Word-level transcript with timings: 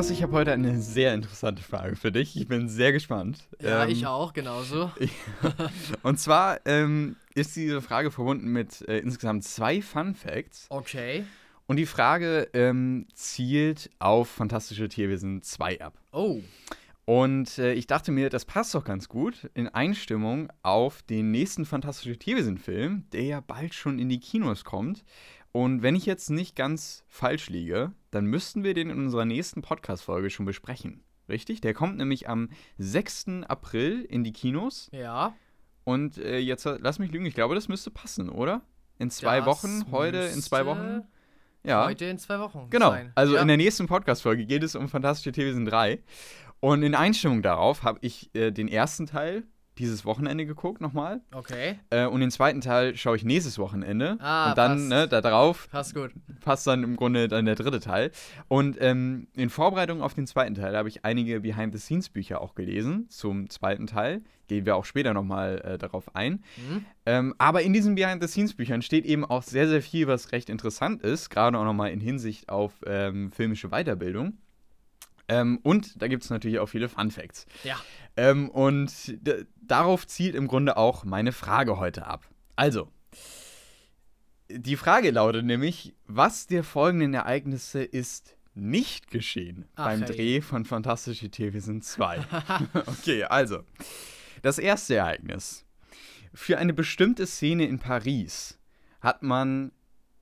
Jonas, 0.00 0.12
ich 0.12 0.22
habe 0.22 0.32
heute 0.32 0.52
eine 0.54 0.80
sehr 0.80 1.12
interessante 1.12 1.62
Frage 1.62 1.94
für 1.94 2.10
dich. 2.10 2.34
Ich 2.34 2.48
bin 2.48 2.70
sehr 2.70 2.90
gespannt. 2.90 3.46
Ja, 3.60 3.84
Ähm, 3.84 3.90
ich 3.90 4.06
auch, 4.06 4.32
genauso. 4.32 4.90
Und 6.02 6.18
zwar 6.18 6.58
ähm, 6.64 7.16
ist 7.34 7.54
diese 7.54 7.82
Frage 7.82 8.10
verbunden 8.10 8.50
mit 8.50 8.80
äh, 8.88 8.96
insgesamt 8.96 9.44
zwei 9.44 9.82
Fun 9.82 10.14
Facts. 10.14 10.68
Okay. 10.70 11.24
Und 11.66 11.76
die 11.76 11.84
Frage 11.84 12.48
ähm, 12.54 13.08
zielt 13.12 13.90
auf 13.98 14.30
Fantastische 14.30 14.88
Tierwesen 14.88 15.42
2 15.42 15.82
ab. 15.82 15.98
Oh. 16.12 16.40
Und 17.04 17.58
äh, 17.58 17.74
ich 17.74 17.86
dachte 17.86 18.10
mir, 18.10 18.30
das 18.30 18.46
passt 18.46 18.74
doch 18.74 18.84
ganz 18.84 19.06
gut 19.06 19.50
in 19.52 19.68
Einstimmung 19.68 20.50
auf 20.62 21.02
den 21.02 21.30
nächsten 21.30 21.66
Fantastische 21.66 22.18
Tierwesen-Film, 22.18 23.04
der 23.12 23.24
ja 23.24 23.40
bald 23.40 23.74
schon 23.74 23.98
in 23.98 24.08
die 24.08 24.20
Kinos 24.20 24.64
kommt. 24.64 25.04
Und 25.52 25.82
wenn 25.82 25.94
ich 25.94 26.06
jetzt 26.06 26.30
nicht 26.30 26.56
ganz 26.56 27.04
falsch 27.06 27.50
liege, 27.50 27.92
dann 28.10 28.26
müssten 28.26 28.64
wir 28.64 28.74
den 28.74 28.90
in 28.90 28.98
unserer 28.98 29.24
nächsten 29.24 29.62
Podcast-Folge 29.62 30.30
schon 30.30 30.46
besprechen. 30.46 31.02
Richtig? 31.28 31.60
Der 31.60 31.74
kommt 31.74 31.96
nämlich 31.96 32.28
am 32.28 32.48
6. 32.78 33.44
April 33.46 34.02
in 34.02 34.24
die 34.24 34.32
Kinos. 34.32 34.88
Ja. 34.92 35.34
Und 35.84 36.18
äh, 36.18 36.38
jetzt 36.38 36.66
äh, 36.66 36.78
lass 36.80 36.98
mich 36.98 37.10
lügen, 37.10 37.26
ich 37.26 37.34
glaube, 37.34 37.54
das 37.54 37.68
müsste 37.68 37.90
passen, 37.90 38.28
oder? 38.28 38.62
In 38.98 39.10
zwei 39.10 39.38
das 39.38 39.46
Wochen, 39.46 39.90
heute, 39.92 40.18
in 40.18 40.42
zwei 40.42 40.66
Wochen. 40.66 41.02
Ja. 41.62 41.86
Heute 41.86 42.06
in 42.06 42.18
zwei 42.18 42.38
Wochen. 42.40 42.68
Genau. 42.70 42.90
Sein. 42.90 43.12
Also 43.14 43.34
ja. 43.36 43.42
in 43.42 43.48
der 43.48 43.56
nächsten 43.56 43.86
Podcast-Folge 43.86 44.44
geht 44.46 44.62
es 44.62 44.74
um 44.74 44.88
Fantastische 44.88 45.32
Tierwesen 45.32 45.64
3. 45.64 46.02
Und 46.60 46.82
in 46.82 46.94
Einstimmung 46.94 47.42
darauf 47.42 47.82
habe 47.82 47.98
ich 48.02 48.34
äh, 48.34 48.50
den 48.50 48.68
ersten 48.68 49.06
Teil 49.06 49.44
dieses 49.80 50.04
Wochenende 50.04 50.46
geguckt 50.46 50.80
nochmal. 50.80 51.20
Okay. 51.34 51.78
Äh, 51.90 52.06
und 52.06 52.20
den 52.20 52.30
zweiten 52.30 52.60
Teil 52.60 52.96
schaue 52.96 53.16
ich 53.16 53.24
nächstes 53.24 53.58
Wochenende. 53.58 54.16
Ah, 54.20 54.50
und 54.50 54.58
dann, 54.58 54.72
passt. 54.76 54.88
ne, 54.88 55.08
da 55.08 55.20
drauf 55.20 55.68
Passt 55.70 55.94
gut. 55.94 56.12
passt 56.40 56.66
dann 56.66 56.84
im 56.84 56.96
Grunde 56.96 57.26
dann 57.28 57.44
der 57.46 57.54
dritte 57.56 57.80
Teil. 57.80 58.10
Und 58.48 58.76
ähm, 58.80 59.26
in 59.34 59.50
Vorbereitung 59.50 60.02
auf 60.02 60.14
den 60.14 60.26
zweiten 60.26 60.54
Teil 60.54 60.76
habe 60.76 60.88
ich 60.88 61.04
einige 61.04 61.40
Behind-the-Scenes-Bücher 61.40 62.40
auch 62.40 62.54
gelesen 62.54 63.08
zum 63.08 63.50
zweiten 63.50 63.86
Teil. 63.86 64.22
Gehen 64.48 64.66
wir 64.66 64.76
auch 64.76 64.84
später 64.84 65.14
nochmal 65.14 65.60
äh, 65.64 65.78
darauf 65.78 66.14
ein. 66.14 66.42
Mhm. 66.56 66.84
Ähm, 67.06 67.34
aber 67.38 67.62
in 67.62 67.72
diesen 67.72 67.94
Behind-the-Scenes-Büchern 67.94 68.82
steht 68.82 69.04
eben 69.06 69.24
auch 69.24 69.42
sehr, 69.42 69.68
sehr 69.68 69.80
viel, 69.82 70.06
was 70.06 70.32
recht 70.32 70.50
interessant 70.50 71.02
ist, 71.02 71.30
gerade 71.30 71.56
auch 71.58 71.64
nochmal 71.64 71.90
in 71.90 72.00
Hinsicht 72.00 72.48
auf 72.48 72.72
ähm, 72.86 73.30
filmische 73.32 73.68
Weiterbildung. 73.68 74.34
Ähm, 75.30 75.60
und 75.62 76.02
da 76.02 76.08
gibt 76.08 76.24
es 76.24 76.30
natürlich 76.30 76.58
auch 76.58 76.66
viele 76.66 76.88
Fun 76.88 77.12
Facts. 77.12 77.46
Ja. 77.62 77.76
Ähm, 78.16 78.50
und 78.50 78.92
darauf 79.62 80.06
zielt 80.06 80.34
im 80.34 80.48
Grunde 80.48 80.76
auch 80.76 81.04
meine 81.04 81.30
Frage 81.30 81.78
heute 81.78 82.06
ab. 82.06 82.28
Also, 82.56 82.88
die 84.48 84.76
Frage 84.76 85.12
lautet 85.12 85.44
nämlich, 85.44 85.94
was 86.06 86.48
der 86.48 86.64
folgenden 86.64 87.14
Ereignisse 87.14 87.84
ist 87.84 88.36
nicht 88.54 89.12
geschehen 89.12 89.66
Ach, 89.76 89.84
beim 89.84 90.02
hey. 90.02 90.16
Dreh 90.16 90.40
von 90.40 90.64
Fantastische 90.64 91.30
Tierwesen 91.30 91.80
2? 91.80 92.26
okay, 92.86 93.22
also, 93.22 93.62
das 94.42 94.58
erste 94.58 94.96
Ereignis. 94.96 95.64
Für 96.34 96.58
eine 96.58 96.72
bestimmte 96.72 97.26
Szene 97.28 97.66
in 97.66 97.78
Paris 97.78 98.58
hat 99.00 99.22
man 99.22 99.70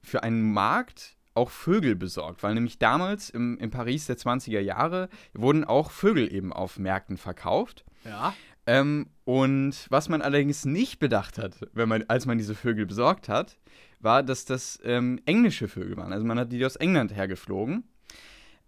für 0.03 0.23
einen 0.23 0.53
Markt 0.53 1.18
auch 1.39 1.51
Vögel 1.51 1.95
besorgt, 1.97 2.43
weil 2.43 2.55
nämlich 2.55 2.79
damals 2.79 3.31
im, 3.31 3.57
in 3.59 3.71
Paris 3.71 4.07
der 4.07 4.19
20er 4.19 4.61
Jahre 4.61 5.09
wurden 5.33 5.65
auch 5.65 5.91
Vögel 5.91 6.33
eben 6.33 6.53
auf 6.53 6.79
Märkten 6.79 7.17
verkauft. 7.17 7.85
Ja. 8.05 8.35
Ähm, 8.67 9.07
und 9.25 9.87
was 9.89 10.09
man 10.11 10.21
allerdings 10.21 10.67
nicht 10.67 10.99
bedacht 10.99 11.39
hat, 11.39 11.55
wenn 11.73 11.89
man, 11.89 12.05
als 12.09 12.27
man 12.27 12.37
diese 12.37 12.55
Vögel 12.55 12.85
besorgt 12.85 13.29
hat, 13.29 13.57
war, 14.01 14.23
dass 14.23 14.45
das 14.45 14.79
ähm, 14.85 15.21
englische 15.25 15.69
Vögel 15.69 15.97
waren. 15.97 16.13
Also 16.13 16.27
man 16.27 16.39
hat 16.39 16.53
die 16.53 16.65
aus 16.65 16.77
England 16.77 17.15
hergeflogen. 17.15 17.85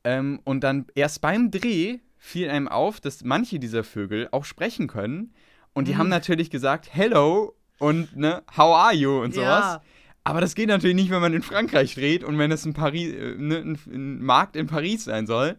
Ähm, 0.02 0.40
und 0.44 0.64
dann 0.64 0.86
erst 0.94 1.20
beim 1.20 1.50
Dreh 1.50 1.98
fiel 2.16 2.48
einem 2.50 2.68
auf, 2.68 3.00
dass 3.00 3.22
manche 3.24 3.58
dieser 3.58 3.84
Vögel 3.84 4.28
auch 4.32 4.44
sprechen 4.44 4.86
können. 4.88 5.34
Und 5.74 5.86
die 5.86 5.92
Mhm. 5.92 5.98
haben 5.98 6.08
natürlich 6.08 6.50
gesagt, 6.50 6.88
hello 6.92 7.54
und 7.78 8.16
ne, 8.16 8.42
how 8.56 8.74
are 8.74 8.94
you 8.94 9.20
und 9.20 9.34
sowas. 9.34 9.74
Ja. 9.74 9.82
Aber 10.30 10.40
das 10.40 10.54
geht 10.54 10.68
natürlich 10.68 10.96
nicht, 10.96 11.10
wenn 11.10 11.20
man 11.20 11.34
in 11.34 11.42
Frankreich 11.42 11.94
dreht 11.94 12.22
und 12.24 12.38
wenn 12.38 12.52
es 12.52 12.64
ein, 12.64 12.72
Paris, 12.72 13.12
äh, 13.12 13.34
ne, 13.36 13.56
ein, 13.58 13.78
ein 13.92 14.22
Markt 14.22 14.54
in 14.56 14.66
Paris 14.66 15.04
sein 15.04 15.26
soll. 15.26 15.56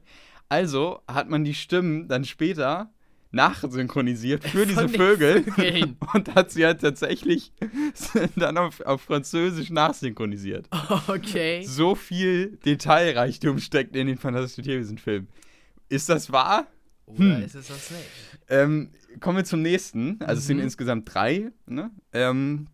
Also 0.49 1.01
hat 1.07 1.29
man 1.29 1.43
die 1.43 1.53
Stimmen 1.53 2.07
dann 2.07 2.23
später 2.25 2.89
nachsynchronisiert 3.33 4.43
für 4.43 4.65
diese 4.65 4.89
Vögel 4.89 5.45
und 6.13 6.35
hat 6.35 6.51
sie 6.51 6.65
halt 6.65 6.81
tatsächlich 6.81 7.51
dann 8.35 8.57
auf, 8.57 8.81
auf 8.81 9.01
Französisch 9.01 9.69
nachsynchronisiert. 9.69 10.67
Okay. 11.07 11.63
So 11.65 11.95
viel 11.95 12.57
Detailreichtum 12.65 13.59
steckt 13.59 13.95
in 13.95 14.07
den 14.07 14.17
Fantastischen 14.17 14.63
Tierwesen-Filmen. 14.65 15.27
Ist 15.89 16.09
das 16.09 16.31
wahr? 16.31 16.67
Oder 17.05 17.37
Hm. 17.37 17.43
ist 17.43 17.55
es 17.55 17.67
das 17.67 17.91
nicht? 17.91 18.09
Ähm, 18.49 18.91
kommen 19.19 19.37
wir 19.37 19.43
zum 19.45 19.61
nächsten. 19.61 20.21
Also 20.21 20.39
es 20.39 20.47
sind 20.47 20.57
Mhm. 20.57 20.63
insgesamt 20.63 21.13
drei. 21.13 21.51
Ne? 21.65 21.91
Ähm, 22.13 22.67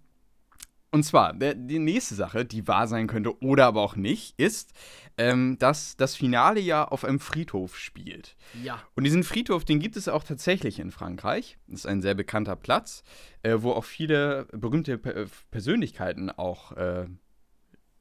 und 0.92 1.04
zwar, 1.04 1.34
der, 1.34 1.54
die 1.54 1.80
nächste 1.80 2.16
Sache, 2.16 2.46
die 2.46 2.68
wahr 2.68 2.88
sein 2.88 3.08
könnte 3.08 3.42
oder 3.42 3.66
aber 3.66 3.82
auch 3.82 3.96
nicht, 3.96 4.40
ist, 4.40 4.74
ähm, 5.18 5.58
dass 5.60 5.98
das 5.98 6.16
Finale 6.16 6.60
ja 6.60 6.88
auf 6.88 7.04
einem 7.04 7.20
Friedhof 7.20 7.78
spielt. 7.78 8.36
Ja. 8.64 8.82
Und 8.96 9.04
diesen 9.04 9.24
Friedhof, 9.24 9.66
den 9.66 9.80
gibt 9.80 9.98
es 9.98 10.08
auch 10.08 10.24
tatsächlich 10.24 10.80
in 10.80 10.92
Frankreich. 10.92 11.58
Das 11.68 11.82
ist 11.82 11.86
ein 11.88 12.02
sehr 12.02 12.14
bekannter 12.14 12.56
Platz, 12.56 13.04
äh, 13.44 13.58
wo 13.60 13.72
auch 13.72 13.84
viele 13.86 14.48
berühmte 14.52 14.98
Pe- 14.98 15.16
äh, 15.16 15.28
Persönlichkeiten 15.52 16.30
auch 16.30 16.72
äh, 16.74 17.08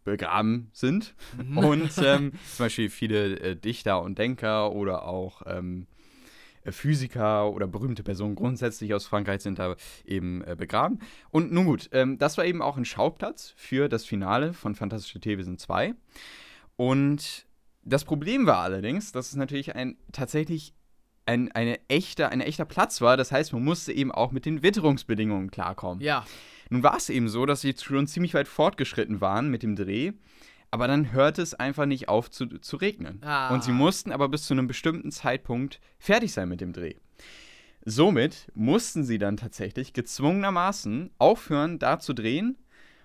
begraben 0.04 0.70
sind. 0.72 1.14
Mhm. 1.36 1.58
Und 1.58 1.90
ähm, 2.04 2.32
zum 2.54 2.64
Beispiel 2.66 2.90
viele 2.90 3.38
äh, 3.40 3.56
Dichter 3.56 4.00
und 4.02 4.18
Denker 4.18 4.72
oder 4.72 5.06
auch 5.06 5.42
ähm, 5.46 5.86
äh, 5.90 5.95
Physiker 6.72 7.50
oder 7.52 7.66
berühmte 7.66 8.02
Personen 8.02 8.34
grundsätzlich 8.34 8.94
aus 8.94 9.06
Frankreich 9.06 9.42
sind 9.42 9.58
da 9.58 9.76
eben 10.04 10.42
äh, 10.44 10.56
begraben. 10.56 11.00
Und 11.30 11.52
nun 11.52 11.66
gut, 11.66 11.88
ähm, 11.92 12.18
das 12.18 12.36
war 12.38 12.44
eben 12.44 12.62
auch 12.62 12.76
ein 12.76 12.84
Schauplatz 12.84 13.54
für 13.56 13.88
das 13.88 14.04
Finale 14.04 14.52
von 14.52 14.74
Fantastische 14.74 15.20
Tierwesen 15.20 15.58
2. 15.58 15.94
Und 16.76 17.46
das 17.82 18.04
Problem 18.04 18.46
war 18.46 18.58
allerdings, 18.58 19.12
dass 19.12 19.28
es 19.28 19.36
natürlich 19.36 19.74
ein 19.74 19.96
tatsächlich 20.12 20.74
ein, 21.26 21.50
eine 21.52 21.78
echte, 21.88 22.28
ein 22.28 22.40
echter 22.40 22.64
Platz 22.64 23.00
war. 23.00 23.16
Das 23.16 23.32
heißt, 23.32 23.52
man 23.52 23.64
musste 23.64 23.92
eben 23.92 24.12
auch 24.12 24.32
mit 24.32 24.46
den 24.46 24.62
Witterungsbedingungen 24.62 25.50
klarkommen. 25.50 26.02
Ja. 26.02 26.24
Nun 26.70 26.82
war 26.82 26.96
es 26.96 27.10
eben 27.10 27.28
so, 27.28 27.46
dass 27.46 27.60
sie 27.60 27.74
schon 27.80 28.06
ziemlich 28.06 28.34
weit 28.34 28.48
fortgeschritten 28.48 29.20
waren 29.20 29.50
mit 29.50 29.62
dem 29.62 29.76
Dreh, 29.76 30.12
aber 30.70 30.88
dann 30.88 31.12
hörte 31.12 31.42
es 31.42 31.54
einfach 31.54 31.86
nicht 31.86 32.08
auf 32.08 32.30
zu, 32.30 32.46
zu 32.46 32.76
regnen. 32.76 33.20
Ah. 33.22 33.52
Und 33.54 33.64
sie 33.64 33.72
mussten 33.72 34.12
aber 34.12 34.28
bis 34.28 34.44
zu 34.44 34.54
einem 34.54 34.66
bestimmten 34.66 35.10
Zeitpunkt 35.10 35.80
fertig 35.98 36.32
sein 36.32 36.48
mit 36.48 36.60
dem 36.60 36.72
Dreh. 36.72 36.94
Somit 37.84 38.50
mussten 38.54 39.04
sie 39.04 39.18
dann 39.18 39.36
tatsächlich 39.36 39.92
gezwungenermaßen 39.92 41.10
aufhören, 41.18 41.78
da 41.78 41.98
zu 41.98 42.14
drehen. 42.14 42.58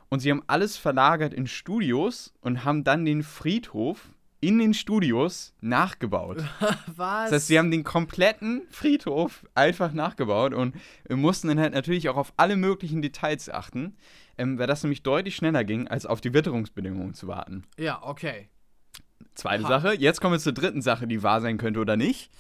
Und 0.10 0.20
sie 0.20 0.32
haben 0.32 0.44
alles 0.48 0.76
verlagert 0.76 1.34
in 1.34 1.48
Studios 1.48 2.34
und 2.42 2.66
haben 2.66 2.84
dann 2.84 3.06
den 3.06 3.24
Friedhof 3.24 4.10
in 4.42 4.58
den 4.58 4.74
Studios 4.74 5.54
nachgebaut. 5.62 6.44
Was? 6.88 6.98
Das 6.98 7.32
heißt, 7.32 7.48
sie 7.48 7.60
haben 7.60 7.72
den 7.72 7.84
kompletten 7.84 8.64
Friedhof 8.70 9.46
einfach 9.54 9.94
nachgebaut 9.94 10.54
und 10.54 10.76
mussten 11.10 11.48
dann 11.48 11.60
halt 11.60 11.74
natürlich 11.74 12.10
auch 12.10 12.18
auf 12.18 12.34
alle 12.38 12.58
möglichen 12.58 13.02
Details 13.02 13.50
achten, 13.50 13.96
ähm, 14.38 14.58
weil 14.60 14.68
das 14.68 14.84
nämlich 14.84 15.04
deutlich 15.04 15.36
schneller 15.36 15.64
ging, 15.64 15.88
als 15.88 16.06
auf 16.06 16.22
die 16.22 16.34
Witterungsbedingungen 16.34 17.14
zu 17.14 17.28
warten. 17.28 17.64
ja, 17.78 18.02
okay. 18.04 18.50
Zweite 19.36 19.64
Ha. 19.64 19.68
Sache, 19.70 19.94
jetzt 19.96 20.20
kommen 20.20 20.34
wir 20.34 20.40
zur 20.40 20.52
dritten 20.54 20.82
Sache, 20.82 21.08
die 21.08 21.24
wahr 21.24 21.40
sein 21.42 21.58
könnte 21.58 21.80
oder 21.80 21.96
nicht. 21.96 22.32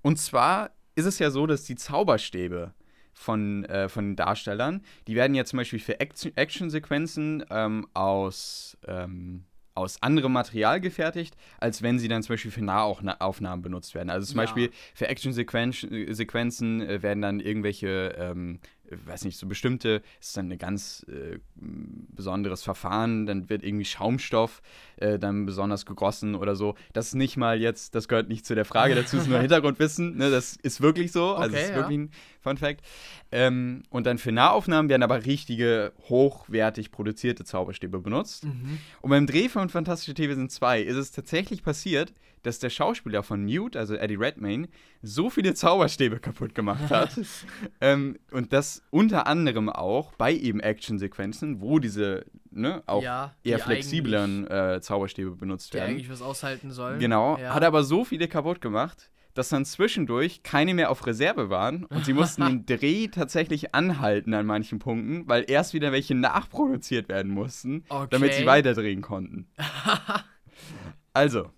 Und 0.00 0.18
zwar 0.18 0.70
ist 0.94 1.04
es 1.04 1.18
ja 1.18 1.30
so, 1.30 1.46
dass 1.46 1.64
die 1.64 1.74
Zauberstäbe 1.76 2.72
von, 3.12 3.64
äh, 3.66 3.88
von 3.90 4.06
den 4.10 4.16
Darstellern, 4.16 4.82
die 5.06 5.16
werden 5.16 5.34
ja 5.34 5.44
zum 5.44 5.58
Beispiel 5.58 5.80
für 5.80 6.00
Action- 6.00 6.32
Action-Sequenzen 6.36 7.44
ähm, 7.50 7.86
aus, 7.92 8.78
ähm, 8.86 9.44
aus 9.74 10.00
anderem 10.02 10.32
Material 10.32 10.80
gefertigt, 10.80 11.36
als 11.58 11.82
wenn 11.82 11.98
sie 11.98 12.08
dann 12.08 12.22
zum 12.22 12.34
Beispiel 12.34 12.50
für 12.50 12.64
Nahaufnahmen 12.64 13.60
benutzt 13.62 13.94
werden. 13.94 14.08
Also 14.08 14.26
zum 14.26 14.38
Ja. 14.38 14.44
Beispiel 14.44 14.70
für 14.94 15.08
Action-Sequenzen 15.08 16.80
äh, 16.80 17.02
werden 17.02 17.20
dann 17.22 17.40
irgendwelche, 17.40 18.14
ähm, 18.18 18.60
weiß 19.04 19.24
nicht, 19.24 19.38
so 19.38 19.46
bestimmte, 19.46 20.02
ist 20.20 20.36
dann 20.36 20.50
ein 20.50 20.58
ganz 20.58 21.04
äh, 21.08 21.38
besonderes 21.56 22.62
Verfahren, 22.62 23.26
dann 23.26 23.48
wird 23.48 23.62
irgendwie 23.62 23.84
Schaumstoff 23.84 24.62
äh, 24.96 25.18
dann 25.18 25.46
besonders 25.46 25.86
gegossen 25.86 26.34
oder 26.34 26.56
so. 26.56 26.74
Das 26.92 27.08
ist 27.08 27.14
nicht 27.14 27.36
mal 27.36 27.60
jetzt, 27.60 27.94
das 27.94 28.08
gehört 28.08 28.28
nicht 28.28 28.46
zu 28.46 28.54
der 28.54 28.64
Frage 28.64 28.94
dazu, 28.94 29.16
ist 29.16 29.28
nur 29.28 29.38
Hintergrundwissen, 29.40 30.16
ne? 30.16 30.30
das 30.30 30.56
ist 30.56 30.80
wirklich 30.80 31.12
so, 31.12 31.34
also 31.34 31.50
Okay, 31.50 31.56
es 31.56 31.62
ist 31.64 31.70
ja. 31.70 31.76
wirklich 31.76 31.98
ein 31.98 32.10
Fun 32.40 32.56
Fact. 32.56 32.84
Ähm, 33.32 33.82
und 33.90 34.06
dann 34.06 34.18
für 34.18 34.32
Nahaufnahmen 34.32 34.88
werden 34.88 35.02
aber 35.02 35.24
richtige, 35.24 35.92
hochwertig 36.08 36.90
produzierte 36.90 37.44
Zauberstäbe 37.44 37.98
benutzt. 38.00 38.44
Mhm. 38.44 38.78
Und 39.02 39.10
beim 39.10 39.26
Dreh 39.26 39.48
von 39.48 39.68
Fantastische 39.68 40.14
Tierwesen 40.14 40.48
2 40.48 40.82
ist 40.82 40.96
es 40.96 41.12
tatsächlich 41.12 41.62
passiert, 41.62 42.12
dass 42.42 42.58
der 42.58 42.70
Schauspieler 42.70 43.22
von 43.22 43.44
Newt, 43.44 43.76
also 43.76 43.94
Eddie 43.94 44.14
Redmayne, 44.16 44.68
so 45.02 45.30
viele 45.30 45.54
Zauberstäbe 45.54 46.18
kaputt 46.20 46.54
gemacht 46.54 46.90
hat. 46.90 47.18
ähm, 47.80 48.18
und 48.30 48.52
das 48.52 48.82
unter 48.90 49.26
anderem 49.26 49.68
auch 49.68 50.14
bei 50.14 50.32
eben 50.34 50.60
Actionsequenzen, 50.60 51.60
wo 51.60 51.78
diese 51.78 52.24
ne, 52.50 52.82
auch 52.86 53.02
ja, 53.02 53.34
eher 53.42 53.58
die 53.58 53.62
flexibleren 53.62 54.46
äh, 54.46 54.80
Zauberstäbe 54.80 55.30
benutzt 55.32 55.72
Die 55.72 55.78
werden. 55.78 55.90
eigentlich 55.90 56.10
was 56.10 56.22
aushalten 56.22 56.70
sollen. 56.70 56.98
Genau, 56.98 57.36
Ja. 57.38 57.54
hat 57.54 57.64
aber 57.64 57.84
so 57.84 58.04
viele 58.04 58.28
kaputt 58.28 58.60
gemacht, 58.60 59.10
dass 59.34 59.48
dann 59.48 59.64
zwischendurch 59.64 60.42
keine 60.42 60.74
mehr 60.74 60.90
auf 60.90 61.06
Reserve 61.06 61.50
waren 61.50 61.84
und 61.84 62.04
sie 62.04 62.12
mussten 62.14 62.44
den 62.44 62.66
Dreh 62.80 63.06
tatsächlich 63.08 63.74
anhalten 63.76 64.34
an 64.34 64.44
manchen 64.44 64.80
Punkten, 64.80 65.28
weil 65.28 65.44
erst 65.48 65.72
wieder 65.72 65.92
welche 65.92 66.16
nachproduziert 66.16 67.08
werden 67.08 67.30
mussten, 67.30 67.84
damit 68.10 68.34
sie 68.34 68.40
Okay. 68.40 68.46
weiterdrehen 68.46 69.02
konnten. 69.02 69.46
also, 71.12 71.50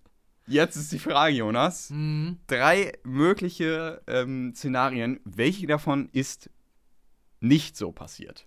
jetzt 0.46 0.76
ist 0.76 0.92
die 0.92 0.98
Frage, 0.98 1.34
Jonas. 1.34 1.90
Mhm. 1.90 2.38
Drei 2.46 2.92
mögliche 3.04 4.02
ähm, 4.06 4.54
Szenarien. 4.54 5.20
Welche 5.24 5.66
davon 5.66 6.08
ist 6.12 6.50
nicht 7.40 7.76
so 7.76 7.92
passiert? 7.92 8.46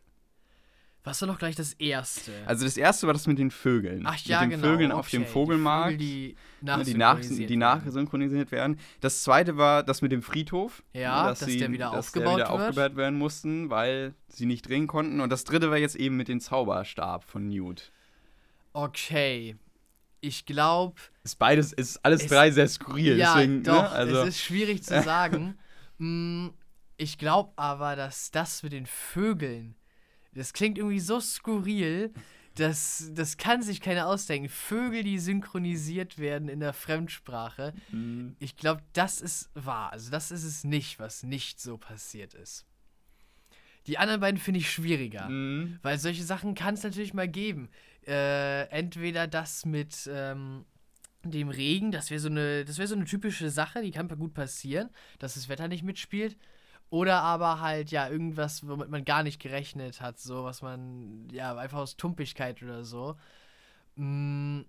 Was 1.04 1.22
war 1.22 1.28
noch 1.28 1.38
gleich 1.38 1.56
das 1.56 1.74
erste? 1.74 2.32
Also 2.48 2.66
das 2.66 2.78
erste 2.78 3.06
war 3.06 3.14
das 3.14 3.28
mit 3.28 3.38
den 3.38 3.52
Vögeln. 3.52 4.04
Ach 4.08 4.18
ja, 4.22 4.42
mit 4.42 4.54
den 4.54 4.62
genau. 4.62 4.74
Vögeln 4.74 4.92
auf 4.92 5.08
okay. 5.08 5.18
dem 5.18 5.28
Vogelmarkt. 5.28 6.02
Die, 6.02 6.06
Vögel, 6.06 6.36
die 6.36 6.56
Ne, 6.66 6.84
die, 6.84 6.94
nach, 6.96 7.14
nachsynchronisiert 7.14 7.50
die 7.50 7.60
werden. 7.60 7.84
nachsynchronisiert 7.86 8.52
werden. 8.52 8.80
Das 9.02 9.22
zweite 9.22 9.56
war 9.56 9.84
das 9.84 10.02
mit 10.02 10.12
dem 10.12 10.24
Friedhof. 10.24 10.84
Ja, 10.94 11.28
dass 11.30 11.40
dass 11.40 11.50
sie, 11.50 11.58
der 11.60 11.72
wieder 11.72 11.92
dass 11.92 12.08
aufgebaut 12.08 12.40
der 12.40 12.46
wieder 12.46 12.50
aufgebaut 12.50 12.96
werden 12.96 13.20
mussten, 13.20 13.70
weil 13.70 14.16
sie 14.30 14.48
nicht 14.48 14.68
drehen 14.68 14.88
konnten. 14.88 15.22
Und 15.22 15.30
das 15.30 15.44
dritte 15.44 15.70
war 15.70 15.78
jetzt 15.78 15.96
eben 15.96 16.18
mit 16.18 16.28
dem 16.28 16.40
Zauberstab 16.40 17.24
von 17.24 17.48
Newt. 17.50 17.92
Okay. 18.74 19.58
Ich 20.28 20.46
glaube, 20.46 21.00
Ist 21.24 21.38
beides, 21.38 21.72
ist 21.74 21.98
alles 22.04 22.24
Es- 22.24 22.30
drei 22.30 22.50
sehr 22.52 22.68
skurril. 22.68 23.18
ja, 23.18 23.36
deswegen, 23.36 23.64
doch, 23.64 23.84
ne, 23.84 23.90
also, 23.90 24.18
es 24.22 24.30
ist 24.30 24.42
schwierig 24.42 24.84
zu 24.84 25.02
sagen. 25.02 25.58
Mm, 25.98 26.50
ich 26.98 27.18
glaube 27.18 27.54
aber, 27.56 27.96
dass 27.96 28.30
das 28.30 28.64
mit 28.64 28.74
den 28.74 28.86
Vögeln, 28.86 29.76
das 30.34 30.52
klingt 30.52 30.78
irgendwie 30.78 31.00
so 31.00 31.22
skurril, 31.22 32.12
dass 32.56 33.12
das 33.14 33.38
kann 33.38 33.62
sich 33.62 33.80
keiner 33.80 34.08
ausdenken. 34.08 34.50
Vögel, 34.50 35.04
die 35.04 35.20
synchronisiert 35.20 36.18
werden 36.18 36.50
in 36.50 36.60
der 36.60 36.74
Fremdsprache. 36.74 37.74
mh, 37.94 38.34
Ich 38.40 38.58
glaube, 38.58 38.82
das 38.92 39.22
ist 39.22 39.50
wahr. 39.54 39.94
Also 39.94 40.12
das 40.12 40.32
ist 40.32 40.44
es 40.44 40.66
nicht, 40.66 41.00
was 41.00 41.24
nicht 41.24 41.62
so 41.62 41.78
passiert 41.78 42.34
ist. 42.34 42.66
Die 43.88 43.98
anderen 43.98 44.20
beiden 44.20 44.40
finde 44.40 44.60
ich 44.60 44.70
schwieriger. 44.70 45.30
mh, 45.30 45.78
Weil 45.82 45.98
solche 45.98 46.24
Sachen 46.24 46.56
kann 46.56 46.74
es 46.74 46.84
natürlich 46.84 47.14
mal 47.14 47.28
geben. 47.30 47.70
Äh, 48.08 48.64
entweder 48.70 49.28
das 49.28 49.66
mit 49.66 50.10
ähm, 50.12 50.66
dem 51.24 51.50
Regen, 51.50 51.92
das 51.92 52.12
wäre 52.12 52.20
so 52.20 52.30
eine, 52.30 52.66
das 52.66 52.78
wäre 52.78 52.88
so 52.88 52.96
eine 52.96 53.06
typische 53.06 53.50
Sache, 53.50 53.82
die 53.82 53.92
kann 53.92 54.08
gut 54.08 54.34
passieren, 54.34 54.90
dass 55.20 55.34
das 55.36 55.50
Wetter 55.50 55.68
nicht 55.68 55.84
mitspielt. 55.84 56.38
Oder 56.92 57.22
aber 57.22 57.62
halt, 57.62 57.90
ja, 57.92 58.08
irgendwas, 58.08 58.68
womit 58.68 58.90
man 58.90 59.06
gar 59.06 59.24
nicht 59.24 59.42
gerechnet 59.42 60.02
hat, 60.02 60.20
so 60.20 60.44
was 60.44 60.62
man, 60.62 61.28
ja, 61.32 61.56
einfach 61.58 61.80
aus 61.80 61.98
Tumpigkeit 61.98 62.62
oder 62.62 62.86
so. 62.86 63.18
Mm, 63.96 64.62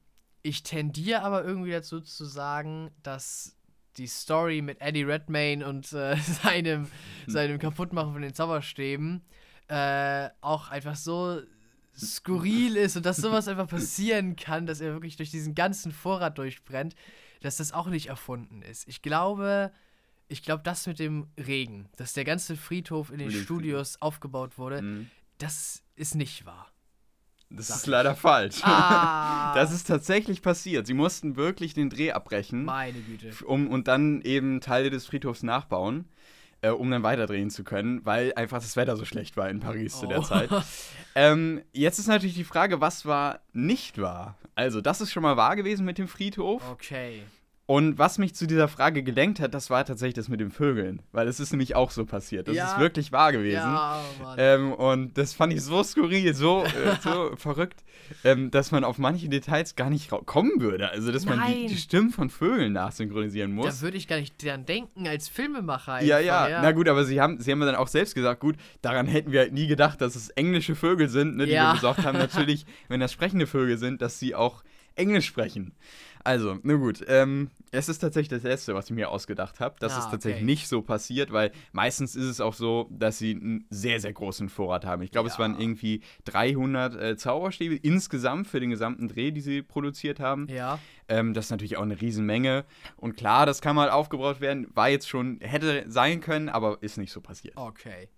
ich 0.42 0.62
tendiere 0.62 1.22
aber 1.22 1.44
irgendwie 1.44 1.72
dazu 1.72 2.00
zu 2.00 2.24
sagen, 2.24 2.90
dass 3.02 3.56
die 3.98 4.06
Story 4.06 4.62
mit 4.62 4.80
Eddie 4.80 5.02
Redmayne 5.02 5.66
und 5.66 5.92
äh, 5.92 6.16
seinem, 6.42 6.88
seinem 7.26 7.58
Kaputtmachen 7.58 8.12
von 8.12 8.22
den 8.22 8.34
Zauberstäben 8.34 9.22
äh, 9.68 10.30
auch 10.40 10.70
einfach 10.70 10.96
so 10.96 11.40
skurril 11.96 12.76
ist 12.76 12.96
und 12.96 13.06
dass 13.06 13.16
sowas 13.16 13.48
einfach 13.48 13.68
passieren 13.68 14.36
kann, 14.36 14.66
dass 14.66 14.80
er 14.80 14.92
wirklich 14.92 15.16
durch 15.16 15.30
diesen 15.30 15.54
ganzen 15.54 15.92
Vorrat 15.92 16.38
durchbrennt, 16.38 16.94
dass 17.40 17.56
das 17.56 17.72
auch 17.72 17.86
nicht 17.88 18.06
erfunden 18.08 18.62
ist. 18.62 18.86
Ich 18.88 19.02
glaube, 19.02 19.72
ich 20.28 20.42
glaube, 20.42 20.62
das 20.62 20.86
mit 20.86 20.98
dem 20.98 21.28
Regen, 21.38 21.88
dass 21.96 22.12
der 22.12 22.24
ganze 22.24 22.56
Friedhof 22.56 23.10
in 23.10 23.18
den 23.18 23.30
dem 23.30 23.42
Studios 23.42 24.00
aufgebaut 24.00 24.58
wurde, 24.58 24.82
mh. 24.82 25.04
das 25.38 25.82
ist 25.94 26.14
nicht 26.14 26.44
wahr. 26.46 26.70
Das 27.48 27.68
Sag 27.68 27.76
ist 27.76 27.82
ich. 27.82 27.88
leider 27.88 28.16
falsch. 28.16 28.60
Ah, 28.62 29.54
Das 29.54 29.72
ist 29.72 29.86
tatsächlich 29.86 30.42
passiert. 30.42 30.86
Sie 30.86 30.94
mussten 30.94 31.36
wirklich 31.36 31.74
den 31.74 31.90
Dreh 31.90 32.10
abbrechen 32.10 32.64
meine 32.64 32.98
Güte. 33.00 33.32
um, 33.44 33.68
und 33.68 33.86
dann 33.86 34.20
eben 34.22 34.60
Teile 34.60 34.90
des 34.90 35.06
Friedhofs 35.06 35.44
nachbauen, 35.44 36.06
äh, 36.66 36.70
um 36.70 36.90
dann 36.90 37.02
weiterdrehen 37.02 37.50
zu 37.50 37.64
können, 37.64 38.04
weil 38.04 38.32
einfach 38.34 38.58
das 38.58 38.76
Wetter 38.76 38.96
so 38.96 39.04
schlecht 39.04 39.36
war 39.36 39.48
in 39.48 39.60
Paris 39.60 39.98
zu 39.98 40.06
der 40.06 40.18
Oh. 40.20 40.22
Zeit. 40.22 40.50
Ähm, 41.14 41.62
jetzt 41.72 41.98
ist 41.98 42.08
natürlich 42.08 42.34
die 42.34 42.44
Frage, 42.44 42.80
was 42.80 43.06
war 43.06 43.40
nicht 43.52 44.00
wahr? 44.00 44.36
Also, 44.54 44.80
das 44.80 45.00
ist 45.00 45.12
schon 45.12 45.22
mal 45.22 45.36
wahr 45.36 45.56
gewesen 45.56 45.84
mit 45.86 45.98
dem 45.98 46.08
Friedhof. 46.08 46.62
Okay. 46.70 47.22
Und 47.68 47.98
was 47.98 48.18
mich 48.18 48.32
zu 48.36 48.46
dieser 48.46 48.68
Frage 48.68 49.02
gelenkt 49.02 49.40
hat, 49.40 49.52
das 49.52 49.70
war 49.70 49.84
tatsächlich 49.84 50.14
das 50.14 50.28
mit 50.28 50.38
den 50.38 50.52
Vögeln. 50.52 51.02
Weil 51.10 51.26
es 51.26 51.40
ist 51.40 51.50
nämlich 51.50 51.74
auch 51.74 51.90
so 51.90 52.04
passiert. 52.06 52.46
Das 52.46 52.54
Ja. 52.54 52.72
ist 52.74 52.78
wirklich 52.78 53.10
wahr 53.10 53.32
gewesen. 53.32 53.56
Ja. 53.56 54.00
Ähm, 54.38 54.72
und 54.72 55.18
das 55.18 55.32
fand 55.34 55.52
ich 55.52 55.62
so 55.62 55.82
skurril, 55.82 56.32
so, 56.32 56.62
äh, 56.62 56.68
so 57.02 57.32
verrückt, 57.36 57.82
ähm, 58.22 58.52
dass 58.52 58.70
man 58.70 58.84
auf 58.84 58.98
manche 58.98 59.28
Details 59.28 59.74
gar 59.74 59.90
nicht 59.90 60.10
kommen 60.26 60.60
würde. 60.60 60.90
Also, 60.90 61.10
dass 61.10 61.24
man 61.26 61.40
die, 61.44 61.54
Nein. 61.62 61.66
die 61.66 61.76
Stimmen 61.76 62.10
von 62.10 62.30
Vögeln 62.30 62.72
nachsynchronisieren 62.72 63.50
muss. 63.52 63.80
da 63.80 63.82
würde 63.82 63.96
ich 63.96 64.06
gar 64.06 64.20
nicht 64.20 64.40
dran 64.44 64.64
denken 64.64 65.08
als 65.08 65.28
Filmemacher. 65.28 66.04
Ja, 66.04 66.18
einfach, 66.18 66.48
ja, 66.48 66.62
na 66.62 66.70
gut, 66.70 66.88
aber 66.88 67.04
sie 67.04 67.20
haben, 67.20 67.40
sie 67.40 67.50
haben 67.50 67.58
dann 67.62 67.74
auch 67.74 67.88
selbst 67.88 68.14
gesagt, 68.14 68.38
gut, 68.38 68.54
daran 68.80 69.08
hätten 69.08 69.32
wir 69.32 69.40
halt 69.40 69.52
nie 69.52 69.66
gedacht, 69.66 70.00
dass 70.00 70.14
es 70.14 70.28
englische 70.30 70.76
Vögel 70.76 71.08
sind, 71.08 71.36
ne, 71.36 71.46
die 71.46 71.52
Ja. 71.52 71.70
wir 71.70 71.74
besorgt 71.74 72.04
haben. 72.04 72.16
Natürlich, 72.18 72.64
wenn 72.86 73.00
das 73.00 73.12
sprechende 73.12 73.48
Vögel 73.48 73.76
sind, 73.76 74.02
dass 74.02 74.20
sie 74.20 74.36
auch 74.36 74.62
Englisch 74.94 75.26
sprechen. 75.26 75.72
Also, 76.26 76.58
na 76.64 76.74
gut, 76.74 77.04
ähm, 77.06 77.50
es 77.70 77.88
ist 77.88 77.98
tatsächlich 77.98 78.28
das 78.28 78.42
Letzte, 78.42 78.74
was 78.74 78.86
ich 78.86 78.96
mir 78.96 79.10
ausgedacht 79.10 79.60
habe. 79.60 79.76
Das 79.78 79.92
Ah, 79.94 79.98
ist 80.00 80.10
tatsächlich 80.10 80.38
okay. 80.42 80.44
nicht 80.44 80.66
so 80.68 80.82
passiert, 80.82 81.32
weil 81.32 81.52
meistens 81.72 82.16
ist 82.16 82.24
es 82.24 82.40
auch 82.40 82.54
so, 82.54 82.88
dass 82.90 83.18
sie 83.18 83.30
einen 83.36 83.64
sehr, 83.70 84.00
sehr 84.00 84.12
großen 84.12 84.48
Vorrat 84.48 84.84
haben. 84.84 85.02
Ich 85.02 85.12
glaube, 85.12 85.28
es 85.28 85.34
Ja. 85.34 85.40
waren 85.40 85.60
irgendwie 85.60 86.02
300 86.24 86.94
äh, 86.96 87.16
Zauberstäbe 87.16 87.76
insgesamt 87.76 88.48
für 88.48 88.58
den 88.58 88.70
gesamten 88.70 89.06
Dreh, 89.06 89.30
die 89.30 89.40
sie 89.40 89.62
produziert 89.62 90.18
haben. 90.18 90.48
Ja. 90.48 90.80
Ähm, 91.08 91.32
das 91.32 91.44
ist 91.46 91.50
natürlich 91.52 91.76
auch 91.76 91.82
eine 91.82 92.00
Riesenmenge. 92.00 92.64
Und 92.96 93.16
klar, 93.16 93.46
das 93.46 93.60
kann 93.60 93.76
mal 93.76 93.88
aufgebraucht 93.90 94.40
werden. 94.40 94.66
War 94.74 94.88
jetzt 94.88 95.08
schon, 95.08 95.38
hätte 95.40 95.84
sein 95.86 96.20
können, 96.20 96.48
aber 96.48 96.78
ist 96.82 96.98
nicht 96.98 97.12
so 97.12 97.20
passiert. 97.20 97.56
Okay. 97.56 98.08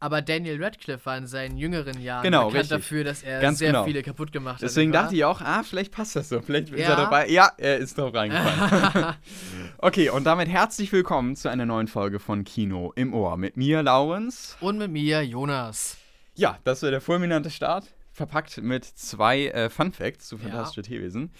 Aber 0.00 0.20
Daniel 0.22 0.62
Radcliffe 0.62 1.06
war 1.06 1.16
in 1.16 1.26
seinen 1.26 1.56
jüngeren 1.56 2.00
Jahren 2.00 2.22
Genau, 2.24 2.46
bekannt 2.48 2.64
richtig. 2.64 2.78
dafür, 2.78 3.04
dass 3.04 3.22
er 3.22 3.40
Ganz 3.40 3.58
sehr 3.58 3.68
genau. 3.72 3.84
viele 3.84 4.02
kaputt 4.02 4.32
gemacht 4.32 4.56
hat. 4.56 4.62
Deswegen 4.62 4.90
dachte 4.92 5.14
ich 5.14 5.24
auch, 5.24 5.40
ah, 5.40 5.62
vielleicht 5.62 5.92
passt 5.92 6.16
das 6.16 6.28
so. 6.28 6.40
Vielleicht 6.40 6.70
ist 6.70 6.80
Ja. 6.80 6.90
er 6.90 6.96
dabei. 6.96 7.28
Ja, 7.28 7.52
er 7.56 7.78
ist 7.78 7.96
drauf 7.98 8.12
reingefallen. 8.14 9.14
okay, 9.78 10.10
und 10.10 10.24
damit 10.24 10.48
herzlich 10.48 10.92
willkommen 10.92 11.36
zu 11.36 11.48
einer 11.48 11.66
neuen 11.66 11.88
Folge 11.88 12.18
von 12.18 12.44
Kino 12.44 12.92
im 12.96 13.14
Ohr. 13.14 13.36
Mit 13.36 13.56
mir, 13.56 13.82
Laurens. 13.82 14.56
Und 14.60 14.78
mit 14.78 14.90
mir, 14.90 15.22
Jonas. 15.24 15.96
Ja, 16.34 16.58
das 16.64 16.82
war 16.82 16.90
der 16.90 17.00
fulminante 17.00 17.50
Start. 17.50 17.84
Verpackt 18.12 18.60
mit 18.62 18.84
zwei 18.84 19.46
äh, 19.48 19.70
Fun 19.70 19.92
Facts 19.92 20.28
zu 20.28 20.36
Ja. 20.36 20.42
Fantastische 20.42 20.82
Tierwesen. 20.82 21.30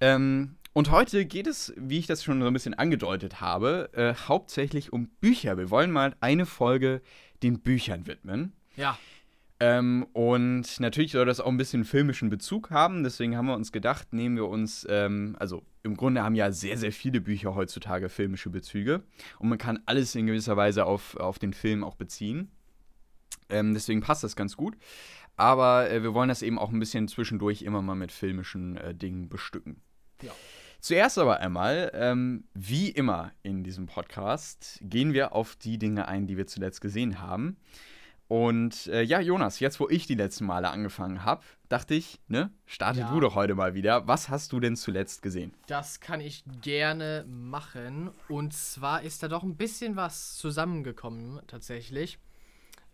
Ähm, 0.00 0.56
und 0.74 0.90
heute 0.90 1.26
geht 1.26 1.46
es, 1.46 1.72
wie 1.76 1.98
ich 1.98 2.06
das 2.06 2.24
schon 2.24 2.40
so 2.40 2.46
ein 2.46 2.52
bisschen 2.52 2.74
angedeutet 2.74 3.40
habe, 3.40 3.90
äh, 3.92 4.14
hauptsächlich 4.26 4.92
um 4.92 5.08
Bücher. 5.20 5.58
Wir 5.58 5.70
wollen 5.70 5.90
mal 5.90 6.14
eine 6.20 6.46
Folge 6.46 7.02
den 7.42 7.60
Büchern 7.60 8.06
widmen. 8.06 8.52
Ja. 8.76 8.98
Ähm, 9.60 10.06
und 10.12 10.80
natürlich 10.80 11.12
soll 11.12 11.24
das 11.24 11.38
auch 11.38 11.46
ein 11.46 11.56
bisschen 11.56 11.84
filmischen 11.84 12.30
Bezug 12.30 12.70
haben. 12.70 13.04
Deswegen 13.04 13.36
haben 13.36 13.46
wir 13.46 13.54
uns 13.54 13.70
gedacht, 13.70 14.12
nehmen 14.12 14.36
wir 14.36 14.48
uns, 14.48 14.84
ähm, 14.90 15.36
also 15.38 15.62
im 15.84 15.96
Grunde 15.96 16.22
haben 16.22 16.34
ja 16.34 16.50
sehr, 16.50 16.76
sehr 16.76 16.92
viele 16.92 17.20
Bücher 17.20 17.54
heutzutage 17.54 18.08
filmische 18.08 18.50
Bezüge. 18.50 19.04
Und 19.38 19.48
man 19.48 19.58
kann 19.58 19.80
alles 19.86 20.14
in 20.16 20.26
gewisser 20.26 20.56
Weise 20.56 20.84
auf, 20.84 21.16
auf 21.16 21.38
den 21.38 21.52
Film 21.52 21.84
auch 21.84 21.94
beziehen. 21.94 22.50
Ähm, 23.50 23.72
deswegen 23.74 24.00
passt 24.00 24.24
das 24.24 24.34
ganz 24.34 24.56
gut. 24.56 24.76
Aber 25.36 25.88
äh, 25.90 26.02
wir 26.02 26.12
wollen 26.12 26.28
das 26.28 26.42
eben 26.42 26.58
auch 26.58 26.72
ein 26.72 26.80
bisschen 26.80 27.06
zwischendurch 27.06 27.62
immer 27.62 27.82
mal 27.82 27.94
mit 27.94 28.10
filmischen 28.10 28.76
äh, 28.76 28.94
Dingen 28.94 29.28
bestücken. 29.28 29.80
Ja. 30.22 30.32
Zuerst 30.82 31.16
aber 31.16 31.38
einmal, 31.38 31.92
ähm, 31.94 32.42
wie 32.54 32.88
immer 32.90 33.30
in 33.44 33.62
diesem 33.62 33.86
Podcast, 33.86 34.80
gehen 34.82 35.12
wir 35.12 35.32
auf 35.32 35.54
die 35.54 35.78
Dinge 35.78 36.08
ein, 36.08 36.26
die 36.26 36.36
wir 36.36 36.48
zuletzt 36.48 36.80
gesehen 36.80 37.20
haben. 37.20 37.56
Und 38.26 38.88
äh, 38.88 39.02
ja, 39.02 39.20
Jonas, 39.20 39.60
jetzt 39.60 39.78
wo 39.78 39.88
ich 39.88 40.08
die 40.08 40.16
letzten 40.16 40.44
Male 40.44 40.70
angefangen 40.70 41.24
habe, 41.24 41.44
dachte 41.68 41.94
ich, 41.94 42.18
ne, 42.26 42.50
starte 42.66 42.98
Ja. 42.98 43.10
du 43.12 43.20
doch 43.20 43.36
heute 43.36 43.54
mal 43.54 43.74
wieder. 43.74 44.08
Was 44.08 44.28
hast 44.28 44.50
du 44.50 44.58
denn 44.58 44.74
zuletzt 44.74 45.22
gesehen? 45.22 45.54
Das 45.68 46.00
kann 46.00 46.20
ich 46.20 46.42
gerne 46.62 47.26
machen. 47.28 48.10
Und 48.28 48.52
zwar 48.52 49.02
ist 49.02 49.22
da 49.22 49.28
doch 49.28 49.44
ein 49.44 49.56
bisschen 49.56 49.94
was 49.94 50.36
zusammengekommen, 50.36 51.40
tatsächlich. 51.46 52.18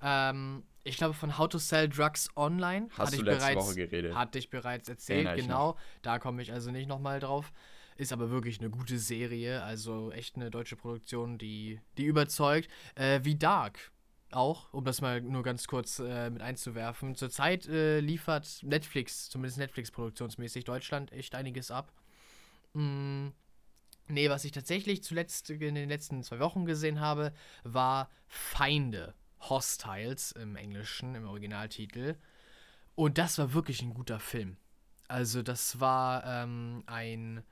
Ähm, 0.02 0.62
ich 0.84 0.98
glaube, 0.98 1.14
von 1.14 1.38
How 1.38 1.48
to 1.48 1.56
Sell 1.56 1.88
Drugs 1.88 2.28
Online 2.36 2.88
Hast 2.90 2.98
hatte 2.98 3.10
du 3.12 3.16
ich 3.16 3.22
letzte 3.22 3.38
bereits, 3.54 3.66
Woche 3.66 3.74
geredet? 3.76 4.14
Hatte 4.14 4.38
ich 4.38 4.50
bereits 4.50 4.90
erzählt, 4.90 5.34
genau. 5.36 5.78
Da 6.02 6.18
komme 6.18 6.42
ich 6.42 6.52
also 6.52 6.70
nicht 6.70 6.86
nochmal 6.86 7.18
drauf. 7.18 7.50
Ist 7.98 8.12
aber 8.12 8.30
wirklich 8.30 8.60
eine 8.60 8.70
gute 8.70 8.98
Serie, 8.98 9.62
also 9.62 10.10
echt 10.12 10.36
eine 10.36 10.50
deutsche 10.50 10.76
Produktion, 10.76 11.36
die, 11.36 11.80
die 11.98 12.06
überzeugt. 12.06 12.70
Äh, 12.94 13.20
wie 13.24 13.36
Dark 13.36 13.92
auch, 14.30 14.72
um 14.72 14.84
das 14.84 15.02
mal 15.02 15.20
nur 15.20 15.42
ganz 15.42 15.66
kurz 15.66 15.98
äh, 15.98 16.30
mit 16.30 16.40
einzuwerfen. 16.40 17.14
Zurzeit 17.14 17.68
äh, 17.68 18.00
liefert 18.00 18.62
Netflix, 18.62 19.28
zumindest 19.28 19.58
Netflix 19.58 19.90
produktionsmäßig, 19.90 20.64
Deutschland 20.64 21.12
echt 21.12 21.34
einiges 21.34 21.70
ab. 21.70 21.92
Mm, 22.72 23.28
Nee, 24.08 24.30
was 24.30 24.44
ich 24.44 24.52
tatsächlich 24.52 25.02
zuletzt 25.02 25.50
in 25.50 25.74
den 25.74 25.88
letzten 25.88 26.22
zwei 26.22 26.38
Wochen 26.38 26.64
gesehen 26.64 27.00
habe, 27.00 27.32
war 27.62 28.10
Feinde. 28.26 29.14
Hostiles 29.40 30.32
im 30.32 30.56
Englischen, 30.56 31.14
im 31.14 31.26
Originaltitel. 31.26 32.16
Und 32.94 33.18
das 33.18 33.38
war 33.38 33.52
wirklich 33.52 33.82
ein 33.82 33.94
guter 33.94 34.18
Film. 34.18 34.56
Also, 35.08 35.42
das 35.42 35.78
war 35.78 36.24
ähm, 36.24 36.82
ein, 36.86 37.44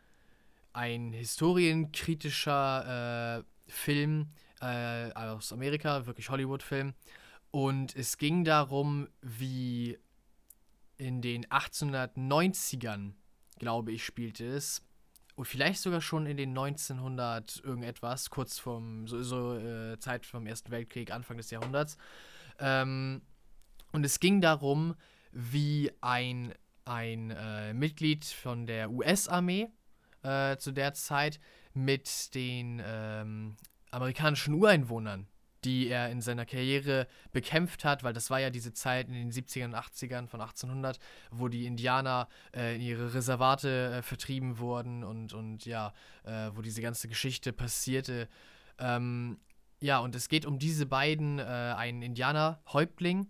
ein 0.77 1.13
historienkritischer 1.13 3.39
äh, 3.39 3.43
Film 3.67 4.29
äh, 4.61 5.11
aus 5.13 5.53
Amerika, 5.53 6.07
wirklich 6.07 6.29
Hollywood-Film. 6.29 6.95
Und 7.51 7.97
es 7.97 8.19
ging 8.19 8.45
darum, 8.45 9.09
wie 9.23 9.99
in 10.99 11.23
den 11.23 11.47
1890ern, 11.47 13.15
glaube 13.59 13.93
ich, 13.93 14.05
spielte 14.05 14.47
es, 14.47 14.83
und 15.35 15.47
vielleicht 15.47 15.81
sogar 15.81 16.01
schon 16.01 16.27
in 16.27 16.39
den 16.39 16.51
1900 16.51 17.63
irgendetwas, 17.63 18.31
kurz 18.31 18.59
vom, 18.59 19.07
so, 19.07 19.23
so 19.23 19.57
äh, 19.57 19.99
Zeit 19.99 20.25
vom 20.25 20.47
Ersten 20.47 20.71
Weltkrieg, 20.71 21.11
Anfang 21.11 21.37
des 21.37 21.51
Jahrhunderts. 21.51 21.99
Ähm, 22.59 23.21
und 23.93 24.05
es 24.05 24.19
ging 24.19 24.41
darum, 24.41 24.95
wie 25.33 25.91
ein, 26.01 26.55
ein 26.87 27.31
äh, 27.31 27.75
Mitglied 27.75 28.25
von 28.25 28.67
der 28.67 28.91
US-Armee 28.91 29.69
äh, 30.27 30.57
zu 30.59 30.73
der 30.73 30.95
Zeit 30.95 31.41
mit 31.75 32.35
den 32.35 32.83
ähm, 32.85 33.57
amerikanischen 33.91 34.55
Ureinwohnern 34.55 35.29
die 35.67 35.89
er 35.89 36.11
in 36.11 36.21
seiner 36.21 36.47
Karriere 36.47 37.09
bekämpft 37.33 37.85
hat, 37.85 38.05
weil 38.05 38.13
das 38.13 38.31
war 38.31 38.39
ja 38.39 38.51
diese 38.51 38.73
Zeit 38.73 39.09
in 39.09 39.15
den 39.15 39.33
70ern 39.33 39.67
und 39.67 39.75
80ern 39.75 40.29
von 40.29 40.41
1800, 40.41 40.99
wo 41.33 41.49
die 41.49 41.67
Indianer 41.67 42.29
äh, 42.55 42.77
in 42.77 42.83
ihre 42.83 43.13
Reservate 43.13 43.97
äh, 43.97 44.03
vertrieben 44.03 44.59
wurden 44.59 45.03
und, 45.03 45.35
und 45.35 45.67
ja, 45.67 45.93
äh, 46.25 46.51
wo 46.55 46.63
diese 46.63 46.83
ganze 46.83 47.09
Geschichte 47.09 47.53
passierte. 47.53 48.29
Ähm, 48.79 49.39
ja, 49.81 49.99
und 49.99 50.15
es 50.15 50.29
geht 50.29 50.47
um 50.47 50.59
diese 50.59 50.87
beiden, 50.87 51.41
äh, 51.41 51.43
einen 51.43 52.01
Indianer-Häuptling 52.03 53.27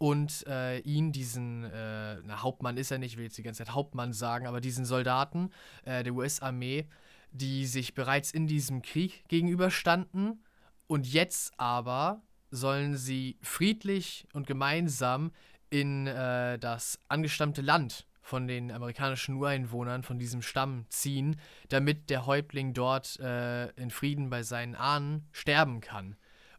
und 0.00 0.46
äh, 0.46 0.78
ihn, 0.80 1.12
diesen, 1.12 1.64
äh, 1.64 2.16
na, 2.24 2.42
Hauptmann 2.42 2.76
ist 2.76 2.90
er 2.90 2.98
nicht, 2.98 3.12
ich 3.12 3.16
will 3.18 3.24
jetzt 3.24 3.36
die 3.38 3.42
ganze 3.42 3.64
Zeit 3.64 3.74
Hauptmann 3.74 4.12
sagen, 4.12 4.46
aber 4.46 4.60
diesen 4.60 4.84
Soldaten 4.84 5.50
der 5.84 6.12
US-Armee, 6.12 6.86
die 7.32 7.66
sich 7.66 7.94
bereits 7.94 8.30
in 8.30 8.46
diesem 8.46 8.82
Krieg 8.82 9.28
gegenüberstanden 9.28 10.42
und 10.86 11.06
jetzt 11.06 11.52
aber 11.58 12.22
sollen 12.50 12.96
sie 12.96 13.38
friedlich 13.42 14.26
und 14.32 14.46
gemeinsam 14.46 15.30
in 15.70 16.06
äh, 16.06 16.58
das 16.58 16.98
angestammte 17.08 17.62
Land 17.62 18.06
von 18.22 18.46
den 18.46 18.70
amerikanischen 18.70 19.36
Ureinwohnern 19.36 20.02
von 20.02 20.18
diesem 20.18 20.42
Stamm 20.42 20.84
ziehen, 20.88 21.36
damit 21.68 22.10
der 22.10 22.26
Häuptling 22.26 22.74
dort 22.74 23.18
äh, 23.20 23.68
in 23.70 23.90
Frieden 23.90 24.30
bei 24.30 24.42
seinen 24.42 24.74
Ahnen 24.74 25.28
sterben 25.32 25.80
kann. 25.80 26.16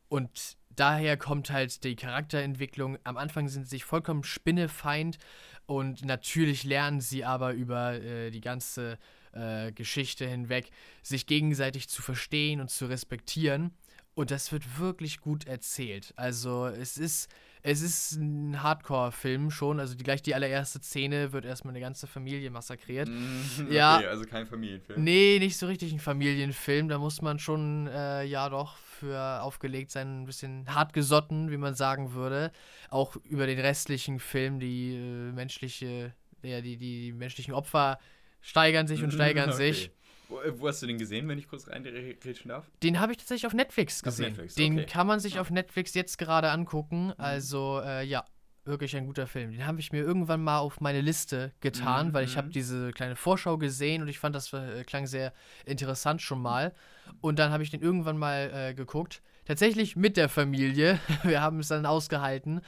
Und 0.08 0.58
daher 0.76 1.18
kommt 1.18 1.52
halt 1.52 1.84
die 1.84 1.96
Charakterentwicklung. 1.96 2.98
Am 3.04 3.18
Anfang 3.18 3.48
sind 3.48 3.64
sie 3.64 3.72
sich 3.72 3.86
vollkommen 3.86 4.24
spinnefeind 4.24 5.18
und 5.66 6.06
natürlich 6.06 6.64
lernen 6.64 7.02
sie 7.02 7.24
aber 7.24 7.54
über 7.54 7.94
äh, 7.94 8.32
die 8.32 8.42
ganze 8.42 8.98
äh, 9.34 9.72
Geschichte 9.72 10.28
hinweg, 10.28 10.72
sich 11.02 11.26
gegenseitig 11.26 11.90
zu 11.90 12.02
verstehen 12.02 12.60
und 12.62 12.70
zu 12.70 12.86
respektieren. 12.86 13.72
Und 14.14 14.32
das 14.32 14.52
wird 14.52 14.80
wirklich 14.80 15.22
gut 15.22 15.48
erzählt. 15.48 16.14
Also 16.18 16.68
es 16.68 16.98
ist, 16.98 17.30
es 17.64 17.82
ist 17.82 18.14
ein 18.14 18.62
Hardcore-Film 18.64 19.52
schon. 19.52 19.80
Also 19.80 19.96
die, 19.96 20.04
gleich 20.04 20.22
die 20.22 20.34
allererste 20.34 20.80
Szene 20.80 21.32
wird 21.32 21.46
erstmal 21.46 21.74
eine 21.74 21.82
ganze 21.82 22.08
Familie 22.08 22.50
massakriert. 22.50 23.08
Mm, 23.08 23.42
okay, 23.66 23.74
ja, 23.74 23.98
also 23.98 24.26
kein 24.26 24.48
Familienfilm. 24.48 25.04
Nee, 25.04 25.38
nicht 25.40 25.58
so 25.58 25.68
richtig 25.68 25.94
ein 25.94 26.00
Familienfilm. 26.00 26.88
Da 26.90 26.98
muss 26.98 27.22
man 27.22 27.40
schon, 27.40 27.88
äh, 27.88 28.24
ja 28.24 28.50
doch, 28.50 28.78
für 28.78 29.42
aufgelegt 29.42 29.92
sein, 29.92 30.24
ein 30.24 30.26
bisschen 30.26 30.74
hartgesotten, 30.74 31.52
wie 31.52 31.58
man 31.58 31.76
sagen 31.76 32.14
würde. 32.14 32.52
Auch 32.90 33.16
über 33.26 33.46
den 33.46 33.60
restlichen 33.60 34.20
Film, 34.20 34.60
die 34.60 34.96
äh, 34.96 35.32
menschliche, 35.32 36.14
ja, 36.44 36.62
die, 36.62 36.78
die 36.78 37.14
menschlichen 37.14 37.54
Opfer 37.54 38.00
steigern 38.42 38.88
sich 38.88 39.04
und 39.04 39.12
steigern 39.14 39.50
okay. 39.50 39.72
sich. 39.72 39.92
Wo, 40.32 40.40
äh, 40.40 40.60
wo, 40.60 40.68
hast 40.68 40.82
du 40.82 40.88
den 40.88 40.98
gesehen, 40.98 41.28
wenn 41.28 41.38
ich 41.38 41.48
kurz 41.48 41.68
reinreden 41.68 42.48
darf? 42.48 42.66
Den 42.82 43.00
habe 43.00 43.12
ich 43.12 43.18
tatsächlich 43.18 43.46
auf 43.46 43.54
Netflix 43.54 44.02
gesehen. 44.02 44.26
Auf 44.26 44.32
Netflix, 44.32 44.56
den 44.56 44.86
kann 44.86 45.06
man 45.06 45.20
sich 45.20 45.40
auf 45.40 45.50
Netflix 45.50 45.94
jetzt 45.94 46.18
gerade 46.18 46.50
angucken. 46.50 47.08
Mhm. 47.08 47.14
Also, 47.18 47.82
äh, 47.84 48.06
ja, 48.06 48.24
wirklich 48.64 48.96
ein 48.96 49.06
guter 49.06 49.28
Film. 49.28 49.52
Den 49.52 49.68
habe 49.68 49.82
ich 49.82 49.92
mir 49.92 50.00
irgendwann 50.00 50.42
mal 50.42 50.60
auf 50.60 50.80
meine 50.80 51.02
Liste 51.02 51.52
getan, 51.60 52.08
mhm. 52.08 52.14
weil 52.14 52.24
ich 52.24 52.38
habe 52.38 52.48
mhm. 52.48 52.52
diese 52.52 52.92
kleine 52.92 53.18
Vorschau 53.18 53.58
gesehen 53.58 54.02
und 54.02 54.08
ich 54.08 54.20
fand, 54.20 54.34
das 54.34 54.54
äh, 54.54 54.86
klang 54.86 55.06
sehr 55.06 55.34
interessant 55.66 56.22
schon 56.22 56.42
mal. 56.42 56.74
Und 57.20 57.38
dann 57.38 57.52
habe 57.52 57.64
ich 57.64 57.70
den 57.70 57.82
irgendwann 57.82 58.18
mal 58.18 58.52
äh, 58.54 58.74
geguckt. 58.74 59.22
Tatsächlich 59.44 59.98
mit 59.98 60.16
der 60.16 60.30
Familie. 60.30 60.98
Wir 61.24 61.42
haben 61.42 61.60
es 61.60 61.68
dann 61.68 61.86
ausgehalten. 61.86 62.62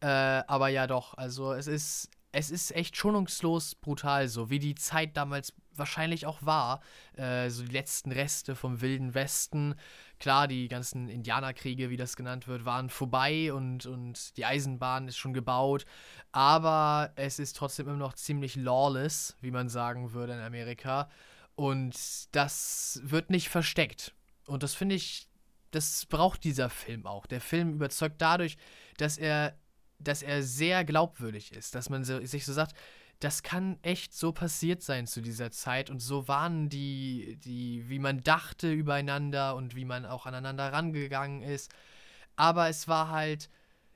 Äh, 0.00 0.06
aber 0.06 0.68
ja, 0.68 0.86
doch. 0.86 1.14
Also, 1.14 1.54
es 1.54 1.66
ist, 1.66 2.10
es 2.32 2.50
ist 2.50 2.76
echt 2.76 2.94
schonungslos 2.94 3.74
brutal, 3.74 4.28
so 4.28 4.50
wie 4.50 4.58
die 4.58 4.74
Zeit 4.74 5.16
damals 5.16 5.54
wahrscheinlich 5.78 6.26
auch 6.26 6.38
war. 6.42 6.80
Äh, 7.16 7.50
so 7.50 7.64
die 7.64 7.72
letzten 7.72 8.12
Reste 8.12 8.54
vom 8.54 8.80
Wilden 8.80 9.14
Westen. 9.14 9.74
Klar, 10.18 10.48
die 10.48 10.68
ganzen 10.68 11.08
Indianerkriege, 11.08 11.90
wie 11.90 11.96
das 11.96 12.16
genannt 12.16 12.48
wird, 12.48 12.64
waren 12.64 12.88
vorbei 12.88 13.52
und, 13.52 13.86
und 13.86 14.36
die 14.36 14.44
Eisenbahn 14.44 15.08
ist 15.08 15.16
schon 15.16 15.34
gebaut. 15.34 15.84
Aber 16.32 17.12
es 17.16 17.38
ist 17.38 17.56
trotzdem 17.56 17.88
immer 17.88 17.96
noch 17.96 18.14
ziemlich 18.14 18.56
lawless, 18.56 19.36
wie 19.40 19.50
man 19.50 19.68
sagen 19.68 20.12
würde 20.12 20.34
in 20.34 20.40
Amerika. 20.40 21.08
Und 21.54 21.96
das 22.32 23.00
wird 23.02 23.30
nicht 23.30 23.48
versteckt. 23.48 24.14
Und 24.46 24.62
das 24.62 24.74
finde 24.74 24.94
ich, 24.94 25.26
das 25.70 26.06
braucht 26.06 26.44
dieser 26.44 26.70
Film 26.70 27.06
auch. 27.06 27.26
Der 27.26 27.40
Film 27.40 27.74
überzeugt 27.74 28.16
dadurch, 28.18 28.56
dass 28.98 29.18
er, 29.18 29.58
dass 29.98 30.22
er 30.22 30.42
sehr 30.42 30.84
glaubwürdig 30.84 31.52
ist, 31.52 31.74
dass 31.74 31.90
man 31.90 32.04
so, 32.04 32.24
sich 32.24 32.44
so 32.44 32.52
sagt, 32.52 32.74
das 33.20 33.42
kann 33.42 33.78
echt 33.82 34.14
so 34.14 34.32
passiert 34.32 34.82
sein 34.82 35.06
zu 35.06 35.20
dieser 35.20 35.50
Zeit 35.50 35.88
und 35.90 36.00
so 36.00 36.28
waren 36.28 36.68
die, 36.68 37.38
die, 37.44 37.88
wie 37.88 37.98
man 37.98 38.22
dachte 38.22 38.70
übereinander 38.70 39.56
und 39.56 39.74
wie 39.74 39.84
man 39.86 40.04
auch 40.04 40.26
aneinander 40.26 40.72
rangegangen 40.72 41.42
ist. 41.42 41.72
Aber 42.36 42.68
es 42.68 42.88
war 42.88 43.10
halt, 43.10 43.48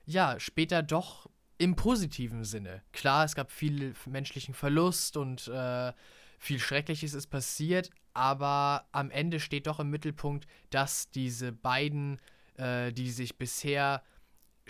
ja, 0.05 0.39
später 0.39 0.81
doch 0.81 1.29
im 1.59 1.75
positiven 1.75 2.43
Sinne. 2.43 2.81
Klar, 2.91 3.25
es 3.25 3.35
gab 3.35 3.51
viel 3.51 3.93
menschlichen 4.07 4.55
Verlust 4.55 5.15
und 5.15 5.47
äh, 5.47 5.93
viel 6.39 6.59
Schreckliches 6.59 7.13
ist 7.13 7.27
passiert, 7.27 7.91
aber 8.15 8.87
am 8.91 9.11
Ende 9.11 9.39
steht 9.39 9.67
doch 9.67 9.79
im 9.79 9.91
Mittelpunkt, 9.91 10.47
dass 10.71 11.11
diese 11.11 11.51
beiden, 11.51 12.19
äh, 12.57 12.91
die 12.91 13.11
sich 13.11 13.37
bisher 13.37 14.01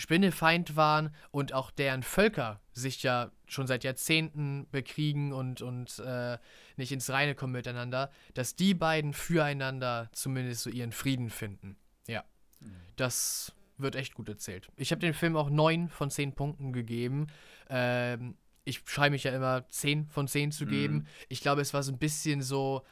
Spinnefeind 0.01 0.75
waren 0.75 1.15
und 1.31 1.53
auch 1.53 1.72
deren 1.72 2.03
Völker 2.03 2.60
sich 2.74 3.03
ja 3.03 3.31
schon 3.46 3.67
seit 3.67 3.84
Jahrzehnten 3.84 4.67
bekriegen 4.72 5.31
und, 5.31 5.62
und 5.62 6.00
äh, 6.00 6.38
nicht 6.75 6.91
ins 6.91 7.10
Reine 7.10 7.36
kommen 7.36 7.53
miteinander, 7.53 8.12
dass 8.34 8.55
die 8.55 8.74
beiden 8.74 9.13
füreinander 9.13 10.10
zumindest 10.12 10.63
so 10.63 10.70
ihren 10.70 10.91
Frieden 10.91 11.29
finden. 11.29 11.77
Ja, 12.08 12.24
mhm. 12.60 12.74
das 12.96 13.53
wird 13.77 13.96
echt 13.96 14.15
gut 14.15 14.27
erzählt. 14.27 14.67
Ich 14.75 14.91
habe 14.91 15.00
den 15.00 15.13
Film 15.13 15.36
auch 15.36 15.50
9 15.50 15.89
von 15.89 16.10
10 16.10 16.34
Punkten 16.34 16.74
gegeben. 16.74 17.27
Ähm, 17.70 18.36
ich 18.63 18.81
schreibe 18.86 19.12
mich 19.12 19.24
ja 19.24 19.31
immer 19.31 19.67
10 19.70 20.08
von 20.08 20.27
10 20.27 20.51
zu 20.51 20.65
geben. 20.65 20.96
Mhm. 20.96 21.08
Ich 21.29 21.41
glaube, 21.41 21.62
es 21.62 21.74
war 21.74 21.84
so 21.84 21.91
ein 21.91 21.98
bisschen 21.98 22.41
so, 22.41 22.84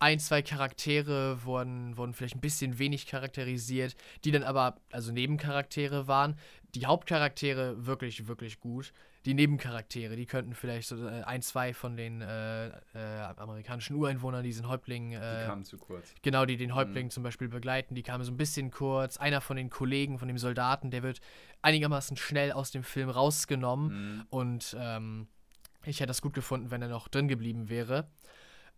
ein, 0.00 0.18
zwei 0.18 0.42
Charaktere 0.42 1.44
wurden, 1.44 1.96
wurden 1.96 2.14
vielleicht 2.14 2.36
ein 2.36 2.40
bisschen 2.40 2.78
wenig 2.78 3.06
charakterisiert, 3.06 3.96
die 4.24 4.30
dann 4.30 4.44
aber, 4.44 4.76
also 4.92 5.12
Nebencharaktere 5.12 6.06
waren. 6.06 6.36
Die 6.74 6.86
Hauptcharaktere 6.86 7.86
wirklich, 7.86 8.28
wirklich 8.28 8.60
gut. 8.60 8.92
Die 9.24 9.34
Nebencharaktere, 9.34 10.16
die 10.16 10.26
könnten 10.26 10.54
vielleicht 10.54 10.88
so 10.88 11.06
äh, 11.06 11.22
ein, 11.22 11.42
zwei 11.42 11.74
von 11.74 11.96
den 11.96 12.20
äh, 12.20 12.68
äh, 12.68 12.72
amerikanischen 13.36 13.96
Ureinwohnern, 13.96 14.42
diesen 14.42 14.68
Häuptling. 14.68 15.12
Äh, 15.12 15.40
die 15.40 15.46
kamen 15.46 15.64
zu 15.64 15.78
kurz. 15.78 16.14
Genau, 16.22 16.44
die 16.46 16.56
den 16.56 16.74
Häuptling 16.74 17.06
mhm. 17.06 17.10
zum 17.10 17.22
Beispiel 17.22 17.48
begleiten, 17.48 17.94
die 17.94 18.02
kamen 18.02 18.24
so 18.24 18.32
ein 18.32 18.36
bisschen 18.36 18.70
kurz. 18.70 19.16
Einer 19.16 19.40
von 19.40 19.56
den 19.56 19.70
Kollegen, 19.70 20.18
von 20.18 20.28
dem 20.28 20.38
Soldaten, 20.38 20.90
der 20.90 21.02
wird 21.02 21.20
einigermaßen 21.62 22.16
schnell 22.16 22.52
aus 22.52 22.70
dem 22.70 22.84
Film 22.84 23.10
rausgenommen. 23.10 23.88
Mhm. 23.88 24.26
Und 24.30 24.76
ähm, 24.78 25.28
ich 25.84 26.00
hätte 26.00 26.08
das 26.08 26.22
gut 26.22 26.34
gefunden, 26.34 26.70
wenn 26.70 26.82
er 26.82 26.88
noch 26.88 27.08
drin 27.08 27.28
geblieben 27.28 27.68
wäre. 27.68 28.08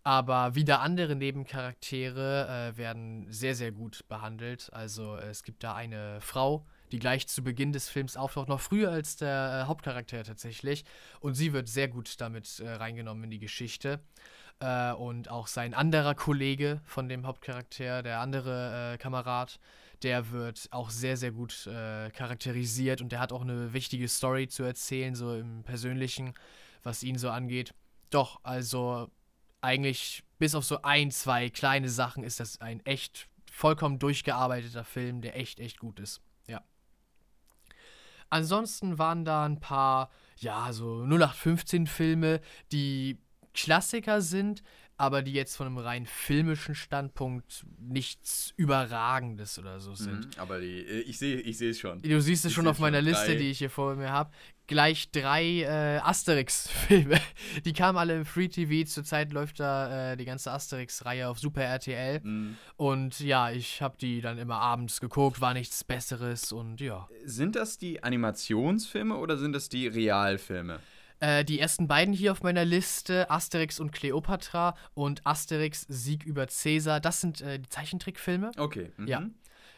Aber 0.02 0.54
wieder 0.54 0.80
andere 0.80 1.14
Nebencharaktere 1.14 2.72
äh, 2.72 2.78
werden 2.78 3.26
sehr, 3.30 3.54
sehr 3.54 3.72
gut 3.72 4.08
behandelt. 4.08 4.72
Also 4.72 5.16
es 5.16 5.42
gibt 5.42 5.62
da 5.62 5.74
eine 5.74 6.20
Frau, 6.20 6.66
die 6.92 6.98
gleich 6.98 7.26
zu 7.28 7.42
Beginn 7.42 7.72
des 7.72 7.88
Films 7.88 8.16
auftaucht, 8.16 8.48
noch 8.48 8.60
früher 8.60 8.90
als 8.90 9.16
der 9.16 9.62
äh, 9.62 9.68
Hauptcharakter 9.68 10.24
tatsächlich. 10.24 10.84
Und 11.20 11.34
sie 11.34 11.52
wird 11.52 11.68
sehr 11.68 11.88
gut 11.88 12.20
damit 12.20 12.60
äh, 12.60 12.70
reingenommen 12.70 13.24
in 13.24 13.30
die 13.30 13.38
Geschichte. 13.38 14.00
Äh, 14.60 14.92
und 14.92 15.30
auch 15.30 15.46
sein 15.46 15.74
anderer 15.74 16.14
Kollege 16.14 16.80
von 16.84 17.08
dem 17.08 17.26
Hauptcharakter, 17.26 18.02
der 18.02 18.20
andere 18.20 18.94
äh, 18.94 18.98
Kamerad, 18.98 19.58
der 20.02 20.30
wird 20.30 20.68
auch 20.70 20.88
sehr, 20.88 21.18
sehr 21.18 21.30
gut 21.30 21.68
charakterisiert 22.14 23.02
und 23.02 23.12
der 23.12 23.20
hat 23.20 23.34
auch 23.34 23.42
eine 23.42 23.74
wichtige 23.74 24.08
Story 24.08 24.48
zu 24.48 24.62
erzählen, 24.62 25.14
so 25.14 25.34
im 25.34 25.62
Persönlichen, 25.62 26.32
was 26.82 27.02
ihn 27.02 27.18
so 27.18 27.28
angeht. 27.28 27.74
Doch, 28.08 28.40
also 28.42 29.10
eigentlich 29.60 30.24
bis 30.38 30.54
auf 30.54 30.64
so 30.64 30.80
ein, 30.80 31.10
zwei 31.10 31.50
kleine 31.50 31.90
Sachen 31.90 32.24
ist 32.24 32.40
das 32.40 32.62
ein 32.62 32.80
echt 32.86 33.28
vollkommen 33.50 33.98
durchgearbeiteter 33.98 34.84
Film, 34.84 35.20
der 35.20 35.36
echt, 35.36 35.60
echt 35.60 35.78
gut 35.78 36.00
ist. 36.00 36.22
Ansonsten 38.30 38.98
waren 38.98 39.24
da 39.24 39.44
ein 39.44 39.60
paar, 39.60 40.10
ja, 40.36 40.72
so 40.72 41.02
0815 41.04 41.86
Filme, 41.86 42.40
die 42.72 43.18
Klassiker 43.54 44.22
sind, 44.22 44.62
aber 45.00 45.22
die 45.22 45.32
jetzt 45.32 45.56
von 45.56 45.66
einem 45.66 45.78
rein 45.78 46.04
filmischen 46.04 46.74
Standpunkt 46.74 47.64
nichts 47.78 48.52
Überragendes 48.58 49.58
oder 49.58 49.80
so 49.80 49.94
sind. 49.94 50.36
Mhm, 50.36 50.40
aber 50.40 50.60
die, 50.60 50.80
äh, 50.80 51.00
ich 51.00 51.18
sehe 51.18 51.40
ich 51.40 51.58
es 51.58 51.78
schon. 51.78 52.02
Du 52.02 52.20
siehst 52.20 52.44
es 52.44 52.50
Ich 52.50 52.54
schon 52.54 52.68
auf 52.68 52.78
meiner 52.80 52.98
schon 52.98 53.06
Liste, 53.06 53.26
drei. 53.28 53.34
die 53.36 53.50
ich 53.50 53.58
hier 53.58 53.70
vor 53.70 53.94
mir 53.96 54.10
habe. 54.10 54.30
Gleich 54.66 55.10
drei 55.10 55.62
äh, 55.62 55.98
Asterix-Filme. 55.98 57.18
Die 57.64 57.72
kamen 57.72 57.96
alle 57.98 58.14
im 58.18 58.24
Free 58.26 58.48
TV. 58.48 58.86
Zurzeit 58.86 59.32
läuft 59.32 59.58
da 59.58 60.12
äh, 60.12 60.16
die 60.16 60.24
ganze 60.24 60.52
Asterix-Reihe 60.52 61.28
auf 61.28 61.40
Super 61.40 61.62
RTL. 61.62 62.20
Mhm. 62.22 62.56
Und 62.76 63.18
ja, 63.18 63.50
ich 63.50 63.82
habe 63.82 63.96
die 63.98 64.20
dann 64.20 64.38
immer 64.38 64.60
abends 64.60 65.00
geguckt, 65.00 65.40
war 65.40 65.54
nichts 65.54 65.82
Besseres 65.82 66.52
und 66.52 66.80
ja. 66.80 67.08
Sind 67.24 67.56
das 67.56 67.78
die 67.78 68.04
Animationsfilme 68.04 69.16
oder 69.16 69.38
sind 69.38 69.54
das 69.54 69.70
die 69.70 69.88
Realfilme? 69.88 70.78
Äh, 71.20 71.44
die 71.44 71.60
ersten 71.60 71.86
beiden 71.86 72.14
hier 72.14 72.32
auf 72.32 72.42
meiner 72.42 72.64
Liste, 72.64 73.30
Asterix 73.30 73.78
und 73.78 73.92
Cleopatra 73.92 74.74
und 74.94 75.26
Asterix 75.26 75.86
Sieg 75.88 76.24
über 76.24 76.46
Caesar, 76.46 76.98
das 77.00 77.20
sind 77.20 77.40
äh, 77.42 77.58
die 77.58 77.68
Zeichentrickfilme. 77.68 78.50
Okay. 78.56 78.90
Mhm. 78.96 79.06
Ja. 79.06 79.22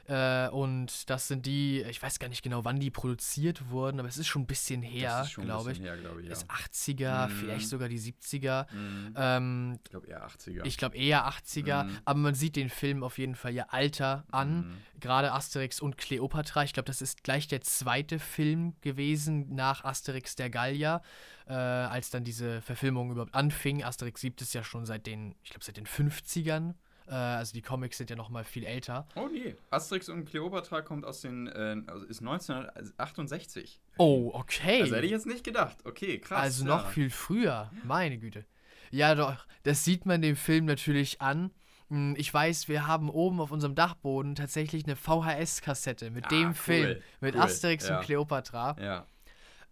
Äh, 0.09 0.49
und 0.51 1.09
das 1.11 1.29
sind 1.29 1.47
die, 1.47 1.81
ich 1.83 2.03
weiß 2.03 2.19
gar 2.19 2.27
nicht 2.29 2.43
genau, 2.43 2.65
wann 2.65 2.81
die 2.81 2.91
produziert 2.91 3.71
wurden, 3.71 4.01
aber 4.01 4.09
es 4.09 4.19
ist 4.19 4.27
schon 4.27 4.43
ein 4.43 4.47
bisschen 4.47 4.83
her, 4.83 5.23
ist 5.25 5.37
glaube 5.37 5.71
ich. 5.71 5.79
bisschen 5.79 5.85
her, 5.85 5.97
glaube 5.97 6.21
ich. 6.23 6.27
Ja. 6.27 6.31
Das 6.31 6.49
80er, 6.49 7.29
Mhm. 7.29 7.31
vielleicht 7.31 7.69
sogar 7.69 7.89
die 7.89 8.01
70er. 8.01 8.67
Mhm. 8.75 9.15
Ähm, 9.17 9.79
Ich 9.85 9.91
glaube 9.91 10.09
eher 10.09 10.25
80er. 10.27 10.65
ich 10.67 10.77
glaube 10.77 10.97
eher 10.97 11.27
80er, 11.29 11.85
Mhm. 11.85 11.99
aber 12.05 12.19
man 12.19 12.35
sieht 12.35 12.57
den 12.57 12.69
Film 12.69 13.05
auf 13.05 13.17
jeden 13.17 13.37
Fall 13.37 13.55
ihr 13.55 13.73
Alter 13.73 14.25
an. 14.33 14.57
Mhm. 14.57 14.77
Gerade 14.99 15.33
Asterix 15.33 15.81
und 15.81 15.97
Cleopatra. 15.99 16.65
Ich 16.65 16.73
glaube, 16.73 16.87
das 16.89 17.01
ist 17.01 17.23
gleich 17.23 17.47
der 17.47 17.61
zweite 17.61 18.19
Film 18.19 18.75
gewesen 18.81 19.55
nach 19.55 19.85
Asterix 19.85 20.35
der 20.35 20.51
Gallier, 20.51 21.01
äh, 21.47 21.53
als 21.55 22.11
dann 22.11 22.25
diese 22.25 22.61
Verfilmung 22.63 23.11
überhaupt 23.11 23.35
anfing. 23.35 23.83
Asterix 23.85 24.21
gibt 24.21 24.43
es 24.43 24.53
ja 24.53 24.63
schon 24.65 24.87
seit 24.87 25.07
den, 25.07 25.35
ich 25.43 25.51
glaube, 25.51 25.65
seit 25.65 25.77
den 25.77 25.87
50ern. 25.87 26.75
Äh, 27.09 27.15
also 27.15 27.53
die 27.53 27.63
Comics 27.63 27.99
sind 27.99 28.11
ja 28.11 28.17
noch 28.17 28.29
mal 28.31 28.45
viel 28.45 28.65
älter. 28.65 29.07
Oh 29.17 29.29
nee, 29.33 29.57
Asterix 29.71 30.09
und 30.09 30.25
Cleopatra 30.25 30.83
kommt 30.83 31.05
aus 31.05 31.21
den, 31.21 31.49
äh, 31.49 31.77
also 31.87 32.05
ist 32.07 32.21
1968. 32.21 33.81
Oh, 33.99 34.31
okay. 34.35 34.81
Das 34.81 34.91
hätte 34.91 35.05
ich 35.07 35.11
jetzt 35.11 35.27
nicht 35.27 35.45
gedacht. 35.45 35.79
Okay, 35.85 36.19
krass. 36.19 36.41
Also 36.41 36.65
ja. 36.65 36.77
noch 36.77 36.89
viel 36.91 37.11
früher, 37.11 37.71
meine 37.85 38.19
Güte. 38.19 38.45
Ja, 38.91 39.15
doch, 39.15 39.47
das 39.63 39.85
sieht 39.85 40.07
man 40.07 40.23
dem 40.23 40.37
Film 40.37 40.65
natürlich 40.67 41.21
an. 41.21 41.51
Hm, 41.89 42.15
Ich 42.19 42.33
weiß, 42.33 42.69
wir 42.69 42.87
haben 42.87 43.09
oben 43.11 43.41
auf 43.41 43.51
unserem 43.51 43.75
Dachboden 43.75 44.35
tatsächlich 44.35 44.85
eine 44.85 44.97
VHS-Kassette 44.97 46.11
mit 46.11 46.27
Ah, 46.27 46.29
dem 46.29 46.49
cool, 46.49 46.55
Film, 46.55 47.03
mit 47.21 47.35
cool, 47.35 47.41
Asterix 47.41 47.89
ja. 47.89 47.99
und 47.99 48.05
Cleopatra. 48.05 48.77
Ja. 48.81 49.07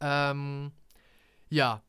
Ähm, 0.00 0.72
ja, 1.50 1.82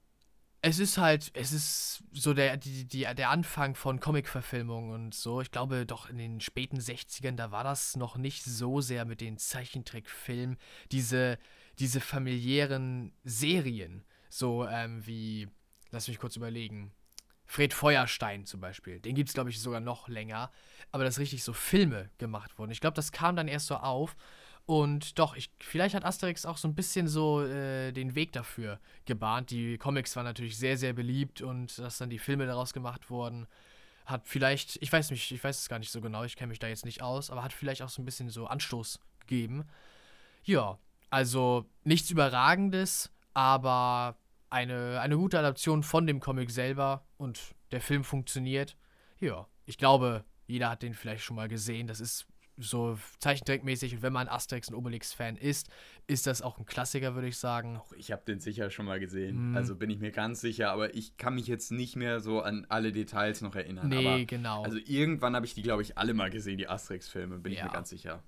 es 0.63 0.77
ist 0.77 0.97
halt, 0.97 1.31
es 1.33 1.51
ist 1.51 2.03
so 2.11 2.33
der, 2.33 2.55
die, 2.57 2.85
die, 2.85 3.07
der 3.15 3.29
Anfang 3.29 3.73
von 3.73 3.99
Comic-Verfilmungen 3.99 4.91
und 4.91 5.15
so. 5.15 5.41
Ich 5.41 5.49
glaube, 5.49 5.85
doch 5.87 6.09
in 6.09 6.17
den 6.17 6.39
späten 6.39 6.77
60ern, 6.77 7.35
da 7.35 7.51
war 7.51 7.63
das 7.63 7.95
noch 7.95 8.15
nicht 8.15 8.43
so 8.43 8.79
sehr 8.79 9.05
mit 9.05 9.21
den 9.21 9.37
Zeichentrickfilmen. 9.37 10.57
Diese, 10.91 11.39
diese 11.79 11.99
familiären 11.99 13.11
Serien, 13.23 14.03
so 14.29 14.67
ähm, 14.67 15.05
wie, 15.05 15.47
lass 15.89 16.07
mich 16.07 16.19
kurz 16.19 16.35
überlegen, 16.35 16.91
Fred 17.51 17.73
Feuerstein 17.73 18.45
zum 18.45 18.61
Beispiel. 18.61 18.99
Den 18.99 19.15
gibt 19.15 19.29
es, 19.29 19.33
glaube 19.33 19.49
ich, 19.49 19.59
sogar 19.59 19.81
noch 19.81 20.07
länger. 20.07 20.51
Aber 20.91 21.03
dass 21.03 21.19
richtig 21.19 21.43
so 21.43 21.53
Filme 21.53 22.09
gemacht 22.17 22.57
wurden. 22.57 22.71
Ich 22.71 22.79
glaube, 22.79 22.95
das 22.95 23.11
kam 23.11 23.35
dann 23.35 23.47
erst 23.47 23.67
so 23.67 23.75
auf. 23.75 24.15
Und 24.71 25.19
doch, 25.19 25.35
ich, 25.35 25.51
vielleicht 25.59 25.95
hat 25.95 26.05
Asterix 26.05 26.45
auch 26.45 26.55
so 26.55 26.65
ein 26.65 26.75
bisschen 26.75 27.09
so 27.09 27.43
äh, 27.43 27.91
den 27.91 28.15
Weg 28.15 28.31
dafür 28.31 28.79
gebahnt. 29.03 29.51
Die 29.51 29.77
Comics 29.77 30.15
waren 30.15 30.23
natürlich 30.23 30.57
sehr, 30.57 30.77
sehr 30.77 30.93
beliebt 30.93 31.41
und 31.41 31.77
dass 31.77 31.97
dann 31.97 32.09
die 32.09 32.19
Filme 32.19 32.45
daraus 32.45 32.71
gemacht 32.71 33.09
wurden, 33.09 33.47
hat 34.05 34.29
vielleicht, 34.29 34.81
ich 34.81 34.89
weiß 34.89 35.11
nicht, 35.11 35.29
ich 35.29 35.43
weiß 35.43 35.59
es 35.59 35.67
gar 35.67 35.77
nicht 35.77 35.91
so 35.91 35.99
genau, 35.99 36.23
ich 36.23 36.37
kenne 36.37 36.51
mich 36.51 36.59
da 36.59 36.69
jetzt 36.69 36.85
nicht 36.85 37.01
aus, 37.01 37.29
aber 37.29 37.43
hat 37.43 37.51
vielleicht 37.51 37.81
auch 37.81 37.89
so 37.89 38.01
ein 38.01 38.05
bisschen 38.05 38.29
so 38.29 38.47
Anstoß 38.47 39.01
gegeben. 39.19 39.65
Ja, 40.45 40.79
also 41.09 41.65
nichts 41.83 42.09
Überragendes, 42.09 43.11
aber 43.33 44.15
eine, 44.49 45.01
eine 45.01 45.17
gute 45.17 45.37
Adaption 45.37 45.83
von 45.83 46.07
dem 46.07 46.21
Comic 46.21 46.49
selber 46.49 47.03
und 47.17 47.41
der 47.71 47.81
Film 47.81 48.05
funktioniert. 48.05 48.77
Ja, 49.19 49.49
ich 49.65 49.77
glaube, 49.77 50.23
jeder 50.47 50.69
hat 50.69 50.81
den 50.81 50.93
vielleicht 50.93 51.25
schon 51.25 51.35
mal 51.35 51.49
gesehen. 51.49 51.87
Das 51.87 51.99
ist 51.99 52.25
so 52.61 52.97
zeichentrickmäßig 53.19 53.95
und 53.95 54.01
wenn 54.01 54.13
man 54.13 54.27
Asterix 54.27 54.69
und 54.69 54.75
Obelix-Fan 54.75 55.35
ist, 55.35 55.69
ist 56.07 56.27
das 56.27 56.41
auch 56.41 56.57
ein 56.57 56.65
Klassiker, 56.65 57.15
würde 57.15 57.27
ich 57.27 57.37
sagen. 57.37 57.81
Ich 57.97 58.11
habe 58.11 58.21
den 58.25 58.39
sicher 58.39 58.69
schon 58.69 58.85
mal 58.85 58.99
gesehen. 58.99 59.49
Mhm. 59.51 59.57
Also 59.57 59.75
bin 59.75 59.89
ich 59.89 59.99
mir 59.99 60.11
ganz 60.11 60.41
sicher, 60.41 60.71
aber 60.71 60.93
ich 60.95 61.17
kann 61.17 61.35
mich 61.35 61.47
jetzt 61.47 61.71
nicht 61.71 61.95
mehr 61.95 62.19
so 62.19 62.41
an 62.41 62.65
alle 62.69 62.91
Details 62.91 63.41
noch 63.41 63.55
erinnern. 63.55 63.89
Nee, 63.89 64.07
aber, 64.07 64.25
genau. 64.25 64.63
Also 64.63 64.77
irgendwann 64.85 65.35
habe 65.35 65.45
ich 65.45 65.53
die, 65.53 65.61
glaube 65.63 65.81
ich, 65.81 65.97
alle 65.97 66.13
mal 66.13 66.29
gesehen, 66.29 66.57
die 66.57 66.67
Asterix-Filme, 66.69 67.39
bin 67.39 67.51
ich 67.51 67.59
Ja. 67.59 67.65
mir 67.65 67.71
ganz 67.71 67.89
sicher. 67.89 68.23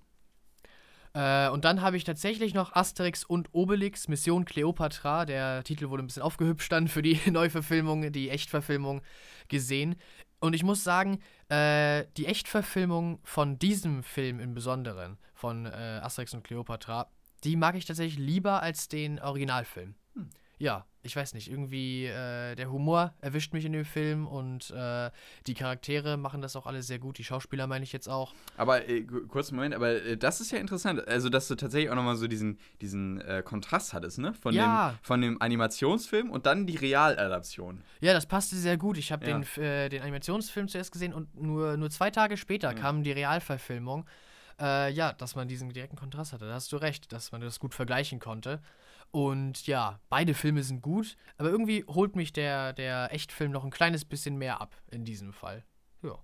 Äh, 1.16 1.50
und 1.50 1.64
dann 1.64 1.82
habe 1.82 1.96
ich 1.96 2.04
tatsächlich 2.06 2.54
noch 2.56 2.74
Asterix 2.74 3.24
und 3.24 3.50
Obelix, 3.54 4.08
Mission 4.08 4.46
Cleopatra. 4.46 5.26
Der 5.26 5.64
Titel 5.64 5.90
wurde 5.90 6.04
ein 6.04 6.08
bisschen 6.08 6.24
aufgehübscht 6.24 6.72
dann 6.72 6.88
für 6.88 7.04
die 7.04 7.20
Neuverfilmung, 7.32 8.12
die 8.12 8.30
Echtverfilmung 8.30 9.02
gesehen. 9.48 9.96
Und 10.44 10.54
ich 10.54 10.64
muss 10.64 10.84
sagen, 10.84 11.20
äh, 11.48 12.04
die 12.18 12.26
Echtverfilmung 12.26 13.22
von 13.24 13.60
diesem 13.60 14.04
Film 14.04 14.42
im 14.42 14.54
Besonderen, 14.54 15.18
von 15.34 15.66
äh, 15.66 15.70
Asterix 16.04 16.34
und 16.34 16.44
Cleopatra, 16.44 17.10
die 17.46 17.56
mag 17.56 17.76
ich 17.76 17.86
tatsächlich 17.86 18.20
lieber 18.20 18.62
als 18.62 18.90
den 18.90 19.22
Originalfilm. 19.22 19.96
Hm. 20.16 20.30
Ja, 20.58 20.86
ich 21.06 21.16
weiß 21.16 21.34
nicht, 21.34 21.52
irgendwie 21.52 22.06
äh, 22.06 22.56
der 22.56 22.72
Humor 22.72 23.14
erwischt 23.22 23.52
mich 23.54 23.66
in 23.66 23.74
dem 23.74 23.84
Film 23.86 24.26
und 24.26 24.72
äh, 24.72 25.12
die 25.48 25.54
Charaktere 25.54 26.16
machen 26.18 26.42
das 26.42 26.56
auch 26.56 26.66
alle 26.66 26.82
sehr 26.82 26.98
gut. 26.98 27.18
Die 27.18 27.24
Schauspieler 27.26 27.68
meine 27.68 27.84
ich 27.84 27.92
jetzt 27.92 28.08
auch. 28.08 28.34
Aber 28.58 28.88
äh, 28.88 29.02
ku- 29.02 29.28
kurzen 29.28 29.56
Moment, 29.56 29.76
aber 29.76 29.92
äh, 30.04 30.16
das 30.18 30.40
ist 30.42 30.52
ja 30.52 30.60
interessant. 30.60 31.06
Also, 31.08 31.28
dass 31.30 31.48
du 31.50 31.56
tatsächlich 31.56 31.90
auch 31.92 31.96
nochmal 31.96 32.16
so 32.16 32.28
diesen, 32.28 32.58
diesen 32.82 33.20
äh, 33.22 33.44
Kontrast 33.44 33.94
hattest, 33.94 34.18
ne? 34.20 34.34
Von, 34.34 34.54
Ja. 34.56 34.92
dem, 34.92 35.00
von 35.04 35.22
dem 35.22 35.42
Animationsfilm 35.42 36.30
und 36.32 36.46
dann 36.46 36.66
die 36.68 36.78
Realadaption. 36.78 37.84
Ja, 38.00 38.14
das 38.14 38.26
passte 38.26 38.56
sehr 38.56 38.78
gut. 38.78 38.98
Ich 38.98 39.12
habe 39.12 39.26
Ja. 39.28 39.38
den, 39.40 39.64
äh, 39.64 39.90
den 39.90 40.02
Animationsfilm 40.02 40.68
zuerst 40.68 40.92
gesehen 40.92 41.14
und 41.14 41.36
nur, 41.42 41.78
nur 41.78 41.90
zwei 41.90 42.12
Tage 42.12 42.38
später 42.38 42.70
Ja. 42.70 42.74
kam 42.74 43.04
die 43.04 43.12
Realverfilmung. 43.12 44.06
Äh, 44.62 44.92
ja, 44.94 45.14
dass 45.14 45.36
man 45.36 45.48
diesen 45.48 45.70
direkten 45.74 45.98
Kontrast 45.98 46.32
hatte. 46.32 46.46
Da 46.48 46.54
hast 46.54 46.72
du 46.72 46.78
recht, 46.78 47.12
dass 47.12 47.32
man 47.32 47.42
das 47.42 47.60
gut 47.60 47.74
vergleichen 47.74 48.20
konnte. 48.20 48.62
Und 49.14 49.68
ja, 49.68 50.00
beide 50.10 50.34
Filme 50.34 50.64
sind 50.64 50.82
gut, 50.82 51.18
aber 51.38 51.50
irgendwie 51.52 51.84
holt 51.88 52.16
mich 52.16 52.34
der, 52.34 52.74
der 52.74 53.14
Echtfilm 53.14 53.52
noch 53.52 53.64
ein 53.64 53.70
kleines 53.70 54.06
bisschen 54.06 54.38
mehr 54.38 54.60
ab 54.60 54.76
in 54.90 55.06
diesem 55.06 55.34
Fall. 55.34 55.64
Ja. 56.02 56.18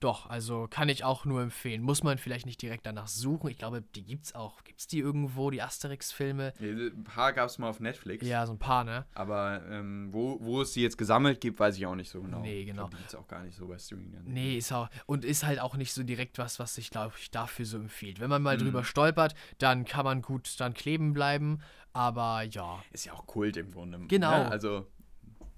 Doch, 0.00 0.28
also 0.28 0.66
kann 0.68 0.90
ich 0.90 1.02
auch 1.02 1.24
nur 1.24 1.40
empfehlen. 1.40 1.80
Muss 1.80 2.02
man 2.02 2.18
vielleicht 2.18 2.44
nicht 2.44 2.60
direkt 2.60 2.84
danach 2.84 3.06
suchen. 3.06 3.48
Ich 3.48 3.56
glaube, 3.56 3.80
die 3.80 4.04
gibt's 4.04 4.34
auch. 4.34 4.62
Gibt's 4.64 4.86
die 4.86 4.98
irgendwo, 4.98 5.50
die 5.50 5.62
Asterix-Filme? 5.62 6.52
Ein 6.60 7.04
paar 7.04 7.32
gab 7.32 7.48
es 7.48 7.56
mal 7.56 7.70
auf 7.70 7.80
Netflix. 7.80 8.26
Ja, 8.26 8.44
so 8.46 8.52
ein 8.52 8.58
paar, 8.58 8.84
ne? 8.84 9.06
Aber 9.14 9.62
ähm, 9.70 10.12
wo, 10.12 10.36
wo 10.42 10.60
es 10.60 10.72
die 10.72 10.82
jetzt 10.82 10.98
gesammelt 10.98 11.40
gibt, 11.40 11.58
weiß 11.58 11.78
ich 11.78 11.86
auch 11.86 11.94
nicht 11.94 12.10
so 12.10 12.20
genau. 12.20 12.40
Nee, 12.40 12.66
genau. 12.66 12.82
glaub, 12.82 12.90
die 12.90 12.96
gibt 12.98 13.08
es 13.08 13.14
auch 13.14 13.28
gar 13.28 13.44
nicht 13.44 13.56
so 13.56 13.66
bei 13.66 13.78
Streaming. 13.78 14.20
Nee, 14.24 14.58
ist 14.58 14.72
auch. 14.72 14.90
Und 15.06 15.24
ist 15.24 15.46
halt 15.46 15.58
auch 15.58 15.74
nicht 15.76 15.94
so 15.94 16.02
direkt 16.02 16.36
was, 16.36 16.58
was 16.58 16.74
sich, 16.74 16.90
glaube 16.90 17.14
ich, 17.18 17.30
dafür 17.30 17.64
so 17.64 17.78
empfiehlt. 17.78 18.20
Wenn 18.20 18.28
man 18.28 18.42
mal 18.42 18.58
Mhm. 18.58 18.62
drüber 18.64 18.84
stolpert, 18.84 19.34
dann 19.56 19.86
kann 19.86 20.04
man 20.04 20.20
gut 20.20 20.60
dann 20.60 20.74
kleben 20.74 21.14
bleiben. 21.14 21.62
Aber 21.94 22.42
ja, 22.42 22.82
Ist 22.90 23.06
ja 23.06 23.12
auch 23.12 23.24
Kult 23.26 23.56
im 23.56 23.70
Grunde. 23.70 23.98
Genau. 24.08 24.30
Ja, 24.32 24.48
also, 24.48 24.86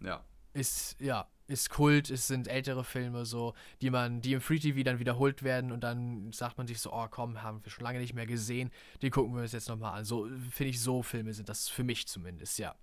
ja. 0.01 0.23
ist, 0.53 1.01
ja, 1.01 1.27
ist 1.49 1.71
Kult, 1.71 2.11
es 2.11 2.27
sind 2.27 2.47
ältere 2.47 2.85
Filme 2.85 3.25
so, 3.25 3.55
die 3.81 3.89
man, 3.89 4.21
die 4.21 4.35
im 4.35 4.43
Free 4.43 4.59
TV 4.59 4.83
dann 4.83 4.99
wiederholt 4.99 5.43
werden 5.43 5.73
und 5.73 5.81
dann 5.81 6.31
sagt 6.33 6.59
man 6.59 6.67
sich 6.67 6.81
so, 6.81 6.93
oh 6.93 7.07
komm, 7.11 7.43
haben 7.43 7.65
wir 7.65 7.73
schon 7.73 7.85
lange 7.85 8.01
nicht 8.01 8.13
mehr 8.15 8.27
gesehen, 8.27 8.71
die 9.01 9.09
gucken 9.09 9.35
wir 9.35 9.43
uns 9.43 9.53
jetzt 9.53 9.69
nochmal 9.69 9.99
an. 9.99 10.05
So, 10.05 10.29
finde 10.51 10.71
ich, 10.71 10.81
so 10.81 11.03
Filme 11.03 11.33
sind 11.33 11.49
das 11.49 11.69
für 11.69 11.85
mich 11.85 12.07
zumindest, 12.07 12.59
ja. 12.59 12.75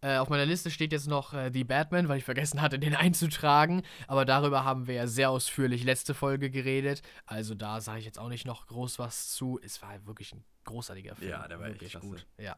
Äh, 0.00 0.16
auf 0.18 0.28
meiner 0.28 0.46
Liste 0.46 0.70
steht 0.70 0.92
jetzt 0.92 1.06
noch 1.06 1.32
äh, 1.32 1.50
The 1.52 1.64
Batman, 1.64 2.08
weil 2.08 2.18
ich 2.18 2.24
vergessen 2.24 2.60
hatte, 2.62 2.78
den 2.78 2.94
einzutragen. 2.94 3.82
Aber 4.06 4.24
darüber 4.24 4.64
haben 4.64 4.86
wir 4.86 4.94
ja 4.94 5.06
sehr 5.06 5.30
ausführlich 5.30 5.84
letzte 5.84 6.12
Folge 6.12 6.50
geredet. 6.50 7.02
Also 7.24 7.54
da 7.54 7.80
sage 7.80 8.00
ich 8.00 8.04
jetzt 8.04 8.18
auch 8.18 8.28
nicht 8.28 8.46
noch 8.46 8.66
groß 8.66 8.98
was 8.98 9.30
zu. 9.30 9.58
Es 9.62 9.80
war 9.80 10.06
wirklich 10.06 10.34
ein 10.34 10.44
großartiger 10.64 11.14
Film. 11.16 11.30
Ja, 11.30 11.46
der 11.48 11.58
war 11.58 11.66
echt 11.66 11.74
wirklich 11.74 11.90
klasse. 11.92 12.06
gut. 12.06 12.26
Ja. 12.38 12.56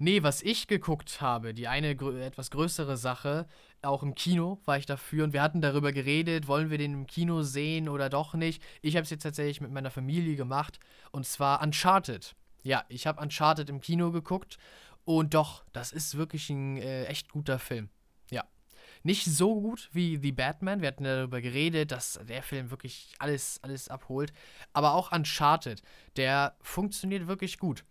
Nee, 0.00 0.22
was 0.22 0.42
ich 0.42 0.68
geguckt 0.68 1.20
habe, 1.20 1.52
die 1.54 1.66
eine 1.66 1.96
grö 1.96 2.22
etwas 2.22 2.52
größere 2.52 2.96
Sache, 2.96 3.48
auch 3.82 4.04
im 4.04 4.14
Kino 4.14 4.60
war 4.64 4.78
ich 4.78 4.86
dafür 4.86 5.24
und 5.24 5.32
wir 5.32 5.42
hatten 5.42 5.60
darüber 5.60 5.90
geredet, 5.92 6.46
wollen 6.46 6.70
wir 6.70 6.78
den 6.78 6.94
im 6.94 7.06
Kino 7.08 7.42
sehen 7.42 7.88
oder 7.88 8.08
doch 8.08 8.34
nicht. 8.34 8.62
Ich 8.80 8.94
habe 8.94 9.02
es 9.02 9.10
jetzt 9.10 9.24
tatsächlich 9.24 9.60
mit 9.60 9.72
meiner 9.72 9.90
Familie 9.90 10.36
gemacht 10.36 10.78
und 11.10 11.26
zwar 11.26 11.62
Uncharted. 11.62 12.36
Ja, 12.62 12.84
ich 12.88 13.08
habe 13.08 13.20
Uncharted 13.20 13.68
im 13.70 13.80
Kino 13.80 14.12
geguckt 14.12 14.58
und 15.04 15.34
doch, 15.34 15.64
das 15.72 15.90
ist 15.90 16.16
wirklich 16.16 16.48
ein 16.50 16.76
äh, 16.76 17.06
echt 17.06 17.30
guter 17.30 17.58
Film. 17.58 17.90
Nicht 19.02 19.24
so 19.24 19.60
gut 19.60 19.88
wie 19.92 20.16
The 20.16 20.32
Batman. 20.32 20.80
Wir 20.80 20.88
hatten 20.88 21.04
darüber 21.04 21.40
geredet, 21.40 21.92
dass 21.92 22.18
der 22.28 22.42
Film 22.42 22.70
wirklich 22.70 23.14
alles, 23.18 23.60
alles 23.62 23.88
abholt. 23.88 24.32
Aber 24.72 24.94
auch 24.94 25.12
Uncharted, 25.12 25.82
der 26.16 26.56
funktioniert 26.60 27.26
wirklich 27.26 27.58
gut. 27.58 27.84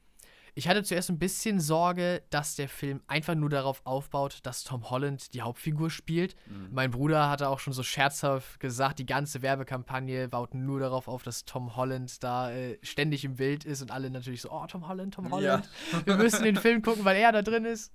Ich 0.57 0.67
hatte 0.67 0.81
zuerst 0.81 1.11
ein 1.11 1.19
bisschen 1.19 1.59
Sorge, 1.59 2.23
dass 2.31 2.55
der 2.55 2.67
Film 2.67 3.03
einfach 3.05 3.35
nur 3.35 3.47
darauf 3.47 3.81
aufbaut, 3.83 4.39
dass 4.41 4.63
Tom 4.63 4.89
Holland 4.89 5.35
die 5.35 5.43
Hauptfigur 5.43 5.91
spielt. 5.91 6.35
Mhm. 6.47 6.69
Mein 6.71 6.89
Bruder 6.89 7.29
hatte 7.29 7.49
auch 7.49 7.59
schon 7.59 7.73
so 7.73 7.83
scherzhaft 7.83 8.59
gesagt, 8.59 8.97
die 8.97 9.05
ganze 9.05 9.43
Werbekampagne 9.43 10.27
baut 10.27 10.55
nur 10.55 10.79
darauf 10.79 11.07
auf, 11.07 11.21
dass 11.21 11.45
Tom 11.45 11.75
Holland 11.75 12.23
da 12.23 12.49
äh, 12.49 12.79
ständig 12.81 13.23
im 13.23 13.35
Bild 13.35 13.65
ist 13.65 13.83
und 13.83 13.91
alle 13.91 14.09
natürlich 14.09 14.41
so, 14.41 14.49
oh, 14.49 14.65
Tom 14.65 14.87
Holland, 14.87 15.13
Tom 15.13 15.29
Holland. 15.29 15.69
Ja. 15.91 16.05
Wir 16.07 16.15
müssen 16.15 16.43
den 16.43 16.55
Film 16.55 16.81
gucken, 16.81 17.05
weil 17.05 17.17
er 17.17 17.31
da 17.31 17.43
drin 17.43 17.63
ist. 17.63 17.93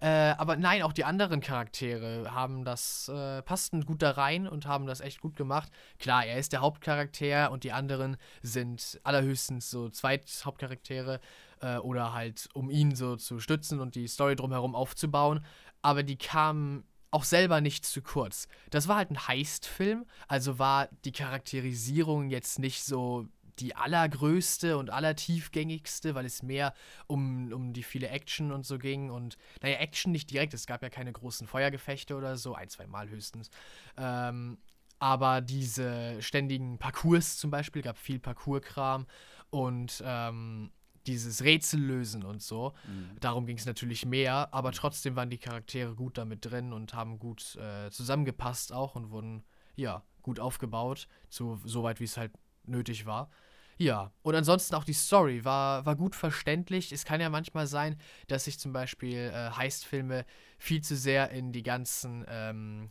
Äh, 0.00 0.06
aber 0.06 0.54
nein, 0.54 0.82
auch 0.82 0.92
die 0.92 1.04
anderen 1.04 1.40
Charaktere 1.40 2.32
haben 2.32 2.64
das, 2.64 3.08
äh, 3.08 3.42
passten 3.42 3.84
gut 3.84 4.00
da 4.00 4.12
rein 4.12 4.46
und 4.46 4.66
haben 4.66 4.86
das 4.86 5.00
echt 5.00 5.20
gut 5.20 5.34
gemacht. 5.34 5.72
Klar, 5.98 6.24
er 6.24 6.38
ist 6.38 6.52
der 6.52 6.60
Hauptcharakter 6.60 7.50
und 7.50 7.64
die 7.64 7.72
anderen 7.72 8.16
sind 8.42 9.00
allerhöchstens 9.02 9.68
so 9.68 9.88
Zweithauptcharaktere 9.88 11.18
äh, 11.60 11.76
oder 11.78 12.12
halt 12.12 12.48
um 12.54 12.70
ihn 12.70 12.94
so 12.94 13.16
zu 13.16 13.40
stützen 13.40 13.80
und 13.80 13.94
die 13.94 14.08
Story 14.08 14.36
drumherum 14.36 14.74
aufzubauen. 14.74 15.44
Aber 15.82 16.02
die 16.02 16.16
kamen 16.16 16.84
auch 17.10 17.24
selber 17.24 17.60
nicht 17.60 17.86
zu 17.86 18.02
kurz. 18.02 18.48
Das 18.70 18.88
war 18.88 18.96
halt 18.96 19.10
ein 19.10 19.28
Heist-Film, 19.28 20.06
also 20.28 20.58
war 20.58 20.88
die 21.04 21.12
Charakterisierung 21.12 22.28
jetzt 22.28 22.58
nicht 22.58 22.84
so 22.84 23.26
die 23.58 23.74
allergrößte 23.74 24.76
und 24.76 24.90
allertiefgängigste, 24.90 26.14
weil 26.14 26.26
es 26.26 26.42
mehr 26.42 26.74
um, 27.06 27.52
um 27.52 27.72
die 27.72 27.82
viele 27.82 28.08
Action 28.08 28.52
und 28.52 28.66
so 28.66 28.78
ging. 28.78 29.10
Und 29.10 29.36
naja, 29.62 29.78
Action 29.78 30.12
nicht 30.12 30.30
direkt, 30.30 30.52
es 30.54 30.66
gab 30.66 30.82
ja 30.82 30.90
keine 30.90 31.12
großen 31.12 31.46
Feuergefechte 31.46 32.16
oder 32.16 32.36
so, 32.36 32.54
ein, 32.54 32.68
zwei 32.68 32.86
Mal 32.86 33.08
höchstens. 33.08 33.50
Ähm, 33.96 34.58
aber 34.98 35.40
diese 35.40 36.20
ständigen 36.22 36.78
Parcours 36.78 37.36
zum 37.38 37.50
Beispiel, 37.50 37.82
gab 37.82 37.98
viel 37.98 38.18
Parcours-Kram 38.18 39.06
und 39.50 40.02
ähm, 40.04 40.70
dieses 41.06 41.42
Rätsel 41.42 41.80
lösen 41.80 42.24
und 42.24 42.42
so. 42.42 42.72
Mhm. 42.86 43.16
Darum 43.20 43.46
ging 43.46 43.56
es 43.56 43.66
natürlich 43.66 44.04
mehr, 44.04 44.52
aber 44.52 44.72
trotzdem 44.72 45.16
waren 45.16 45.30
die 45.30 45.38
Charaktere 45.38 45.94
gut 45.94 46.18
damit 46.18 46.44
drin 46.44 46.72
und 46.72 46.94
haben 46.94 47.18
gut 47.18 47.56
äh, 47.56 47.90
zusammengepasst 47.90 48.72
auch 48.72 48.94
und 48.94 49.10
wurden, 49.10 49.44
ja, 49.74 50.02
gut 50.22 50.40
aufgebaut, 50.40 51.08
so, 51.28 51.60
so 51.64 51.82
weit 51.82 52.00
wie 52.00 52.04
es 52.04 52.16
halt 52.16 52.32
nötig 52.64 53.06
war. 53.06 53.30
Ja, 53.78 54.10
und 54.22 54.34
ansonsten 54.34 54.74
auch 54.74 54.84
die 54.84 54.94
Story 54.94 55.44
war, 55.44 55.84
war 55.84 55.96
gut 55.96 56.14
verständlich. 56.14 56.92
Es 56.92 57.04
kann 57.04 57.20
ja 57.20 57.28
manchmal 57.28 57.66
sein, 57.66 57.96
dass 58.26 58.44
sich 58.44 58.58
zum 58.58 58.72
Beispiel 58.72 59.18
äh, 59.18 59.50
Heistfilme 59.50 60.24
viel 60.58 60.80
zu 60.80 60.96
sehr 60.96 61.30
in 61.30 61.52
die 61.52 61.62
ganzen 61.62 62.24
ähm, 62.28 62.90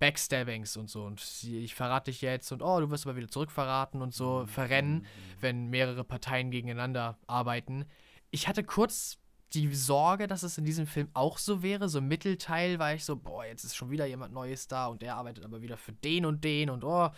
Backstabbings 0.00 0.76
und 0.76 0.90
so. 0.90 1.04
Und 1.04 1.22
ich 1.44 1.74
verrate 1.74 2.10
dich 2.10 2.22
jetzt 2.22 2.50
und 2.50 2.62
oh, 2.62 2.80
du 2.80 2.90
wirst 2.90 3.06
aber 3.06 3.16
wieder 3.16 3.28
zurückverraten 3.28 4.02
und 4.02 4.12
so 4.12 4.40
mhm. 4.40 4.46
verrennen, 4.48 5.06
wenn 5.40 5.68
mehrere 5.68 6.02
Parteien 6.02 6.50
gegeneinander 6.50 7.18
arbeiten. 7.28 7.84
Ich 8.32 8.48
hatte 8.48 8.64
kurz 8.64 9.18
die 9.52 9.74
Sorge, 9.74 10.26
dass 10.26 10.42
es 10.42 10.58
in 10.58 10.64
diesem 10.64 10.86
Film 10.86 11.08
auch 11.12 11.38
so 11.38 11.62
wäre. 11.62 11.88
So 11.88 11.98
im 11.98 12.08
Mittelteil 12.08 12.78
war 12.78 12.94
ich 12.94 13.04
so, 13.04 13.16
boah, 13.16 13.44
jetzt 13.44 13.64
ist 13.64 13.76
schon 13.76 13.90
wieder 13.90 14.06
jemand 14.06 14.32
Neues 14.32 14.68
da 14.68 14.86
und 14.86 15.02
der 15.02 15.16
arbeitet 15.16 15.44
aber 15.44 15.60
wieder 15.60 15.76
für 15.76 15.92
den 15.92 16.24
und 16.24 16.44
den 16.44 16.70
und 16.70 16.84
oh. 16.84 17.10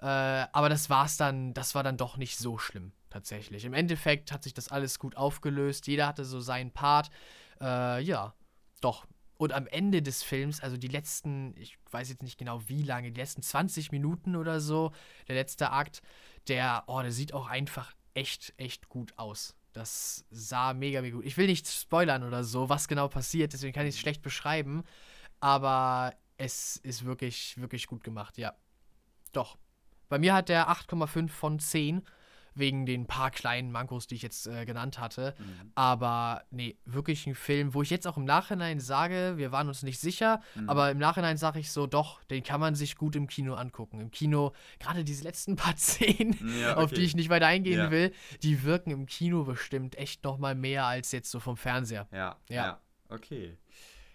Äh, 0.00 0.06
aber 0.06 0.68
das 0.68 0.90
war's 0.90 1.16
dann, 1.16 1.54
das 1.54 1.74
war 1.74 1.82
dann 1.82 1.96
doch 1.96 2.16
nicht 2.16 2.38
so 2.38 2.58
schlimm, 2.58 2.92
tatsächlich. 3.10 3.64
Im 3.64 3.74
Endeffekt 3.74 4.32
hat 4.32 4.42
sich 4.42 4.54
das 4.54 4.68
alles 4.68 4.98
gut 4.98 5.16
aufgelöst. 5.16 5.86
Jeder 5.86 6.06
hatte 6.06 6.24
so 6.24 6.40
seinen 6.40 6.70
Part. 6.70 7.10
Äh, 7.60 8.02
ja, 8.02 8.34
doch, 8.80 9.06
und 9.42 9.52
am 9.52 9.66
Ende 9.66 10.02
des 10.02 10.22
Films, 10.22 10.60
also 10.60 10.76
die 10.76 10.86
letzten, 10.86 11.52
ich 11.56 11.76
weiß 11.90 12.10
jetzt 12.10 12.22
nicht 12.22 12.38
genau 12.38 12.62
wie 12.68 12.84
lange, 12.84 13.10
die 13.10 13.20
letzten 13.20 13.42
20 13.42 13.90
Minuten 13.90 14.36
oder 14.36 14.60
so, 14.60 14.92
der 15.26 15.34
letzte 15.34 15.72
Akt, 15.72 16.00
der, 16.46 16.84
oh, 16.86 17.02
der 17.02 17.10
sieht 17.10 17.34
auch 17.34 17.48
einfach 17.48 17.92
echt, 18.14 18.54
echt 18.56 18.88
gut 18.88 19.18
aus. 19.18 19.56
Das 19.72 20.24
sah 20.30 20.74
mega, 20.74 21.02
mega 21.02 21.16
gut. 21.16 21.26
Ich 21.26 21.36
will 21.36 21.48
nicht 21.48 21.66
spoilern 21.66 22.22
oder 22.22 22.44
so, 22.44 22.68
was 22.68 22.86
genau 22.86 23.08
passiert, 23.08 23.52
deswegen 23.52 23.72
kann 23.72 23.84
ich 23.84 23.96
es 23.96 24.00
schlecht 24.00 24.22
beschreiben. 24.22 24.84
Aber 25.40 26.14
es 26.36 26.76
ist 26.76 27.04
wirklich, 27.04 27.60
wirklich 27.60 27.88
gut 27.88 28.04
gemacht, 28.04 28.38
ja. 28.38 28.54
Doch. 29.32 29.58
Bei 30.08 30.20
mir 30.20 30.34
hat 30.34 30.50
der 30.50 30.68
8,5 30.68 31.28
von 31.30 31.58
10 31.58 32.02
wegen 32.54 32.86
den 32.86 33.06
paar 33.06 33.30
kleinen 33.30 33.72
Mankos, 33.72 34.06
die 34.06 34.16
ich 34.16 34.22
jetzt 34.22 34.46
äh, 34.46 34.64
genannt 34.64 34.98
hatte. 34.98 35.34
Mhm. 35.38 35.72
Aber 35.74 36.42
nee, 36.50 36.76
wirklich 36.84 37.26
ein 37.26 37.34
Film, 37.34 37.74
wo 37.74 37.82
ich 37.82 37.90
jetzt 37.90 38.06
auch 38.06 38.16
im 38.16 38.24
Nachhinein 38.24 38.80
sage, 38.80 39.34
wir 39.36 39.52
waren 39.52 39.68
uns 39.68 39.82
nicht 39.82 40.00
sicher, 40.00 40.40
mhm. 40.54 40.68
aber 40.68 40.90
im 40.90 40.98
Nachhinein 40.98 41.36
sage 41.36 41.60
ich 41.60 41.70
so, 41.70 41.86
doch, 41.86 42.22
den 42.24 42.42
kann 42.42 42.60
man 42.60 42.74
sich 42.74 42.96
gut 42.96 43.16
im 43.16 43.26
Kino 43.26 43.54
angucken. 43.54 44.00
Im 44.00 44.10
Kino, 44.10 44.52
gerade 44.78 45.04
diese 45.04 45.24
letzten 45.24 45.56
paar 45.56 45.76
Szenen, 45.76 46.36
ja, 46.60 46.72
okay. 46.72 46.82
auf 46.82 46.92
die 46.92 47.02
ich 47.02 47.14
nicht 47.14 47.28
weiter 47.28 47.46
eingehen 47.46 47.78
ja. 47.78 47.90
will, 47.90 48.12
die 48.42 48.62
wirken 48.62 48.90
im 48.90 49.06
Kino 49.06 49.44
bestimmt 49.44 49.96
echt 49.96 50.24
noch 50.24 50.38
mal 50.38 50.54
mehr 50.54 50.86
als 50.86 51.12
jetzt 51.12 51.30
so 51.30 51.40
vom 51.40 51.56
Fernseher. 51.56 52.08
Ja, 52.12 52.36
ja, 52.48 52.54
ja. 52.54 52.80
okay. 53.08 53.56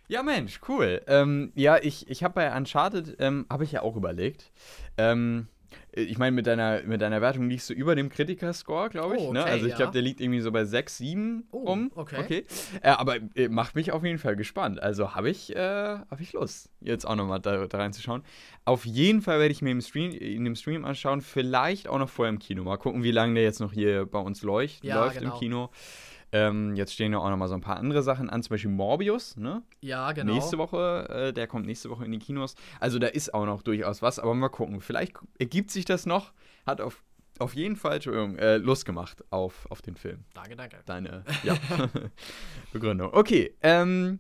Ja, 0.09 0.23
Mensch, 0.23 0.61
cool. 0.69 1.01
Ähm, 1.07 1.51
ja, 1.53 1.77
ich, 1.77 2.09
ich 2.09 2.23
habe 2.23 2.33
bei 2.33 2.55
Uncharted, 2.55 3.17
ähm, 3.19 3.45
habe 3.49 3.65
ich 3.65 3.73
ja 3.73 3.81
auch 3.81 3.97
überlegt. 3.97 4.51
Ähm, 4.97 5.49
äh, 5.49 5.56
ich 5.91 6.17
meine, 6.17 6.35
mit 6.35 6.47
deiner, 6.47 6.83
mit 6.83 7.01
deiner 7.01 7.21
Wertung 7.21 7.49
liegst 7.49 7.69
du 7.69 7.73
über 7.73 7.95
dem 7.95 8.09
Kritiker-Score, 8.09 8.89
glaube 8.89 9.15
ich. 9.17 9.21
Oh, 9.21 9.33
ne? 9.33 9.41
okay, 9.41 9.49
ne? 9.49 9.53
Also 9.53 9.67
ich 9.67 9.75
glaube, 9.75 9.91
der 9.91 10.01
liegt 10.01 10.21
irgendwie 10.21 10.41
so 10.41 10.51
bei 10.51 10.65
6, 10.65 10.97
7 10.97 11.47
oh, 11.51 11.57
um. 11.57 11.91
Okay. 11.95 12.19
okay. 12.19 12.45
Äh, 12.81 12.89
aber 12.89 13.17
äh, 13.35 13.47
macht 13.49 13.75
mich 13.75 13.91
auf 13.91 14.03
jeden 14.03 14.19
Fall 14.19 14.35
gespannt. 14.35 14.81
Also 14.81 15.15
habe 15.15 15.29
ich, 15.29 15.55
äh, 15.55 15.59
hab 15.59 16.19
ich 16.19 16.33
Lust, 16.33 16.69
jetzt 16.81 17.05
auch 17.05 17.15
nochmal 17.15 17.39
da, 17.39 17.65
da 17.65 17.77
reinzuschauen. 17.77 18.23
Auf 18.65 18.85
jeden 18.85 19.21
Fall 19.21 19.39
werde 19.39 19.51
ich 19.51 19.61
mir 19.61 19.71
im 19.71 19.81
Stream, 19.81 20.11
in 20.11 20.43
dem 20.43 20.55
Stream 20.55 20.85
anschauen, 20.85 21.21
vielleicht 21.21 21.87
auch 21.87 21.99
noch 21.99 22.09
vorher 22.09 22.31
im 22.31 22.39
Kino. 22.39 22.63
Mal 22.63 22.77
gucken, 22.77 23.03
wie 23.03 23.11
lange 23.11 23.33
der 23.35 23.43
jetzt 23.43 23.59
noch 23.59 23.73
hier 23.73 24.05
bei 24.05 24.19
uns 24.19 24.43
leucht, 24.43 24.83
ja, 24.83 25.03
läuft 25.03 25.19
genau. 25.19 25.33
im 25.33 25.39
Kino. 25.39 25.69
Ähm, 26.31 26.75
jetzt 26.75 26.93
stehen 26.93 27.13
ja 27.13 27.19
auch 27.19 27.29
noch 27.29 27.37
mal 27.37 27.47
so 27.47 27.53
ein 27.55 27.61
paar 27.61 27.77
andere 27.77 28.03
Sachen 28.03 28.29
an, 28.29 28.43
zum 28.43 28.49
Beispiel 28.49 28.71
Morbius, 28.71 29.37
ne? 29.37 29.63
Ja, 29.81 30.11
genau. 30.11 30.33
Nächste 30.33 30.57
Woche, 30.57 31.07
äh, 31.09 31.33
der 31.33 31.47
kommt 31.47 31.65
nächste 31.65 31.89
Woche 31.89 32.05
in 32.05 32.11
die 32.11 32.19
Kinos. 32.19 32.55
Also 32.79 32.99
da 32.99 33.07
ist 33.07 33.33
auch 33.33 33.45
noch 33.45 33.61
durchaus 33.61 34.01
was, 34.01 34.19
aber 34.19 34.33
mal 34.33 34.49
gucken. 34.49 34.81
Vielleicht 34.81 35.13
ergibt 35.39 35.71
sich 35.71 35.85
das 35.85 36.05
noch. 36.05 36.33
Hat 36.65 36.81
auf, 36.81 37.01
auf 37.39 37.55
jeden 37.55 37.77
Fall, 37.77 37.99
äh, 38.05 38.57
Lust 38.57 38.85
gemacht 38.85 39.23
auf, 39.29 39.67
auf 39.69 39.81
den 39.81 39.95
Film. 39.95 40.25
Danke, 40.33 40.55
danke. 40.55 40.81
Deine 40.85 41.23
ja, 41.43 41.57
Begründung. 42.73 43.13
Okay, 43.13 43.55
ähm, 43.61 44.19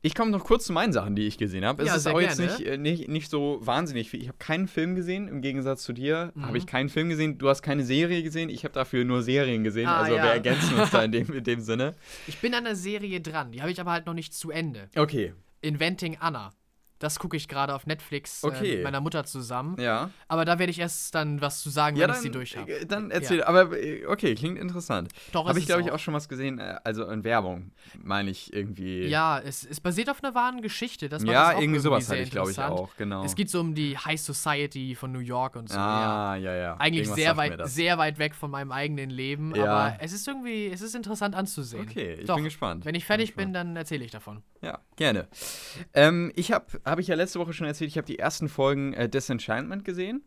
ich 0.00 0.14
komme 0.14 0.30
noch 0.30 0.44
kurz 0.44 0.64
zu 0.64 0.72
meinen 0.72 0.92
Sachen, 0.92 1.16
die 1.16 1.26
ich 1.26 1.38
gesehen 1.38 1.64
habe. 1.64 1.82
Es 1.82 1.88
ja, 1.88 1.96
ist 1.96 2.06
auch 2.06 2.20
jetzt 2.20 2.38
nicht, 2.38 2.60
äh, 2.60 2.78
nicht, 2.78 3.08
nicht 3.08 3.30
so 3.30 3.58
wahnsinnig 3.60 4.10
viel. 4.10 4.22
Ich 4.22 4.28
habe 4.28 4.38
keinen 4.38 4.68
Film 4.68 4.94
gesehen, 4.94 5.26
im 5.26 5.40
Gegensatz 5.40 5.82
zu 5.82 5.92
dir. 5.92 6.32
Mhm. 6.34 6.46
Habe 6.46 6.58
ich 6.58 6.66
keinen 6.66 6.88
Film 6.88 7.08
gesehen. 7.08 7.38
Du 7.38 7.48
hast 7.48 7.62
keine 7.62 7.84
Serie 7.84 8.22
gesehen. 8.22 8.48
Ich 8.48 8.64
habe 8.64 8.74
dafür 8.74 9.04
nur 9.04 9.22
Serien 9.22 9.64
gesehen. 9.64 9.88
Ah, 9.88 10.02
also 10.02 10.14
ja. 10.14 10.22
wir 10.22 10.30
ergänzen 10.30 10.78
uns 10.78 10.90
da 10.90 11.02
in 11.02 11.12
dem, 11.12 11.32
in 11.32 11.42
dem 11.42 11.60
Sinne. 11.60 11.96
Ich 12.28 12.38
bin 12.38 12.54
an 12.54 12.64
der 12.64 12.76
Serie 12.76 13.20
dran. 13.20 13.50
Die 13.50 13.60
habe 13.60 13.72
ich 13.72 13.80
aber 13.80 13.90
halt 13.90 14.06
noch 14.06 14.14
nicht 14.14 14.34
zu 14.34 14.50
Ende. 14.50 14.88
Okay. 14.94 15.34
Inventing 15.62 16.16
Anna. 16.20 16.52
Das 16.98 17.18
gucke 17.18 17.36
ich 17.36 17.48
gerade 17.48 17.74
auf 17.74 17.86
Netflix 17.86 18.42
äh, 18.42 18.46
okay. 18.46 18.72
äh, 18.72 18.74
mit 18.76 18.84
meiner 18.84 19.00
Mutter 19.00 19.24
zusammen. 19.24 19.76
Ja. 19.80 20.10
Aber 20.26 20.44
da 20.44 20.58
werde 20.58 20.70
ich 20.70 20.78
erst 20.78 21.14
dann 21.14 21.40
was 21.40 21.60
zu 21.60 21.70
sagen, 21.70 21.96
ja, 21.96 22.02
wenn 22.02 22.08
dann, 22.08 22.16
ich 22.16 22.22
sie 22.22 22.30
durch 22.30 22.56
habe. 22.56 22.72
Äh, 22.72 22.86
dann 22.86 23.10
erzähl. 23.10 23.38
Ja. 23.38 23.46
Aber 23.46 23.76
äh, 23.76 24.06
okay, 24.06 24.34
klingt 24.34 24.58
interessant. 24.58 25.10
Doch, 25.32 25.46
Habe 25.46 25.58
ich, 25.58 25.66
glaube 25.66 25.82
ich, 25.82 25.90
auch 25.90 25.98
schon 25.98 26.14
was 26.14 26.28
gesehen. 26.28 26.60
Also 26.60 27.04
in 27.08 27.24
Werbung, 27.24 27.72
meine 28.02 28.30
ich 28.30 28.52
irgendwie. 28.52 29.06
Ja, 29.06 29.38
es, 29.38 29.64
es 29.64 29.80
basiert 29.80 30.10
auf 30.10 30.22
einer 30.22 30.34
wahren 30.34 30.62
Geschichte. 30.62 31.08
Das 31.08 31.22
ja, 31.22 31.50
irgendwie, 31.50 31.64
irgendwie 31.64 31.80
sowas 31.80 32.08
hatte 32.08 32.20
ich, 32.20 32.30
glaube 32.30 32.50
ich, 32.50 32.58
auch. 32.58 32.94
Genau. 32.96 33.24
Es 33.24 33.34
geht 33.34 33.50
so 33.50 33.60
um 33.60 33.74
die 33.74 33.96
High 33.96 34.20
Society 34.20 34.94
von 34.94 35.12
New 35.12 35.18
York 35.20 35.56
und 35.56 35.68
so. 35.68 35.78
Ah, 35.78 36.36
ja, 36.36 36.52
ja. 36.52 36.56
ja. 36.56 36.76
Eigentlich 36.78 37.08
sehr 37.08 37.36
weit, 37.36 37.68
sehr 37.68 37.98
weit 37.98 38.18
weg 38.18 38.34
von 38.34 38.50
meinem 38.50 38.72
eigenen 38.72 39.10
Leben. 39.10 39.54
Ja. 39.54 39.64
Aber 39.64 39.96
es 40.00 40.12
ist 40.12 40.26
irgendwie, 40.26 40.66
es 40.68 40.80
ist 40.80 40.94
interessant 40.94 41.34
anzusehen. 41.34 41.86
Okay, 41.88 42.14
ich 42.20 42.26
Doch, 42.26 42.36
bin 42.36 42.44
gespannt. 42.44 42.84
Wenn 42.84 42.94
ich 42.94 43.04
fertig 43.04 43.34
bin, 43.34 43.46
bin 43.46 43.52
dann 43.52 43.76
erzähle 43.76 44.04
ich 44.04 44.10
davon. 44.10 44.42
Ja, 44.60 44.80
gerne. 44.96 45.28
Ähm, 45.94 46.32
ich 46.34 46.52
habe, 46.52 46.66
habe 46.84 47.00
ich 47.00 47.06
ja 47.08 47.14
letzte 47.14 47.38
Woche 47.38 47.52
schon 47.52 47.66
erzählt, 47.66 47.90
ich 47.90 47.96
habe 47.96 48.06
die 48.06 48.18
ersten 48.18 48.48
Folgen 48.48 48.92
äh, 48.92 49.08
Disenchantment 49.08 49.84
gesehen. 49.84 50.22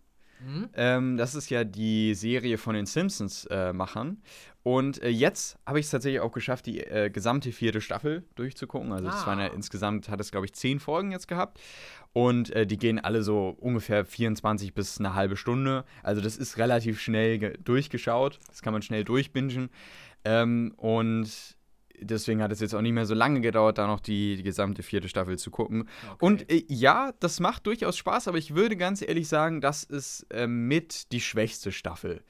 Mhm. 0.45 0.69
Ähm, 0.73 1.17
das 1.17 1.35
ist 1.35 1.49
ja 1.49 1.63
die 1.63 2.13
Serie 2.15 2.57
von 2.57 2.73
den 2.73 2.85
Simpsons-Machern. 2.85 4.09
Äh, 4.09 4.27
und 4.63 5.01
äh, 5.01 5.09
jetzt 5.09 5.57
habe 5.65 5.79
ich 5.79 5.85
es 5.85 5.91
tatsächlich 5.91 6.21
auch 6.21 6.31
geschafft, 6.31 6.65
die 6.67 6.79
äh, 6.79 7.09
gesamte 7.09 7.51
vierte 7.51 7.81
Staffel 7.81 8.23
durchzugucken. 8.35 8.91
Also, 8.91 9.07
ah. 9.07 9.11
das 9.11 9.25
waren 9.25 9.39
ja 9.39 9.47
insgesamt, 9.47 10.09
hat 10.09 10.19
es, 10.19 10.31
glaube 10.31 10.45
ich, 10.45 10.53
zehn 10.53 10.79
Folgen 10.79 11.11
jetzt 11.11 11.27
gehabt. 11.27 11.59
Und 12.13 12.51
äh, 12.51 12.67
die 12.67 12.77
gehen 12.77 12.99
alle 12.99 13.23
so 13.23 13.55
ungefähr 13.59 14.05
24 14.05 14.73
bis 14.73 14.99
eine 14.99 15.15
halbe 15.15 15.35
Stunde. 15.35 15.85
Also, 16.03 16.21
das 16.21 16.37
ist 16.37 16.57
relativ 16.57 16.99
schnell 16.99 17.57
durchgeschaut. 17.63 18.39
Das 18.47 18.61
kann 18.61 18.73
man 18.73 18.81
schnell 18.81 19.03
durchbingen. 19.03 19.69
Ähm, 20.23 20.73
und 20.77 21.57
deswegen 22.01 22.41
hat 22.41 22.51
es 22.51 22.59
jetzt 22.59 22.73
auch 22.73 22.81
nicht 22.81 22.93
mehr 22.93 23.05
so 23.05 23.13
lange 23.13 23.41
gedauert, 23.41 23.77
da 23.77 23.87
noch 23.87 23.99
die, 23.99 24.35
die 24.35 24.43
gesamte 24.43 24.83
vierte 24.83 25.07
Staffel 25.07 25.37
zu 25.37 25.51
gucken. 25.51 25.87
Okay. 26.13 26.25
Und 26.25 26.51
äh, 26.51 26.63
ja, 26.67 27.13
das 27.19 27.39
macht 27.39 27.65
durchaus 27.67 27.97
Spaß, 27.97 28.27
aber 28.27 28.37
ich 28.37 28.55
würde 28.55 28.75
ganz 28.75 29.01
ehrlich 29.01 29.27
sagen, 29.27 29.61
das 29.61 29.83
ist 29.83 30.25
äh, 30.31 30.47
mit 30.47 31.11
die 31.11 31.21
schwächste 31.21 31.71
Staffel. 31.71 32.21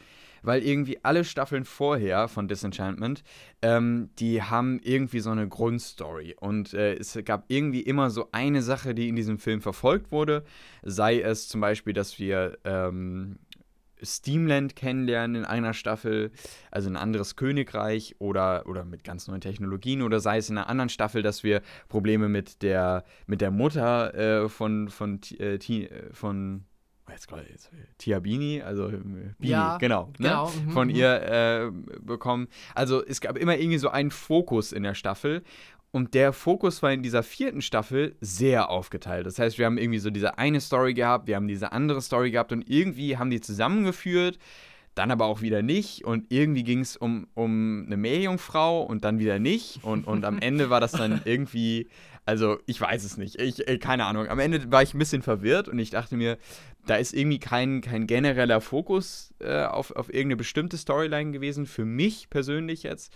weil 0.43 0.63
irgendwie 0.63 1.03
alle 1.03 1.23
Staffeln 1.23 1.65
vorher 1.65 2.27
von 2.27 2.47
Disenchantment, 2.47 3.23
ähm, 3.62 4.10
die 4.19 4.41
haben 4.41 4.79
irgendwie 4.84 5.19
so 5.19 5.29
eine 5.29 5.47
Grundstory. 5.47 6.36
Und 6.39 6.73
äh, 6.73 6.95
es 6.95 7.17
gab 7.25 7.45
irgendwie 7.47 7.81
immer 7.81 8.10
so 8.10 8.29
eine 8.31 8.62
Sache, 8.62 8.95
die 8.95 9.07
in 9.07 9.15
diesem 9.15 9.38
Film 9.38 9.62
verfolgt 9.62 10.12
wurde. 10.12 10.43
Sei 10.84 11.21
es 11.21 11.47
zum 11.47 11.62
Beispiel, 11.62 11.93
dass 11.93 12.17
wir 12.19 12.57
ähm, 12.63 13.38
Steamland 14.03 14.75
kennenlernen 14.75 15.35
in 15.35 15.45
einer 15.45 15.73
Staffel, 15.73 16.31
also 16.71 16.89
ein 16.89 16.95
anderes 16.95 17.35
Königreich 17.35 18.15
oder, 18.19 18.65
oder 18.67 18.85
mit 18.85 19.03
ganz 19.03 19.27
neuen 19.27 19.41
Technologien 19.41 20.01
oder 20.01 20.19
sei 20.19 20.37
es 20.37 20.49
in 20.49 20.57
einer 20.57 20.69
anderen 20.69 20.89
Staffel, 20.89 21.21
dass 21.21 21.43
wir 21.43 21.61
Probleme 21.89 22.29
mit 22.29 22.61
der, 22.61 23.03
mit 23.27 23.41
der 23.41 23.51
Mutter 23.51 24.13
äh, 24.13 24.49
von, 24.49 24.89
von, 24.89 25.19
äh, 25.39 25.55
äh 25.55 25.89
von 26.13 26.65
jetzt, 27.11 27.29
jetzt 27.49 27.71
Tiabini, 27.97 28.61
also 28.61 28.87
äh, 28.87 28.97
Bini, 29.37 29.51
ja, 29.51 29.77
genau, 29.77 30.07
ne? 30.17 30.29
genau. 30.29 30.49
Mhm, 30.49 30.71
von 30.71 30.87
mhm. 30.87 30.95
ihr 30.95 31.21
äh, 31.21 31.71
bekommen. 32.01 32.47
Also 32.75 33.05
es 33.05 33.21
gab 33.21 33.37
immer 33.37 33.57
irgendwie 33.57 33.77
so 33.77 33.89
einen 33.89 34.11
Fokus 34.11 34.71
in 34.71 34.83
der 34.83 34.95
Staffel 34.95 35.43
und 35.91 36.13
der 36.13 36.32
Fokus 36.32 36.82
war 36.82 36.93
in 36.93 37.04
dieser 37.04 37.21
vierten 37.21 37.62
Staffel 37.62 38.15
sehr 38.21 38.69
aufgeteilt. 38.69 39.25
Das 39.25 39.39
heißt, 39.39 39.58
wir 39.58 39.65
haben 39.65 39.77
irgendwie 39.77 39.99
so 39.99 40.10
diese 40.10 40.38
eine 40.38 40.62
Story 40.62 40.93
gehabt, 40.93 41.27
wir 41.27 41.36
haben 41.36 41.47
diese 41.47 41.73
andere 41.73 42.01
Story 42.01 42.32
gehabt 42.32 42.54
und 42.54 42.69
irgendwie 42.69 43.17
haben 43.17 43.30
die 43.30 43.41
zusammengeführt, 43.41 44.39
dann 44.95 45.12
aber 45.12 45.25
auch 45.25 45.41
wieder 45.41 45.62
nicht. 45.62 46.06
Und 46.06 46.25
irgendwie 46.30 46.63
ging 46.63 46.80
es 46.80 46.95
um, 46.95 47.27
um 47.34 47.84
eine 47.86 47.97
Meerjungfrau 47.97 48.84
und 48.84 49.04
dann 49.04 49.19
wieder 49.19 49.39
nicht. 49.39 49.84
Und, 49.84 50.08
und 50.08 50.23
am 50.23 50.39
Ende 50.39 50.69
war 50.69 50.80
das 50.80 50.93
dann 50.93 51.21
irgendwie, 51.25 51.89
also 52.25 52.58
ich 52.67 52.80
weiß 52.80 53.04
es 53.04 53.17
nicht, 53.17 53.41
ich, 53.41 53.67
äh, 53.67 53.77
keine 53.77 54.06
Ahnung. 54.06 54.27
Am 54.30 54.39
Ende 54.39 54.71
war 54.71 54.84
ich 54.84 54.93
ein 54.93 54.99
bisschen 54.99 55.21
verwirrt 55.21 55.67
und 55.67 55.77
ich 55.77 55.89
dachte 55.89 56.15
mir, 56.15 56.38
da 56.86 56.95
ist 56.95 57.13
irgendwie 57.13 57.39
kein, 57.39 57.82
kein 57.82 58.08
genereller 58.08 58.62
Fokus 58.62 59.34
äh, 59.39 59.63
auf, 59.63 59.91
auf 59.91 60.08
irgendeine 60.08 60.38
bestimmte 60.38 60.77
Storyline 60.77 61.32
gewesen, 61.32 61.65
für 61.65 61.86
mich 61.86 62.30
persönlich 62.30 62.84
jetzt. 62.84 63.13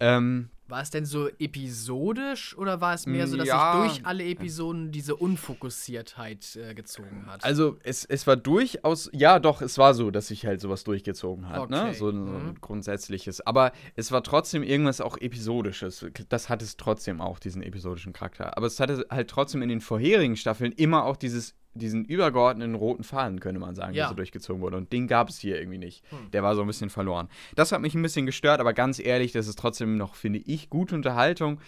Ähm, 0.00 0.50
war 0.70 0.82
es 0.82 0.90
denn 0.90 1.04
so 1.04 1.28
episodisch 1.38 2.56
oder 2.56 2.80
war 2.80 2.94
es 2.94 3.06
mehr 3.06 3.26
so, 3.26 3.36
dass 3.36 3.48
Ja. 3.48 3.82
sich 3.82 3.92
durch 3.98 4.06
alle 4.06 4.24
Episoden 4.24 4.92
diese 4.92 5.16
Unfokussiertheit 5.16 6.56
äh, 6.56 6.74
gezogen 6.74 7.24
hat? 7.26 7.44
Also 7.44 7.78
es, 7.82 8.04
es 8.04 8.26
war 8.26 8.36
durchaus, 8.36 9.10
ja 9.12 9.38
doch, 9.38 9.62
es 9.62 9.78
war 9.78 9.94
so, 9.94 10.10
dass 10.10 10.28
sich 10.28 10.46
halt 10.46 10.60
sowas 10.60 10.84
durchgezogen 10.84 11.48
hat, 11.48 11.70
ne? 11.70 11.82
Okay. 11.84 11.94
So, 11.94 12.08
ein- 12.10 12.26
so 12.26 12.32
ein 12.36 12.46
Mhm. 12.48 12.60
grundsätzliches. 12.60 13.40
Aber 13.46 13.72
es 13.96 14.12
war 14.12 14.22
trotzdem 14.22 14.62
irgendwas 14.62 15.00
auch 15.00 15.16
Episodisches. 15.18 16.06
Das 16.28 16.48
hat 16.48 16.62
es 16.62 16.76
trotzdem 16.76 17.20
auch, 17.20 17.38
diesen 17.38 17.62
episodischen 17.62 18.12
Charakter. 18.12 18.56
Aber 18.56 18.66
es 18.66 18.78
hatte 18.80 19.06
halt 19.10 19.28
trotzdem 19.28 19.62
in 19.62 19.68
den 19.68 19.80
vorherigen 19.80 20.36
Staffeln 20.36 20.72
immer 20.72 21.04
auch 21.04 21.16
dieses, 21.16 21.54
diesen 21.74 22.04
übergeordneten 22.04 22.74
roten 22.74 23.04
Faden, 23.04 23.38
könnte 23.40 23.60
man 23.60 23.74
sagen, 23.74 23.94
Ja. 23.94 24.04
der 24.04 24.08
so 24.08 24.14
durchgezogen 24.14 24.60
wurde. 24.60 24.76
Und 24.76 24.92
den 24.92 25.06
gab 25.06 25.28
es 25.28 25.38
hier 25.38 25.58
irgendwie 25.58 25.78
nicht. 25.78 26.04
Hm. 26.10 26.30
Der 26.32 26.42
war 26.42 26.54
so 26.56 26.62
ein 26.62 26.66
bisschen 26.66 26.90
verloren. 26.90 27.28
Das 27.54 27.70
hat 27.72 27.80
mich 27.80 27.94
ein 27.94 28.02
bisschen 28.02 28.26
gestört, 28.26 28.60
aber 28.60 28.72
ganz 28.72 28.98
ehrlich, 28.98 29.32
das 29.32 29.46
ist 29.46 29.58
trotzdem 29.58 29.96
noch, 29.96 30.14
finde 30.16 30.40
ich, 30.40 30.68
gute 30.70 30.94
Unterhaltung. 30.94 31.60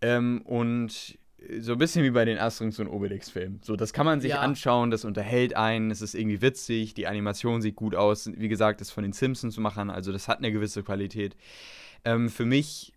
Ähm, 0.00 0.42
und 0.44 1.18
so 1.60 1.72
ein 1.72 1.78
bisschen 1.78 2.02
wie 2.04 2.10
bei 2.10 2.24
den 2.24 2.36
Asterix 2.38 2.78
und 2.80 2.88
Obelix-Filmen. 2.88 3.60
So, 3.62 3.76
das 3.76 3.92
kann 3.92 4.04
man 4.04 4.20
sich 4.20 4.32
Ja. 4.32 4.40
anschauen, 4.40 4.90
das 4.90 5.04
unterhält 5.04 5.54
einen, 5.56 5.90
es 5.92 6.02
ist 6.02 6.14
irgendwie 6.14 6.42
witzig, 6.42 6.94
die 6.94 7.06
Animation 7.06 7.62
sieht 7.62 7.76
gut 7.76 7.94
aus. 7.94 8.28
Wie 8.36 8.48
gesagt, 8.48 8.80
ist 8.80 8.90
von 8.90 9.04
den 9.04 9.12
Simpsons-Machern, 9.12 9.88
also 9.88 10.10
das 10.12 10.26
hat 10.28 10.38
eine 10.38 10.50
gewisse 10.52 10.82
Qualität. 10.82 11.36
Ähm, 12.04 12.28
für 12.28 12.44
mich, 12.44 12.92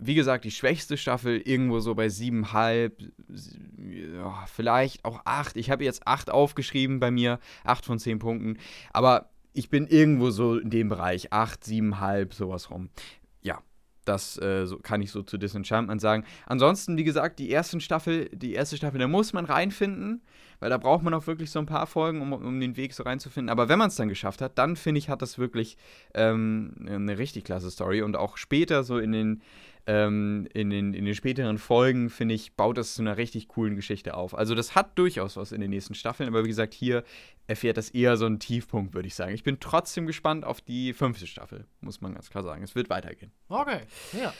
wie 0.00 0.14
gesagt, 0.14 0.44
die 0.44 0.50
schwächste 0.50 0.96
Staffel 0.96 1.40
irgendwo 1.44 1.80
so 1.80 1.94
bei 1.94 2.08
siebenhalb, 2.08 3.02
vielleicht 4.46 5.04
auch 5.04 5.20
acht. 5.24 5.56
Ich 5.56 5.70
habe 5.70 5.84
jetzt 5.84 6.06
acht 6.06 6.30
aufgeschrieben 6.30 7.00
bei 7.00 7.10
mir, 7.10 7.38
acht 7.64 7.84
von 7.84 7.98
zehn 7.98 8.18
Punkten. 8.18 8.56
Aber 8.92 9.30
ich 9.52 9.68
bin 9.68 9.86
irgendwo 9.86 10.30
so 10.30 10.58
in 10.58 10.70
dem 10.70 10.88
Bereich, 10.88 11.32
acht, 11.32 11.64
siebenhalb, 11.64 12.32
sowas 12.32 12.70
rum. 12.70 12.88
Ja, 13.42 13.58
das 14.06 14.40
äh, 14.40 14.66
so, 14.66 14.78
kann 14.78 15.02
ich 15.02 15.10
so 15.10 15.22
zu 15.22 15.36
Disenchantment 15.36 16.00
sagen. 16.00 16.24
Ansonsten, 16.46 16.96
wie 16.96 17.04
gesagt, 17.04 17.38
die 17.38 17.52
ersten 17.52 17.80
Staffel, 17.80 18.30
die 18.30 18.54
erste 18.54 18.76
Staffel, 18.76 19.00
da 19.00 19.06
muss 19.08 19.34
man 19.34 19.44
reinfinden, 19.44 20.22
weil 20.60 20.70
da 20.70 20.78
braucht 20.78 21.02
man 21.02 21.12
auch 21.14 21.26
wirklich 21.26 21.50
so 21.50 21.58
ein 21.58 21.66
paar 21.66 21.86
Folgen, 21.86 22.22
um, 22.22 22.32
um 22.32 22.60
den 22.60 22.76
Weg 22.76 22.94
so 22.94 23.02
reinzufinden. 23.02 23.50
Aber 23.50 23.68
wenn 23.68 23.78
man 23.78 23.88
es 23.88 23.96
dann 23.96 24.08
geschafft 24.08 24.40
hat, 24.40 24.56
dann 24.56 24.76
finde 24.76 24.98
ich, 24.98 25.08
hat 25.08 25.22
das 25.22 25.38
wirklich 25.38 25.76
ähm, 26.14 26.74
eine 26.86 27.18
richtig 27.18 27.44
klasse 27.44 27.70
Story. 27.70 28.02
Und 28.02 28.16
auch 28.16 28.36
später, 28.36 28.84
so 28.84 28.98
in 28.98 29.12
den, 29.12 29.42
ähm, 29.86 30.48
in 30.52 30.70
den, 30.70 30.94
in 30.94 31.04
den 31.04 31.14
späteren 31.14 31.58
Folgen, 31.58 32.10
finde 32.10 32.34
ich, 32.34 32.54
baut 32.54 32.78
das 32.78 32.94
zu 32.94 33.02
einer 33.02 33.16
richtig 33.16 33.48
coolen 33.48 33.76
Geschichte 33.76 34.14
auf. 34.14 34.36
Also 34.36 34.54
das 34.54 34.74
hat 34.74 34.98
durchaus 34.98 35.36
was 35.36 35.52
in 35.52 35.60
den 35.60 35.70
nächsten 35.70 35.94
Staffeln, 35.94 36.28
aber 36.28 36.44
wie 36.44 36.48
gesagt, 36.48 36.74
hier 36.74 37.04
erfährt 37.46 37.76
das 37.76 37.90
eher 37.90 38.16
so 38.16 38.26
einen 38.26 38.38
Tiefpunkt, 38.38 38.94
würde 38.94 39.08
ich 39.08 39.14
sagen. 39.14 39.34
Ich 39.34 39.42
bin 39.42 39.58
trotzdem 39.60 40.06
gespannt 40.06 40.44
auf 40.44 40.60
die 40.60 40.92
fünfte 40.92 41.26
Staffel, 41.26 41.66
muss 41.80 42.00
man 42.00 42.14
ganz 42.14 42.30
klar 42.30 42.44
sagen. 42.44 42.62
Es 42.62 42.74
wird 42.74 42.90
weitergehen. 42.90 43.32
okay, 43.48 43.80
ja. 44.12 44.32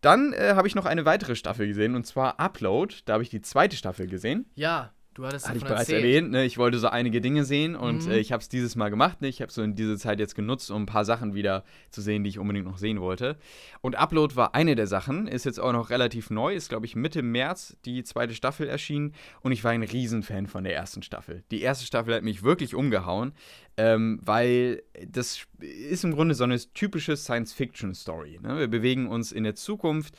Dann 0.00 0.34
äh, 0.34 0.52
habe 0.54 0.68
ich 0.68 0.74
noch 0.74 0.84
eine 0.84 1.06
weitere 1.06 1.34
Staffel 1.34 1.66
gesehen 1.66 1.94
und 1.94 2.06
zwar 2.06 2.38
Upload. 2.38 2.94
Da 3.06 3.14
habe 3.14 3.22
ich 3.22 3.30
die 3.30 3.40
zweite 3.40 3.74
Staffel 3.74 4.06
gesehen. 4.06 4.44
Ja, 4.54 4.92
du 5.14 5.24
hattest 5.26 5.46
Hatte 5.48 5.58
ich 5.58 5.64
bereits 5.64 5.80
erzählt. 5.88 6.04
erwähnt. 6.04 6.30
Ne? 6.32 6.44
Ich 6.44 6.58
wollte 6.58 6.78
so 6.78 6.88
einige 6.88 7.20
Dinge 7.20 7.44
sehen 7.44 7.76
und 7.76 8.04
Mhm. 8.06 8.10
äh, 8.12 8.18
ich 8.18 8.32
habe 8.32 8.40
es 8.42 8.48
dieses 8.48 8.76
Mal 8.76 8.88
gemacht. 8.90 9.20
Ne? 9.22 9.28
Ich 9.28 9.40
habe 9.40 9.50
so 9.52 9.62
in 9.62 9.74
diese 9.74 9.96
Zeit 9.98 10.18
jetzt 10.18 10.34
genutzt, 10.34 10.70
um 10.70 10.82
ein 10.82 10.86
paar 10.86 11.04
Sachen 11.04 11.34
wieder 11.34 11.64
zu 11.90 12.00
sehen, 12.02 12.24
die 12.24 12.30
ich 12.30 12.38
unbedingt 12.38 12.66
noch 12.66 12.78
sehen 12.78 13.00
wollte. 13.00 13.36
Und 13.80 13.96
Upload 13.96 14.36
war 14.36 14.54
eine 14.54 14.74
der 14.74 14.86
Sachen. 14.86 15.26
Ist 15.26 15.44
jetzt 15.44 15.58
auch 15.60 15.72
noch 15.72 15.90
relativ 15.90 16.30
neu. 16.30 16.54
Ist, 16.54 16.68
glaube 16.68 16.86
ich, 16.86 16.96
Mitte 16.96 17.22
März 17.22 17.76
die 17.84 18.02
zweite 18.04 18.34
Staffel 18.34 18.68
erschienen. 18.68 19.12
Und 19.42 19.52
ich 19.52 19.62
war 19.64 19.70
ein 19.70 19.82
Riesenfan 19.82 20.46
von 20.46 20.64
der 20.64 20.74
ersten 20.74 21.02
Staffel. 21.02 21.44
Die 21.50 21.62
erste 21.62 21.86
Staffel 21.86 22.14
hat 22.14 22.22
mich 22.22 22.42
wirklich 22.42 22.74
umgehauen, 22.74 23.32
ähm, 23.76 24.20
weil 24.22 24.82
das 25.06 25.40
ist 25.60 26.04
im 26.04 26.12
Grunde 26.12 26.34
so 26.34 26.44
eine 26.44 26.58
typische 26.58 27.16
Science-Fiction-Story. 27.16 28.40
Ne? 28.42 28.58
Wir 28.58 28.68
bewegen 28.68 29.06
uns 29.08 29.32
in 29.32 29.44
der 29.44 29.54
Zukunft 29.54 30.14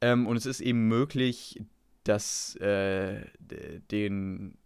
ähm, 0.00 0.26
und 0.26 0.36
es 0.36 0.46
ist 0.46 0.60
eben 0.60 0.88
möglich, 0.88 1.60
dass 2.08 2.56
äh, 2.56 3.20
den, 3.38 4.58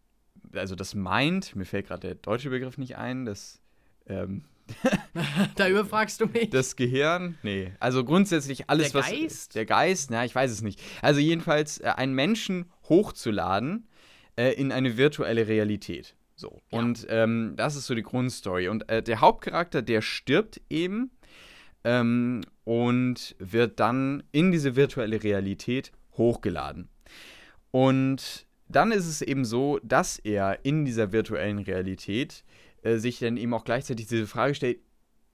also 0.52 0.74
das 0.74 0.94
Mind, 0.94 1.54
mir 1.56 1.64
fällt 1.64 1.88
gerade 1.88 2.08
der 2.08 2.14
deutsche 2.16 2.50
Begriff 2.50 2.78
nicht 2.78 2.96
ein, 2.96 3.24
das, 3.24 3.60
ähm, 4.06 4.44
da 5.56 5.68
überfragst 5.68 6.20
du 6.20 6.26
mich. 6.26 6.50
das 6.50 6.76
Gehirn, 6.76 7.38
nee, 7.42 7.72
also 7.80 8.04
grundsätzlich 8.04 8.70
alles, 8.70 8.92
Der 8.92 9.00
was. 9.00 9.10
Geist? 9.10 9.54
Der 9.54 9.66
Geist, 9.66 10.10
na, 10.10 10.24
ich 10.24 10.34
weiß 10.34 10.50
es 10.50 10.62
nicht. 10.62 10.80
Also 11.02 11.20
jedenfalls 11.20 11.78
äh, 11.78 11.92
einen 11.96 12.14
Menschen 12.14 12.66
hochzuladen 12.88 13.88
äh, 14.36 14.52
in 14.52 14.72
eine 14.72 14.96
virtuelle 14.96 15.48
Realität. 15.48 16.14
So. 16.36 16.62
Ja. 16.70 16.78
Und 16.78 17.06
ähm, 17.10 17.54
das 17.56 17.76
ist 17.76 17.86
so 17.86 17.94
die 17.94 18.02
Grundstory. 18.02 18.68
Und 18.68 18.88
äh, 18.88 19.02
der 19.02 19.20
Hauptcharakter, 19.20 19.82
der 19.82 20.00
stirbt 20.00 20.60
eben 20.70 21.10
ähm, 21.84 22.42
und 22.64 23.36
wird 23.38 23.78
dann 23.80 24.22
in 24.32 24.50
diese 24.50 24.76
virtuelle 24.76 25.22
Realität 25.22 25.92
hochgeladen. 26.16 26.88
Und 27.70 28.46
dann 28.68 28.92
ist 28.92 29.06
es 29.06 29.22
eben 29.22 29.44
so, 29.44 29.78
dass 29.82 30.18
er 30.18 30.64
in 30.64 30.84
dieser 30.84 31.12
virtuellen 31.12 31.58
Realität 31.58 32.44
äh, 32.82 32.96
sich 32.96 33.18
dann 33.18 33.36
eben 33.36 33.54
auch 33.54 33.64
gleichzeitig 33.64 34.06
diese 34.06 34.26
Frage 34.26 34.54
stellt, 34.54 34.78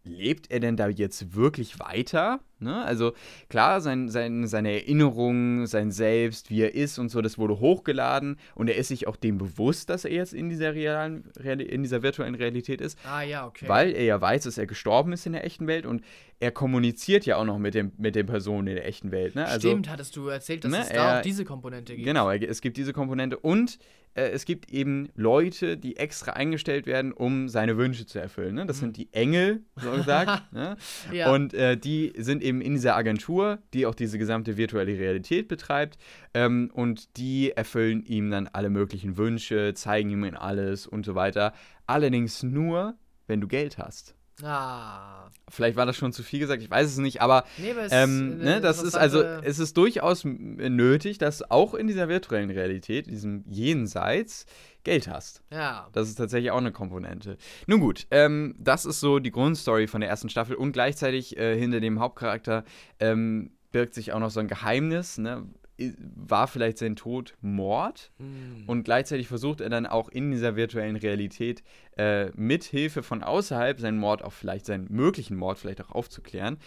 lebt 0.06 0.50
er 0.50 0.60
denn 0.60 0.76
da 0.76 0.88
jetzt 0.88 1.34
wirklich 1.34 1.78
weiter? 1.80 2.40
Ne? 2.58 2.82
Also 2.84 3.12
klar, 3.50 3.80
sein, 3.80 4.08
sein, 4.08 4.46
seine 4.46 4.72
Erinnerungen, 4.72 5.66
sein 5.66 5.90
Selbst, 5.90 6.48
wie 6.50 6.62
er 6.62 6.74
ist 6.74 6.98
und 6.98 7.10
so, 7.10 7.20
das 7.20 7.36
wurde 7.36 7.60
hochgeladen 7.60 8.38
und 8.54 8.68
er 8.68 8.76
ist 8.76 8.88
sich 8.88 9.06
auch 9.06 9.16
dem 9.16 9.36
bewusst, 9.36 9.90
dass 9.90 10.04
er 10.04 10.12
jetzt 10.12 10.32
in 10.32 10.48
dieser, 10.48 10.74
realen, 10.74 11.30
in 11.42 11.82
dieser 11.82 12.02
virtuellen 12.02 12.34
Realität 12.34 12.80
ist, 12.80 12.98
ah, 13.04 13.22
ja, 13.22 13.46
okay. 13.46 13.68
weil 13.68 13.94
er 13.94 14.04
ja 14.04 14.20
weiß, 14.20 14.44
dass 14.44 14.56
er 14.56 14.66
gestorben 14.66 15.12
ist 15.12 15.26
in 15.26 15.32
der 15.32 15.44
echten 15.44 15.66
Welt 15.66 15.84
und 15.84 16.02
er 16.40 16.50
kommuniziert 16.50 17.26
ja 17.26 17.36
auch 17.36 17.44
noch 17.44 17.58
mit, 17.58 17.74
dem, 17.74 17.92
mit 17.98 18.14
den 18.14 18.26
Personen 18.26 18.68
in 18.68 18.76
der 18.76 18.86
echten 18.86 19.10
Welt. 19.10 19.34
Ne? 19.34 19.46
Also, 19.46 19.68
Stimmt, 19.68 19.90
hattest 19.90 20.16
du 20.16 20.28
erzählt, 20.28 20.64
dass 20.64 20.70
ne, 20.72 20.80
es 20.80 20.88
da 20.88 20.94
er- 20.94 21.18
auch 21.18 21.22
diese 21.22 21.44
Komponente 21.44 21.94
gibt. 21.94 22.06
Genau, 22.06 22.30
es 22.30 22.60
gibt 22.60 22.76
diese 22.76 22.92
Komponente 22.92 23.38
und 23.38 23.78
äh, 24.16 24.30
es 24.30 24.44
gibt 24.44 24.72
eben 24.72 25.08
Leute, 25.14 25.76
die 25.76 25.96
extra 25.96 26.32
eingestellt 26.32 26.86
werden, 26.86 27.12
um 27.12 27.48
seine 27.48 27.76
Wünsche 27.76 28.06
zu 28.06 28.18
erfüllen. 28.18 28.54
Ne? 28.54 28.66
Das 28.66 28.78
sind 28.78 28.96
die 28.96 29.12
Engel, 29.12 29.62
so 29.76 29.90
gesagt. 29.90 30.42
ne? 30.52 30.76
Mhm. 31.08 31.14
Ja. 31.14 31.32
Und 31.32 31.54
äh, 31.54 31.76
die 31.76 32.12
sind 32.16 32.42
eben 32.42 32.60
in 32.60 32.74
dieser 32.74 32.96
Agentur, 32.96 33.58
die 33.74 33.86
auch 33.86 33.94
diese 33.94 34.18
gesamte 34.18 34.56
virtuelle 34.56 34.98
Realität 34.98 35.48
betreibt. 35.48 35.98
Ähm, 36.34 36.70
und 36.72 37.16
die 37.16 37.52
erfüllen 37.52 38.04
ihm 38.04 38.30
dann 38.30 38.48
alle 38.48 38.70
möglichen 38.70 39.16
Wünsche, 39.16 39.74
zeigen 39.74 40.10
ihm 40.10 40.24
alles 40.24 40.86
und 40.86 41.06
so 41.06 41.14
weiter. 41.14 41.52
Allerdings 41.86 42.42
nur, 42.42 42.96
wenn 43.26 43.40
du 43.40 43.46
Geld 43.46 43.78
hast. 43.78 44.15
Ah. 44.42 45.30
Vielleicht 45.48 45.76
war 45.76 45.86
das 45.86 45.96
schon 45.96 46.12
zu 46.12 46.22
viel 46.22 46.40
gesagt, 46.40 46.62
ich 46.62 46.70
weiß 46.70 46.86
es 46.88 46.98
nicht, 46.98 47.22
aber 47.22 47.44
Nee, 47.56 47.70
aber 47.70 47.84
es 47.84 47.92
ähm, 47.92 48.38
ne, 48.38 48.60
das 48.60 48.82
ist 48.82 48.94
also, 48.94 49.22
es 49.22 49.58
ist 49.58 49.76
durchaus 49.76 50.24
nötig, 50.24 51.18
dass 51.18 51.38
du 51.38 51.50
auch 51.50 51.74
in 51.74 51.86
dieser 51.86 52.08
virtuellen 52.08 52.50
Realität, 52.50 53.06
diesem 53.06 53.44
Jenseits, 53.48 54.44
Geld 54.84 55.08
hast. 55.08 55.42
Ja. 55.50 55.88
Das 55.92 56.08
ist 56.08 56.14
tatsächlich 56.14 56.52
auch 56.52 56.58
eine 56.58 56.70
Komponente. 56.70 57.38
Nun 57.66 57.80
gut, 57.80 58.06
ähm, 58.12 58.54
das 58.58 58.84
ist 58.84 59.00
so 59.00 59.18
die 59.18 59.32
Grundstory 59.32 59.88
von 59.88 60.00
der 60.00 60.08
ersten 60.10 60.28
Staffel 60.28 60.54
und 60.54 60.72
gleichzeitig 60.72 61.36
äh, 61.36 61.58
hinter 61.58 61.80
dem 61.80 61.98
Hauptcharakter 61.98 62.62
ähm, 63.00 63.50
birgt 63.72 63.94
sich 63.94 64.12
auch 64.12 64.20
noch 64.20 64.30
so 64.30 64.38
ein 64.38 64.46
Geheimnis. 64.46 65.18
Ne? 65.18 65.44
War 65.78 66.46
vielleicht 66.46 66.78
sein 66.78 66.96
Tod 66.96 67.34
Mord 67.40 68.10
Hm. 68.18 68.64
und 68.66 68.84
gleichzeitig 68.84 69.28
versucht 69.28 69.60
er 69.60 69.68
dann 69.68 69.86
auch 69.86 70.08
in 70.08 70.30
dieser 70.30 70.56
virtuellen 70.56 70.96
Realität 70.96 71.62
äh, 71.96 72.30
mit 72.34 72.64
Hilfe 72.64 73.02
von 73.02 73.22
außerhalb 73.22 73.80
seinen 73.80 73.98
Mord 73.98 74.24
auch 74.24 74.32
vielleicht, 74.32 74.66
seinen 74.66 74.86
möglichen 74.90 75.36
Mord 75.36 75.58
vielleicht 75.58 75.82
auch 75.82 75.90
aufzuklären. 75.90 76.58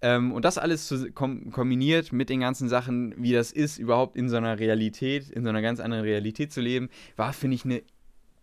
Ähm, 0.00 0.32
und 0.32 0.44
das 0.44 0.58
alles 0.58 0.88
zu, 0.88 1.12
kom 1.12 1.50
kombiniert 1.50 2.12
mit 2.12 2.28
den 2.28 2.40
ganzen 2.40 2.68
Sachen, 2.68 3.14
wie 3.16 3.32
das 3.32 3.52
ist, 3.52 3.78
überhaupt 3.78 4.16
in 4.16 4.28
so 4.28 4.36
einer 4.36 4.58
Realität, 4.58 5.30
in 5.30 5.44
so 5.44 5.48
einer 5.48 5.62
ganz 5.62 5.80
anderen 5.80 6.04
Realität 6.04 6.52
zu 6.52 6.60
leben, 6.60 6.88
war, 7.16 7.32
finde 7.32 7.54
ich, 7.54 7.64
eine 7.64 7.82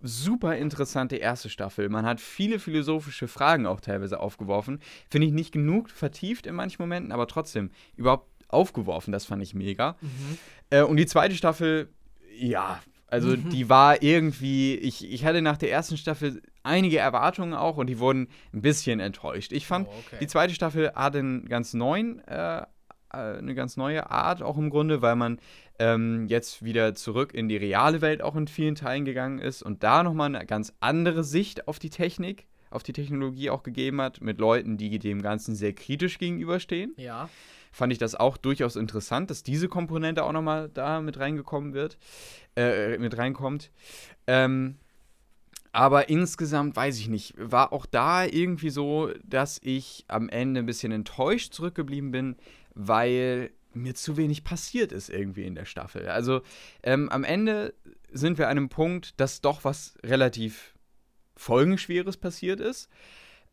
super 0.02 0.56
interessante 0.56 1.18
erste 1.18 1.50
Staffel. 1.50 1.90
Man 1.90 2.06
hat 2.06 2.22
viele 2.22 2.60
philosophische 2.60 3.28
Fragen 3.28 3.66
auch 3.66 3.82
teilweise 3.82 4.20
aufgeworfen. 4.22 4.80
Finde 5.10 5.28
ich 5.28 5.34
nicht 5.34 5.52
genug 5.52 5.90
vertieft 5.90 6.48
in 6.48 6.56
manchen 6.56 6.82
Momenten, 6.82 7.12
aber 7.12 7.28
trotzdem 7.28 7.72
überhaupt 7.98 8.30
aufgeworfen. 8.50 9.12
Das 9.12 9.26
fand 9.26 9.42
ich 9.42 9.54
mega. 9.56 9.96
Mhm. 10.02 10.38
Äh, 10.70 10.82
und 10.84 10.98
die 10.98 11.06
zweite 11.06 11.36
Staffel, 11.36 11.90
ja, 12.38 12.82
also 13.08 13.30
Mhm. 13.30 13.50
die 13.50 13.70
war 13.70 14.04
irgendwie, 14.04 14.76
ich, 14.76 15.10
ich 15.12 15.26
hatte 15.26 15.42
nach 15.42 15.58
der 15.58 15.72
ersten 15.72 15.98
Staffel 15.98 16.42
einige 16.64 17.00
Erwartungen 17.00 17.54
auch 17.54 17.78
und 17.78 17.88
die 17.88 17.98
wurden 18.00 18.28
ein 18.54 18.62
bisschen 18.62 19.00
enttäuscht. 19.00 19.52
Ich 19.52 19.66
fand, 19.66 19.88
Oh, 19.88 19.94
okay. 20.06 20.18
die 20.22 20.28
zweite 20.28 20.54
Staffel 20.54 20.92
hat 20.94 21.16
einen 21.16 21.48
ganz 21.48 21.74
neuen, 21.74 22.20
äh, 22.28 22.60
äh, 22.62 22.66
eine 23.12 23.56
ganz 23.56 23.78
neue 23.78 24.12
Art 24.12 24.44
auch 24.44 24.58
im 24.58 24.70
Grunde, 24.70 25.02
weil 25.02 25.16
man 25.16 25.40
ähm, 25.80 26.28
jetzt 26.28 26.64
wieder 26.64 26.94
zurück 26.94 27.34
in 27.34 27.48
die 27.50 27.56
reale 27.58 28.02
Welt 28.02 28.22
auch 28.22 28.36
in 28.36 28.48
vielen 28.48 28.76
Teilen 28.76 29.06
gegangen 29.06 29.40
ist 29.40 29.64
und 29.64 29.82
da 29.82 30.04
nochmal 30.04 30.28
eine 30.36 30.46
ganz 30.46 30.74
andere 30.82 31.24
Sicht 31.24 31.68
auf 31.68 31.80
die 31.80 31.90
Technik, 31.90 32.48
auf 32.70 32.84
die 32.84 32.94
Technologie 32.94 33.50
auch 33.50 33.64
gegeben 33.64 34.02
hat, 34.02 34.22
mit 34.22 34.40
Leuten, 34.40 34.78
die 34.78 35.00
dem 35.00 35.22
Ganzen 35.24 35.56
sehr 35.56 35.74
kritisch 35.74 36.20
gegenüberstehen 36.20 36.94
Ja. 36.98 37.30
Fand 37.72 37.92
ich 37.92 38.00
das 38.00 38.16
auch 38.16 38.38
durchaus 38.38 38.76
interessant, 38.76 39.30
dass 39.30 39.44
diese 39.44 39.68
Komponente 39.68 40.24
auch 40.24 40.32
nochmal 40.32 40.70
da 40.74 41.02
mit 41.02 41.20
reingekommen 41.20 41.74
wird, 41.74 41.98
äh, 42.56 42.98
mit 42.98 43.18
reinkommt. 43.18 43.72
Ähm, 44.28 44.76
aber 45.72 46.10
insgesamt 46.10 46.76
weiß 46.76 46.98
ich 46.98 47.10
nicht, 47.10 47.34
war 47.38 47.74
auch 47.74 47.86
da 47.86 48.26
irgendwie 48.26 48.72
so, 48.72 49.12
dass 49.24 49.60
ich 49.64 50.06
am 50.08 50.30
Ende 50.30 50.62
ein 50.62 50.66
bisschen 50.66 50.92
enttäuscht 50.92 51.54
zurückgeblieben 51.54 52.12
bin, 52.12 52.36
weil 52.74 53.52
mir 53.74 53.94
zu 53.94 54.18
wenig 54.18 54.44
passiert 54.44 54.92
ist 54.92 55.10
irgendwie 55.10 55.44
in 55.44 55.56
der 55.56 55.66
Staffel. 55.66 56.08
Also 56.10 56.42
ähm, 56.82 57.08
am 57.10 57.24
Ende 57.24 57.74
sind 58.12 58.38
wir 58.38 58.48
an 58.48 58.58
einem 58.58 58.70
Punkt, 58.70 59.20
dass 59.20 59.42
doch 59.42 59.64
was 59.64 59.96
relativ 60.04 60.74
Folgenschweres 61.36 62.18
passiert 62.18 62.60
ist. 62.60 62.90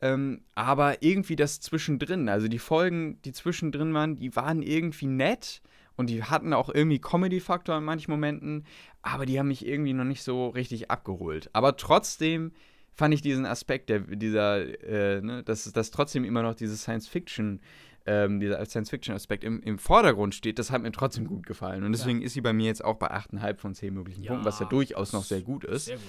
Ähm, 0.02 0.42
aber 0.54 1.02
irgendwie 1.02 1.36
das 1.36 1.60
zwischendrin, 1.60 2.28
also 2.28 2.48
die 2.48 2.58
Folgen, 2.58 3.20
die 3.22 3.32
zwischendrin 3.32 3.94
waren, 3.94 4.18
die 4.18 4.36
waren 4.36 4.62
irgendwie 4.62 5.06
nett 5.06 5.62
und 5.96 6.10
die 6.10 6.22
hatten 6.22 6.52
auch 6.52 6.68
irgendwie 6.68 6.98
Comedy-Faktor 6.98 7.78
in 7.78 7.84
manchen 7.84 8.10
Momenten, 8.10 8.64
aber 9.00 9.24
die 9.24 9.38
haben 9.38 9.48
mich 9.48 9.66
irgendwie 9.66 9.94
noch 9.94 10.04
nicht 10.04 10.22
so 10.22 10.48
richtig 10.48 10.90
abgeholt. 10.90 11.48
Aber 11.54 11.76
trotzdem 11.78 12.52
fand 12.92 13.14
ich 13.14 13.22
diesen 13.22 13.46
Aspekt, 13.46 13.88
der, 13.88 14.00
dieser, 14.00 14.84
äh, 14.84 15.20
ne, 15.22 15.42
dass, 15.42 15.70
dass 15.72 15.90
trotzdem 15.90 16.24
immer 16.24 16.42
noch 16.42 16.54
dieses 16.54 16.82
Science-Fiction, 16.82 17.60
ähm, 18.04 18.40
dieser 18.40 18.64
Science-Fiction-Aspekt 18.64 19.44
im, 19.44 19.62
im 19.62 19.78
Vordergrund 19.78 20.34
steht, 20.34 20.58
das 20.58 20.70
hat 20.70 20.82
mir 20.82 20.92
trotzdem 20.92 21.26
gut 21.26 21.46
gefallen. 21.46 21.84
Und 21.84 21.92
deswegen 21.92 22.22
ist 22.22 22.34
sie 22.34 22.40
bei 22.40 22.52
mir 22.52 22.66
jetzt 22.66 22.84
auch 22.84 22.96
bei 22.96 23.10
8,5 23.10 23.56
von 23.56 23.74
10 23.74 23.94
möglichen 23.94 24.22
Ja, 24.22 24.32
Punkten, 24.32 24.46
was 24.46 24.60
ja 24.60 24.66
durchaus 24.66 25.12
noch 25.12 25.24
sehr 25.24 25.40
gut 25.42 25.64
ist. 25.64 25.86
Sehr 25.86 25.96
gut. 25.96 26.04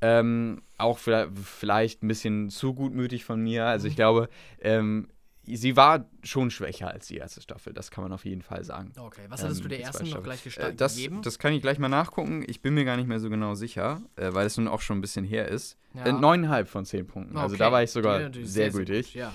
Ähm, 0.00 0.62
auch 0.78 0.98
vielleicht, 0.98 1.30
vielleicht 1.38 2.02
ein 2.02 2.08
bisschen 2.08 2.50
zu 2.50 2.74
gutmütig 2.74 3.24
von 3.24 3.40
mir. 3.42 3.64
Also 3.66 3.88
ich 3.88 3.96
glaube, 3.96 4.28
ähm, 4.60 5.08
sie 5.44 5.76
war 5.76 6.04
schon 6.22 6.50
schwächer 6.50 6.88
als 6.90 7.06
die 7.06 7.16
erste 7.16 7.40
Staffel. 7.40 7.72
Das 7.72 7.90
kann 7.90 8.02
man 8.04 8.12
auf 8.12 8.24
jeden 8.24 8.42
Fall 8.42 8.62
sagen. 8.64 8.92
Okay, 8.98 9.22
was 9.28 9.42
hattest 9.42 9.60
Ähm, 9.60 9.62
du 9.64 9.68
der 9.70 9.80
ersten 9.80 10.02
noch 10.04 10.08
Staffel. 10.10 10.24
gleich 10.24 10.40
Äh, 10.40 10.44
gestaltet 10.44 10.80
das, 10.80 10.96
gegeben? 10.96 11.22
das 11.22 11.38
kann 11.38 11.52
ich 11.54 11.62
gleich 11.62 11.78
mal 11.78 11.88
nachgucken. 11.88 12.44
Ich 12.46 12.60
bin 12.60 12.74
mir 12.74 12.84
gar 12.84 12.96
nicht 12.96 13.06
mehr 13.08 13.20
so 13.20 13.30
genau 13.30 13.54
sicher, 13.54 14.02
äh, 14.16 14.34
weil 14.34 14.46
es 14.46 14.56
nun 14.58 14.68
auch 14.68 14.80
schon 14.82 14.98
ein 14.98 15.00
bisschen 15.00 15.24
her 15.24 15.48
ist. 15.48 15.78
Ja. 15.94 16.04
Äh, 16.04 16.12
neuneinhalb 16.12 16.68
von 16.68 16.84
zehn 16.84 17.06
Punkten. 17.06 17.36
Also 17.38 17.54
Okay, 17.54 17.58
da 17.64 17.72
war 17.72 17.82
ich 17.82 17.90
sogar 17.90 18.30
sehr, 18.42 18.70
gut, 18.70 18.80
gütig. 18.86 19.14
Ja. 19.14 19.32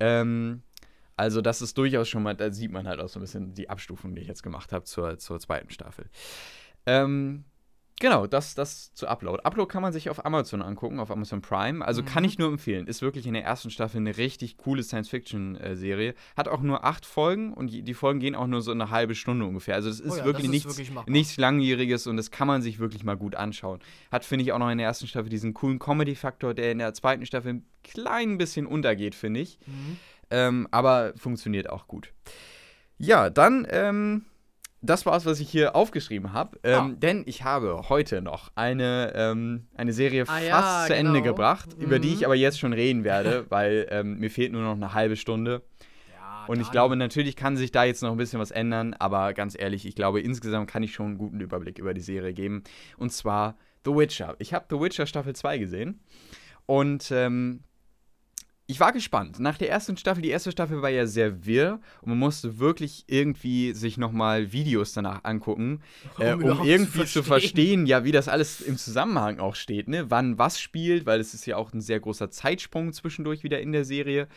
Ähm, 0.00 0.62
also 1.16 1.42
das 1.42 1.60
ist 1.62 1.76
durchaus 1.76 2.08
schon 2.08 2.22
mal, 2.22 2.34
da 2.34 2.50
sieht 2.50 2.72
man 2.72 2.88
halt 2.88 2.98
auch 2.98 3.08
so 3.10 3.20
ein 3.20 3.22
bisschen 3.22 3.52
die 3.54 3.68
Abstufung, 3.68 4.14
die 4.14 4.22
ich 4.22 4.28
jetzt 4.28 4.42
gemacht 4.42 4.72
habe 4.72 4.84
zur, 4.86 5.18
zur 5.18 5.38
zweiten 5.38 5.70
Staffel. 5.70 6.06
Ähm, 6.86 7.44
genau, 8.00 8.26
das, 8.26 8.56
das 8.56 8.92
zu 8.94 9.06
Upload. 9.06 9.44
Upload 9.44 9.68
kann 9.70 9.80
man 9.82 9.92
sich 9.92 10.10
auf 10.10 10.24
Amazon 10.26 10.60
angucken, 10.62 10.98
auf 10.98 11.12
Amazon 11.12 11.40
Prime. 11.40 11.84
Also 11.84 12.02
kann 12.02 12.24
Mhm. 12.24 12.28
ich 12.28 12.38
nur 12.38 12.48
empfehlen. 12.48 12.88
Ist 12.88 13.00
wirklich 13.02 13.26
in 13.28 13.34
der 13.34 13.44
ersten 13.44 13.70
Staffel 13.70 13.98
eine 13.98 14.16
richtig 14.16 14.56
coole 14.56 14.82
Science-Fiction-Serie. 14.82 16.14
Hat 16.36 16.48
auch 16.48 16.60
nur 16.62 16.84
acht 16.84 17.06
Folgen 17.06 17.52
und 17.54 17.68
die, 17.68 17.94
Folgen 17.94 18.18
gehen 18.20 18.34
auch 18.34 18.46
nur 18.48 18.62
so 18.62 18.72
eine 18.72 18.90
halbe 18.90 19.14
Stunde 19.14 19.44
ungefähr. 19.44 19.74
Also 19.76 19.88
das 19.88 20.00
ist 20.00 20.12
Oh 20.14 20.16
ja, 20.16 20.24
wirklich 20.24 20.46
das 20.46 20.56
ist 20.56 20.64
nichts, 20.66 20.78
wirklich 20.78 21.06
nichts 21.06 21.36
Langwieriges 21.36 22.06
und 22.06 22.16
das 22.16 22.30
kann 22.30 22.48
man 22.48 22.62
sich 22.62 22.78
wirklich 22.80 23.04
mal 23.04 23.16
gut 23.16 23.36
anschauen. 23.36 23.78
Hat, 24.10 24.24
finde 24.24 24.44
ich, 24.44 24.52
auch 24.52 24.58
noch 24.58 24.70
in 24.70 24.78
der 24.78 24.88
ersten 24.88 25.06
Staffel 25.06 25.28
diesen 25.28 25.54
coolen 25.54 25.78
Comedy-Faktor, 25.78 26.54
der 26.54 26.72
in 26.72 26.78
der 26.78 26.92
zweiten 26.94 27.24
Staffel 27.26 27.54
ein 27.54 27.66
klein 27.84 28.38
bisschen 28.38 28.66
untergeht, 28.66 29.14
finde 29.14 29.40
ich. 29.40 29.58
Mhm. 29.66 29.96
Ähm, 30.30 30.68
aber 30.70 31.12
funktioniert 31.16 31.68
auch 31.70 31.86
gut. 31.88 32.12
Ja, 32.98 33.30
dann, 33.30 33.66
ähm, 33.70 34.24
das 34.82 35.04
war's, 35.06 35.26
was 35.26 35.40
ich 35.40 35.50
hier 35.50 35.76
aufgeschrieben 35.76 36.32
habe. 36.32 36.58
Ähm, 36.62 36.74
Ah. 36.74 36.90
Denn 36.96 37.22
ich 37.26 37.44
habe 37.44 37.82
heute 37.88 38.22
noch 38.22 38.50
eine, 38.54 39.12
ähm, 39.14 39.66
eine 39.74 39.92
Serie 39.92 40.22
Ah 40.22 40.26
fast 40.38 40.46
ja, 40.48 40.84
zu 40.86 40.94
Ende 40.94 41.12
genau. 41.20 41.24
gebracht, 41.34 41.70
über 41.78 41.98
die 41.98 42.08
Mhm. 42.08 42.14
ich 42.14 42.24
aber 42.26 42.34
jetzt 42.34 42.58
schon 42.58 42.72
reden 42.72 43.04
werde, 43.04 43.46
weil 43.50 43.86
ähm, 43.90 44.18
mir 44.18 44.30
fehlt 44.30 44.52
nur 44.52 44.62
noch 44.62 44.72
eine 44.74 44.94
halbe 44.94 45.16
Stunde. 45.16 45.62
Ja, 46.14 46.44
Und 46.46 46.58
ich 46.60 46.66
dann- 46.68 46.72
glaube, 46.72 46.96
natürlich 46.96 47.36
kann 47.36 47.56
sich 47.56 47.72
da 47.72 47.84
jetzt 47.84 48.02
noch 48.02 48.10
ein 48.12 48.16
bisschen 48.16 48.40
was 48.40 48.50
ändern, 48.50 48.94
aber 48.98 49.34
ganz 49.34 49.54
ehrlich, 49.58 49.84
ich 49.86 49.94
glaube, 49.94 50.20
insgesamt 50.20 50.70
kann 50.70 50.82
ich 50.82 50.92
schon 50.94 51.06
einen 51.06 51.18
guten 51.18 51.40
Überblick 51.40 51.78
über 51.78 51.92
die 51.94 52.00
Serie 52.00 52.32
geben. 52.32 52.62
Und 52.96 53.12
zwar 53.12 53.56
The 53.84 53.92
Witcher. 53.94 54.34
Ich 54.38 54.54
habe 54.54 54.66
The 54.70 54.80
Witcher 54.80 55.06
Staffel 55.06 55.34
2 55.34 55.58
gesehen 55.58 56.00
und 56.66 57.10
ähm, 57.10 57.64
ich 58.70 58.80
war 58.80 58.92
gespannt. 58.92 59.40
Nach 59.40 59.58
der 59.58 59.68
ersten 59.68 59.96
Staffel, 59.96 60.22
die 60.22 60.30
erste 60.30 60.52
Staffel 60.52 60.80
war 60.80 60.90
ja 60.90 61.06
sehr 61.06 61.44
wirr 61.44 61.80
und 62.00 62.10
man 62.10 62.18
musste 62.18 62.58
wirklich 62.58 63.04
irgendwie 63.08 63.72
sich 63.72 63.98
nochmal 63.98 64.52
Videos 64.52 64.92
danach 64.92 65.24
angucken, 65.24 65.80
äh, 66.18 66.34
um 66.34 66.40
überhaupt 66.40 66.64
zu 66.64 66.70
irgendwie 66.70 67.04
zu 67.04 67.22
verstehen. 67.22 67.24
verstehen, 67.24 67.86
ja, 67.86 68.04
wie 68.04 68.12
das 68.12 68.28
alles 68.28 68.60
im 68.60 68.76
Zusammenhang 68.76 69.40
auch 69.40 69.54
steht, 69.56 69.88
ne? 69.88 70.10
Wann 70.10 70.38
was 70.38 70.60
spielt, 70.60 71.04
weil 71.06 71.20
es 71.20 71.34
ist 71.34 71.46
ja 71.46 71.56
auch 71.56 71.72
ein 71.72 71.80
sehr 71.80 72.00
großer 72.00 72.30
Zeitsprung 72.30 72.92
zwischendurch 72.92 73.42
wieder 73.42 73.60
in 73.60 73.72
der 73.72 73.84
Serie. 73.84 74.28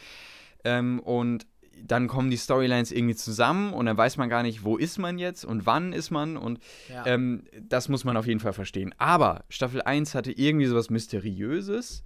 Ähm, 0.63 0.99
und 0.99 1.45
dann 1.85 2.07
kommen 2.07 2.29
die 2.29 2.37
Storylines 2.37 2.91
irgendwie 2.91 3.15
zusammen 3.15 3.73
und 3.73 3.85
dann 3.87 3.97
weiß 3.97 4.17
man 4.17 4.29
gar 4.29 4.43
nicht, 4.43 4.63
wo 4.63 4.77
ist 4.77 4.99
man 4.99 5.17
jetzt 5.17 5.43
und 5.43 5.65
wann 5.65 5.91
ist 5.91 6.11
man 6.11 6.37
und 6.37 6.59
Ja. 6.89 7.05
ähm, 7.05 7.43
das 7.61 7.89
muss 7.89 8.03
man 8.03 8.15
auf 8.15 8.27
jeden 8.27 8.39
Fall 8.39 8.53
verstehen. 8.53 8.93
Aber 8.97 9.43
Staffel 9.49 9.81
1 9.81 10.15
hatte 10.15 10.31
irgendwie 10.31 10.67
sowas 10.67 10.89
Mysteriöses, 10.89 12.03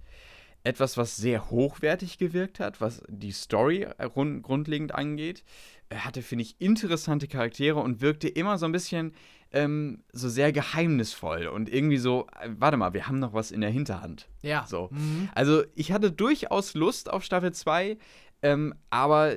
etwas, 0.64 0.96
was 0.96 1.16
sehr 1.16 1.50
hochwertig 1.50 2.18
gewirkt 2.18 2.60
hat, 2.60 2.80
was 2.80 3.02
die 3.08 3.32
Story 3.32 3.82
äh, 3.98 4.04
rund, 4.04 4.42
grundlegend 4.42 4.94
angeht. 4.94 5.44
Er 5.88 6.04
hatte, 6.04 6.20
finde 6.22 6.42
ich, 6.42 6.56
interessante 6.60 7.28
Charaktere 7.28 7.78
und 7.80 8.00
wirkte 8.00 8.28
immer 8.28 8.58
so 8.58 8.66
ein 8.66 8.72
bisschen 8.72 9.12
ähm, 9.50 10.02
so 10.12 10.28
sehr 10.28 10.52
geheimnisvoll 10.52 11.46
und 11.46 11.72
irgendwie 11.72 11.96
so, 11.96 12.26
äh, 12.40 12.50
warte 12.58 12.76
mal, 12.76 12.92
wir 12.92 13.06
haben 13.08 13.18
noch 13.18 13.32
was 13.32 13.50
in 13.50 13.62
der 13.62 13.70
Hinterhand. 13.70 14.28
ja. 14.42 14.66
so. 14.68 14.88
Mhm. 14.92 15.30
Also 15.34 15.62
ich 15.74 15.90
hatte 15.92 16.12
durchaus 16.12 16.74
Lust 16.74 17.08
auf 17.10 17.24
Staffel 17.24 17.52
2, 17.52 17.96
ähm, 18.42 18.74
aber 18.90 19.36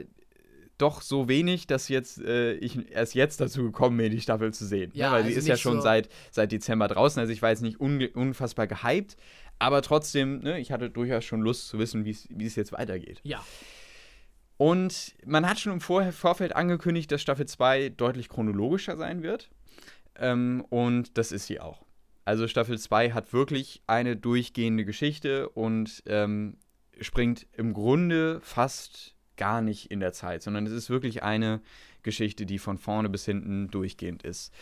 doch 0.78 1.02
so 1.02 1.30
wenig, 1.30 1.68
dass 1.68 1.88
jetzt 1.90 2.20
äh, 2.20 2.54
ich 2.56 2.92
erst 2.92 3.14
jetzt 3.14 3.40
dazu 3.40 3.64
gekommen 3.64 3.98
bin, 3.98 4.12
die 4.12 4.20
Staffel 4.20 4.52
zu 4.52 4.66
sehen. 4.66 4.92
Ja, 4.96 5.10
ne? 5.12 5.16
Weil 5.16 5.22
sie 5.24 5.28
also 5.30 5.40
ist 5.40 5.48
ja 5.48 5.56
schon 5.56 5.76
so- 5.78 5.82
seit, 5.82 6.10
seit 6.32 6.52
Dezember 6.52 6.88
draußen, 6.88 7.20
also 7.20 7.32
ich 7.32 7.42
war 7.42 7.50
jetzt 7.52 7.62
nicht 7.62 7.80
unfassbar 7.80 8.68
gehypt, 8.68 9.16
aber 9.62 9.84
trotzdem, 9.84 10.40
ne, 10.40 10.60
ich 10.60 10.72
hatte 10.72 10.90
durchaus 10.90 11.24
schon 11.24 11.42
Lust 11.42 11.68
zu 11.68 11.78
wissen, 11.78 12.04
wie 12.04 12.46
es 12.46 12.56
jetzt 12.56 12.72
weitergeht. 12.72 13.20
Ja. 13.24 13.46
Und 14.58 15.16
man 15.24 15.48
hat 15.48 15.60
schon 15.60 15.74
im 15.74 15.82
Vor 15.82 16.12
Vorfeld 16.12 16.56
angekündigt, 16.56 17.12
dass 17.12 17.22
Staffel 17.22 17.46
2 17.48 17.90
deutlich 17.90 18.28
chronologischer 18.28 18.98
sein 18.98 19.22
wird. 19.22 19.52
Ähm, 20.16 20.66
und 20.70 21.18
das 21.18 21.32
ist 21.32 21.46
sie 21.46 21.60
auch. 21.60 21.86
Also 22.26 22.48
Staffel 22.48 22.80
2 22.80 23.12
hat 23.12 23.34
wirklich 23.34 23.84
eine 23.86 24.16
durchgehende 24.16 24.84
Geschichte 24.84 25.50
und 25.50 26.02
ähm, 26.08 26.58
springt 27.00 27.46
im 27.54 27.74
Grunde 27.74 28.40
fast 28.42 29.16
gar 29.38 29.62
nicht 29.62 29.92
in 29.92 30.00
der 30.00 30.14
Zeit, 30.14 30.42
sondern 30.42 30.66
es 30.66 30.74
ist 30.74 30.90
wirklich 30.90 31.22
eine 31.22 31.62
Geschichte, 32.02 32.48
die 32.48 32.60
von 32.60 32.80
vorne 32.80 33.10
bis 33.10 33.26
hinten 33.26 33.70
durchgehend 33.70 34.24
ist. 34.24 34.54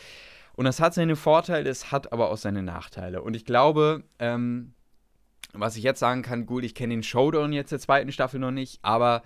Und 0.53 0.65
das 0.65 0.81
hat 0.81 0.93
seine 0.93 1.15
Vorteile, 1.15 1.69
es 1.69 1.89
hat 1.91 2.11
aber 2.11 2.31
auch 2.31 2.37
seine 2.37 2.63
Nachteile. 2.63 3.21
Und 3.21 3.35
ich 3.35 3.45
glaube, 3.45 4.03
ähm, 4.19 4.73
was 5.53 5.75
ich 5.75 5.83
jetzt 5.83 5.99
sagen 5.99 6.21
kann, 6.21 6.45
gut, 6.45 6.63
ich 6.63 6.75
kenne 6.75 6.93
den 6.93 7.03
Showdown 7.03 7.53
jetzt 7.53 7.71
der 7.71 7.79
zweiten 7.79 8.11
Staffel 8.11 8.39
noch 8.39 8.51
nicht, 8.51 8.79
aber 8.81 9.23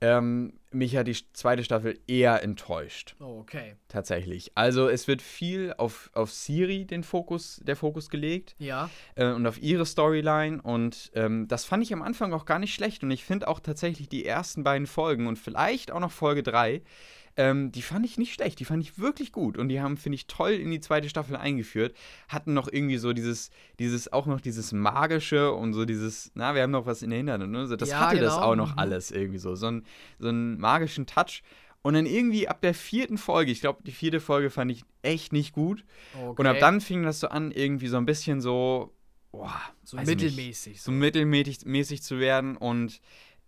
ähm, 0.00 0.54
mich 0.70 0.96
hat 0.96 1.06
die 1.06 1.16
zweite 1.32 1.64
Staffel 1.64 1.98
eher 2.06 2.42
enttäuscht. 2.42 3.14
Oh, 3.20 3.38
okay. 3.40 3.76
Tatsächlich. 3.88 4.50
Also 4.54 4.88
es 4.88 5.06
wird 5.08 5.22
viel 5.22 5.72
auf, 5.78 6.10
auf 6.14 6.30
Siri 6.32 6.84
den 6.84 7.04
Fokus, 7.04 7.60
der 7.64 7.76
Fokus 7.76 8.10
gelegt 8.10 8.54
Ja. 8.58 8.90
äh, 9.14 9.26
und 9.32 9.46
auf 9.46 9.62
ihre 9.62 9.86
Storyline. 9.86 10.60
Und 10.60 11.10
ähm, 11.14 11.46
das 11.48 11.64
fand 11.64 11.82
ich 11.84 11.92
am 11.94 12.02
Anfang 12.02 12.32
auch 12.34 12.44
gar 12.44 12.58
nicht 12.58 12.74
schlecht. 12.74 13.02
Und 13.04 13.12
ich 13.12 13.24
finde 13.24 13.48
auch 13.48 13.60
tatsächlich 13.60 14.08
die 14.08 14.26
ersten 14.26 14.64
beiden 14.64 14.86
Folgen 14.88 15.26
und 15.28 15.38
vielleicht 15.38 15.90
auch 15.92 16.00
noch 16.00 16.12
Folge 16.12 16.42
3 16.42 16.82
Ähm, 17.36 17.72
die 17.72 17.82
fand 17.82 18.06
ich 18.06 18.16
nicht 18.16 18.32
schlecht, 18.34 18.60
die 18.60 18.64
fand 18.64 18.82
ich 18.82 18.98
wirklich 18.98 19.32
gut. 19.32 19.58
Und 19.58 19.68
die 19.68 19.80
haben, 19.80 19.96
finde 19.96 20.14
ich, 20.14 20.26
toll 20.28 20.52
in 20.52 20.70
die 20.70 20.80
zweite 20.80 21.08
Staffel 21.08 21.34
eingeführt. 21.36 21.96
Hatten 22.28 22.54
noch 22.54 22.68
irgendwie 22.70 22.96
so 22.96 23.12
dieses, 23.12 23.50
dieses, 23.80 24.12
auch 24.12 24.26
noch 24.26 24.40
dieses 24.40 24.72
Magische 24.72 25.52
und 25.52 25.72
so 25.72 25.84
dieses, 25.84 26.30
na, 26.34 26.54
wir 26.54 26.62
haben 26.62 26.70
noch 26.70 26.86
was 26.86 27.02
in 27.02 27.10
der 27.10 27.16
Hinterhand. 27.16 27.50
Ne? 27.50 27.76
Das 27.76 27.88
Ja, 27.88 28.00
hatte 28.08 28.20
das 28.20 28.34
genau. 28.34 28.46
auch 28.46 28.54
noch 28.56 28.72
Mhm. 28.74 28.78
alles 28.78 29.10
irgendwie 29.10 29.38
so. 29.38 29.56
So, 29.56 29.66
ein, 29.66 29.84
so 30.18 30.28
einen 30.28 30.58
magischen 30.60 31.06
Touch. 31.06 31.42
Und 31.82 31.94
dann 31.94 32.06
irgendwie 32.06 32.48
ab 32.48 32.60
der 32.62 32.72
vierten 32.72 33.18
Folge, 33.18 33.50
ich 33.50 33.60
glaube, 33.60 33.82
die 33.82 33.92
vierte 33.92 34.20
Folge 34.20 34.48
fand 34.50 34.70
ich 34.70 34.84
echt 35.02 35.32
nicht 35.32 35.52
gut. 35.52 35.84
Okay. 36.16 36.40
Und 36.40 36.46
ab 36.46 36.56
dann 36.60 36.80
fing 36.80 37.02
das 37.02 37.20
so 37.20 37.28
an, 37.28 37.50
irgendwie 37.50 37.88
so 37.88 37.96
ein 37.98 38.06
bisschen 38.06 38.40
so, 38.40 38.94
boah, 39.32 39.52
so 39.82 39.98
ich 39.98 40.06
nicht, 40.06 40.22
mittelmäßig. 40.22 40.80
so 40.80 40.92
mittelmäßig 40.92 41.66
mäßig 41.66 42.02
zu 42.02 42.18
werden 42.20 42.56
und 42.56 43.00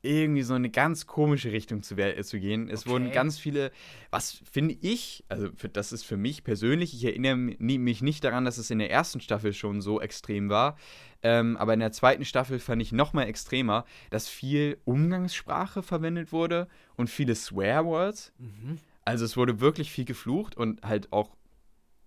irgendwie 0.07 0.43
so 0.43 0.55
eine 0.55 0.71
ganz 0.71 1.07
komische 1.07 1.53
Richtung 1.53 1.83
zu, 1.83 1.95
zu 2.23 2.41
gehen. 2.41 2.71
Es 2.71 2.83
Okay. 2.83 2.91
wurden 2.91 3.13
ganz 3.13 3.39
viele, 3.39 3.71
was 4.11 4.41
finde 4.51 4.77
ich, 4.81 5.25
also 5.29 5.49
für, 5.57 5.69
das 5.69 5.93
ist 5.93 6.05
für 6.05 6.17
mich 6.17 6.45
persönlich, 6.45 6.95
ich 6.95 7.05
erinnere 7.05 7.35
mi- 7.37 7.79
mich 7.79 8.03
nicht 8.03 8.25
daran, 8.25 8.45
dass 8.45 8.59
es 8.59 8.71
in 8.71 8.79
der 8.79 8.91
ersten 8.91 9.21
Staffel 9.21 9.53
schon 9.53 9.81
so 9.81 10.01
extrem 10.01 10.49
war, 10.49 10.77
ähm, 11.23 11.57
aber 11.57 11.75
in 11.75 11.81
der 11.81 11.93
zweiten 11.93 12.25
Staffel 12.25 12.59
fand 12.59 12.81
ich 12.81 12.93
noch 12.93 13.13
mal 13.13 13.25
extremer, 13.25 13.85
dass 14.11 14.29
viel 14.29 14.79
Umgangssprache 14.85 15.83
verwendet 15.83 16.33
wurde 16.33 16.69
und 16.97 17.11
viele 17.11 17.35
Swearwords. 17.35 18.33
Mhm. 18.39 18.79
Also 19.05 19.25
es 19.25 19.37
wurde 19.37 19.61
wirklich 19.61 19.91
viel 19.91 20.05
geflucht 20.05 20.57
und 20.57 20.83
halt 20.83 21.13
auch 21.13 21.37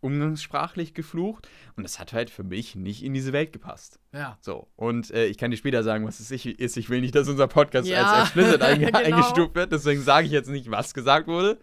umgangssprachlich 0.01 0.93
geflucht 0.93 1.47
und 1.75 1.83
das 1.83 1.99
hat 1.99 2.13
halt 2.13 2.29
für 2.29 2.43
mich 2.43 2.75
nicht 2.75 3.03
in 3.03 3.13
diese 3.13 3.33
Welt 3.33 3.53
gepasst. 3.53 3.99
Ja. 4.13 4.37
So, 4.41 4.67
und 4.75 5.11
äh, 5.11 5.25
ich 5.27 5.37
kann 5.37 5.51
dir 5.51 5.57
später 5.57 5.83
sagen, 5.83 6.05
was 6.05 6.19
es 6.19 6.31
ist. 6.31 6.77
Ich 6.77 6.89
will 6.89 7.01
nicht, 7.01 7.13
dass 7.15 7.27
unser 7.27 7.47
Podcast 7.47 7.87
Ja, 7.87 8.11
als 8.13 8.23
explicit 8.29 8.61
einge 8.63 8.87
genau. 8.87 8.99
eingestuft 8.99 9.55
wird, 9.55 9.71
deswegen 9.71 10.01
sage 10.01 10.25
ich 10.25 10.31
jetzt 10.31 10.49
nicht, 10.49 10.71
was 10.71 10.93
gesagt 10.93 11.27
wurde. 11.27 11.59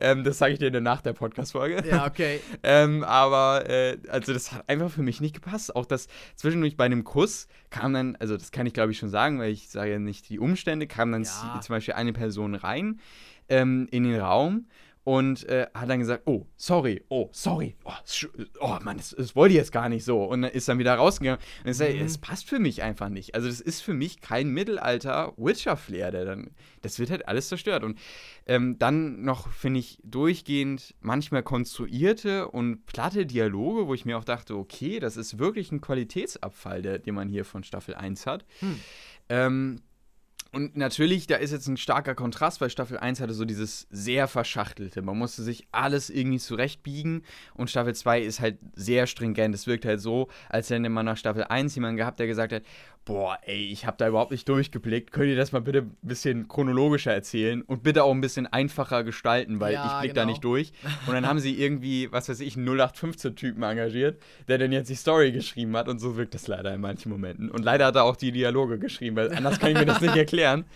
Ähm, 0.00 0.22
das 0.24 0.38
sage 0.38 0.52
ich 0.52 0.58
dir 0.58 0.70
dann 0.70 0.84
nach 0.84 1.02
der 1.02 1.12
Podcast-Folge. 1.12 1.88
Ja, 1.88 2.06
okay. 2.06 2.40
ähm, 2.62 3.02
aber, 3.04 3.68
äh, 3.68 3.98
also 4.08 4.32
das 4.32 4.52
hat 4.52 4.68
einfach 4.68 4.90
für 4.90 5.02
mich 5.02 5.20
nicht 5.20 5.34
gepasst. 5.34 5.74
Auch 5.74 5.86
das 5.86 6.08
zwischendurch 6.36 6.76
bei 6.76 6.84
einem 6.84 7.04
Kuss 7.04 7.48
kam 7.70 7.92
dann, 7.94 8.16
also 8.16 8.36
das 8.36 8.52
kann 8.52 8.66
ich 8.66 8.74
glaube 8.74 8.92
ich 8.92 8.98
schon 8.98 9.10
sagen, 9.10 9.38
weil 9.40 9.50
ich 9.50 9.68
sage 9.68 9.92
ja 9.92 9.98
nicht 9.98 10.28
die 10.28 10.38
Umstände, 10.38 10.86
kam 10.86 11.10
dann 11.12 11.24
Ja. 11.24 11.60
zum 11.60 11.74
Beispiel 11.74 11.94
eine 11.94 12.12
Person 12.12 12.54
rein 12.54 13.00
ähm, 13.48 13.88
in 13.90 14.04
den 14.04 14.20
Raum 14.20 14.66
und 15.08 15.48
äh, 15.48 15.68
hat 15.72 15.88
dann 15.88 16.00
gesagt, 16.00 16.24
oh, 16.26 16.44
sorry, 16.58 17.02
oh, 17.08 17.30
sorry, 17.32 17.74
oh, 17.86 17.92
oh 18.60 18.76
Mann, 18.82 18.98
das, 18.98 19.14
das 19.16 19.34
wollte 19.34 19.54
ich 19.54 19.56
jetzt 19.56 19.72
gar 19.72 19.88
nicht 19.88 20.04
so. 20.04 20.22
Und 20.22 20.42
dann 20.42 20.50
ist 20.50 20.68
dann 20.68 20.78
wieder 20.78 20.94
rausgegangen. 20.96 21.40
Und 21.64 21.70
ich 21.70 21.78
sage, 21.78 21.94
Mhm. 21.94 22.02
es 22.04 22.18
passt 22.18 22.46
für 22.46 22.58
mich 22.58 22.82
einfach 22.82 23.08
nicht. 23.08 23.34
Also 23.34 23.48
das 23.48 23.62
ist 23.62 23.80
für 23.80 23.94
mich 23.94 24.20
kein 24.20 24.50
Mittelalter-Witcher-Flair, 24.50 26.10
der 26.10 26.26
dann, 26.26 26.50
das 26.82 26.98
wird 26.98 27.10
halt 27.10 27.26
alles 27.26 27.48
zerstört. 27.48 27.84
Und 27.84 27.98
ähm, 28.44 28.78
dann 28.78 29.22
noch, 29.22 29.48
finde 29.48 29.80
ich, 29.80 29.98
durchgehend 30.04 30.94
manchmal 31.00 31.42
konstruierte 31.42 32.46
und 32.48 32.84
platte 32.84 33.24
Dialoge, 33.24 33.86
wo 33.86 33.94
ich 33.94 34.04
mir 34.04 34.18
auch 34.18 34.24
dachte, 34.24 34.56
okay, 34.56 35.00
das 35.00 35.16
ist 35.16 35.38
wirklich 35.38 35.72
ein 35.72 35.80
Qualitätsabfall, 35.80 36.82
der, 36.82 36.98
den 36.98 37.14
man 37.14 37.30
hier 37.30 37.46
von 37.46 37.64
Staffel 37.64 37.94
1 37.94 38.26
hat. 38.26 38.44
Hm. 38.60 38.78
Ähm, 39.30 39.80
und 40.50 40.76
natürlich, 40.76 41.26
da 41.26 41.36
ist 41.36 41.52
jetzt 41.52 41.66
ein 41.68 41.76
starker 41.76 42.14
Kontrast, 42.14 42.60
weil 42.60 42.70
Staffel 42.70 42.96
1 42.96 43.20
hatte 43.20 43.34
so 43.34 43.44
dieses 43.44 43.86
sehr 43.90 44.28
verschachtelte. 44.28 45.02
Man 45.02 45.18
musste 45.18 45.42
sich 45.42 45.68
alles 45.72 46.08
irgendwie 46.08 46.38
zurechtbiegen 46.38 47.22
und 47.54 47.68
Staffel 47.68 47.94
2 47.94 48.22
ist 48.22 48.40
halt 48.40 48.58
sehr 48.74 49.06
stringent. 49.06 49.54
Es 49.54 49.66
wirkt 49.66 49.84
halt 49.84 50.00
so, 50.00 50.28
als 50.48 50.70
hätte 50.70 50.88
man 50.88 51.04
nach 51.04 51.18
Staffel 51.18 51.44
1 51.44 51.74
jemanden 51.74 51.98
gehabt, 51.98 52.18
der 52.18 52.26
gesagt 52.26 52.54
hat, 52.54 52.62
boah, 53.08 53.38
ey, 53.46 53.70
ich 53.72 53.86
habe 53.86 53.96
da 53.96 54.06
überhaupt 54.06 54.30
nicht 54.32 54.46
durchgeblickt. 54.50 55.12
Könnt 55.12 55.30
ihr 55.30 55.36
das 55.36 55.50
mal 55.52 55.60
bitte 55.62 55.78
ein 55.78 55.96
bisschen 56.02 56.46
chronologischer 56.46 57.10
erzählen 57.12 57.62
und 57.62 57.82
bitte 57.82 58.04
auch 58.04 58.12
ein 58.12 58.20
bisschen 58.20 58.46
einfacher 58.46 59.02
gestalten, 59.02 59.60
weil 59.60 59.72
Ja, 59.72 59.86
ich 59.86 60.00
blick 60.02 60.14
da 60.14 60.20
genau. 60.22 60.32
nicht 60.32 60.44
durch. 60.44 60.72
Und 61.06 61.14
dann 61.14 61.26
haben 61.26 61.38
sie 61.40 61.58
irgendwie, 61.58 62.12
was 62.12 62.28
weiß 62.28 62.40
ich, 62.40 62.58
einen 62.58 62.68
0815-Typen 62.68 63.62
engagiert, 63.62 64.20
der 64.46 64.58
dann 64.58 64.72
jetzt 64.72 64.90
die 64.90 64.94
Story 64.94 65.32
geschrieben 65.32 65.74
hat 65.74 65.88
und 65.88 66.00
so 66.00 66.16
wirkt 66.18 66.34
das 66.34 66.48
leider 66.48 66.74
in 66.74 66.82
manchen 66.82 67.10
Momenten. 67.10 67.50
Und 67.50 67.64
leider 67.64 67.86
hat 67.86 67.96
er 67.96 68.04
auch 68.04 68.14
die 68.14 68.30
Dialoge 68.30 68.78
geschrieben, 68.78 69.16
weil 69.16 69.32
anders 69.34 69.58
kann 69.58 69.70
ich 69.70 69.78
mir 69.78 69.86
das 69.86 70.02
nicht 70.02 70.14
erklären. 70.16 70.66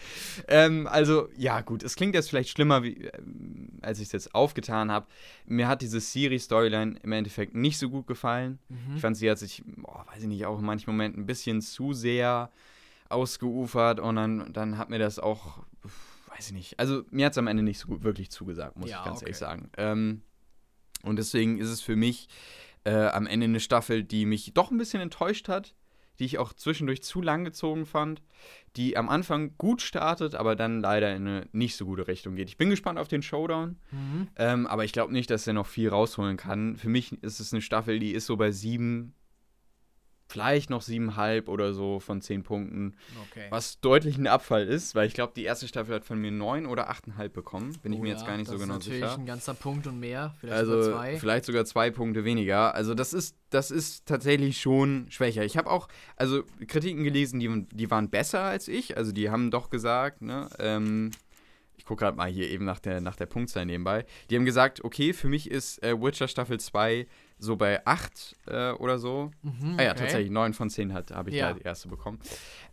Ähm, 0.48 0.86
also, 0.90 1.28
ja, 1.36 1.60
gut, 1.60 1.82
es 1.82 1.96
klingt 1.96 2.14
jetzt 2.14 2.30
vielleicht 2.30 2.48
schlimmer, 2.48 2.82
wie, 2.82 2.94
ähm, 2.94 3.72
als 3.82 3.98
ich 3.98 4.06
es 4.06 4.12
jetzt 4.12 4.34
aufgetan 4.34 4.90
habe. 4.90 5.06
Mir 5.44 5.68
hat 5.68 5.82
diese 5.82 6.00
Siri-Storyline 6.00 6.96
im 7.02 7.12
Endeffekt 7.12 7.54
nicht 7.54 7.76
so 7.76 7.90
gut 7.90 8.06
gefallen. 8.06 8.58
Mhm. 8.70 8.96
Ich 8.96 9.02
fand, 9.02 9.18
sie 9.18 9.30
hat 9.30 9.38
sich, 9.38 9.62
boah, 9.66 10.06
weiß 10.10 10.22
ich 10.22 10.28
nicht, 10.28 10.46
auch 10.46 10.58
in 10.58 10.64
manchen 10.64 10.90
Momenten 10.90 11.22
ein 11.24 11.26
bisschen 11.26 11.60
zu 11.60 11.92
sehr 11.92 12.21
ausgeufert 13.08 14.00
und 14.00 14.16
dann, 14.16 14.52
dann 14.52 14.78
hat 14.78 14.90
mir 14.90 14.98
das 14.98 15.18
auch, 15.18 15.58
weiß 16.34 16.48
ich 16.48 16.52
nicht, 16.52 16.80
also 16.80 17.02
mir 17.10 17.26
hat 17.26 17.32
es 17.32 17.38
am 17.38 17.46
Ende 17.46 17.62
nicht 17.62 17.78
so 17.78 17.88
gut 17.88 18.02
wirklich 18.04 18.30
zugesagt, 18.30 18.76
muss 18.76 18.90
Ja, 18.90 18.98
ich 19.00 19.04
ganz 19.04 19.16
okay. 19.18 19.26
ehrlich 19.26 19.36
sagen. 19.38 19.70
Ähm, 19.76 20.22
und 21.02 21.16
deswegen 21.16 21.58
ist 21.58 21.68
es 21.68 21.80
für 21.82 21.96
mich 21.96 22.28
äh, 22.84 22.92
am 23.08 23.26
Ende 23.26 23.44
eine 23.44 23.60
Staffel, 23.60 24.02
die 24.02 24.24
mich 24.26 24.52
doch 24.54 24.70
ein 24.70 24.78
bisschen 24.78 25.00
enttäuscht 25.02 25.48
hat, 25.48 25.74
die 26.18 26.24
ich 26.26 26.38
auch 26.38 26.52
zwischendurch 26.52 27.02
zu 27.02 27.20
lang 27.22 27.44
gezogen 27.44 27.86
fand, 27.86 28.22
die 28.76 28.96
am 28.96 29.08
Anfang 29.08 29.56
gut 29.58 29.82
startet, 29.82 30.34
aber 30.34 30.56
dann 30.56 30.80
leider 30.80 31.14
in 31.14 31.26
eine 31.26 31.48
nicht 31.52 31.74
so 31.76 31.84
gute 31.86 32.06
Richtung 32.06 32.34
geht. 32.36 32.48
Ich 32.48 32.56
bin 32.58 32.70
gespannt 32.70 32.98
auf 32.98 33.08
den 33.08 33.22
Showdown, 33.22 33.76
Mhm. 33.90 34.28
ähm, 34.36 34.66
aber 34.66 34.84
ich 34.84 34.92
glaube 34.92 35.12
nicht, 35.12 35.30
dass 35.30 35.46
er 35.46 35.52
noch 35.54 35.66
viel 35.66 35.88
rausholen 35.88 36.36
kann. 36.36 36.76
Für 36.76 36.88
mich 36.88 37.12
ist 37.22 37.40
es 37.40 37.52
eine 37.52 37.62
Staffel, 37.62 37.98
die 37.98 38.12
ist 38.12 38.26
so 38.26 38.36
bei 38.36 38.52
sieben, 38.52 39.14
vielleicht 40.32 40.70
noch 40.70 40.82
siebenhalb 40.82 41.48
oder 41.48 41.74
so 41.74 42.00
von 42.00 42.20
zehn 42.22 42.42
Punkten, 42.42 42.96
Okay. 43.30 43.46
was 43.50 43.80
deutlich 43.80 44.16
ein 44.18 44.26
Abfall 44.26 44.66
ist, 44.66 44.94
weil 44.94 45.06
ich 45.06 45.14
glaube, 45.14 45.32
die 45.36 45.44
erste 45.44 45.68
Staffel 45.68 45.94
hat 45.94 46.04
von 46.04 46.18
mir 46.18 46.30
neun 46.30 46.66
oder 46.66 46.88
achteinhalb 46.90 47.32
bekommen. 47.32 47.76
Bin 47.82 47.92
ich 47.92 47.98
Oh 47.98 48.02
mir 48.02 48.08
jetzt 48.10 48.22
ja, 48.22 48.28
gar 48.28 48.36
nicht 48.38 48.48
so 48.50 48.58
genau 48.58 48.74
Das 48.74 48.86
ist 48.86 48.88
natürlich 48.90 49.10
sicher. 49.10 49.20
ein 49.20 49.26
ganzer 49.26 49.54
Punkt 49.54 49.86
und 49.86 50.00
mehr. 50.00 50.34
Vielleicht 50.40 50.56
Also 50.58 50.82
sogar 50.82 50.98
zwei. 51.00 51.16
vielleicht 51.18 51.44
sogar 51.44 51.64
zwei 51.64 51.90
Punkte 51.90 52.24
weniger. 52.24 52.74
Also 52.74 52.94
das 52.94 53.12
ist, 53.12 53.36
das 53.50 53.70
ist 53.70 54.06
tatsächlich 54.06 54.60
schon 54.60 55.06
schwächer. 55.10 55.44
Ich 55.44 55.56
habe 55.56 55.70
auch 55.70 55.88
also 56.16 56.42
Kritiken 56.66 57.04
gelesen, 57.04 57.38
die, 57.38 57.66
die 57.72 57.90
waren 57.90 58.08
besser 58.10 58.40
als 58.40 58.68
ich. 58.68 58.96
Also 58.96 59.12
die 59.12 59.30
haben 59.30 59.50
doch 59.50 59.68
gesagt, 59.70 60.22
ne, 60.22 60.48
ähm, 60.58 61.10
ich 61.82 61.86
gucke 61.86 62.04
gerade 62.04 62.16
mal 62.16 62.30
hier 62.30 62.48
eben 62.48 62.64
nach 62.64 62.78
der, 62.78 63.00
nach 63.00 63.16
der 63.16 63.26
Punktzahl 63.26 63.66
nebenbei. 63.66 64.04
Die 64.30 64.36
haben 64.36 64.44
gesagt, 64.44 64.84
okay, 64.84 65.12
für 65.12 65.28
mich 65.28 65.50
ist 65.50 65.82
äh, 65.82 66.00
Witcher 66.00 66.28
Staffel 66.28 66.60
2 66.60 67.08
so 67.40 67.56
bei 67.56 67.84
8 67.84 68.36
äh, 68.46 68.70
oder 68.74 69.00
so. 69.00 69.32
Mhm, 69.42 69.74
Ah 69.76 69.82
ja, 69.82 69.90
okay. 69.90 69.98
tatsächlich, 69.98 70.30
9 70.30 70.52
von 70.54 70.70
10 70.70 70.94
hat- 70.94 71.10
habe 71.10 71.30
ich 71.30 71.36
Ja. 71.36 71.48
da 71.48 71.58
die 71.58 71.62
erste 71.64 71.88
bekommen. 71.88 72.20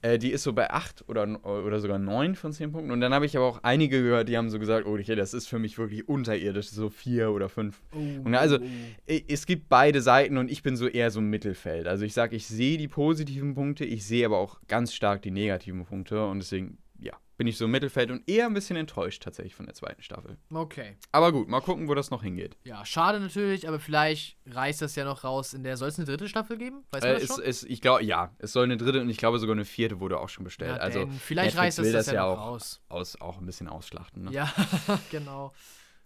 Äh, 0.03 0.19
die 0.19 0.29
ist 0.31 0.43
so 0.43 0.53
bei 0.53 0.69
8 0.69 1.05
oder, 1.09 1.23
oder 1.43 1.79
sogar 1.79 1.97
9 1.97 2.35
von 2.35 2.53
10 2.53 2.71
Punkten. 2.71 2.91
Und 2.91 3.01
dann 3.01 3.11
habe 3.11 3.25
ich 3.25 3.35
aber 3.35 3.47
auch 3.47 3.63
einige 3.63 3.99
gehört, 4.03 4.29
die 4.29 4.37
haben 4.37 4.51
so 4.51 4.59
gesagt, 4.59 4.85
oh, 4.85 4.93
okay, 4.93 5.15
das 5.15 5.33
ist 5.33 5.47
für 5.47 5.57
mich 5.57 5.79
wirklich 5.79 6.07
unterirdisch, 6.07 6.69
so 6.69 6.91
4 6.91 7.31
oder 7.31 7.49
5. 7.49 7.81
Oh, 7.95 7.97
Und 8.25 8.35
also, 8.35 8.59
oh, 8.59 9.13
Es 9.27 9.47
gibt 9.47 9.69
beide 9.69 10.03
Seiten 10.03 10.37
und 10.37 10.51
ich 10.51 10.61
bin 10.61 10.75
so 10.77 10.87
eher 10.87 11.09
so 11.09 11.19
im 11.19 11.31
Mittelfeld. 11.31 11.87
Also 11.87 12.05
ich 12.05 12.13
sage, 12.13 12.35
ich 12.35 12.45
sehe 12.45 12.77
die 12.77 12.87
positiven 12.87 13.55
Punkte, 13.55 13.85
ich 13.85 14.05
sehe 14.05 14.23
aber 14.27 14.37
auch 14.37 14.59
ganz 14.67 14.93
stark 14.93 15.23
die 15.23 15.31
negativen 15.31 15.83
Punkte 15.83 16.23
und 16.27 16.37
deswegen, 16.43 16.77
bin 17.39 17.47
ich 17.47 17.57
so 17.57 17.65
im 17.65 17.71
Mittelfeld 17.71 18.11
und 18.11 18.29
eher 18.29 18.47
ein 18.47 18.53
bisschen 18.53 18.75
enttäuscht 18.75 19.23
tatsächlich 19.23 19.55
von 19.55 19.65
der 19.65 19.73
zweiten 19.73 20.03
Staffel. 20.03 20.35
Okay. 20.53 20.97
Aber 21.13 21.31
gut, 21.31 21.47
mal 21.47 21.61
gucken, 21.61 21.87
wo 21.87 21.95
das 21.95 22.11
noch 22.11 22.21
hingeht. 22.21 22.57
Ja, 22.65 22.83
schade 22.85 23.21
natürlich, 23.21 23.65
aber 23.65 23.79
vielleicht 23.79 24.37
reißt 24.45 24.81
das 24.81 24.93
ja 24.97 25.05
noch 25.05 25.23
raus 25.23 25.53
in 25.53 25.63
der. 25.63 25.77
Soll 25.77 25.87
es 25.87 25.97
eine 25.97 26.05
dritte 26.05 26.27
Staffel 26.27 26.57
geben? 26.57 26.83
Weiß 26.91 27.01
man 27.01 27.11
Äh, 27.11 27.13
das 27.13 27.23
es, 27.23 27.29
schon? 27.29 27.43
es, 27.45 27.63
ich 27.63 27.79
glaube, 27.79 28.03
ja, 28.03 28.33
es 28.39 28.51
soll 28.51 28.65
eine 28.65 28.75
dritte 28.75 28.99
und 28.99 29.09
ich 29.09 29.15
glaube 29.17 29.39
sogar 29.39 29.55
eine 29.55 29.63
vierte 29.63 30.01
wurde 30.01 30.19
auch 30.19 30.27
schon 30.27 30.43
bestellt. 30.43 30.75
Ja, 30.75 30.81
also 30.81 31.07
vielleicht 31.19 31.55
reißt 31.57 31.79
das, 31.79 31.85
das 31.85 31.93
das 31.93 32.07
ja 32.07 32.13
ja 32.15 32.23
auch 32.25 32.39
raus. 32.39 32.81
aus, 32.89 33.21
auch 33.21 33.39
ein 33.39 33.45
bisschen 33.45 33.69
ausschlachten. 33.69 34.25
Ne? 34.25 34.31
Ja, 34.33 34.53
genau. 35.09 35.53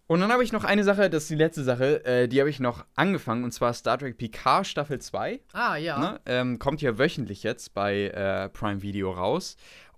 Und 0.05 0.19
dann 0.19 0.31
habe 0.31 0.43
ich 0.43 0.51
noch 0.51 0.65
eine 0.65 0.83
Sache, 0.83 1.09
das 1.09 1.23
ist 1.23 1.29
die 1.31 1.35
letzte 1.35 1.63
Sache, 1.63 2.05
äh, 2.05 2.27
die 2.27 2.39
habe 2.41 2.49
ich 2.51 2.59
noch 2.59 2.85
angefangen 2.93 3.43
und 3.43 3.53
zwar 3.53 3.73
Star 3.73 3.97
Trek 3.97 4.17
Picard 4.19 4.67
Staffel 4.67 4.99
2. 4.99 5.39
Ah, 5.53 5.77
ja. 5.77 5.97
Ne? 5.97 6.21
Ähm, 6.27 6.59
kommt 6.59 6.83
ja 6.83 6.99
wöchentlich 6.99 7.41
jetzt 7.41 7.73
bei 7.73 8.09
äh, 8.09 8.49
Prime 8.49 8.83
Video 8.83 9.11
raus. 9.11 9.55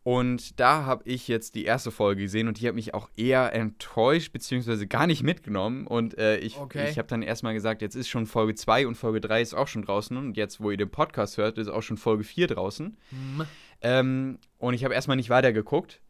Und 0.07 0.59
da 0.59 0.85
habe 0.85 1.01
ich 1.09 1.27
jetzt 1.27 1.55
die 1.55 1.65
erste 1.65 1.89
Folge 1.89 2.21
gesehen 2.21 2.47
und 2.47 2.59
die 2.61 2.67
hat 2.67 2.75
mich 2.75 2.93
auch 2.93 3.09
eher 3.17 3.51
enttäuscht, 3.53 4.31
beziehungsweise 4.31 4.85
gar 4.85 5.07
nicht 5.07 5.23
mitgenommen. 5.23 5.87
Und 5.87 6.15
äh, 6.19 6.37
ich, 6.37 6.57
Okay. 6.59 6.87
ich 6.91 6.99
habe 6.99 7.07
dann 7.07 7.23
erstmal 7.23 7.55
gesagt, 7.55 7.81
jetzt 7.81 7.95
ist 7.95 8.07
schon 8.07 8.27
Folge 8.27 8.53
2 8.53 8.85
und 8.85 8.93
Folge 8.93 9.19
3 9.19 9.41
ist 9.41 9.55
auch 9.55 9.67
schon 9.67 9.81
draußen. 9.81 10.15
Und 10.15 10.37
jetzt, 10.37 10.61
wo 10.61 10.69
ihr 10.69 10.77
den 10.77 10.91
Podcast 10.91 11.37
hört, 11.37 11.57
ist 11.57 11.69
auch 11.69 11.81
schon 11.81 11.97
Folge 11.97 12.23
4 12.23 12.45
draußen. 12.45 12.95
Hm. 13.09 13.45
Ähm, 13.81 14.37
und 14.59 14.75
ich 14.75 14.83
habe 14.83 14.93
erstmal 14.93 15.17
nicht 15.17 15.31
weitergeguckt. 15.31 16.01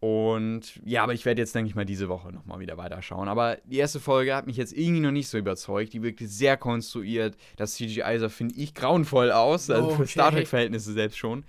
Und 0.00 0.82
ja, 0.84 1.02
aber 1.02 1.14
ich 1.14 1.24
werde 1.24 1.40
jetzt, 1.40 1.54
denke 1.54 1.70
ich 1.70 1.74
mal, 1.74 1.86
diese 1.86 2.10
Woche 2.10 2.30
nochmal 2.30 2.60
wieder 2.60 2.76
weiterschauen. 2.76 3.26
Aber 3.28 3.56
die 3.64 3.78
erste 3.78 4.00
Folge 4.00 4.34
hat 4.36 4.46
mich 4.46 4.58
jetzt 4.58 4.74
irgendwie 4.74 5.00
noch 5.00 5.12
nicht 5.12 5.28
so 5.28 5.38
überzeugt. 5.38 5.94
Die 5.94 6.02
wirkte 6.02 6.26
sehr 6.26 6.58
konstruiert. 6.58 7.38
Das 7.56 7.74
CGI 7.76 8.18
sah, 8.18 8.28
finde 8.28 8.56
ich, 8.56 8.74
grauenvoll 8.74 9.32
aus. 9.32 9.70
Also 9.70 9.88
für 9.88 10.02
Okay. 10.02 10.06
Star 10.08 10.30
Trek-Verhältnisse 10.32 10.92
selbst 10.92 11.16
schon. 11.16 11.44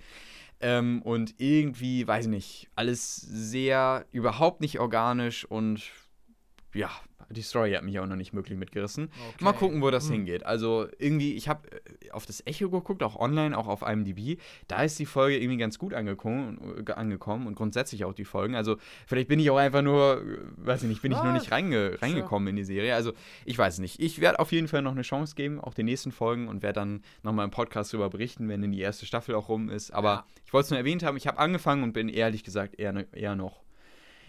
Ähm, 0.60 1.02
und 1.02 1.34
irgendwie, 1.38 2.06
weiß 2.06 2.24
ich 2.26 2.30
nicht, 2.30 2.68
alles 2.74 3.16
sehr 3.16 4.06
überhaupt 4.10 4.60
nicht 4.60 4.80
organisch 4.80 5.44
und 5.44 5.82
ja, 6.76 6.90
die 7.28 7.42
Story 7.42 7.72
hat 7.72 7.82
mich 7.82 7.98
auch 7.98 8.06
noch 8.06 8.14
nicht 8.14 8.34
wirklich 8.34 8.56
mitgerissen. 8.56 9.06
Okay. 9.34 9.44
Mal 9.44 9.52
gucken, 9.52 9.82
wo 9.82 9.90
das 9.90 10.04
Hm. 10.06 10.12
hingeht. 10.12 10.46
Also 10.46 10.86
irgendwie, 10.98 11.34
ich 11.34 11.48
habe 11.48 11.68
auf 12.12 12.24
das 12.24 12.40
Echo 12.46 12.70
geguckt, 12.70 13.02
auch 13.02 13.16
online, 13.16 13.58
auch 13.58 13.66
auf 13.66 13.82
IMDb. 13.82 14.38
Da 14.68 14.84
ist 14.84 14.96
die 15.00 15.06
Folge 15.06 15.36
irgendwie 15.36 15.56
ganz 15.58 15.76
gut 15.76 15.92
angekommen, 15.92 16.84
äh, 16.86 16.92
angekommen 16.92 17.48
und 17.48 17.56
grundsätzlich 17.56 18.04
auch 18.04 18.12
die 18.14 18.24
Folgen. 18.24 18.54
Also 18.54 18.76
vielleicht 19.08 19.26
bin 19.26 19.40
ich 19.40 19.50
auch 19.50 19.56
einfach 19.56 19.82
nur, 19.82 20.22
äh, 20.22 20.38
weiß 20.58 20.84
ich 20.84 20.88
nicht, 20.88 21.02
bin 21.02 21.10
ich 21.10 21.20
nur 21.20 21.32
nicht 21.32 21.50
reinge 21.50 22.00
reingekommen 22.00 22.46
in 22.48 22.56
die 22.56 22.64
Serie. 22.64 22.94
Also 22.94 23.12
ich 23.44 23.58
weiß 23.58 23.80
nicht. 23.80 23.98
Ich 23.98 24.20
werde 24.20 24.38
auf 24.38 24.52
jeden 24.52 24.68
Fall 24.68 24.82
noch 24.82 24.92
eine 24.92 25.02
Chance 25.02 25.34
geben, 25.34 25.60
auch 25.60 25.74
den 25.74 25.86
nächsten 25.86 26.12
Folgen 26.12 26.46
und 26.46 26.62
werde 26.62 26.78
dann 26.78 27.02
nochmal 27.24 27.44
im 27.46 27.50
Podcast 27.50 27.92
darüber 27.92 28.08
berichten, 28.08 28.48
wenn 28.48 28.62
dann 28.62 28.70
die 28.70 28.80
erste 28.80 29.04
Staffel 29.04 29.34
auch 29.34 29.48
rum 29.48 29.68
ist. 29.68 29.90
Aber 29.90 30.08
Ja. 30.10 30.26
ich 30.44 30.52
wollte 30.52 30.66
es 30.66 30.70
nur 30.70 30.78
erwähnt 30.78 31.02
haben, 31.02 31.16
ich 31.16 31.26
habe 31.26 31.38
angefangen 31.38 31.82
und 31.82 31.92
bin 31.92 32.08
ehrlich 32.08 32.44
gesagt 32.44 32.78
eher, 32.78 32.92
ne- 32.92 33.08
eher 33.12 33.34
noch 33.34 33.62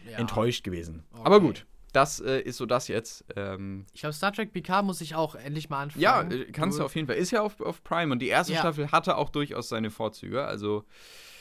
Ja. 0.09 0.17
enttäuscht 0.17 0.63
gewesen. 0.63 1.03
Okay. 1.11 1.21
Aber 1.25 1.39
gut, 1.41 1.67
das 1.93 2.19
äh, 2.19 2.41
ist 2.41 2.57
so 2.57 2.65
das 2.65 2.87
jetzt. 2.87 3.23
Ähm, 3.35 3.85
Ich 3.93 4.01
glaube, 4.01 4.13
Star 4.13 4.31
Trek 4.33 4.53
PK 4.53 4.81
muss 4.83 5.01
ich 5.01 5.15
auch 5.15 5.35
endlich 5.35 5.69
mal 5.69 5.83
anfangen. 5.83 6.01
ja, 6.03 6.21
äh, 6.21 6.51
kannst 6.51 6.79
du 6.79 6.83
auf 6.83 6.95
jeden 6.95 7.07
Fall. 7.07 7.15
Ist 7.15 7.31
ja 7.31 7.41
auf, 7.41 7.59
auf 7.61 7.83
Prime 7.83 8.11
und 8.11 8.19
die 8.19 8.27
erste 8.27 8.53
Ja. 8.53 8.59
Staffel 8.59 8.91
hatte 8.91 9.17
auch 9.17 9.29
durchaus 9.29 9.69
seine 9.69 9.89
Vorzüge. 9.89 10.43
Also, 10.45 10.85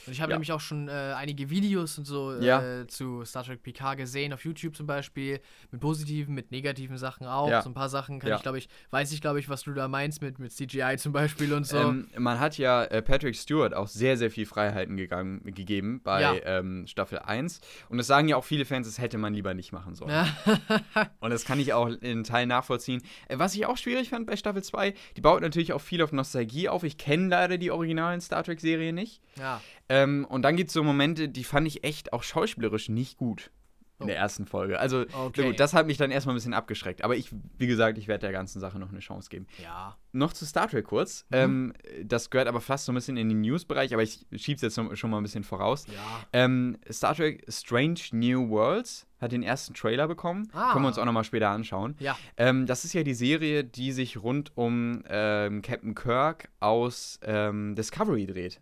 Und 0.06 0.12
ich 0.12 0.20
habe 0.20 0.30
Ja. 0.32 0.36
nämlich 0.36 0.52
auch 0.52 0.60
schon 0.60 0.88
äh, 0.88 0.92
einige 1.16 1.50
Videos 1.50 1.98
und 1.98 2.04
so 2.04 2.32
Ja. 2.40 2.80
äh, 2.82 2.86
zu 2.86 3.24
Star 3.24 3.44
Trek 3.44 3.62
PK 3.62 3.94
gesehen, 3.94 4.32
auf 4.32 4.44
YouTube 4.44 4.76
zum 4.76 4.86
Beispiel, 4.86 5.40
mit 5.70 5.80
positiven, 5.80 6.34
mit 6.34 6.50
negativen 6.52 6.96
Sachen 6.98 7.26
auch. 7.26 7.50
Ja. 7.50 7.62
So 7.62 7.70
ein 7.70 7.74
paar 7.74 7.88
Sachen 7.88 8.20
kann 8.20 8.30
Ja. 8.30 8.36
ich, 8.36 8.42
glaube 8.42 8.58
ich, 8.58 8.68
weiß 8.90 9.12
ich, 9.12 9.20
glaube 9.20 9.40
ich, 9.40 9.48
was 9.48 9.62
du 9.62 9.72
da 9.72 9.88
meinst 9.88 10.22
mit, 10.22 10.38
mit 10.38 10.52
CGI 10.52 10.96
zum 10.98 11.12
Beispiel 11.12 11.52
und 11.52 11.66
so. 11.66 11.76
ähm, 11.78 12.08
man 12.16 12.38
hat 12.40 12.58
ja 12.58 12.84
äh, 12.84 13.02
Patrick 13.02 13.36
Stewart 13.36 13.74
auch 13.74 13.88
sehr, 13.88 14.16
sehr 14.16 14.30
viel 14.30 14.46
Freiheiten 14.46 14.96
gegangen, 14.96 15.42
gegeben 15.44 16.00
bei 16.02 16.20
Ja. 16.22 16.34
ähm, 16.44 16.86
Staffel 16.86 17.18
1. 17.18 17.60
Und 17.88 17.98
das 17.98 18.06
sagen 18.06 18.28
ja 18.28 18.36
auch 18.36 18.44
viele 18.44 18.64
Fans, 18.64 18.86
das 18.86 18.98
hätte 18.98 19.18
man 19.18 19.34
lieber 19.34 19.54
nicht 19.54 19.72
machen 19.72 19.94
sollen. 19.94 20.12
Und 21.20 21.30
das 21.30 21.44
kann 21.44 21.58
ich 21.60 21.72
auch 21.72 21.88
in 21.88 22.24
Teilen 22.24 22.48
nachvollziehen. 22.48 23.02
Äh, 23.28 23.38
was 23.38 23.54
ich 23.54 23.66
auch 23.66 23.76
schwierig 23.76 24.10
fand 24.10 24.26
bei 24.26 24.36
Staffel 24.36 24.62
2, 24.62 24.94
die 25.16 25.20
baut 25.20 25.40
natürlich 25.42 25.72
auch 25.72 25.80
viel 25.80 26.02
auf 26.02 26.12
Nostalgie 26.12 26.68
auf. 26.68 26.84
Ich 26.84 26.98
kenne 26.98 27.28
leider 27.28 27.58
die 27.58 27.70
originalen 27.70 28.20
Star 28.20 28.42
Trek-Serien 28.44 28.94
nicht. 28.94 29.20
ja. 29.38 29.60
Ähm, 29.88 29.95
und 30.04 30.42
dann 30.42 30.56
gibt 30.56 30.68
es 30.68 30.74
so 30.74 30.82
Momente, 30.82 31.28
die 31.28 31.44
fand 31.44 31.66
ich 31.66 31.84
echt 31.84 32.12
auch 32.12 32.22
schauspielerisch 32.22 32.88
nicht 32.88 33.16
gut 33.16 33.50
in 33.98 34.04
Oh. 34.04 34.06
der 34.08 34.16
ersten 34.18 34.44
Folge. 34.44 34.78
Also, 34.78 35.06
Okay. 35.10 35.46
gut, 35.46 35.58
das 35.58 35.72
hat 35.72 35.86
mich 35.86 35.96
dann 35.96 36.10
erstmal 36.10 36.34
ein 36.34 36.36
bisschen 36.36 36.52
abgeschreckt. 36.52 37.02
Aber 37.02 37.16
ich, 37.16 37.30
wie 37.56 37.66
gesagt, 37.66 37.96
ich 37.96 38.08
werde 38.08 38.20
der 38.26 38.32
ganzen 38.32 38.60
Sache 38.60 38.78
noch 38.78 38.90
eine 38.90 38.98
Chance 38.98 39.30
geben. 39.30 39.46
Ja. 39.62 39.96
Noch 40.12 40.34
zu 40.34 40.44
Star 40.44 40.68
Trek 40.68 40.84
kurz. 40.84 41.24
Mhm. 41.30 41.36
Ähm, 41.38 41.72
das 42.04 42.28
gehört 42.28 42.46
aber 42.46 42.60
fast 42.60 42.84
so 42.84 42.92
ein 42.92 42.94
bisschen 42.94 43.16
in 43.16 43.30
den 43.30 43.40
News-Bereich, 43.40 43.94
aber 43.94 44.02
ich 44.02 44.26
schiebe 44.36 44.56
es 44.56 44.60
jetzt 44.76 44.98
schon 44.98 45.10
mal 45.10 45.16
ein 45.16 45.22
bisschen 45.22 45.44
voraus. 45.44 45.86
Ja. 45.86 46.26
Ähm, 46.34 46.76
Star 46.92 47.14
Trek 47.14 47.42
Strange 47.48 48.00
New 48.12 48.50
Worlds 48.50 49.06
hat 49.18 49.32
den 49.32 49.42
ersten 49.42 49.72
Trailer 49.72 50.06
bekommen. 50.08 50.46
Ah. 50.52 50.72
Können 50.72 50.84
wir 50.84 50.88
uns 50.88 50.98
auch 50.98 51.06
nochmal 51.06 51.24
später 51.24 51.48
anschauen. 51.48 51.96
Ja. 51.98 52.18
Ähm, 52.36 52.66
das 52.66 52.84
ist 52.84 52.92
ja 52.92 53.02
die 53.02 53.14
Serie, 53.14 53.64
die 53.64 53.92
sich 53.92 54.22
rund 54.22 54.52
um 54.58 55.04
ähm, 55.08 55.62
Captain 55.62 55.94
Kirk 55.94 56.50
aus 56.60 57.18
ähm, 57.22 57.74
Discovery 57.74 58.26
dreht. 58.26 58.60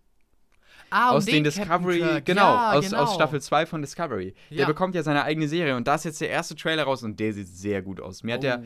Ah, 0.96 1.10
aus 1.10 1.24
den 1.24 1.42
Captain 1.42 1.64
Discovery, 1.64 2.22
genau, 2.24 2.54
ja, 2.54 2.72
aus, 2.72 2.84
genau, 2.88 3.02
aus 3.02 3.14
Staffel 3.14 3.40
2 3.40 3.66
von 3.66 3.82
Discovery. 3.82 4.32
Der 4.50 4.58
Ja. 4.58 4.66
bekommt 4.66 4.94
ja 4.94 5.02
seine 5.02 5.24
eigene 5.24 5.48
Serie 5.48 5.74
und 5.76 5.88
da 5.88 5.96
ist 5.96 6.04
jetzt 6.04 6.20
der 6.20 6.30
erste 6.30 6.54
Trailer 6.54 6.84
raus 6.84 7.02
und 7.02 7.18
der 7.18 7.32
sieht 7.32 7.48
sehr 7.48 7.82
gut 7.82 8.00
aus. 8.00 8.22
Mir 8.22 8.34
hat 8.34 8.42
der, 8.44 8.62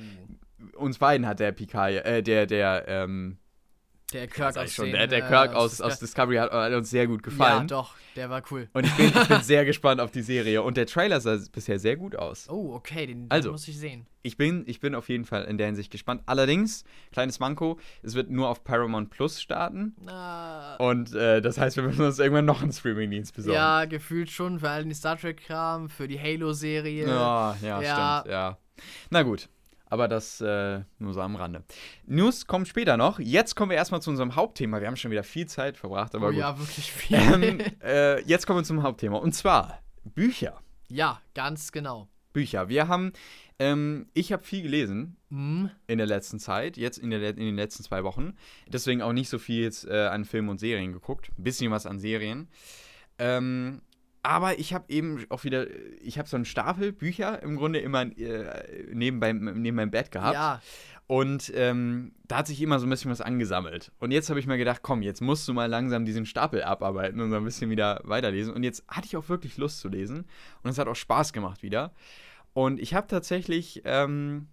Oh, 0.76 0.82
uns 0.84 0.98
beiden 0.98 1.26
hat 1.26 1.40
der 1.40 1.52
Picard, 1.52 2.04
äh, 2.04 2.22
der, 2.22 2.46
der, 2.46 2.84
ähm, 2.86 3.38
der 4.12 4.26
Kirk 4.26 4.56
aus 4.56 4.72
schon, 4.72 4.86
den, 4.92 5.11
der, 5.11 5.12
äh, 5.24 5.28
Kirk 5.28 5.54
aus, 5.54 5.72
Disco- 5.72 5.84
aus 5.86 5.98
Discovery 5.98 6.36
hat, 6.36 6.50
hat 6.50 6.72
uns 6.72 6.88
sehr 6.90 7.06
gut 7.06 7.20
Ja, 7.20 7.30
gefallen. 7.30 7.68
doch, 7.68 7.94
der 8.16 8.30
war 8.30 8.42
cool. 8.50 8.68
und 8.72 8.86
ich 8.86 8.94
bin, 8.96 9.06
ich 9.09 9.28
bin 9.28 9.40
sehr 9.42 9.64
gespannt 9.66 10.00
auf 10.00 10.11
die 10.11 10.22
Serie 10.22 10.62
und 10.62 10.76
der 10.76 10.86
Trailer 10.86 11.20
sah 11.20 11.38
bisher 11.52 11.78
sehr 11.78 11.96
gut 11.96 12.16
aus. 12.16 12.48
Oh, 12.48 12.72
okay, 12.74 13.06
den, 13.06 13.22
den 13.24 13.30
Also. 13.30 13.52
muss 13.52 13.68
ich 13.68 13.78
sehen. 13.78 14.06
Ich 14.22 14.36
bin, 14.36 14.64
ich 14.66 14.80
bin 14.80 14.94
auf 14.94 15.09
jeden 15.09 15.24
Fall 15.24 15.44
in 15.44 15.59
der 15.59 15.66
Hinsicht 15.68 15.90
gespannt. 15.92 16.22
Allerdings, 16.26 16.84
kleines 17.12 17.38
Manko, 17.38 17.78
es 18.02 18.14
wird 18.14 18.30
nur 18.30 18.48
auf 18.48 18.64
Paramount 18.64 19.11
Plus 19.11 19.40
starten. 19.40 19.94
Na, 20.02 20.76
Und 20.76 21.14
äh, 21.14 21.40
das 21.40 21.56
heißt, 21.56 21.76
wir 21.76 21.84
müssen 21.84 22.04
uns 22.04 22.18
irgendwann 22.18 22.44
noch 22.44 22.61
einen 22.61 22.72
Streamingdienst 22.72 23.34
besorgen. 23.34 23.54
ja, 23.56 23.84
gefühlt 23.84 24.30
schon, 24.30 24.59
für 24.59 24.68
all 24.70 24.82
den 24.84 24.94
Star 24.94 25.16
Trek-Kram, 25.18 25.88
für 25.88 26.09
die 26.09 26.18
Halo-Serie. 26.20 27.06
Ja, 27.06 27.56
ja, 27.62 27.80
Ja. 27.82 28.20
stimmt, 28.22 28.32
ja. 28.34 28.59
Na 29.11 29.22
gut, 29.22 29.48
aber 29.91 30.09
das 30.09 30.41
äh, 30.41 30.80
nur 30.99 31.14
so 31.14 31.20
am 31.20 31.36
Rande. 31.36 31.64
News 32.07 32.47
kommen 32.47 32.66
später 32.66 32.97
noch. 32.97 33.18
Jetzt 33.18 33.55
kommen 33.55 33.70
wir 33.70 33.76
erstmal 33.76 34.03
zu 34.03 34.11
unserem 34.11 34.36
Hauptthema. 34.36 34.80
Wir 34.80 34.86
haben 34.86 34.97
schon 34.97 35.11
wieder 35.11 35.24
viel 35.24 35.47
Zeit 35.47 35.76
verbracht, 35.76 36.14
aber 36.14 36.28
oh 36.28 36.30
gut. 36.30 36.39
ja, 36.39 36.59
wirklich 36.59 36.93
viel. 36.93 37.16
Ähm, 37.16 37.61
äh, 37.82 38.22
jetzt 38.22 38.47
kommen 38.47 38.61
wir 38.61 38.64
zum 38.64 38.82
Hauptthema. 38.82 39.18
Und 39.18 39.32
zwar 39.32 39.80
Bücher. 40.05 40.61
ja, 40.89 41.20
ganz 41.34 41.72
genau. 41.72 42.09
Bücher. 42.32 42.68
Wir 42.68 42.89
haben, 42.89 43.12
ähm, 43.59 44.07
ich 44.14 44.32
habe 44.32 44.45
viel 44.45 44.62
gelesen 44.62 45.16
Hm, 45.30 45.70
in 45.86 45.99
der 45.99 46.07
letzten 46.07 46.39
Zeit, 46.39 46.76
jetzt 46.76 46.99
in, 46.99 47.11
der, 47.11 47.22
in 47.22 47.36
den 47.36 47.57
letzten 47.57 47.82
zwei 47.82 48.03
Wochen. 48.05 48.34
Deswegen 48.66 49.03
auch 49.03 49.12
nicht 49.12 49.28
so 49.28 49.39
viel 49.39 49.62
jetzt 49.62 49.86
äh, 49.86 50.07
an 50.07 50.24
Filmen 50.24 50.49
und 50.49 50.59
Serien 50.59 50.93
geguckt. 50.93 51.30
Ein 51.39 51.43
bisschen 51.45 51.70
was 51.70 51.84
an 51.84 51.99
Serien. 51.99 52.49
Ähm, 53.18 53.82
aber 54.28 54.58
ich 54.58 54.74
habe 54.74 54.84
eben 54.88 55.24
auch 55.30 55.44
wieder, 55.44 55.66
ich 56.02 56.18
habe 56.18 56.28
so 56.28 56.36
einen 56.36 56.44
Stapel 56.44 56.92
Bücher 56.92 57.42
im 57.42 57.56
Grunde 57.56 57.78
immer 57.78 58.02
äh, 58.02 58.86
neben, 58.92 59.20
beim, 59.20 59.38
neben 59.62 59.74
meinem 59.74 59.90
Bett 59.90 60.10
gehabt. 60.10 60.34
ja, 60.34 60.60
Und 61.06 61.50
ähm, 61.54 62.12
da 62.26 62.36
hat 62.36 62.46
sich 62.46 62.60
immer 62.60 62.78
so 62.78 62.86
ein 62.86 62.90
bisschen 62.90 63.10
was 63.10 63.22
angesammelt. 63.22 63.90
Und 63.98 64.10
jetzt 64.10 64.28
habe 64.28 64.38
ich 64.38 64.46
mir 64.46 64.58
gedacht, 64.58 64.82
komm, 64.82 65.00
jetzt 65.00 65.22
musst 65.22 65.48
du 65.48 65.54
mal 65.54 65.64
langsam 65.64 66.04
diesen 66.04 66.26
Stapel 66.26 66.62
abarbeiten 66.62 67.22
und 67.22 67.30
so 67.30 67.36
ein 67.36 67.44
bisschen 67.44 67.70
wieder 67.70 68.02
weiterlesen. 68.04 68.52
Und 68.52 68.64
jetzt 68.64 68.84
hatte 68.86 69.06
ich 69.06 69.16
auch 69.16 69.30
wirklich 69.30 69.56
Lust 69.56 69.80
zu 69.80 69.88
lesen. 69.88 70.26
Und 70.62 70.68
es 70.68 70.76
hat 70.76 70.88
auch 70.88 70.94
Spaß 70.94 71.32
gemacht 71.32 71.62
wieder. 71.62 71.94
Und 72.52 72.80
ich 72.80 72.92
habe 72.92 73.06
tatsächlich 73.06 73.80
ähm, 73.86 74.48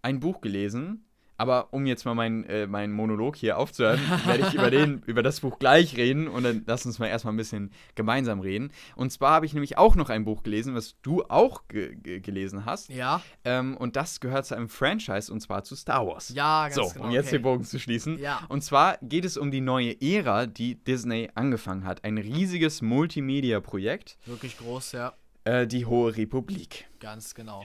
ein 0.00 0.20
Buch 0.20 0.40
gelesen. 0.42 1.09
Aber 1.40 1.72
um 1.72 1.86
jetzt 1.86 2.04
mal 2.04 2.14
meinen 2.14 2.44
äh, 2.44 2.66
meinen 2.66 2.92
Monolog 2.92 3.34
hier 3.34 3.56
aufzuhören, 3.56 3.98
werde 4.26 4.46
ich 4.46 4.52
über, 4.52 4.70
den, 4.70 5.02
über 5.06 5.22
das 5.22 5.40
Buch 5.40 5.58
gleich 5.58 5.96
reden. 5.96 6.28
Und 6.28 6.42
dann 6.42 6.64
lass 6.66 6.84
uns 6.84 6.98
mal 6.98 7.06
erstmal 7.06 7.32
ein 7.32 7.38
bisschen 7.38 7.70
gemeinsam 7.94 8.40
reden. 8.40 8.72
Und 8.94 9.10
zwar 9.10 9.32
habe 9.32 9.46
ich 9.46 9.54
nämlich 9.54 9.78
auch 9.78 9.96
noch 9.96 10.10
ein 10.10 10.26
Buch 10.26 10.42
gelesen, 10.42 10.74
was 10.74 11.00
du 11.00 11.24
auch 11.30 11.66
ge 11.66 11.96
ge 11.96 12.20
gelesen 12.20 12.66
hast. 12.66 12.90
ja, 12.90 13.22
Ähm, 13.46 13.74
und 13.78 13.96
das 13.96 14.20
gehört 14.20 14.44
zu 14.44 14.54
einem 14.54 14.68
Franchise 14.68 15.32
und 15.32 15.40
zwar 15.40 15.64
zu 15.64 15.76
Star 15.76 16.06
Wars. 16.06 16.28
ja, 16.34 16.64
ganz 16.64 16.74
so, 16.74 16.88
genau. 16.92 17.06
um 17.06 17.10
jetzt 17.10 17.28
okay. 17.28 17.38
den 17.38 17.42
Bogen 17.42 17.64
zu 17.64 17.78
schließen. 17.78 18.18
Ja. 18.18 18.42
Und 18.50 18.62
zwar 18.62 18.98
geht 19.00 19.24
es 19.24 19.38
um 19.38 19.50
die 19.50 19.62
neue 19.62 19.98
Ära, 20.02 20.44
die 20.44 20.74
Disney 20.74 21.30
angefangen 21.34 21.86
hat. 21.86 22.04
Ein 22.04 22.18
riesiges 22.18 22.82
Multimedia-Projekt, 22.82 24.18
Wirklich 24.26 24.58
groß, 24.58 24.92
ja. 24.92 25.14
äh, 25.44 25.66
die 25.66 25.86
Hohe 25.86 26.14
Republik. 26.18 26.86
Ganz 26.98 27.34
genau. 27.34 27.64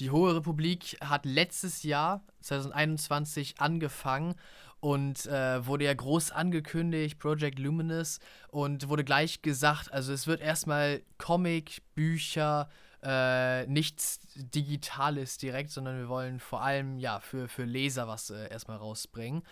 Die 0.00 0.10
Hohe 0.10 0.36
Republik 0.36 0.96
hat 1.00 1.24
letztes 1.24 1.82
Jahr, 1.82 2.22
2021, 2.42 3.54
angefangen 3.58 4.34
und 4.80 5.26
äh, 5.26 5.66
wurde 5.66 5.84
ja 5.84 5.94
groß 5.94 6.32
angekündigt, 6.32 7.18
Project 7.18 7.58
Luminous, 7.58 8.20
und 8.48 8.88
wurde 8.88 9.04
gleich 9.04 9.42
gesagt, 9.42 9.92
also 9.92 10.12
es 10.12 10.26
wird 10.26 10.40
erstmal 10.40 11.02
Comic, 11.18 11.82
Bücher, 11.94 12.68
äh, 13.02 13.66
nichts 13.66 14.20
Digitales 14.34 15.38
direkt, 15.38 15.70
sondern 15.70 15.98
wir 15.98 16.08
wollen 16.08 16.40
vor 16.40 16.62
allem 16.62 16.98
ja 16.98 17.20
für, 17.20 17.48
für 17.48 17.64
Leser 17.64 18.08
was 18.08 18.30
äh, 18.30 18.50
erstmal 18.50 18.76
rausbringen. 18.76 19.42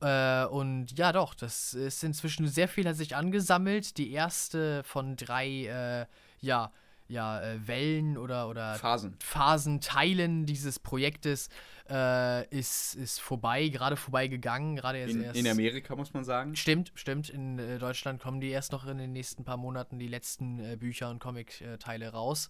Äh, 0.00 0.44
und 0.46 0.98
ja, 0.98 1.12
doch, 1.12 1.34
das 1.34 1.72
ist 1.72 2.04
inzwischen 2.04 2.48
sehr 2.48 2.68
viel 2.68 2.86
hat 2.86 2.96
sich 2.96 3.16
angesammelt. 3.16 3.96
Die 3.96 4.12
erste 4.12 4.82
von 4.84 5.16
drei, 5.16 5.66
äh, 5.66 6.06
ja, 6.40 6.72
ja, 7.08 7.40
äh, 7.40 7.66
Wellen 7.66 8.18
oder, 8.18 8.48
oder 8.48 8.74
Phasen. 8.74 9.16
Phasenteilen 9.20 10.46
dieses 10.46 10.78
Projektes 10.78 11.48
äh, 11.88 12.46
ist, 12.48 12.94
ist 12.94 13.20
vorbei, 13.20 13.68
gerade 13.68 13.96
vorbeigegangen, 13.96 14.76
gerade 14.76 14.98
erst, 14.98 15.14
In, 15.14 15.22
erst 15.22 15.38
in 15.38 15.48
Amerika 15.48 15.94
muss 15.94 16.12
man 16.12 16.24
sagen. 16.24 16.56
Stimmt, 16.56 16.92
stimmt. 16.94 17.28
In 17.28 17.58
äh, 17.58 17.78
Deutschland 17.78 18.20
kommen 18.20 18.40
die 18.40 18.50
erst 18.50 18.72
noch 18.72 18.86
in 18.86 18.98
den 18.98 19.12
nächsten 19.12 19.44
paar 19.44 19.56
Monaten 19.56 19.98
die 19.98 20.08
letzten 20.08 20.58
äh, 20.58 20.76
Bücher 20.76 21.10
und 21.10 21.20
Comic-Teile 21.20 22.08
raus. 22.10 22.48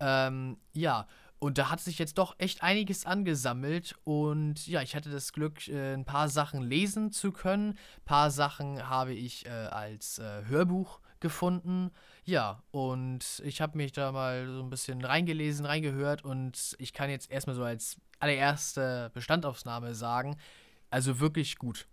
Ähm, 0.00 0.56
ja, 0.72 1.06
und 1.38 1.58
da 1.58 1.70
hat 1.70 1.80
sich 1.80 1.98
jetzt 1.98 2.18
doch 2.18 2.34
echt 2.38 2.62
einiges 2.62 3.06
angesammelt 3.06 3.94
und 4.04 4.66
ja, 4.66 4.82
ich 4.82 4.96
hatte 4.96 5.10
das 5.10 5.32
Glück, 5.32 5.68
äh, 5.68 5.94
ein 5.94 6.04
paar 6.04 6.28
Sachen 6.28 6.62
lesen 6.62 7.12
zu 7.12 7.30
können. 7.30 7.70
Ein 7.70 8.04
paar 8.04 8.30
Sachen 8.30 8.88
habe 8.88 9.12
ich 9.12 9.46
äh, 9.46 9.50
als 9.50 10.20
Hörbuch 10.48 11.00
gefunden. 11.20 11.90
Ja, 12.24 12.62
und 12.70 13.42
ich 13.44 13.60
habe 13.60 13.76
mich 13.76 13.92
da 13.92 14.10
mal 14.10 14.46
so 14.46 14.62
ein 14.62 14.70
bisschen 14.70 15.04
reingelesen, 15.04 15.66
reingehört 15.66 16.24
und 16.24 16.74
ich 16.78 16.94
kann 16.94 17.10
jetzt 17.10 17.30
erstmal 17.30 17.54
so 17.54 17.62
als 17.62 17.96
allererste 18.18 19.10
Bestandaufnahme 19.12 19.94
sagen, 19.94 20.36
also 20.90 21.20
wirklich 21.20 21.58
gut. 21.58 21.86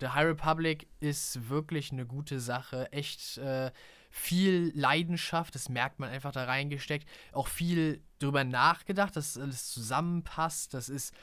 The 0.00 0.08
High 0.08 0.26
Republic 0.26 0.86
ist 1.00 1.48
wirklich 1.48 1.90
eine 1.90 2.06
gute 2.06 2.38
Sache. 2.38 2.92
Echt 2.92 3.38
äh, 3.38 3.72
viel 4.10 4.70
Leidenschaft, 4.74 5.54
das 5.54 5.68
merkt 5.68 5.98
man 5.98 6.10
einfach 6.10 6.32
da 6.32 6.44
reingesteckt. 6.44 7.08
Auch 7.32 7.48
viel 7.48 8.02
drüber 8.18 8.44
nachgedacht, 8.44 9.16
dass 9.16 9.36
alles 9.36 9.70
zusammenpasst. 9.70 10.74
Das 10.74 10.88
ist, 10.88 11.14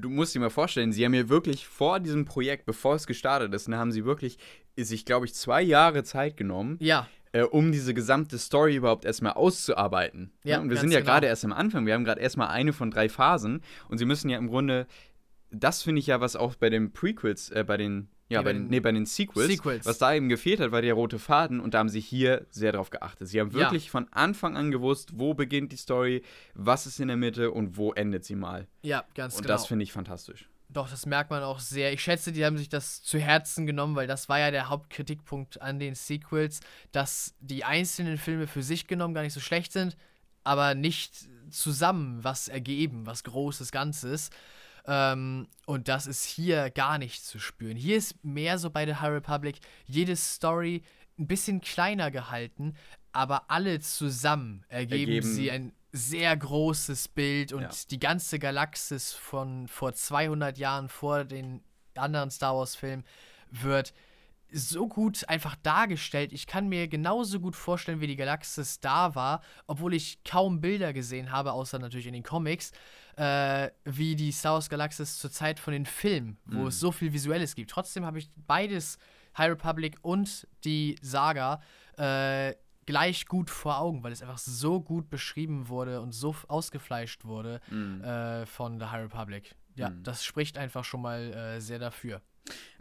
Du 0.00 0.08
musst 0.08 0.34
dir 0.34 0.40
mal 0.40 0.50
vorstellen, 0.50 0.92
sie 0.92 1.04
haben 1.04 1.12
mir 1.12 1.28
wirklich 1.28 1.66
vor 1.66 2.00
diesem 2.00 2.24
Projekt, 2.24 2.66
bevor 2.66 2.94
es 2.94 3.06
gestartet 3.06 3.52
ist, 3.52 3.68
da 3.68 3.76
haben 3.76 3.92
sie 3.92 4.04
wirklich 4.04 4.38
sich, 4.76 5.04
glaube 5.04 5.26
ich, 5.26 5.34
zwei 5.34 5.62
Jahre 5.62 6.02
Zeit 6.02 6.36
genommen, 6.36 6.76
ja, 6.80 7.08
äh, 7.34 7.42
um 7.42 7.72
diese 7.72 7.94
gesamte 7.94 8.38
Story 8.38 8.76
überhaupt 8.76 9.04
erstmal 9.04 9.32
auszuarbeiten. 9.32 10.30
Ja, 10.44 10.56
ne? 10.58 10.62
Und 10.62 10.70
wir 10.70 10.76
sind 10.76 10.92
ja 10.92 11.00
genau. 11.00 11.10
gerade 11.12 11.26
erst 11.26 11.44
am 11.44 11.52
Anfang. 11.52 11.84
Wir 11.84 11.94
haben 11.94 12.04
gerade 12.04 12.20
erstmal 12.20 12.48
eine 12.48 12.72
von 12.72 12.92
drei 12.92 13.08
Phasen 13.08 13.60
und 13.88 13.98
sie 13.98 14.04
müssen 14.04 14.30
ja 14.30 14.38
im 14.38 14.46
Grunde, 14.46 14.86
das 15.50 15.82
finde 15.82 15.98
ich 15.98 16.06
ja, 16.06 16.20
was 16.20 16.36
auch 16.36 16.54
bei 16.54 16.70
den 16.70 16.92
Prequels, 16.92 17.50
äh, 17.50 17.64
bei 17.66 17.76
den 17.76 18.08
ja, 18.28 18.40
bei 18.40 18.54
den, 18.54 18.68
nee, 18.68 18.80
bei 18.80 18.90
den 18.90 19.04
Sequels, 19.04 19.48
Sequels. 19.48 19.84
was 19.84 19.98
da 19.98 20.14
eben 20.14 20.30
gefehlt 20.30 20.58
hat, 20.58 20.72
war 20.72 20.80
der 20.80 20.94
rote 20.94 21.18
Faden 21.18 21.60
und 21.60 21.74
da 21.74 21.78
haben 21.80 21.90
sie 21.90 22.00
hier 22.00 22.46
sehr 22.50 22.72
drauf 22.72 22.88
geachtet. 22.88 23.28
Sie 23.28 23.38
haben 23.38 23.50
Ja. 23.50 23.58
wirklich 23.58 23.90
von 23.90 24.08
Anfang 24.12 24.56
an 24.56 24.70
gewusst, 24.70 25.18
wo 25.18 25.34
beginnt 25.34 25.72
die 25.72 25.76
Story, 25.76 26.22
was 26.54 26.86
ist 26.86 27.00
in 27.00 27.08
der 27.08 27.18
Mitte 27.18 27.50
und 27.50 27.76
wo 27.76 27.92
endet 27.92 28.24
sie 28.24 28.34
mal. 28.34 28.66
Ja, 28.82 29.04
ganz 29.14 29.36
Und 29.36 29.42
genau. 29.42 29.54
das 29.54 29.66
finde 29.66 29.82
ich 29.82 29.92
fantastisch. 29.92 30.48
Doch, 30.74 30.90
das 30.90 31.06
merkt 31.06 31.30
man 31.30 31.42
auch 31.42 31.60
sehr. 31.60 31.92
Ich 31.92 32.02
schätze, 32.02 32.32
die 32.32 32.44
haben 32.44 32.58
sich 32.58 32.68
das 32.68 33.02
zu 33.02 33.18
Herzen 33.18 33.64
genommen, 33.64 33.94
weil 33.94 34.08
das 34.08 34.28
war 34.28 34.40
ja 34.40 34.50
der 34.50 34.68
Hauptkritikpunkt 34.68 35.62
an 35.62 35.78
den 35.78 35.94
Sequels, 35.94 36.60
dass 36.92 37.34
die 37.40 37.64
einzelnen 37.64 38.18
Filme 38.18 38.46
für 38.46 38.62
sich 38.62 38.86
genommen 38.86 39.14
gar 39.14 39.22
nicht 39.22 39.32
so 39.32 39.40
schlecht 39.40 39.72
sind, 39.72 39.96
aber 40.42 40.74
nicht 40.74 41.28
zusammen 41.48 42.22
was 42.24 42.48
ergeben, 42.48 43.06
was 43.06 43.22
Großes, 43.24 43.70
Ganzes. 43.70 44.30
Ähm, 44.86 45.46
und 45.64 45.88
das 45.88 46.06
ist 46.06 46.24
hier 46.24 46.70
gar 46.70 46.98
nicht 46.98 47.24
zu 47.24 47.38
spüren. 47.38 47.76
Hier 47.76 47.96
ist 47.96 48.22
mehr 48.24 48.58
so 48.58 48.68
bei 48.68 48.84
The 48.84 48.96
High 48.96 49.12
Republic 49.12 49.60
jede 49.86 50.16
Story 50.16 50.82
ein 51.18 51.28
bisschen 51.28 51.60
kleiner 51.60 52.10
gehalten, 52.10 52.74
aber 53.12 53.48
alle 53.48 53.78
zusammen 53.78 54.64
ergeben, 54.68 55.12
Ergeben- 55.12 55.32
sie 55.32 55.50
ein 55.52 55.72
sehr 55.96 56.36
großes 56.36 57.06
Bild 57.08 57.52
und 57.52 57.62
Ja. 57.62 57.70
die 57.90 58.00
ganze 58.00 58.40
Galaxis 58.40 59.12
von 59.12 59.68
vor 59.68 59.92
200 59.94 60.58
Jahren 60.58 60.88
vor 60.88 61.24
den 61.24 61.62
anderen 61.96 62.30
Star 62.32 62.56
Wars 62.56 62.74
Filmen 62.74 63.04
wird 63.50 63.94
so 64.52 64.88
gut 64.88 65.28
einfach 65.28 65.54
dargestellt. 65.62 66.32
Ich 66.32 66.46
kann 66.48 66.68
mir 66.68 66.88
genauso 66.88 67.38
gut 67.40 67.54
vorstellen, 67.56 68.00
wie 68.00 68.08
die 68.08 68.16
Galaxis 68.16 68.80
da 68.80 69.14
war, 69.14 69.40
obwohl 69.68 69.94
ich 69.94 70.22
kaum 70.24 70.60
Bilder 70.60 70.92
gesehen 70.92 71.30
habe, 71.30 71.52
außer 71.52 71.78
natürlich 71.78 72.06
in 72.08 72.12
den 72.12 72.22
Comics, 72.24 72.72
äh, 73.16 73.70
wie 73.84 74.16
die 74.16 74.32
Star 74.32 74.54
Wars 74.54 74.68
Galaxis 74.68 75.18
zur 75.18 75.30
Zeit 75.30 75.60
von 75.60 75.72
den 75.72 75.86
Filmen, 75.86 76.38
wo 76.46 76.62
Mhm. 76.62 76.66
es 76.68 76.80
so 76.80 76.90
viel 76.90 77.12
Visuelles 77.12 77.54
gibt. 77.54 77.70
Trotzdem 77.70 78.04
habe 78.04 78.18
ich 78.18 78.28
beides, 78.48 78.98
High 79.38 79.50
Republic 79.50 79.96
und 80.02 80.46
die 80.64 80.96
Saga, 81.02 81.60
äh, 81.98 82.54
gleich 82.86 83.26
gut 83.26 83.50
vor 83.50 83.78
Augen, 83.78 84.02
weil 84.02 84.12
es 84.12 84.22
einfach 84.22 84.38
so 84.38 84.80
gut 84.80 85.10
beschrieben 85.10 85.68
wurde 85.68 86.00
und 86.00 86.12
so 86.12 86.34
ausgefleischt 86.48 87.24
wurde 87.24 87.60
äh, 88.02 88.46
von 88.46 88.78
The 88.80 88.86
High 88.86 89.04
Republic. 89.04 89.54
Ja, 89.76 89.90
Mhm. 89.90 90.02
das 90.04 90.24
spricht 90.24 90.56
einfach 90.58 90.84
schon 90.84 91.02
mal 91.02 91.32
äh, 91.32 91.60
sehr 91.60 91.78
dafür. 91.78 92.20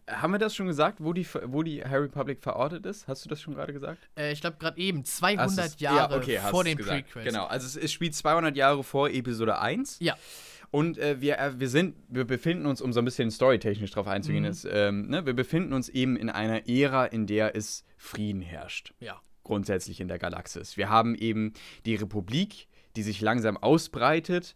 Haben 0.09 0.33
wir 0.33 0.37
das 0.39 0.53
schon 0.53 0.67
gesagt, 0.67 0.97
wo 1.01 1.13
die, 1.13 1.25
wo 1.45 1.63
die 1.63 1.81
High 1.83 2.01
Republic 2.01 2.43
verortet 2.43 2.85
ist? 2.85 3.07
Hast 3.07 3.23
du 3.23 3.29
das 3.29 3.39
schon 3.41 3.55
gerade 3.55 3.71
gesagt? 3.71 3.99
Äh, 4.17 4.33
ich 4.33 4.41
glaube 4.41 4.57
gerade 4.59 4.77
eben, 4.77 4.99
Hast 4.99 5.17
200 5.17 5.65
du's- 5.73 5.79
Jahre 5.79 6.15
ja, 6.15 6.17
okay, 6.21 6.39
vor 6.51 6.63
den 6.65 6.77
gesagt. 6.77 7.05
Prequels. 7.09 7.25
Genau, 7.33 7.45
also 7.45 7.65
es, 7.65 7.77
es 7.77 7.91
spielt 7.93 8.13
200 8.13 8.55
Jahre 8.57 8.83
vor 8.83 9.09
Episode 9.09 9.59
1. 9.59 9.97
Ja. 10.01 10.15
Und 10.71 10.97
äh, 10.97 11.21
wir, 11.21 11.39
äh, 11.39 11.57
wir 11.59 11.69
sind, 11.69 11.95
wir 12.09 12.25
befinden 12.25 12.65
uns, 12.65 12.81
um 12.81 12.91
so 12.93 12.99
ein 12.99 13.05
bisschen 13.05 13.31
storytechnisch 13.31 13.91
drauf 13.91 14.07
einzugehen, 14.07 14.43
Mhm. 14.43 14.49
ist, 14.49 14.67
ähm, 14.69 15.07
ne, 15.07 15.25
wir 15.25 15.33
befinden 15.33 15.71
uns 15.71 15.87
eben 15.87 16.17
in 16.17 16.29
einer 16.29 16.67
Ära, 16.67 17.05
in 17.05 17.25
der 17.25 17.55
es 17.55 17.85
Frieden 17.97 18.41
herrscht. 18.41 18.93
Ja. 18.99 19.21
Grundsätzlich 19.43 19.99
in 19.99 20.07
der 20.07 20.19
Galaxis. 20.19 20.77
Wir 20.77 20.89
haben 20.89 21.15
eben 21.15 21.53
die 21.85 21.95
Republik, 21.95 22.67
die 22.95 23.03
sich 23.03 23.21
langsam 23.21 23.57
ausbreitet 23.57 24.55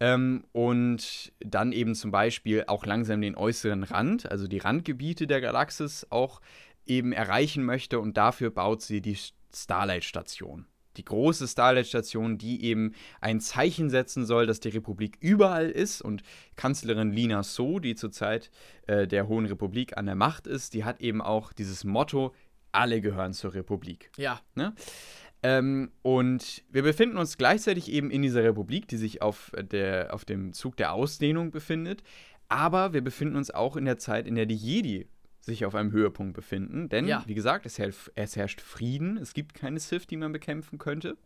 ähm, 0.00 0.44
und 0.52 1.32
dann 1.40 1.72
eben 1.72 1.94
zum 1.94 2.10
Beispiel 2.10 2.64
auch 2.66 2.86
langsam 2.86 3.20
den 3.20 3.36
äußeren 3.36 3.84
Rand, 3.84 4.30
also 4.30 4.48
die 4.48 4.58
Randgebiete 4.58 5.26
der 5.26 5.40
Galaxis 5.40 6.06
auch 6.10 6.40
eben 6.86 7.12
erreichen 7.12 7.64
möchte 7.64 8.00
und 8.00 8.16
dafür 8.16 8.50
baut 8.50 8.82
sie 8.82 9.00
die 9.00 9.16
Starlight-Station. 9.54 10.66
Die 10.96 11.04
große 11.04 11.48
Starlight-Station, 11.48 12.38
die 12.38 12.64
eben 12.64 12.94
ein 13.20 13.40
Zeichen 13.40 13.90
setzen 13.90 14.26
soll, 14.26 14.46
dass 14.46 14.60
die 14.60 14.68
Republik 14.68 15.16
überall 15.20 15.68
ist 15.68 16.00
und 16.00 16.22
Kanzlerin 16.54 17.10
Lina 17.10 17.42
So, 17.42 17.80
die 17.80 17.96
zurzeit 17.96 18.50
äh, 18.86 19.08
der 19.08 19.26
Hohen 19.26 19.46
Republik 19.46 19.96
an 19.96 20.06
der 20.06 20.14
Macht 20.14 20.46
ist, 20.46 20.72
die 20.72 20.84
hat 20.84 21.00
eben 21.00 21.20
auch 21.20 21.52
dieses 21.52 21.82
Motto, 21.82 22.32
alle 22.74 23.00
gehören 23.00 23.32
zur 23.32 23.54
Republik. 23.54 24.10
Ja, 24.16 24.40
Ähm, 25.42 25.90
und 26.00 26.64
wir 26.70 26.82
befinden 26.82 27.18
uns 27.18 27.36
gleichzeitig 27.36 27.90
eben 27.92 28.10
in 28.10 28.22
dieser 28.22 28.42
Republik, 28.42 28.88
die 28.88 28.96
sich 28.96 29.20
auf, 29.20 29.52
der, 29.60 30.14
auf 30.14 30.24
dem 30.24 30.54
Zug 30.54 30.76
der 30.78 30.92
Ausdehnung 30.94 31.50
befindet. 31.50 32.02
Aber 32.48 32.94
wir 32.94 33.02
befinden 33.02 33.36
uns 33.36 33.50
auch 33.50 33.76
in 33.76 33.84
der 33.84 33.98
Zeit, 33.98 34.26
in 34.26 34.36
der 34.36 34.46
die 34.46 34.54
Jedi 34.56 35.06
sich 35.40 35.66
auf 35.66 35.74
einem 35.74 35.92
Höhepunkt 35.92 36.32
befinden. 36.34 36.88
Denn, 36.88 37.06
Ja. 37.06 37.22
wie 37.26 37.34
gesagt, 37.34 37.66
es, 37.66 37.78
herrscht- 37.78 38.10
es 38.14 38.36
herrscht 38.36 38.62
Frieden. 38.62 39.18
Es 39.18 39.34
gibt 39.34 39.52
keine 39.52 39.78
Sith, 39.80 40.06
die 40.06 40.16
man 40.16 40.32
bekämpfen 40.32 40.78
könnte. 40.78 41.18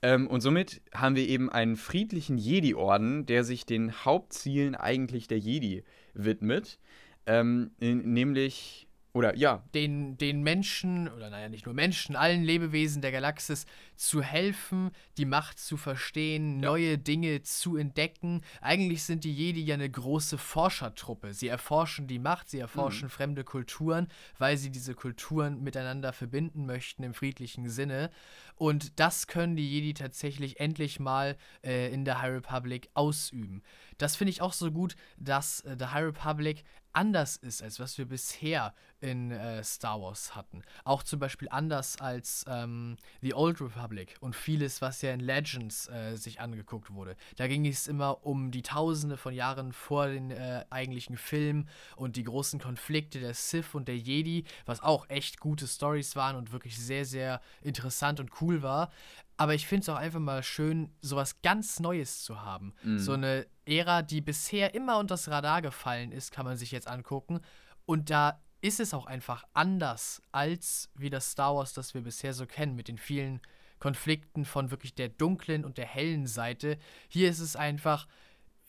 Ähm, 0.00 0.26
und 0.28 0.40
somit 0.40 0.80
haben 0.94 1.14
wir 1.14 1.28
eben 1.28 1.50
einen 1.50 1.76
friedlichen 1.76 2.38
Jedi-Orden, 2.38 3.26
der 3.26 3.44
sich 3.44 3.66
den 3.66 3.92
Hauptzielen 4.06 4.74
eigentlich 4.74 5.28
der 5.28 5.38
Jedi 5.38 5.84
widmet. 6.14 6.78
Ähm, 7.26 7.72
nämlich, 7.78 8.88
oder 9.14 9.36
ja, 9.36 9.62
den, 9.74 10.16
den 10.16 10.42
Menschen, 10.42 11.08
oder 11.08 11.28
naja, 11.28 11.48
nicht 11.48 11.66
nur 11.66 11.74
Menschen, 11.74 12.16
allen 12.16 12.42
Lebewesen 12.42 13.02
der 13.02 13.12
Galaxis 13.12 13.66
zu 14.02 14.20
helfen, 14.20 14.90
die 15.16 15.24
Macht 15.24 15.58
zu 15.60 15.76
verstehen, 15.76 16.60
Ja. 16.60 16.70
neue 16.70 16.98
Dinge 16.98 17.42
zu 17.42 17.76
entdecken. 17.76 18.42
Eigentlich 18.60 19.04
sind 19.04 19.24
die 19.24 19.32
Jedi 19.32 19.62
ja 19.62 19.74
eine 19.74 19.88
große 19.88 20.38
Forschertruppe. 20.38 21.34
Sie 21.34 21.48
erforschen 21.48 22.06
die 22.08 22.18
Macht, 22.18 22.48
sie 22.50 22.58
erforschen 22.58 23.08
fremde 23.08 23.44
Kulturen, 23.44 24.08
weil 24.38 24.56
sie 24.56 24.70
diese 24.70 24.94
Kulturen 24.94 25.62
miteinander 25.62 26.12
verbinden 26.12 26.66
möchten 26.66 27.04
im 27.04 27.14
friedlichen 27.14 27.68
Sinne. 27.68 28.10
Und 28.56 28.98
das 28.98 29.26
können 29.28 29.56
die 29.56 29.68
Jedi 29.68 29.94
tatsächlich 29.94 30.58
endlich 30.60 30.98
mal 30.98 31.36
äh, 31.64 31.92
in 31.92 32.04
der 32.04 32.20
High 32.20 32.34
Republic 32.34 32.90
ausüben. 32.94 33.62
Das 33.98 34.16
finde 34.16 34.30
ich 34.30 34.42
auch 34.42 34.52
so 34.52 34.70
gut, 34.72 34.96
dass 35.16 35.60
äh, 35.60 35.76
The 35.78 35.86
High 35.86 36.06
Republic 36.06 36.64
anders 36.94 37.36
ist, 37.36 37.62
als 37.62 37.80
was 37.80 37.96
wir 37.96 38.04
bisher 38.04 38.74
in 39.00 39.30
äh, 39.30 39.64
Star 39.64 40.00
Wars 40.00 40.36
hatten. 40.36 40.62
Auch 40.84 41.02
zum 41.02 41.18
Beispiel 41.20 41.48
anders 41.50 41.98
als 41.98 42.44
ähm, 42.46 42.96
The 43.22 43.32
Old 43.34 43.60
Republic 43.62 43.91
und 44.20 44.34
vieles, 44.34 44.80
was 44.82 45.02
ja 45.02 45.12
in 45.12 45.20
Legends 45.20 45.88
äh, 45.88 46.16
sich 46.16 46.40
angeguckt 46.40 46.92
wurde. 46.92 47.16
Da 47.36 47.46
ging 47.46 47.66
es 47.66 47.86
immer 47.86 48.24
um 48.26 48.50
die 48.50 48.62
Tausende 48.62 49.16
von 49.16 49.34
Jahren 49.34 49.72
vor 49.72 50.08
den 50.08 50.30
äh, 50.30 50.64
eigentlichen 50.70 51.16
Filmen 51.16 51.68
und 51.96 52.16
die 52.16 52.24
großen 52.24 52.60
Konflikte 52.60 53.20
der 53.20 53.34
Sith 53.34 53.74
und 53.74 53.88
der 53.88 53.98
Jedi, 53.98 54.44
was 54.66 54.80
auch 54.80 55.08
echt 55.08 55.40
gute 55.40 55.66
Stories 55.66 56.16
waren 56.16 56.36
und 56.36 56.52
wirklich 56.52 56.78
sehr, 56.78 57.04
sehr 57.04 57.40
interessant 57.62 58.20
und 58.20 58.30
cool 58.40 58.62
war. 58.62 58.90
Aber 59.36 59.54
ich 59.54 59.66
finde 59.66 59.82
es 59.82 59.88
auch 59.88 59.96
einfach 59.96 60.20
mal 60.20 60.42
schön, 60.42 60.90
sowas 61.00 61.40
ganz 61.42 61.80
Neues 61.80 62.22
zu 62.22 62.42
haben. 62.42 62.74
So 62.98 63.12
eine 63.12 63.46
Ära, 63.66 64.02
die 64.02 64.20
bisher 64.20 64.74
immer 64.74 64.98
unter 64.98 65.14
das 65.14 65.28
Radar 65.28 65.62
gefallen 65.62 66.12
ist, 66.12 66.32
kann 66.32 66.44
man 66.44 66.56
sich 66.56 66.70
jetzt 66.70 66.86
angucken. 66.88 67.40
Und 67.86 68.10
da 68.10 68.40
ist 68.60 68.78
es 68.78 68.94
auch 68.94 69.06
einfach 69.06 69.44
anders 69.52 70.22
als 70.30 70.88
wie 70.94 71.10
das 71.10 71.32
Star 71.32 71.56
Wars, 71.56 71.74
das 71.74 71.94
wir 71.94 72.00
bisher 72.02 72.32
so 72.32 72.46
kennen, 72.46 72.76
mit 72.76 72.88
den 72.88 72.98
vielen 72.98 73.40
Konflikten 73.82 74.44
von 74.44 74.70
wirklich 74.70 74.94
der 74.94 75.08
dunklen 75.08 75.64
und 75.64 75.76
der 75.76 75.86
hellen 75.86 76.28
Seite. 76.28 76.78
Hier 77.08 77.28
ist 77.28 77.40
es 77.40 77.56
einfach, 77.56 78.06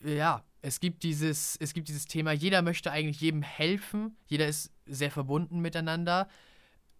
ja, 0.03 0.43
es 0.63 0.79
gibt 0.79 1.03
dieses, 1.03 1.55
es 1.57 1.75
gibt 1.75 1.87
dieses 1.87 2.07
Thema, 2.07 2.31
jeder 2.31 2.63
möchte 2.63 2.91
eigentlich 2.91 3.21
jedem 3.21 3.43
helfen, 3.43 4.17
jeder 4.25 4.47
ist 4.47 4.71
sehr 4.87 5.11
verbunden 5.11 5.59
miteinander, 5.59 6.27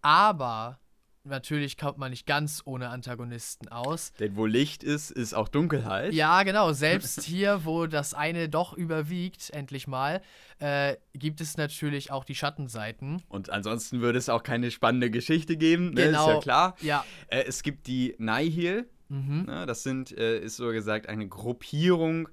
aber 0.00 0.78
natürlich 1.24 1.76
kommt 1.76 1.98
man 1.98 2.10
nicht 2.10 2.26
ganz 2.26 2.62
ohne 2.64 2.88
Antagonisten 2.90 3.68
aus. 3.68 4.12
denn 4.20 4.36
wo 4.36 4.46
Licht 4.46 4.82
ist, 4.84 5.10
ist 5.10 5.34
auch 5.34 5.48
Dunkelheit. 5.48 6.12
Ja, 6.14 6.42
genau. 6.42 6.72
Selbst 6.72 7.22
hier, 7.24 7.64
wo 7.64 7.86
das 7.86 8.14
eine 8.14 8.48
doch 8.48 8.72
überwiegt, 8.74 9.50
endlich 9.50 9.86
mal, 9.86 10.20
äh, 10.58 10.96
gibt 11.14 11.40
es 11.40 11.56
natürlich 11.56 12.10
auch 12.10 12.24
die 12.24 12.34
Schattenseiten. 12.34 13.22
Und 13.28 13.50
ansonsten 13.50 14.00
würde 14.00 14.18
es 14.18 14.28
auch 14.28 14.42
keine 14.42 14.70
spannende 14.70 15.10
Geschichte 15.10 15.56
geben, 15.56 15.90
ne? 15.94 16.02
ist 16.02 16.12
ja 16.12 16.26
Genau. 16.26 16.40
klar. 16.40 16.76
Ja. 16.80 17.04
Äh, 17.28 17.44
es 17.46 17.62
gibt 17.62 17.86
die 17.86 18.14
Nihil, 18.18 18.88
Mhm. 19.08 19.44
ne? 19.46 19.66
das 19.66 19.82
sind, 19.82 20.16
äh, 20.16 20.38
ist 20.40 20.56
so 20.56 20.68
gesagt 20.70 21.08
eine 21.08 21.28
Gruppierung 21.28 22.28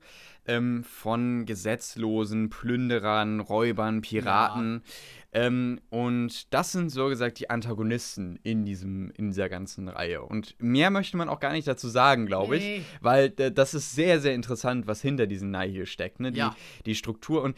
ähm, 0.48 0.84
von 0.84 1.46
gesetzlosen 1.46 2.50
Plünderern, 2.50 3.42
Räubern, 3.42 4.02
Piraten. 4.02 4.82
Ähm, 5.34 5.80
und 5.90 6.54
das 6.54 6.74
sind 6.74 6.90
so 6.90 7.08
gesagt 7.08 7.40
die 7.40 7.50
Antagonisten 7.50 8.38
in, 8.44 8.66
diesem, 8.66 9.12
in 9.12 9.30
dieser 9.30 9.48
ganzen 9.48 9.88
Reihe. 9.88 10.22
Und 10.24 10.56
mehr 10.60 10.90
möchte 10.90 11.16
man 11.16 11.30
auch 11.30 11.40
gar 11.40 11.54
nicht 11.54 11.68
dazu 11.68 11.88
sagen, 11.88 12.26
glaube 12.26 12.58
ich. 12.58 12.64
Nee. 12.64 12.82
Weil 13.00 13.34
äh, 13.38 13.52
das 13.52 13.74
ist 13.74 13.96
sehr, 13.96 14.20
sehr 14.20 14.34
interessant, 14.34 14.88
was 14.88 15.02
hinter 15.02 15.28
diesen 15.28 15.52
Nihil 15.52 15.86
steckt. 15.86 16.20
Ne? 16.20 16.32
Die, 16.32 16.40
Ja. 16.40 16.56
die 16.86 16.96
Struktur. 16.96 17.44
Und 17.44 17.56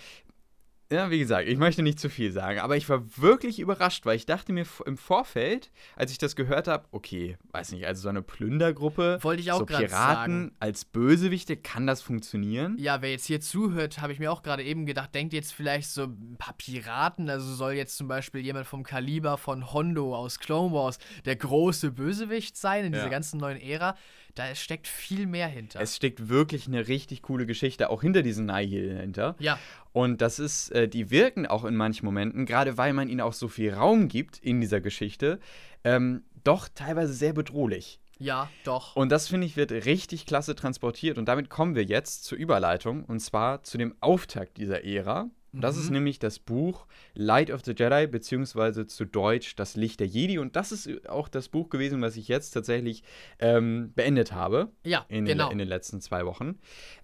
ja, 0.94 1.10
wie 1.10 1.20
gesagt, 1.20 1.48
ich 1.48 1.58
möchte 1.58 1.82
nicht 1.82 2.00
zu 2.00 2.10
viel 2.10 2.32
sagen, 2.32 2.60
aber 2.60 2.78
ich 2.78 2.88
war 2.88 3.02
wirklich 3.18 3.60
überrascht, 3.60 4.06
weil 4.06 4.16
ich 4.16 4.26
dachte 4.26 4.54
mir 4.54 4.66
im 4.86 4.98
Vorfeld, 4.98 5.72
als 5.96 6.12
ich 6.12 6.18
das 6.18 6.36
gehört 6.36 6.68
habe, 6.68 6.86
okay, 6.92 7.38
weiß 7.52 7.72
nicht, 7.72 7.86
also 7.86 8.04
so 8.04 8.10
eine 8.10 8.22
Plündergruppe, 8.22 9.18
Wollte 9.22 9.42
ich 9.42 9.52
auch 9.52 9.60
so 9.60 9.66
gerade 9.66 9.86
Piraten 9.88 10.34
sagen. 10.50 10.56
als 10.60 10.86
Bösewichte, 10.86 11.58
kann 11.58 11.88
das 11.88 12.02
funktionieren? 12.02 12.78
Ja, 12.78 13.02
wer 13.02 13.12
jetzt 13.12 13.26
hier 13.26 13.42
zuhört, 13.42 14.00
habe 14.02 14.14
ich 14.14 14.20
mir 14.20 14.32
auch 14.32 14.44
gerade 14.44 14.64
eben 14.64 14.86
gedacht, 14.86 15.14
denkt 15.16 15.34
jetzt 15.34 15.54
vielleicht 15.54 15.90
so 15.90 16.04
ein 16.04 16.36
paar 16.38 16.54
Piraten, 16.54 17.30
also 17.30 17.54
soll 17.54 17.74
jetzt 17.74 17.98
zum 17.98 18.08
Beispiel 18.08 18.42
jemand 18.42 18.68
vom 18.68 18.84
Kaliber 18.84 19.38
von 19.38 19.74
Hondo 19.74 20.16
aus 20.16 20.40
Clone 20.40 20.74
Wars 20.74 21.00
der 21.26 21.36
große 21.36 21.92
Bösewicht 21.92 22.56
sein 22.58 22.86
in 22.86 22.92
dieser 22.92 23.06
Ja. 23.06 23.10
ganzen 23.10 23.40
neuen 23.40 23.60
Ära. 23.60 23.96
Da 24.36 24.56
steckt 24.56 24.88
viel 24.88 25.28
mehr 25.28 25.48
hinter. 25.48 25.80
Es 25.80 25.96
steckt 25.96 26.28
wirklich 26.28 26.68
eine 26.68 26.88
richtig 26.88 27.22
coole 27.22 27.46
Geschichte 27.46 27.90
auch 27.90 28.02
hinter 28.02 28.24
diesen 28.24 28.46
Nihil 28.48 28.98
hinter. 29.00 29.36
ja, 29.40 29.60
Und 29.92 30.22
das 30.22 30.40
ist, 30.40 30.72
äh, 30.72 30.88
die 30.88 31.12
wirken 31.12 31.46
auch 31.46 31.66
in 31.66 31.76
manchen 31.76 32.06
Momenten, 32.06 32.46
gerade 32.46 32.78
weil 32.78 32.94
man 32.94 33.10
ihnen 33.10 33.22
auch 33.22 33.34
so 33.34 33.48
viel 33.48 33.74
Raum 33.74 34.08
gibt 34.08 34.40
in 34.40 34.60
dieser 34.60 34.82
Geschichte, 34.82 35.40
ähm, 35.84 36.24
doch 36.44 36.68
teilweise 36.74 37.14
sehr 37.14 37.34
bedrohlich. 37.34 38.00
ja, 38.18 38.50
doch. 38.64 38.96
Und 38.96 39.12
das, 39.12 39.28
finde 39.28 39.46
ich, 39.46 39.56
wird 39.56 39.72
richtig 39.72 40.26
klasse 40.26 40.56
transportiert. 40.56 41.18
Und 41.18 41.26
damit 41.26 41.50
kommen 41.50 41.76
wir 41.76 41.84
jetzt 41.84 42.24
zur 42.24 42.38
Überleitung, 42.38 43.04
und 43.06 43.20
zwar 43.20 43.64
zu 43.64 43.78
dem 43.78 43.96
Auftakt 44.00 44.58
dieser 44.58 44.84
Ära. 44.84 45.30
Und 45.54 45.62
Das 45.62 45.78
ist 45.78 45.88
Mhm. 45.90 45.94
nämlich 45.94 46.20
das 46.20 46.40
Buch 46.40 46.88
Light 47.14 47.52
of 47.52 47.62
the 47.64 47.74
Jedi, 47.78 48.08
beziehungsweise 48.08 48.88
zu 48.88 49.06
Deutsch 49.06 49.56
Das 49.56 49.76
Licht 49.76 50.00
der 50.00 50.08
Jedi. 50.08 50.40
Und 50.40 50.56
das 50.56 50.72
ist 50.72 51.08
auch 51.08 51.28
das 51.30 51.48
Buch 51.50 51.70
gewesen, 51.70 52.02
was 52.02 52.18
ich 52.18 52.28
jetzt 52.28 52.52
tatsächlich 52.52 53.04
ähm, 53.40 53.92
beendet 53.96 54.32
habe 54.32 54.72
ja, 54.84 55.06
in, 55.10 55.26
genau. 55.26 55.50
in 55.52 55.58
den 55.60 55.68
letzten 55.68 56.02
zwei 56.02 56.26
Wochen. 56.26 56.58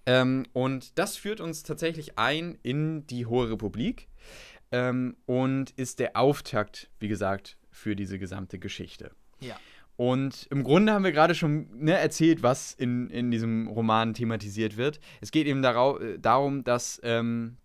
Ähm, 0.06 0.44
und 0.52 0.98
das 0.98 1.16
führt 1.16 1.40
uns 1.40 1.62
tatsächlich 1.62 2.18
ein 2.18 2.58
in 2.62 3.06
die 3.06 3.26
Hohe 3.26 3.50
Republik 3.50 4.08
ähm, 4.72 5.16
und 5.26 5.70
ist 5.70 5.98
der 6.00 6.16
Auftakt, 6.16 6.90
wie 6.98 7.08
gesagt, 7.08 7.56
für 7.70 7.94
diese 7.94 8.18
gesamte 8.18 8.58
Geschichte. 8.58 9.12
ja. 9.40 9.56
Und 9.96 10.46
im 10.50 10.64
Grunde 10.64 10.94
haben 10.94 11.04
wir 11.04 11.12
gerade 11.12 11.34
schon 11.34 11.68
ne, 11.78 11.92
erzählt, 11.92 12.42
was 12.42 12.72
in, 12.72 13.10
in 13.10 13.30
diesem 13.30 13.68
Roman 13.68 14.14
thematisiert 14.14 14.78
wird. 14.78 14.98
Es 15.20 15.30
geht 15.30 15.46
eben 15.46 15.60
darau 15.60 15.98
äh, 15.98 16.18
darum, 16.18 16.64
dass, 16.64 16.98
ähm, 17.04 17.58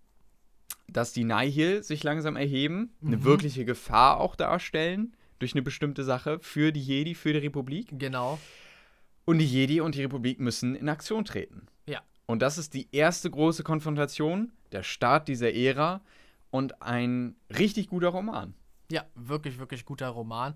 dass 0.87 1.13
die 1.13 1.23
Nihil 1.23 1.83
sich 1.83 2.03
langsam 2.03 2.35
erheben, 2.35 2.93
eine 3.03 3.17
Mhm. 3.17 3.23
wirkliche 3.23 3.65
Gefahr 3.65 4.19
auch 4.19 4.35
darstellen 4.35 5.15
durch 5.39 5.53
eine 5.53 5.61
bestimmte 5.61 6.03
Sache 6.03 6.39
für 6.41 6.71
die 6.71 6.81
Jedi, 6.81 7.15
für 7.15 7.33
die 7.33 7.39
Republik. 7.39 7.89
Genau. 7.91 8.39
Und 9.25 9.39
die 9.39 9.45
Jedi 9.45 9.81
und 9.81 9.95
die 9.95 10.01
Republik 10.03 10.39
müssen 10.39 10.75
in 10.75 10.87
Aktion 10.87 11.25
treten. 11.25 11.65
Ja. 11.87 12.01
Und 12.27 12.41
das 12.41 12.57
ist 12.57 12.73
die 12.73 12.87
erste 12.91 13.29
große 13.29 13.63
Konfrontation, 13.63 14.51
der 14.71 14.83
Start 14.83 15.27
dieser 15.27 15.53
Ära 15.53 16.01
und 16.51 16.81
ein 16.81 17.35
richtig 17.57 17.87
guter 17.87 18.09
Roman. 18.09 18.53
Ja, 18.91 19.03
wirklich, 19.15 19.57
wirklich 19.57 19.83
guter 19.83 20.09
Roman. 20.09 20.55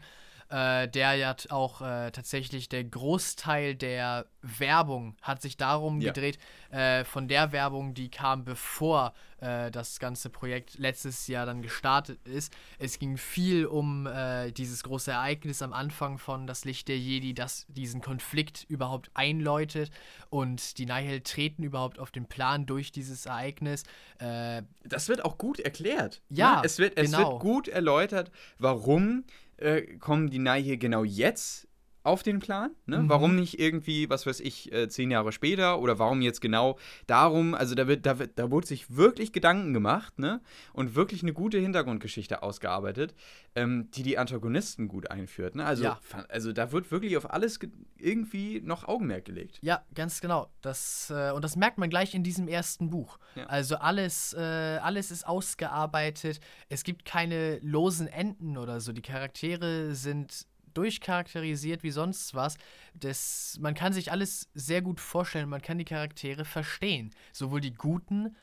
Äh, 0.50 0.88
der 0.88 1.14
ja 1.14 1.36
auch 1.50 1.82
äh, 1.82 2.10
tatsächlich 2.10 2.70
der 2.70 2.84
Großteil 2.84 3.76
der 3.76 4.26
Werbung 4.42 5.16
hat 5.22 5.44
sich 5.44 5.58
darum 5.58 6.02
Ja. 6.02 6.12
gedreht, 6.12 6.40
äh, 6.72 7.04
von 7.04 7.28
der 7.28 7.52
Werbung, 7.52 7.94
die 7.94 8.10
kam 8.10 8.46
bevor 8.46 9.14
äh, 9.42 9.70
das 9.70 10.00
ganze 10.00 10.32
Projekt 10.32 10.80
letztes 10.80 11.28
Jahr 11.28 11.46
dann 11.46 11.62
gestartet 11.62 12.20
ist. 12.28 12.52
Es 12.80 12.98
ging 12.98 13.18
viel 13.18 13.68
um 13.68 14.08
äh, 14.08 14.52
dieses 14.52 14.82
große 14.82 15.12
Ereignis 15.12 15.62
am 15.62 15.72
Anfang 15.72 16.18
von 16.18 16.48
Das 16.48 16.66
Licht 16.66 16.88
der 16.88 16.98
Jedi, 16.98 17.36
das 17.36 17.68
diesen 17.68 18.02
Konflikt 18.02 18.66
überhaupt 18.70 19.12
einläutet 19.14 19.92
und 20.32 20.80
die 20.80 20.88
Nihil 20.88 21.22
treten 21.22 21.62
überhaupt 21.62 22.00
auf 22.00 22.10
den 22.10 22.26
Plan 22.26 22.66
durch 22.66 22.92
dieses 22.92 23.28
Ereignis. 23.28 23.84
Äh, 24.18 24.64
Das 24.84 25.10
wird 25.10 25.24
auch 25.24 25.38
gut 25.38 25.60
erklärt. 25.60 26.22
Ja, 26.30 26.56
ne? 26.56 26.62
es, 26.66 26.80
wird, 26.80 26.98
es 26.98 27.12
genau. 27.12 27.34
wird 27.34 27.40
gut 27.40 27.68
erläutert, 27.68 28.32
warum 28.58 29.26
äh, 29.60 29.98
kommen 29.98 30.30
die 30.30 30.40
Nihil 30.40 30.78
genau 30.78 31.04
jetzt 31.04 31.69
auf 32.04 32.24
den 32.24 32.40
Plan. 32.40 32.72
Ne? 32.86 33.00
Mhm. 33.00 33.10
Warum 33.10 33.36
nicht 33.36 33.60
irgendwie, 33.60 34.10
was 34.10 34.26
weiß 34.26 34.40
ich, 34.40 34.72
äh, 34.72 34.88
zehn 34.88 35.12
Jahre 35.12 35.32
später 35.32 35.80
oder 35.80 36.00
warum 36.00 36.22
jetzt 36.22 36.40
genau 36.42 36.78
darum? 37.08 37.54
Also 37.54 37.76
da 37.76 37.88
wird, 37.88 38.06
da 38.06 38.20
wird, 38.20 38.40
da 38.40 38.50
wurde 38.52 38.68
sich 38.68 38.96
wirklich 38.96 39.34
Gedanken 39.34 39.74
gemacht, 39.74 40.18
ne? 40.18 40.42
Und 40.74 40.96
wirklich 40.96 41.24
eine 41.24 41.34
gute 41.34 41.58
Hintergrundgeschichte 41.60 42.42
ausgearbeitet, 42.42 43.14
ähm, 43.56 43.90
die 43.92 44.04
die 44.04 44.18
Antagonisten 44.18 44.88
gut 44.88 45.12
einführt. 45.12 45.56
Ne? 45.56 45.66
Also, 45.66 45.84
Ja. 45.84 46.00
also 46.30 46.54
da 46.54 46.72
wird 46.72 46.90
wirklich 46.92 47.18
auf 47.18 47.32
alles 47.32 47.60
ge- 47.60 47.70
irgendwie 47.98 48.62
noch 48.62 48.88
Augenmerk 48.88 49.26
gelegt. 49.26 49.60
Ja, 49.62 49.84
ganz 49.94 50.22
genau. 50.22 50.50
Das, 50.62 51.10
äh, 51.14 51.32
und 51.32 51.44
das 51.44 51.56
merkt 51.58 51.78
man 51.78 51.90
gleich 51.90 52.14
in 52.16 52.24
diesem 52.24 52.48
ersten 52.48 52.90
Buch. 52.90 53.20
Ja. 53.36 53.46
Also 53.48 53.76
alles, 53.76 54.34
äh, 54.34 54.40
alles 54.82 55.12
ist 55.12 55.28
ausgearbeitet. 55.28 56.40
Es 56.70 56.84
gibt 56.84 57.06
keine 57.06 57.60
losen 57.60 58.08
Enden 58.08 58.58
oder 58.58 58.80
so. 58.80 58.94
Die 58.94 59.02
Charaktere 59.02 59.94
sind 59.96 60.48
durchcharakterisiert 60.74 61.84
wie 61.84 61.92
sonst 61.92 62.34
was. 62.34 62.58
Das, 62.94 63.58
man 63.60 63.74
kann 63.74 63.94
sich 63.94 64.12
alles 64.12 64.50
sehr 64.54 64.82
gut 64.82 65.00
vorstellen. 65.00 65.50
Man 65.50 65.62
kann 65.62 65.78
die 65.78 65.86
Charaktere 65.86 66.46
verstehen. 66.46 67.12
Sowohl 67.32 67.62
die 67.62 67.74
Guten 67.74 68.36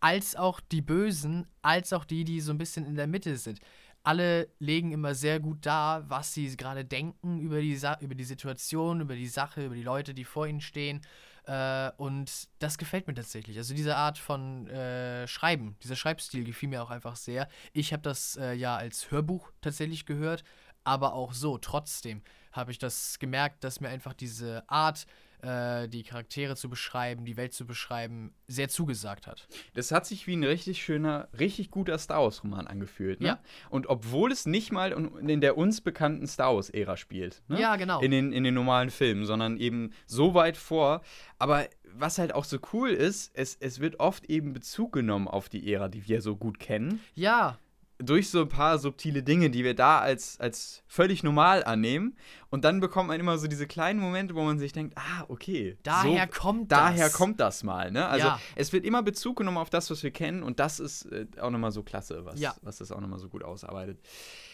als 0.00 0.36
auch 0.36 0.60
die 0.60 0.82
Bösen, 0.82 1.46
als 1.62 1.92
auch 1.92 2.04
die, 2.04 2.24
die 2.24 2.40
so 2.40 2.52
ein 2.52 2.58
bisschen 2.58 2.86
in 2.86 2.96
der 2.96 3.06
Mitte 3.06 3.36
sind. 3.36 3.60
Alle 4.02 4.48
legen 4.60 4.92
immer 4.92 5.14
sehr 5.14 5.40
gut 5.40 5.66
dar, 5.66 6.08
was 6.08 6.32
sie 6.32 6.56
gerade 6.56 6.84
denken 6.84 7.40
über 7.40 7.60
die, 7.60 7.76
Sa 7.76 7.98
über 8.00 8.14
die 8.14 8.24
Situation, 8.24 9.00
über 9.00 9.16
die 9.16 9.26
Sache, 9.26 9.66
über 9.66 9.74
die 9.74 9.82
Leute, 9.82 10.14
die 10.14 10.24
vor 10.24 10.46
ihnen 10.46 10.60
stehen. 10.60 11.00
Äh, 11.46 11.90
und 11.96 12.48
das 12.58 12.76
gefällt 12.76 13.06
mir 13.06 13.14
tatsächlich. 13.14 13.56
Also 13.56 13.74
diese 13.74 13.96
Art 13.96 14.18
von 14.18 14.68
äh, 14.68 15.26
Schreiben, 15.28 15.76
dieser 15.82 15.96
Schreibstil 15.96 16.44
gefiel 16.44 16.68
mir 16.68 16.82
auch 16.82 16.90
einfach 16.90 17.16
sehr. 17.16 17.48
Ich 17.72 17.92
habe 17.92 18.02
das 18.02 18.36
äh, 18.36 18.52
ja 18.52 18.76
als 18.76 19.10
Hörbuch 19.10 19.50
tatsächlich 19.60 20.06
gehört, 20.06 20.44
aber 20.86 21.14
auch 21.14 21.32
so, 21.32 21.58
trotzdem 21.58 22.22
habe 22.52 22.70
ich 22.70 22.78
das 22.78 23.18
gemerkt, 23.18 23.64
dass 23.64 23.80
mir 23.80 23.88
einfach 23.88 24.14
diese 24.14 24.64
Art, 24.68 25.06
äh, 25.42 25.88
die 25.88 26.02
Charaktere 26.02 26.56
zu 26.56 26.70
beschreiben, 26.70 27.24
die 27.24 27.36
Welt 27.36 27.52
zu 27.52 27.66
beschreiben, 27.66 28.32
sehr 28.46 28.68
zugesagt 28.68 29.26
hat. 29.26 29.46
Das 29.74 29.92
hat 29.92 30.06
sich 30.06 30.26
wie 30.26 30.34
ein 30.34 30.44
richtig 30.44 30.82
schöner, 30.82 31.28
richtig 31.38 31.70
guter 31.70 31.98
Star 31.98 32.22
Wars-Roman 32.22 32.66
angefühlt. 32.66 33.20
Ne? 33.20 33.26
Ja. 33.26 33.38
Und 33.68 33.88
obwohl 33.88 34.32
es 34.32 34.46
nicht 34.46 34.72
mal 34.72 34.92
in 34.92 35.40
der 35.40 35.58
uns 35.58 35.82
bekannten 35.82 36.26
Star 36.26 36.54
Wars-Ära 36.54 36.96
spielt. 36.96 37.42
Ne? 37.48 37.60
Ja, 37.60 37.76
genau. 37.76 38.00
In 38.00 38.10
den, 38.10 38.32
in 38.32 38.44
den 38.44 38.54
normalen 38.54 38.90
Filmen, 38.90 39.26
sondern 39.26 39.58
eben 39.58 39.92
so 40.06 40.32
weit 40.34 40.56
vor. 40.56 41.02
Aber 41.38 41.66
was 41.92 42.18
halt 42.18 42.34
auch 42.34 42.44
so 42.44 42.58
cool 42.72 42.90
ist, 42.90 43.32
es, 43.34 43.56
es 43.60 43.80
wird 43.80 44.00
oft 44.00 44.24
eben 44.26 44.52
Bezug 44.52 44.92
genommen 44.92 45.28
auf 45.28 45.48
die 45.48 45.72
Ära, 45.72 45.88
die 45.88 46.06
wir 46.08 46.22
so 46.22 46.36
gut 46.36 46.58
kennen. 46.58 47.00
Ja, 47.14 47.58
Durch 47.98 48.28
so 48.30 48.42
ein 48.42 48.48
paar 48.48 48.78
subtile 48.78 49.22
Dinge, 49.22 49.48
die 49.48 49.64
wir 49.64 49.74
da 49.74 50.00
als, 50.00 50.38
als 50.38 50.82
völlig 50.86 51.22
normal 51.22 51.64
annehmen. 51.64 52.14
Und 52.50 52.64
dann 52.64 52.80
bekommt 52.80 53.08
man 53.08 53.18
immer 53.18 53.38
so 53.38 53.46
diese 53.46 53.66
kleinen 53.66 53.98
Momente, 54.00 54.34
wo 54.34 54.42
man 54.44 54.58
sich 54.58 54.72
denkt, 54.72 54.96
ah, 54.98 55.24
okay. 55.28 55.78
daher 55.82 56.28
so, 56.32 56.40
kommt 56.40 56.70
Daher 56.72 57.06
das. 57.06 57.12
kommt 57.14 57.40
das 57.40 57.62
mal, 57.64 57.90
ne? 57.90 58.06
Also 58.06 58.26
Ja. 58.26 58.40
es 58.54 58.72
wird 58.72 58.84
immer 58.84 59.02
Bezug 59.02 59.36
genommen 59.38 59.56
auf 59.56 59.70
das, 59.70 59.90
was 59.90 60.02
wir 60.02 60.10
kennen 60.10 60.42
und 60.42 60.60
das 60.60 60.78
ist 60.78 61.06
äh, 61.06 61.26
auch 61.40 61.50
nochmal 61.50 61.72
so 61.72 61.82
klasse, 61.82 62.24
was, 62.26 62.38
Ja. 62.38 62.54
was 62.62 62.76
das 62.78 62.92
auch 62.92 63.00
nochmal 63.00 63.18
so 63.18 63.28
gut 63.30 63.42
ausarbeitet. 63.42 63.98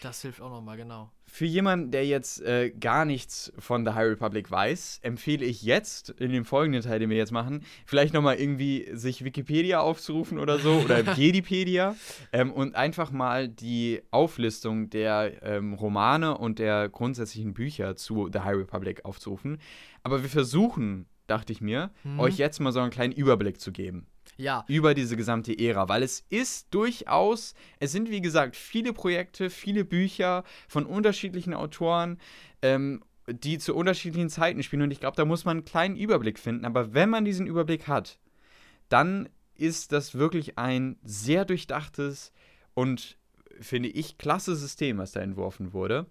Das 0.01 0.21
hilft 0.21 0.39
auch 0.41 0.49
nochmal, 0.49 0.77
genau. 0.77 1.11
Für 1.35 1.45
jemanden, 1.45 1.89
der 1.89 2.05
jetzt 2.05 2.43
äh, 2.43 2.69
gar 2.69 3.05
nichts 3.05 3.51
von 3.57 3.85
der 3.85 3.95
High 3.95 4.11
Republic 4.11 4.51
weiß, 4.51 4.99
empfehle 5.01 5.43
ich 5.43 5.63
jetzt, 5.63 6.11
in 6.11 6.31
dem 6.31 6.45
folgenden 6.45 6.83
Teil, 6.83 6.99
den 6.99 7.09
wir 7.09 7.17
jetzt 7.17 7.31
machen, 7.31 7.63
vielleicht 7.87 8.13
nochmal 8.13 8.35
irgendwie 8.35 8.87
sich 8.93 9.23
Wikipedia 9.23 9.79
aufzurufen 9.79 10.37
oder 10.37 10.59
so 10.59 10.73
oder 10.73 10.99
Jedipedia 11.15 11.95
ähm, 12.33 12.51
und 12.51 12.75
einfach 12.75 13.09
mal 13.09 13.47
die 13.47 14.03
Auflistung 14.11 14.91
der 14.91 15.41
ähm, 15.41 15.73
Romane 15.73 16.37
und 16.37 16.59
der 16.59 16.87
grundsätzlichen 16.87 17.55
Bücher 17.55 17.95
zu 17.95 18.29
The 18.31 18.41
High 18.41 18.57
Republic 18.57 19.03
aufzurufen. 19.03 19.57
Aber 20.03 20.21
wir 20.21 20.29
versuchen, 20.29 21.07
dachte 21.25 21.51
ich 21.51 21.61
mir, 21.61 21.89
Mhm. 22.03 22.19
euch 22.19 22.37
jetzt 22.37 22.59
mal 22.59 22.71
so 22.71 22.79
einen 22.79 22.91
kleinen 22.91 23.11
Überblick 23.13 23.59
zu 23.59 23.71
geben 23.71 24.05
Ja, 24.37 24.65
über 24.67 24.93
diese 24.93 25.15
gesamte 25.15 25.57
Ära, 25.57 25.89
weil 25.89 26.03
es 26.03 26.25
ist 26.29 26.73
durchaus, 26.73 27.53
es 27.79 27.91
sind 27.91 28.09
wie 28.09 28.21
gesagt 28.21 28.55
viele 28.55 28.93
Projekte, 28.93 29.49
viele 29.49 29.85
Bücher 29.85 30.43
von 30.67 30.85
unterschiedlichen 30.85 31.53
Autoren, 31.53 32.19
ähm, 32.61 33.03
die 33.27 33.57
zu 33.57 33.75
unterschiedlichen 33.75 34.29
Zeiten 34.29 34.63
spielen. 34.63 34.81
Und 34.81 34.91
ich 34.91 34.99
glaube, 34.99 35.15
da 35.15 35.25
muss 35.25 35.45
man 35.45 35.57
einen 35.57 35.65
kleinen 35.65 35.95
Überblick 35.95 36.39
finden, 36.39 36.65
aber 36.65 36.93
wenn 36.93 37.09
man 37.09 37.25
diesen 37.25 37.47
Überblick 37.47 37.87
hat, 37.87 38.17
dann 38.89 39.29
ist 39.55 39.91
das 39.91 40.15
wirklich 40.15 40.57
ein 40.57 40.97
sehr 41.03 41.45
durchdachtes 41.45 42.31
und 42.73 43.17
finde 43.59 43.89
ich 43.89 44.17
klasse 44.17 44.55
System, 44.55 44.97
was 44.97 45.11
da 45.11 45.21
entworfen 45.21 45.73
wurde. 45.73 46.07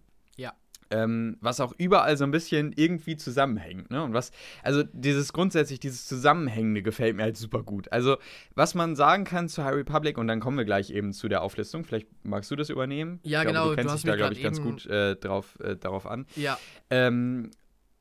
Ähm, 0.92 1.38
was 1.40 1.58
auch 1.60 1.72
überall 1.78 2.18
so 2.18 2.24
ein 2.24 2.30
bisschen 2.30 2.72
irgendwie 2.76 3.16
zusammenhängt. 3.16 3.90
Ne? 3.90 4.02
Und 4.02 4.12
was, 4.12 4.30
also 4.62 4.82
dieses 4.92 5.32
grundsätzlich, 5.32 5.80
dieses 5.80 6.06
Zusammenhängende 6.06 6.82
gefällt 6.82 7.16
mir 7.16 7.22
halt 7.22 7.38
super 7.38 7.62
gut. 7.62 7.90
Also, 7.90 8.18
was 8.54 8.74
man 8.74 8.94
sagen 8.94 9.24
kann 9.24 9.48
zu 9.48 9.64
High 9.64 9.74
Republic, 9.74 10.18
und 10.18 10.28
dann 10.28 10.40
kommen 10.40 10.58
wir 10.58 10.66
gleich 10.66 10.90
eben 10.90 11.14
zu 11.14 11.28
der 11.28 11.42
Auflistung. 11.42 11.84
Vielleicht 11.84 12.08
magst 12.24 12.50
du 12.50 12.56
das 12.56 12.68
übernehmen. 12.68 13.20
Ja, 13.22 13.40
ich 13.42 13.48
glaube, 13.48 13.52
genau, 13.52 13.64
Du 13.64 13.70
du 13.70 13.76
kennst 13.76 13.92
hast 13.94 14.02
dich 14.04 14.10
da, 14.10 14.16
glaube 14.16 14.34
ich, 14.34 14.42
ganz 14.42 14.60
gut 14.60 14.84
äh, 14.86 15.16
drauf, 15.16 15.58
äh, 15.60 15.76
darauf 15.76 16.06
an. 16.06 16.26
ja, 16.36 16.58
Ähm, 16.90 17.50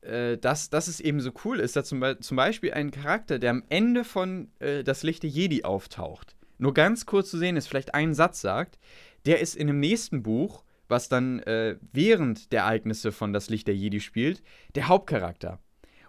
äh, 0.02 0.36
dass, 0.36 0.68
dass 0.68 0.88
es 0.88 1.00
eben 1.00 1.20
so 1.20 1.30
cool 1.44 1.60
ist, 1.60 1.76
dass 1.76 1.88
zum, 1.88 2.00
Be 2.00 2.18
zum 2.20 2.36
Beispiel 2.36 2.72
ein 2.74 2.90
Charakter, 2.90 3.38
der 3.38 3.52
am 3.52 3.62
Ende 3.70 4.04
von 4.04 4.50
äh, 4.58 4.84
Das 4.84 5.02
Licht 5.02 5.22
der 5.22 5.30
Jedi 5.30 5.64
auftaucht, 5.64 6.36
nur 6.58 6.74
ganz 6.74 7.06
kurz 7.06 7.30
zu 7.30 7.38
sehen 7.38 7.56
ist, 7.56 7.68
vielleicht 7.68 7.94
einen 7.94 8.12
Satz 8.12 8.40
sagt, 8.40 8.78
der 9.24 9.40
ist 9.40 9.56
in 9.56 9.68
dem 9.68 9.80
nächsten 9.80 10.22
Buch, 10.22 10.64
was 10.88 11.08
dann 11.08 11.40
äh, 11.40 11.76
während 11.92 12.52
der 12.52 12.62
Ereignisse 12.62 13.12
von 13.12 13.32
Das 13.32 13.50
Licht 13.50 13.66
der 13.66 13.76
Jedi 13.76 14.00
spielt, 14.00 14.42
der 14.74 14.88
Hauptcharakter. 14.88 15.58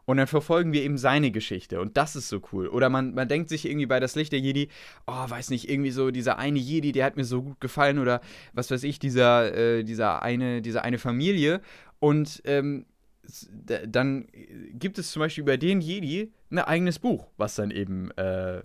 Und 0.05 0.17
dann 0.17 0.27
verfolgen 0.27 0.73
wir 0.73 0.83
eben 0.83 0.97
seine 0.97 1.31
Geschichte. 1.31 1.79
Und 1.79 1.95
das 1.95 2.15
ist 2.15 2.27
so 2.27 2.41
cool. 2.51 2.67
Oder 2.67 2.89
man, 2.89 3.13
man 3.13 3.27
denkt 3.27 3.49
sich 3.49 3.65
irgendwie 3.65 3.85
bei 3.85 3.99
Das 3.99 4.15
Licht 4.15 4.33
der 4.33 4.39
Jedi, 4.39 4.67
oh, 5.07 5.29
weiß 5.29 5.49
nicht, 5.49 5.69
irgendwie 5.69 5.91
so 5.91 6.11
dieser 6.11 6.37
eine 6.37 6.59
Jedi, 6.59 6.91
der 6.91 7.05
hat 7.05 7.15
mir 7.15 7.23
so 7.23 7.41
gut 7.41 7.61
gefallen. 7.61 7.99
Oder 7.99 8.19
was 8.51 8.69
weiß 8.69 8.83
ich, 8.83 8.99
dieser, 8.99 9.55
äh, 9.55 9.83
dieser, 9.83 10.21
eine, 10.21 10.61
diese 10.61 10.83
eine 10.83 10.97
Familie. 10.97 11.61
Und 11.99 12.41
ähm, 12.43 12.85
dann 13.87 14.27
gibt 14.73 14.99
es 14.99 15.11
zum 15.11 15.21
Beispiel 15.21 15.43
über 15.43 15.57
den 15.57 15.79
Jedi 15.79 16.33
ein 16.51 16.59
eigenes 16.59 16.99
Buch, 16.99 17.27
was 17.37 17.55
dann 17.55 17.71
eben 17.71 18.11
äh, 18.11 18.63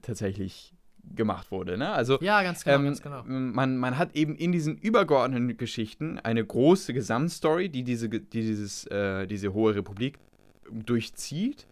tatsächlich 0.00 0.72
gemacht 1.14 1.50
wurde. 1.50 1.78
Ne? 1.78 1.90
Also, 1.90 2.18
ja, 2.20 2.42
ganz 2.42 2.64
genau, 2.64 2.76
ähm, 2.76 2.84
ganz 2.84 3.02
genau. 3.02 3.22
Man, 3.24 3.76
man 3.76 3.98
hat 3.98 4.14
eben 4.14 4.34
in 4.34 4.52
diesen 4.52 4.76
übergeordneten 4.76 5.56
Geschichten 5.56 6.18
eine 6.18 6.44
große 6.44 6.94
Gesamtstory, 6.94 7.68
die 7.68 7.82
diese, 7.82 8.08
die 8.08 8.20
dieses, 8.20 8.86
äh, 8.86 9.26
diese 9.26 9.52
Hohe 9.52 9.74
Republik 9.74 10.18
durchzieht. 10.70 11.66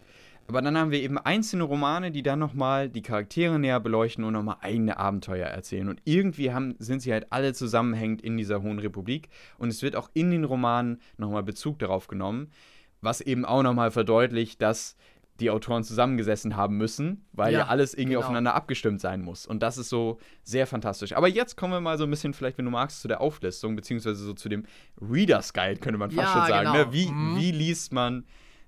Aber 0.49 0.62
dann 0.62 0.78
haben 0.78 0.93
wir 0.93 1.03
eben 1.03 1.18
einzelne 1.18 1.64
Romane, 1.64 2.12
die 2.12 2.22
dann 2.22 2.39
nochmal 2.39 2.89
die 2.89 3.03
Charaktere 3.03 3.59
näher 3.59 3.80
beleuchten 3.80 4.22
und 4.22 4.32
nochmal 4.32 4.59
eigene 4.61 4.97
Abenteuer 4.97 5.49
erzählen. 5.49 5.89
Und 5.89 6.01
irgendwie 6.05 6.53
haben, 6.53 6.76
sind 6.78 7.01
sie 7.01 7.12
halt 7.12 7.26
alle 7.30 7.53
zusammenhängend 7.53 8.22
in 8.22 8.37
dieser 8.37 8.62
Hohen 8.62 8.78
Republik. 8.78 9.28
Und 9.59 9.70
es 9.70 9.82
wird 9.82 9.97
auch 9.97 10.09
in 10.14 10.30
den 10.30 10.45
Romanen 10.45 11.01
nochmal 11.16 11.43
Bezug 11.43 11.80
darauf 11.80 12.07
genommen, 12.07 12.53
was 13.01 13.20
eben 13.20 13.45
auch 13.45 13.64
nochmal 13.64 13.91
verdeutlicht, 13.91 14.62
dass 14.62 14.97
die 15.41 15.51
Autoren 15.51 15.84
zusammengesessen 15.84 16.57
haben 16.57 16.76
müssen, 16.76 17.26
weil 17.32 17.53
ja, 17.53 17.61
ja 17.61 17.66
alles 17.66 17.95
irgendwie 17.95 18.14
genau. 18.14 18.20
aufeinander 18.20 18.55
abgestimmt 18.55 19.01
sein 19.01 19.22
muss. 19.22 19.47
Und 19.47 19.62
das 19.62 19.78
ist 19.78 19.89
so 19.89 20.18
sehr 20.43 20.66
fantastisch. 20.66 21.12
Aber 21.12 21.28
jetzt 21.28 21.57
kommen 21.57 21.72
wir 21.72 21.80
mal 21.80 21.99
so 21.99 22.05
ein 22.05 22.11
bisschen, 22.11 22.32
vielleicht, 22.32 22.59
wenn 22.59 22.64
du 22.64 22.70
magst, 22.70 23.01
zu 23.01 23.09
der 23.09 23.20
Auflistung, 23.20 23.76
beziehungsweise 23.76 24.24
so 24.24 24.32
zu 24.32 24.49
dem 24.49 24.64
Reader's 25.01 25.53
Guide, 25.53 25.80
könnte 25.80 25.99
man 25.99 26.11
fast 26.11 26.34
ja, 26.34 26.41
schon 26.41 26.49
sagen. 26.49 26.72
Ne? 26.72 26.78
Genau. 26.78 26.87
Ne? 26.87 26.93
Wie, 26.93 27.07
mhm. 27.11 27.37
wie 27.37 27.53
liest 27.53 27.93
man 27.93 28.24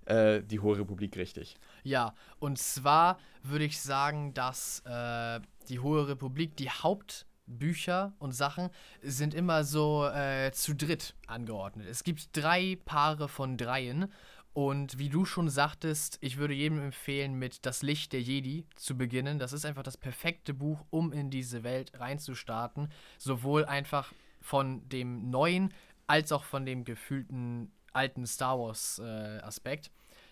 äh, 0.08 0.42
die 0.42 0.60
Hohe 0.60 0.78
Republik 0.78 1.16
richtig. 1.16 1.56
Ja, 1.84 2.14
und 2.38 2.58
zwar 2.58 3.18
würde 3.42 3.64
ich 3.64 3.80
sagen, 3.80 4.34
dass 4.34 4.82
äh, 4.86 5.40
die 5.68 5.80
Hohe 5.80 6.08
Republik, 6.08 6.56
die 6.56 6.70
Hauptbücher 6.70 8.14
und 8.18 8.32
Sachen 8.32 8.70
sind 9.02 9.34
immer 9.34 9.64
so 9.64 10.06
äh, 10.06 10.50
zu 10.52 10.74
dritt 10.74 11.14
angeordnet. 11.26 11.86
Es 11.88 12.04
gibt 12.04 12.36
drei 12.36 12.78
Paare 12.84 13.28
von 13.28 13.56
Dreien. 13.56 14.12
Und 14.52 14.98
wie 14.98 15.08
du 15.08 15.24
schon 15.24 15.48
sagtest, 15.48 16.18
ich 16.20 16.36
würde 16.36 16.54
jedem 16.54 16.80
empfehlen, 16.80 17.34
mit 17.34 17.64
Das 17.64 17.82
Licht 17.82 18.12
der 18.12 18.22
Jedi 18.22 18.64
zu 18.76 18.96
beginnen. 18.96 19.38
Das 19.38 19.52
ist 19.52 19.64
einfach 19.64 19.82
das 19.82 19.96
perfekte 19.96 20.52
Buch, 20.52 20.84
um 20.90 21.12
in 21.12 21.30
diese 21.30 21.62
Welt 21.62 21.92
reinzustarten. 21.94 22.90
Sowohl 23.18 23.64
einfach 23.64 24.12
von 24.40 24.88
dem 24.88 25.30
neuen 25.30 25.72
als 26.06 26.32
auch 26.32 26.44
von 26.44 26.64
dem 26.66 26.84
gefühlten 26.84 27.70
alten 27.92 28.26
Star 28.26 28.58
Wars 28.58 28.98
äh, 28.98 29.40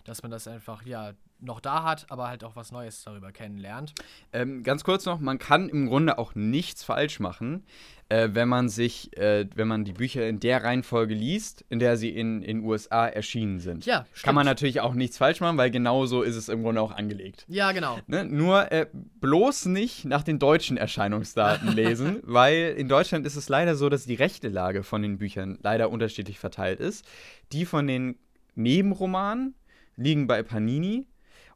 dass 0.03 0.21
man 0.23 0.31
das 0.31 0.47
einfach, 0.47 0.83
ja, 0.85 1.13
noch 1.39 1.59
da 1.59 1.83
hat, 1.83 2.05
aber 2.09 2.27
halt 2.27 2.43
auch 2.43 2.55
was 2.55 2.71
Neues 2.71 3.03
darüber 3.03 3.31
kennenlernt. 3.31 3.93
Ähm, 4.33 4.63
ganz 4.63 4.83
kurz 4.83 5.05
noch, 5.05 5.19
man 5.19 5.39
kann 5.39 5.69
im 5.69 5.87
Grunde 5.87 6.17
auch 6.17 6.35
nichts 6.35 6.83
falsch 6.83 7.19
machen, 7.19 7.63
äh, 8.09 8.29
wenn 8.31 8.47
man 8.47 8.69
sich, 8.69 9.15
äh, 9.17 9.47
wenn 9.55 9.67
man 9.67 9.83
die 9.83 9.93
Bücher 9.93 10.27
in 10.27 10.39
der 10.39 10.63
Reihenfolge 10.63 11.13
liest, 11.13 11.65
in 11.69 11.79
der 11.79 11.97
sie 11.97 12.09
in 12.09 12.41
den 12.41 12.63
USA 12.63 13.07
erschienen 13.07 13.59
sind. 13.59 13.85
Ja, 13.85 14.05
stimmt. 14.11 14.23
Kann 14.23 14.35
man 14.35 14.45
natürlich 14.45 14.81
auch 14.81 14.93
nichts 14.93 15.17
falsch 15.17 15.41
machen, 15.41 15.57
weil 15.57 15.71
genauso 15.71 16.23
ist 16.23 16.35
es 16.35 16.49
im 16.49 16.63
Grunde 16.63 16.81
auch 16.81 16.91
angelegt. 16.91 17.45
Ja, 17.47 17.71
genau. 17.71 17.99
Ne? 18.07 18.25
Nur 18.25 18.71
äh, 18.71 18.87
bloß 19.19 19.65
nicht 19.65 20.05
nach 20.05 20.23
den 20.23 20.39
deutschen 20.39 20.77
Erscheinungsdaten 20.77 21.71
lesen, 21.75 22.19
weil 22.23 22.75
in 22.77 22.87
Deutschland 22.87 23.25
ist 23.25 23.35
es 23.35 23.49
leider 23.49 23.75
so, 23.75 23.89
dass 23.89 24.05
die 24.05 24.15
rechte 24.15 24.47
Lage 24.47 24.83
von 24.83 25.01
den 25.01 25.17
Büchern 25.17 25.59
leider 25.61 25.89
unterschiedlich 25.89 26.39
verteilt 26.39 26.79
ist. 26.79 27.05
Die 27.51 27.65
von 27.65 27.87
den 27.87 28.17
Nebenromanen 28.55 29.53
liegen 29.97 30.27
bei 30.27 30.43
Panini 30.43 31.05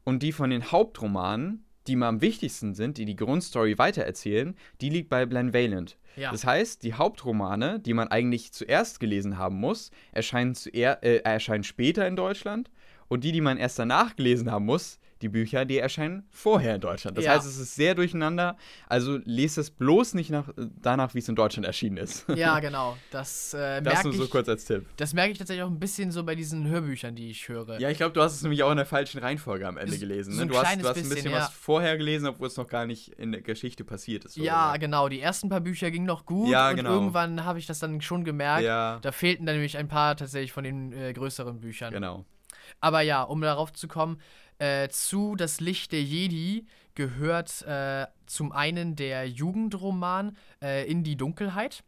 und 0.04 0.22
die 0.22 0.32
von 0.32 0.50
den 0.50 0.70
Hauptromanen, 0.70 1.64
die 1.86 1.96
mal 1.96 2.08
am 2.08 2.20
wichtigsten 2.20 2.74
sind, 2.74 2.98
die 2.98 3.04
die 3.04 3.16
Grundstory 3.16 3.76
weitererzählen, 3.78 4.56
die 4.80 4.88
liegt 4.88 5.08
bei 5.08 5.24
Glenn 5.26 5.52
Valent. 5.52 5.96
Ja. 6.16 6.30
Das 6.30 6.44
heißt, 6.44 6.82
die 6.82 6.94
Hauptromane, 6.94 7.80
die 7.80 7.94
man 7.94 8.08
eigentlich 8.08 8.52
zuerst 8.52 9.00
gelesen 9.00 9.38
haben 9.38 9.56
muss, 9.56 9.90
erscheinen, 10.12 10.54
zuer 10.54 10.98
äh, 11.02 11.18
erscheinen 11.18 11.64
später 11.64 12.06
in 12.06 12.16
Deutschland 12.16 12.70
und 13.08 13.24
die, 13.24 13.32
die 13.32 13.40
man 13.40 13.58
erst 13.58 13.78
danach 13.78 14.14
gelesen 14.14 14.50
haben 14.50 14.66
muss, 14.66 14.98
die 15.22 15.28
Bücher, 15.28 15.64
die 15.64 15.78
erscheinen 15.78 16.24
vorher 16.30 16.74
in 16.74 16.80
Deutschland. 16.80 17.16
Das 17.16 17.24
ja. 17.24 17.32
heißt, 17.32 17.46
es 17.46 17.58
ist 17.58 17.74
sehr 17.74 17.94
durcheinander. 17.94 18.56
Also 18.88 19.18
lest 19.24 19.58
es 19.58 19.70
bloß 19.70 20.14
nicht 20.14 20.30
nach, 20.30 20.48
danach, 20.56 21.14
wie 21.14 21.20
es 21.20 21.28
in 21.28 21.36
Deutschland 21.36 21.66
erschienen 21.66 21.96
ist. 21.96 22.28
Ja, 22.28 22.58
genau. 22.60 22.96
Das, 23.10 23.54
äh, 23.54 23.80
das 23.80 24.04
nur 24.04 24.12
so 24.12 24.26
kurz 24.26 24.48
als 24.48 24.64
Tipp. 24.64 24.86
Das 24.96 25.14
merke 25.14 25.32
ich 25.32 25.38
tatsächlich 25.38 25.62
auch 25.62 25.70
ein 25.70 25.78
bisschen 25.78 26.10
so 26.10 26.24
bei 26.24 26.34
diesen 26.34 26.66
Hörbüchern, 26.66 27.14
die 27.14 27.30
ich 27.30 27.48
höre. 27.48 27.78
Ja, 27.78 27.90
ich 27.90 27.98
glaube, 27.98 28.12
du 28.12 28.20
hast 28.20 28.34
es 28.34 28.42
nämlich 28.42 28.62
auch 28.62 28.70
in 28.70 28.76
der 28.76 28.86
falschen 28.86 29.20
Reihenfolge 29.20 29.66
am 29.66 29.76
Ende 29.76 29.98
gelesen. 29.98 30.34
Ne? 30.34 30.42
So 30.42 30.44
du, 30.46 30.58
hast, 30.58 30.80
du 30.80 30.88
hast 30.88 30.96
ein 30.96 31.08
bisschen, 31.08 31.30
ja. 31.30 31.38
was 31.38 31.50
vorher 31.50 31.96
gelesen, 31.96 32.26
obwohl 32.26 32.48
es 32.48 32.56
noch 32.56 32.68
gar 32.68 32.86
nicht 32.86 33.08
in 33.18 33.32
der 33.32 33.42
Geschichte 33.42 33.84
passiert 33.84 34.24
ist. 34.24 34.36
Ja, 34.36 34.76
genau. 34.76 35.08
Die 35.08 35.20
ersten 35.20 35.48
paar 35.48 35.60
Bücher 35.60 35.90
gingen 35.90 36.06
noch 36.06 36.26
gut 36.26 36.48
ja, 36.48 36.70
und 36.70 36.76
genau. 36.76 36.90
irgendwann 36.90 37.44
habe 37.44 37.58
ich 37.58 37.66
das 37.66 37.78
dann 37.78 38.00
schon 38.00 38.24
gemerkt. 38.24 38.64
Ja. 38.64 38.98
Da 39.00 39.12
fehlten 39.12 39.46
dann 39.46 39.54
nämlich 39.54 39.78
ein 39.78 39.88
paar 39.88 40.16
tatsächlich 40.16 40.52
von 40.52 40.64
den 40.64 40.92
äh, 40.92 41.12
größeren 41.12 41.60
Büchern. 41.60 41.92
Genau. 41.92 42.24
Aber 42.80 43.00
ja, 43.00 43.22
um 43.22 43.40
darauf 43.40 43.72
zu 43.72 43.88
kommen, 43.88 44.18
äh, 44.58 44.88
zu 44.88 45.36
Das 45.36 45.60
Licht 45.60 45.92
der 45.92 46.02
Jedi 46.02 46.66
gehört 46.94 47.62
äh, 47.62 48.06
zum 48.26 48.52
einen 48.52 48.96
der 48.96 49.28
Jugendroman 49.28 50.36
äh, 50.62 50.90
In 50.90 51.04
die 51.04 51.16
Dunkelheit. 51.16 51.84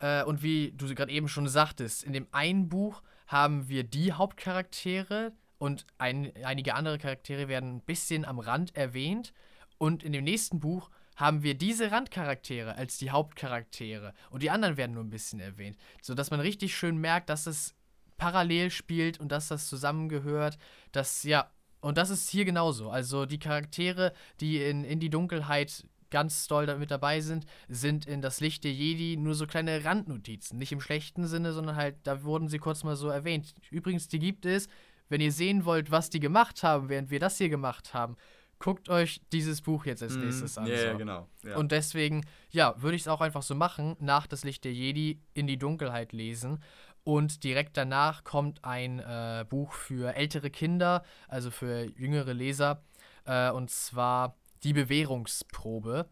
Äh, 0.00 0.24
und 0.24 0.42
wie 0.42 0.72
du 0.72 0.94
gerade 0.94 1.12
eben 1.12 1.28
schon 1.28 1.48
sagtest, 1.48 2.04
in 2.04 2.12
dem 2.12 2.26
einen 2.32 2.68
Buch 2.68 3.02
haben 3.26 3.68
wir 3.68 3.84
die 3.84 4.12
Hauptcharaktere 4.12 5.32
und 5.58 5.86
ein, 5.98 6.32
einige 6.44 6.74
andere 6.74 6.98
Charaktere 6.98 7.48
werden 7.48 7.76
ein 7.76 7.80
bisschen 7.80 8.24
am 8.24 8.38
Rand 8.38 8.76
erwähnt. 8.76 9.32
Und 9.76 10.02
in 10.02 10.12
dem 10.12 10.24
nächsten 10.24 10.60
Buch 10.60 10.90
haben 11.16 11.42
wir 11.42 11.54
diese 11.54 11.90
Randcharaktere 11.90 12.76
als 12.76 12.96
die 12.98 13.10
Hauptcharaktere 13.10 14.14
und 14.30 14.42
die 14.42 14.50
anderen 14.50 14.76
werden 14.76 14.92
nur 14.94 15.02
ein 15.02 15.10
bisschen 15.10 15.40
erwähnt, 15.40 15.76
sodass 16.00 16.30
man 16.30 16.38
richtig 16.38 16.76
schön 16.76 16.96
merkt, 16.96 17.28
dass 17.28 17.46
es 17.46 17.74
parallel 18.18 18.70
spielt 18.70 19.18
und 19.18 19.32
dass 19.32 19.48
das 19.48 19.66
zusammengehört, 19.68 20.58
dass 20.92 21.24
ja 21.24 21.50
und 21.80 21.98
das 21.98 22.10
ist 22.10 22.28
hier 22.30 22.44
genauso. 22.44 22.90
Also 22.90 23.26
die 23.26 23.38
Charaktere, 23.38 24.12
die 24.40 24.62
in, 24.62 24.84
in 24.84 25.00
die 25.00 25.10
Dunkelheit 25.10 25.84
ganz 26.10 26.46
doll 26.46 26.74
mit 26.78 26.90
dabei 26.90 27.20
sind, 27.20 27.44
sind 27.68 28.06
in 28.06 28.22
das 28.22 28.40
Licht 28.40 28.64
der 28.64 28.72
Jedi 28.72 29.16
nur 29.16 29.34
so 29.34 29.46
kleine 29.46 29.84
Randnotizen. 29.84 30.58
Nicht 30.58 30.72
im 30.72 30.80
schlechten 30.80 31.26
Sinne, 31.26 31.52
sondern 31.52 31.76
halt, 31.76 31.96
da 32.04 32.24
wurden 32.24 32.48
sie 32.48 32.58
kurz 32.58 32.82
mal 32.84 32.96
so 32.96 33.08
erwähnt. 33.08 33.54
Übrigens, 33.70 34.08
die 34.08 34.18
gibt 34.18 34.46
es, 34.46 34.68
wenn 35.08 35.20
ihr 35.20 35.32
sehen 35.32 35.64
wollt, 35.64 35.90
was 35.90 36.10
die 36.10 36.20
gemacht 36.20 36.62
haben, 36.62 36.88
während 36.88 37.10
wir 37.10 37.20
das 37.20 37.38
hier 37.38 37.48
gemacht 37.48 37.94
haben. 37.94 38.16
Guckt 38.58 38.88
euch 38.88 39.20
dieses 39.32 39.62
Buch 39.62 39.86
jetzt 39.86 40.02
als 40.02 40.14
mhm. 40.14 40.24
nächstes 40.24 40.58
an. 40.58 40.66
Ja, 40.66 40.74
yeah, 40.74 40.92
so. 40.92 40.98
genau. 40.98 41.28
Ja. 41.44 41.56
Und 41.56 41.70
deswegen, 41.70 42.24
ja, 42.50 42.74
würde 42.82 42.96
ich 42.96 43.02
es 43.02 43.08
auch 43.08 43.20
einfach 43.20 43.42
so 43.42 43.54
machen, 43.54 43.96
nach 44.00 44.26
das 44.26 44.42
Licht 44.42 44.64
der 44.64 44.72
Jedi 44.72 45.20
in 45.32 45.46
die 45.46 45.58
Dunkelheit 45.58 46.12
lesen 46.12 46.60
und 47.08 47.42
direkt 47.42 47.78
danach 47.78 48.22
kommt 48.22 48.66
ein 48.66 48.98
äh, 48.98 49.46
Buch 49.48 49.72
für 49.72 50.14
ältere 50.14 50.50
Kinder, 50.50 51.02
also 51.26 51.50
für 51.50 51.84
jüngere 51.96 52.34
Leser, 52.34 52.82
äh, 53.24 53.50
und 53.50 53.70
zwar 53.70 54.36
Die 54.62 54.74
Bewährungsprobe. 54.74 56.06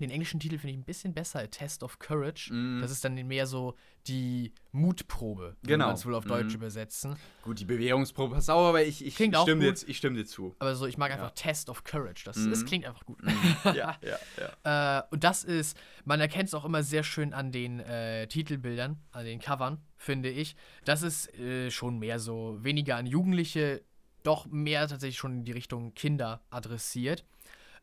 Den 0.00 0.10
englischen 0.10 0.40
Titel 0.40 0.58
finde 0.58 0.72
ich 0.72 0.78
ein 0.78 0.84
bisschen 0.84 1.12
besser, 1.12 1.40
A 1.40 1.46
Test 1.46 1.82
of 1.82 1.98
Courage. 1.98 2.52
Mm. 2.52 2.80
Das 2.80 2.90
ist 2.90 3.04
dann 3.04 3.14
mehr 3.14 3.46
so 3.46 3.76
die 4.06 4.54
Mutprobe, 4.72 5.56
genau. 5.62 5.86
man 5.86 5.94
es 5.94 6.06
wohl 6.06 6.14
auf 6.14 6.24
Deutsch 6.24 6.54
mm. 6.54 6.56
übersetzen. 6.56 7.16
Gut, 7.42 7.60
die 7.60 7.66
Bewährungsprobe 7.66 8.34
passt 8.34 8.50
auch, 8.50 8.68
aber 8.68 8.82
ich, 8.82 9.04
ich, 9.04 9.14
klingt 9.14 9.36
ich, 9.36 9.42
stimme, 9.42 9.72
dir, 9.72 9.88
ich 9.88 9.96
stimme 9.98 10.16
dir 10.16 10.24
zu. 10.24 10.56
Aber 10.58 10.74
so, 10.74 10.86
ich 10.86 10.96
mag 10.96 11.12
einfach 11.12 11.28
ja. 11.28 11.34
Test 11.34 11.68
of 11.68 11.84
Courage. 11.84 12.22
Das, 12.24 12.38
mm. 12.38 12.50
das 12.50 12.64
klingt 12.64 12.86
einfach 12.86 13.04
gut. 13.04 13.22
Mm. 13.22 13.28
ja, 13.64 13.96
ja, 14.02 14.18
ja. 14.64 15.00
äh, 15.00 15.02
und 15.10 15.22
das 15.22 15.44
ist, 15.44 15.76
man 16.04 16.18
erkennt 16.18 16.48
es 16.48 16.54
auch 16.54 16.64
immer 16.64 16.82
sehr 16.82 17.02
schön 17.02 17.34
an 17.34 17.52
den 17.52 17.80
äh, 17.80 18.26
Titelbildern, 18.26 18.98
an 19.12 19.24
den 19.26 19.38
Covern, 19.38 19.82
finde 19.96 20.30
ich. 20.30 20.56
Das 20.86 21.02
ist 21.02 21.32
äh, 21.38 21.70
schon 21.70 21.98
mehr 21.98 22.18
so, 22.18 22.56
weniger 22.62 22.96
an 22.96 23.06
Jugendliche, 23.06 23.82
doch 24.22 24.46
mehr 24.46 24.88
tatsächlich 24.88 25.18
schon 25.18 25.38
in 25.38 25.44
die 25.44 25.52
Richtung 25.52 25.94
Kinder 25.94 26.42
adressiert. 26.50 27.24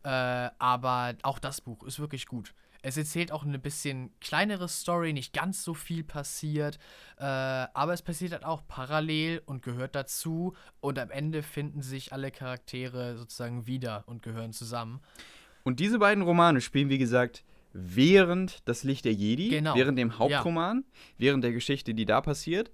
Äh, 0.07 0.51
aber 0.57 1.15
auch 1.23 1.37
das 1.37 1.59
Buch 1.59 1.83
ist 1.83 1.99
wirklich 1.99 2.27
gut. 2.27 2.53
Es 2.81 2.95
erzählt 2.95 3.33
auch 3.33 3.43
eine 3.43 3.59
bisschen 3.59 4.11
kleinere 4.21 4.69
Story, 4.69 5.11
nicht 5.11 5.33
ganz 5.33 5.65
so 5.65 5.73
viel 5.73 6.05
passiert, 6.05 6.77
äh, 7.17 7.23
aber 7.25 7.91
es 7.91 8.01
passiert 8.01 8.31
halt 8.31 8.45
auch 8.45 8.61
parallel 8.69 9.41
und 9.45 9.63
gehört 9.63 9.95
dazu 9.95 10.55
und 10.79 10.97
am 10.97 11.11
Ende 11.11 11.43
finden 11.43 11.81
sich 11.81 12.13
alle 12.13 12.31
Charaktere 12.31 13.17
sozusagen 13.17 13.67
wieder 13.67 14.05
und 14.05 14.21
gehören 14.23 14.53
zusammen. 14.53 15.01
Und 15.63 15.81
diese 15.81 15.99
beiden 15.99 16.23
Romane 16.23 16.61
spielen, 16.61 16.87
wie 16.87 16.99
gesagt, 16.99 17.43
während 17.73 18.65
das 18.65 18.85
Licht 18.85 19.03
der 19.03 19.13
Jedi, 19.13 19.49
genau. 19.49 19.75
während 19.75 19.99
dem 19.99 20.19
Hauptroman, 20.19 20.85
ja. 20.87 20.99
während 21.17 21.43
der 21.43 21.51
Geschichte, 21.51 21.93
die 21.93 22.05
da 22.05 22.21
passiert. 22.21 22.71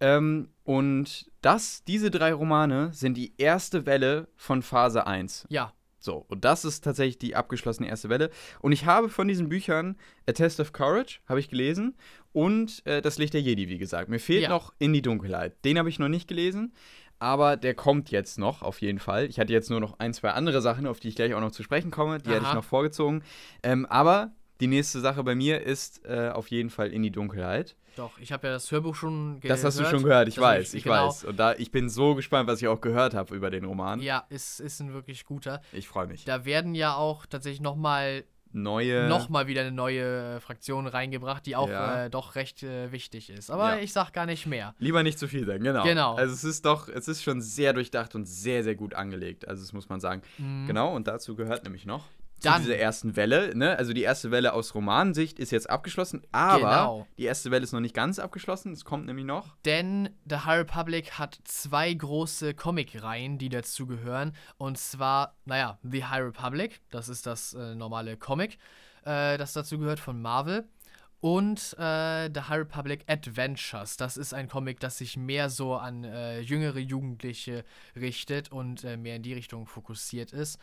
Ähm, 0.00 0.50
und 0.64 1.30
das, 1.40 1.84
diese 1.84 2.10
drei 2.10 2.34
Romane 2.34 2.92
sind 2.92 3.16
die 3.16 3.32
erste 3.38 3.86
Welle 3.86 4.28
von 4.36 4.60
Phase 4.60 5.06
1. 5.06 5.46
Ja, 5.48 5.72
So, 6.06 6.24
und 6.28 6.44
das 6.44 6.64
ist 6.64 6.84
tatsächlich 6.84 7.18
die 7.18 7.34
abgeschlossene 7.34 7.88
erste 7.88 8.08
Welle. 8.08 8.30
Und 8.60 8.70
ich 8.70 8.86
habe 8.86 9.08
von 9.08 9.26
diesen 9.26 9.48
Büchern 9.48 9.96
A 10.28 10.32
Test 10.32 10.60
of 10.60 10.72
Courage, 10.72 11.18
habe 11.28 11.40
ich 11.40 11.48
gelesen, 11.48 11.96
und 12.32 12.80
äh, 12.86 13.02
Das 13.02 13.18
Licht 13.18 13.34
der 13.34 13.40
Jedi, 13.42 13.68
wie 13.68 13.76
gesagt. 13.76 14.08
Mir 14.08 14.20
fehlt 14.20 14.44
Ja. 14.44 14.50
noch 14.50 14.72
In 14.78 14.92
die 14.92 15.02
Dunkelheit. 15.02 15.64
Den 15.64 15.80
habe 15.80 15.88
ich 15.88 15.98
noch 15.98 16.06
nicht 16.08 16.28
gelesen, 16.28 16.72
aber 17.18 17.56
der 17.56 17.74
kommt 17.74 18.12
jetzt 18.12 18.38
noch, 18.38 18.62
auf 18.62 18.80
jeden 18.82 19.00
Fall. 19.00 19.24
Ich 19.26 19.40
hatte 19.40 19.52
jetzt 19.52 19.68
nur 19.68 19.80
noch 19.80 19.98
ein, 19.98 20.14
zwei 20.14 20.30
andere 20.30 20.62
Sachen, 20.62 20.86
auf 20.86 21.00
die 21.00 21.08
ich 21.08 21.16
gleich 21.16 21.34
auch 21.34 21.40
noch 21.40 21.50
zu 21.50 21.64
sprechen 21.64 21.90
komme. 21.90 22.18
Die 22.18 22.30
hätte 22.30 22.42
ich 22.42 22.46
Aha. 22.46 22.54
noch 22.54 22.64
vorgezogen. 22.64 23.24
Ähm, 23.64 23.84
aber 23.86 24.30
die 24.60 24.66
nächste 24.66 25.00
Sache 25.00 25.22
bei 25.24 25.34
mir 25.34 25.62
ist 25.62 26.04
äh, 26.04 26.30
auf 26.30 26.48
jeden 26.48 26.70
Fall 26.70 26.90
In 26.92 27.02
die 27.02 27.10
Dunkelheit. 27.10 27.76
Doch, 27.96 28.18
ich 28.18 28.30
habe 28.32 28.46
ja 28.48 28.52
das 28.52 28.70
Hörbuch 28.70 28.94
schon 28.94 29.40
gehört. 29.40 29.58
Das 29.58 29.64
hast 29.64 29.80
du 29.80 29.84
schon 29.86 30.02
gehört, 30.02 30.28
ich 30.28 30.34
Das 30.34 30.44
weiß, 30.44 30.74
ich 30.74 30.84
genau. 30.84 31.08
weiß. 31.08 31.24
Und 31.24 31.38
da, 31.38 31.54
ich 31.54 31.70
bin 31.70 31.88
so 31.88 32.14
gespannt, 32.14 32.46
was 32.48 32.60
ich 32.60 32.68
auch 32.68 32.80
gehört 32.82 33.14
habe 33.14 33.34
über 33.34 33.48
den 33.50 33.64
Roman. 33.64 34.00
Ja, 34.00 34.24
ist, 34.28 34.60
ist 34.60 34.80
ein 34.80 34.92
wirklich 34.92 35.24
guter. 35.24 35.62
Ich 35.72 35.88
freue 35.88 36.06
mich. 36.06 36.24
Da 36.26 36.44
werden 36.44 36.74
ja 36.74 36.94
auch 36.94 37.24
tatsächlich 37.24 37.62
nochmal 37.62 38.24
Neue. 38.52 39.08
noch 39.08 39.28
mal 39.30 39.46
wieder 39.46 39.62
eine 39.62 39.72
neue 39.72 40.36
äh, 40.36 40.40
Fraktion 40.40 40.86
reingebracht, 40.86 41.44
die 41.46 41.56
auch 41.56 41.68
Ja. 41.68 42.04
äh, 42.04 42.10
doch 42.10 42.34
recht 42.36 42.62
äh, 42.62 42.92
wichtig 42.92 43.28
ist. 43.30 43.50
Aber 43.50 43.76
Ja. 43.76 43.82
ich 43.82 43.92
sag 43.92 44.12
gar 44.12 44.26
nicht 44.26 44.46
mehr. 44.46 44.74
Lieber 44.78 45.02
nicht 45.02 45.18
zu 45.18 45.26
viel 45.28 45.44
sagen, 45.46 45.62
genau. 45.64 45.82
Genau. 45.84 46.14
Also 46.16 46.32
es 46.34 46.44
ist 46.44 46.64
doch, 46.66 46.88
es 46.88 47.08
ist 47.08 47.22
schon 47.22 47.40
sehr 47.40 47.72
durchdacht 47.72 48.14
und 48.14 48.26
sehr, 48.26 48.62
sehr 48.62 48.74
gut 48.74 48.94
angelegt. 48.94 49.48
Also 49.48 49.62
das 49.62 49.72
muss 49.72 49.88
man 49.88 50.00
sagen. 50.00 50.22
Genau, 50.66 50.94
und 50.94 51.06
dazu 51.08 51.34
gehört 51.34 51.64
nämlich 51.64 51.84
noch 51.86 52.04
zu. 52.38 52.48
Dann- 52.48 52.62
dieser 52.62 52.76
ersten 52.76 53.16
Welle, 53.16 53.56
ne? 53.56 53.76
Also 53.78 53.92
die 53.92 54.02
erste 54.02 54.30
Welle 54.30 54.52
aus 54.52 54.74
Romansicht 54.74 55.38
ist 55.38 55.50
jetzt 55.52 55.68
abgeschlossen, 55.70 56.22
aber 56.32 56.58
Genau. 56.58 57.06
die 57.18 57.24
erste 57.24 57.50
Welle 57.50 57.64
ist 57.64 57.72
noch 57.72 57.80
nicht 57.80 57.94
ganz 57.94 58.18
abgeschlossen. 58.18 58.72
Es 58.72 58.84
kommt 58.84 59.06
nämlich 59.06 59.24
noch. 59.26 59.56
Denn 59.64 60.10
The 60.28 60.36
High 60.38 60.58
Republic 60.60 61.12
hat 61.18 61.38
zwei 61.44 61.92
große 61.94 62.54
Comic-Reihen, 62.54 63.38
die 63.38 63.48
dazugehören. 63.48 64.34
Und 64.58 64.78
zwar, 64.78 65.36
naja, 65.44 65.78
The 65.82 66.04
High 66.04 66.24
Republic, 66.24 66.80
das 66.90 67.08
ist 67.08 67.26
das 67.26 67.54
äh, 67.54 67.74
normale 67.74 68.16
Comic, 68.16 68.58
äh, 69.04 69.36
das 69.38 69.52
dazu 69.52 69.78
gehört 69.78 70.00
von 70.00 70.20
Marvel. 70.20 70.68
Und 71.20 71.74
äh, 71.78 72.28
The 72.32 72.42
High 72.42 72.58
Republic 72.60 73.04
Adventures, 73.08 73.96
das 73.96 74.16
ist 74.18 74.34
ein 74.34 74.48
Comic, 74.48 74.80
das 74.80 74.98
sich 74.98 75.16
mehr 75.16 75.48
so 75.48 75.74
an 75.74 76.04
äh, 76.04 76.40
jüngere 76.40 76.78
Jugendliche 76.78 77.64
richtet 77.96 78.52
und 78.52 78.84
äh, 78.84 78.96
mehr 78.98 79.16
in 79.16 79.22
die 79.22 79.32
Richtung 79.32 79.66
fokussiert 79.66 80.32
ist. 80.32 80.58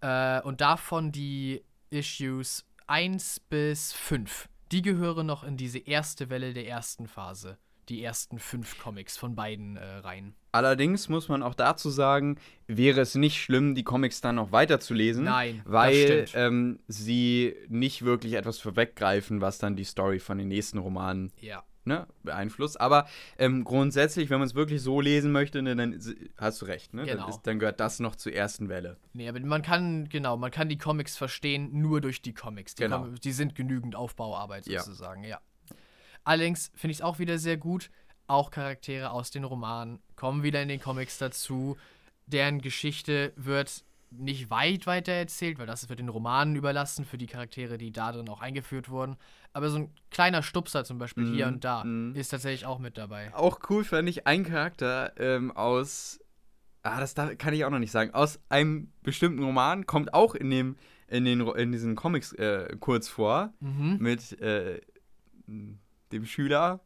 Äh, 0.00 0.40
und 0.42 0.60
davon 0.60 1.12
die 1.12 1.62
Issues 1.90 2.64
1 2.86 3.40
bis 3.48 3.92
5. 3.92 4.48
Die 4.72 4.82
gehören 4.82 5.26
noch 5.26 5.44
in 5.44 5.56
diese 5.56 5.78
erste 5.78 6.30
Welle 6.30 6.52
der 6.52 6.66
ersten 6.66 7.06
Phase. 7.06 7.58
Die 7.88 8.02
ersten 8.02 8.38
fünf 8.38 8.78
Comics 8.78 9.16
von 9.18 9.34
beiden 9.34 9.76
äh, 9.76 9.84
Reihen. 9.84 10.34
Allerdings 10.52 11.08
muss 11.10 11.28
man 11.28 11.42
auch 11.42 11.54
dazu 11.54 11.90
sagen, 11.90 12.38
wäre 12.66 13.00
es 13.02 13.14
nicht 13.14 13.42
schlimm, 13.42 13.74
die 13.74 13.82
Comics 13.84 14.20
dann 14.22 14.36
noch 14.36 14.52
weiterzulesen. 14.52 15.24
Nein, 15.24 15.60
das 15.64 15.72
weil 15.72 16.26
stimmt. 16.26 16.32
ähm, 16.34 16.78
sie 16.88 17.54
nicht 17.68 18.02
wirklich 18.04 18.34
etwas 18.34 18.58
vorweggreifen, 18.58 19.40
was 19.42 19.58
dann 19.58 19.76
die 19.76 19.84
Story 19.84 20.18
von 20.18 20.38
den 20.38 20.48
nächsten 20.48 20.78
Romanen 20.78 21.30
Ja. 21.40 21.62
Ne, 21.84 22.06
beeinflusst. 22.22 22.80
Aber 22.80 23.06
ähm, 23.38 23.64
grundsätzlich, 23.64 24.30
wenn 24.30 24.38
man 24.38 24.46
es 24.46 24.54
wirklich 24.54 24.82
so 24.82 25.00
lesen 25.00 25.32
möchte, 25.32 25.62
ne, 25.62 25.76
dann 25.76 25.98
hast 26.36 26.62
du 26.62 26.66
recht. 26.66 26.94
Ne? 26.94 27.04
Genau. 27.04 27.22
Dann, 27.22 27.30
ist, 27.30 27.42
dann 27.42 27.58
gehört 27.58 27.80
das 27.80 28.00
noch 28.00 28.16
zur 28.16 28.32
ersten 28.32 28.68
Welle. 28.68 28.96
Nee, 29.12 29.28
aber 29.28 29.40
man 29.40 29.62
kann, 29.62 30.08
genau, 30.08 30.36
man 30.36 30.50
kann 30.50 30.68
die 30.68 30.78
Comics 30.78 31.16
verstehen 31.16 31.70
nur 31.72 32.00
durch 32.00 32.22
die 32.22 32.34
Comics. 32.34 32.74
Die, 32.74 32.84
Genau. 32.84 33.02
Com 33.02 33.14
die 33.16 33.32
sind 33.32 33.54
genügend 33.54 33.96
Aufbauarbeit 33.96 34.66
Ja. 34.66 34.82
sozusagen, 34.82 35.24
ja. 35.24 35.40
Allerdings 36.24 36.70
finde 36.74 36.92
ich 36.92 36.98
es 36.98 37.02
auch 37.02 37.18
wieder 37.18 37.38
sehr 37.38 37.56
gut. 37.56 37.90
Auch 38.26 38.50
Charaktere 38.50 39.10
aus 39.10 39.30
den 39.30 39.44
Romanen 39.44 40.00
kommen 40.16 40.42
wieder 40.42 40.62
in 40.62 40.68
den 40.68 40.80
Comics 40.80 41.18
dazu. 41.18 41.76
Deren 42.26 42.62
Geschichte 42.62 43.32
wird 43.36 43.84
nicht 44.16 44.50
weit 44.50 44.86
weiter 44.86 45.12
erzählt, 45.12 45.58
weil 45.58 45.66
das 45.66 45.88
wird 45.88 45.98
den 45.98 46.08
Romanen 46.08 46.56
überlassen 46.56 47.04
für 47.04 47.18
die 47.18 47.26
Charaktere, 47.26 47.78
die 47.78 47.92
da 47.92 48.12
drin 48.12 48.28
auch 48.28 48.40
eingeführt 48.40 48.88
wurden. 48.88 49.16
Aber 49.52 49.68
so 49.70 49.78
ein 49.78 49.90
kleiner 50.10 50.42
Stupser 50.42 50.84
zum 50.84 50.98
Beispiel 50.98 51.26
hier 51.26 51.46
Mhm, 51.46 51.54
und 51.54 51.64
da 51.64 51.84
mhm. 51.84 52.14
ist 52.14 52.28
tatsächlich 52.28 52.66
auch 52.66 52.78
mit 52.78 52.96
dabei. 52.98 53.32
Auch 53.34 53.60
cool 53.70 53.84
fand 53.84 54.08
ich 54.08 54.26
ein 54.26 54.44
Charakter 54.44 55.12
ähm, 55.18 55.50
aus. 55.56 56.20
Ah, 56.82 57.00
das 57.00 57.14
darf, 57.14 57.36
kann 57.38 57.54
ich 57.54 57.64
auch 57.64 57.70
noch 57.70 57.78
nicht 57.78 57.92
sagen. 57.92 58.12
Aus 58.12 58.38
einem 58.48 58.92
bestimmten 59.02 59.42
Roman 59.42 59.86
kommt 59.86 60.12
auch 60.14 60.34
in 60.34 60.50
dem 60.50 60.76
in 61.08 61.24
den 61.24 61.40
in 61.46 61.70
diesen 61.72 61.96
Comics 61.96 62.32
äh, 62.32 62.76
kurz 62.80 63.08
vor 63.08 63.52
Mhm. 63.60 63.96
mit 64.00 64.40
äh, 64.40 64.80
dem 65.46 66.24
Schüler. 66.26 66.80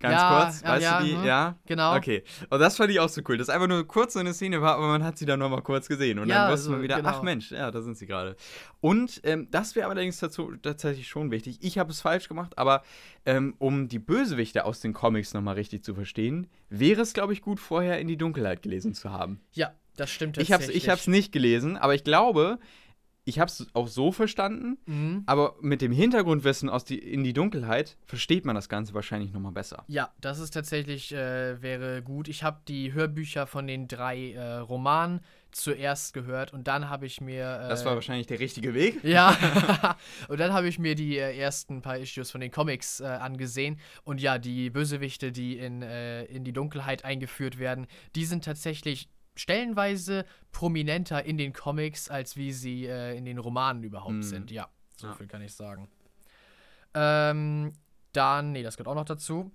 Ganz 0.00 0.14
Ja, 0.14 0.42
kurz, 0.44 0.62
ja, 0.62 0.68
weißt 0.68 0.82
ja, 0.82 1.00
du 1.00 1.06
die? 1.06 1.14
mhm. 1.14 1.24
Ja. 1.24 1.58
Genau. 1.66 1.94
Okay. 1.94 2.24
Und 2.48 2.58
das 2.58 2.76
fand 2.78 2.90
ich 2.90 2.98
auch 3.00 3.08
so 3.10 3.20
cool. 3.28 3.36
Das 3.36 3.50
einfach 3.50 3.68
nur 3.68 3.86
kurz 3.86 4.14
so 4.14 4.18
eine 4.18 4.32
Szene 4.32 4.62
war, 4.62 4.76
aber 4.76 4.88
man 4.88 5.04
hat 5.04 5.18
sie 5.18 5.26
dann 5.26 5.38
nochmal 5.38 5.60
kurz 5.60 5.88
gesehen. 5.88 6.18
Und 6.18 6.28
dann 6.28 6.50
wusste 6.50 6.64
also, 6.64 6.70
man 6.72 6.82
wieder, 6.82 6.96
genau. 6.96 7.08
ach 7.10 7.22
Mensch, 7.22 7.52
ja, 7.52 7.70
da 7.70 7.82
sind 7.82 7.98
sie 7.98 8.06
gerade. 8.06 8.34
Und 8.80 9.20
ähm, 9.24 9.48
das 9.50 9.76
wäre 9.76 9.90
allerdings 9.90 10.18
dazu, 10.18 10.52
tatsächlich 10.62 11.06
schon 11.06 11.30
wichtig. 11.30 11.58
Ich 11.60 11.76
habe 11.78 11.90
es 11.90 12.00
falsch 12.00 12.28
gemacht, 12.28 12.56
aber 12.56 12.82
ähm, 13.26 13.54
um 13.58 13.88
die 13.88 13.98
Bösewichte 13.98 14.64
aus 14.64 14.80
den 14.80 14.94
Comics 14.94 15.34
nochmal 15.34 15.56
richtig 15.56 15.84
zu 15.84 15.94
verstehen, 15.94 16.46
wäre 16.70 17.02
es, 17.02 17.12
glaube 17.12 17.34
ich, 17.34 17.42
gut, 17.42 17.60
vorher 17.60 18.00
in 18.00 18.08
die 18.08 18.16
Dunkelheit 18.16 18.62
gelesen 18.62 18.94
zu 18.94 19.10
haben. 19.12 19.40
Ja, 19.52 19.74
das 19.96 20.10
stimmt 20.10 20.38
Ich 20.38 20.50
habe 20.50 20.62
es 20.62 20.68
tatsächlich. 20.72 21.06
nicht 21.08 21.32
gelesen, 21.32 21.76
aber 21.76 21.94
ich 21.94 22.04
glaube, 22.04 22.58
ich 23.30 23.38
habe 23.38 23.48
es 23.48 23.66
auch 23.72 23.88
so 23.88 24.12
verstanden. 24.12 24.76
Mhm. 24.86 25.22
Aber 25.26 25.54
mit 25.60 25.80
dem 25.80 25.92
Hintergrundwissen 25.92 26.68
aus 26.68 26.84
die, 26.84 26.98
in 26.98 27.24
die 27.24 27.32
Dunkelheit 27.32 27.96
versteht 28.04 28.44
man 28.44 28.54
das 28.54 28.68
Ganze 28.68 28.92
wahrscheinlich 28.92 29.32
nochmal 29.32 29.52
besser. 29.52 29.84
Ja, 29.88 30.12
das 30.20 30.38
ist 30.40 30.50
tatsächlich, 30.50 31.12
äh, 31.12 31.62
wäre 31.62 32.02
gut. 32.02 32.28
Ich 32.28 32.42
habe 32.42 32.60
die 32.68 32.92
Hörbücher 32.92 33.46
von 33.46 33.66
den 33.66 33.88
drei 33.88 34.32
äh, 34.32 34.56
Romanen 34.56 35.20
zuerst 35.52 36.12
gehört 36.14 36.52
und 36.52 36.68
dann 36.68 36.88
habe 36.90 37.06
ich 37.06 37.20
mir. 37.20 37.44
Äh, 37.64 37.68
Das 37.68 37.84
war 37.84 37.94
wahrscheinlich 37.94 38.26
der 38.26 38.40
richtige 38.40 38.74
Weg. 38.74 39.00
Ja, 39.04 39.36
und 40.28 40.38
dann 40.38 40.52
habe 40.52 40.68
ich 40.68 40.78
mir 40.78 40.94
die 40.94 41.16
äh, 41.18 41.36
ersten 41.36 41.82
paar 41.82 41.98
Issues 41.98 42.30
von 42.30 42.40
den 42.40 42.50
Comics 42.50 43.00
äh, 43.00 43.04
angesehen. 43.06 43.78
Und 44.04 44.20
ja, 44.20 44.38
die 44.38 44.70
Bösewichte, 44.70 45.32
die 45.32 45.58
in, 45.58 45.82
äh, 45.82 46.24
in 46.24 46.44
die 46.44 46.52
Dunkelheit 46.52 47.04
eingeführt 47.04 47.58
werden, 47.58 47.86
die 48.14 48.24
sind 48.24 48.44
tatsächlich 48.44 49.08
stellenweise 49.36 50.24
prominenter 50.52 51.24
in 51.24 51.38
den 51.38 51.52
Comics, 51.52 52.08
als 52.08 52.36
wie 52.36 52.52
sie 52.52 52.86
äh, 52.86 53.16
in 53.16 53.24
den 53.24 53.38
Romanen 53.38 53.82
überhaupt 53.82 54.12
Mhm. 54.14 54.22
sind. 54.22 54.50
Ja, 54.50 54.68
so 54.96 55.08
Ja. 55.08 55.14
viel 55.14 55.26
kann 55.26 55.42
ich 55.42 55.54
sagen. 55.54 55.88
Ähm, 56.94 57.72
dann, 58.12 58.52
nee, 58.52 58.62
das 58.62 58.76
gehört 58.76 58.88
auch 58.88 58.94
noch 58.94 59.04
dazu. 59.04 59.50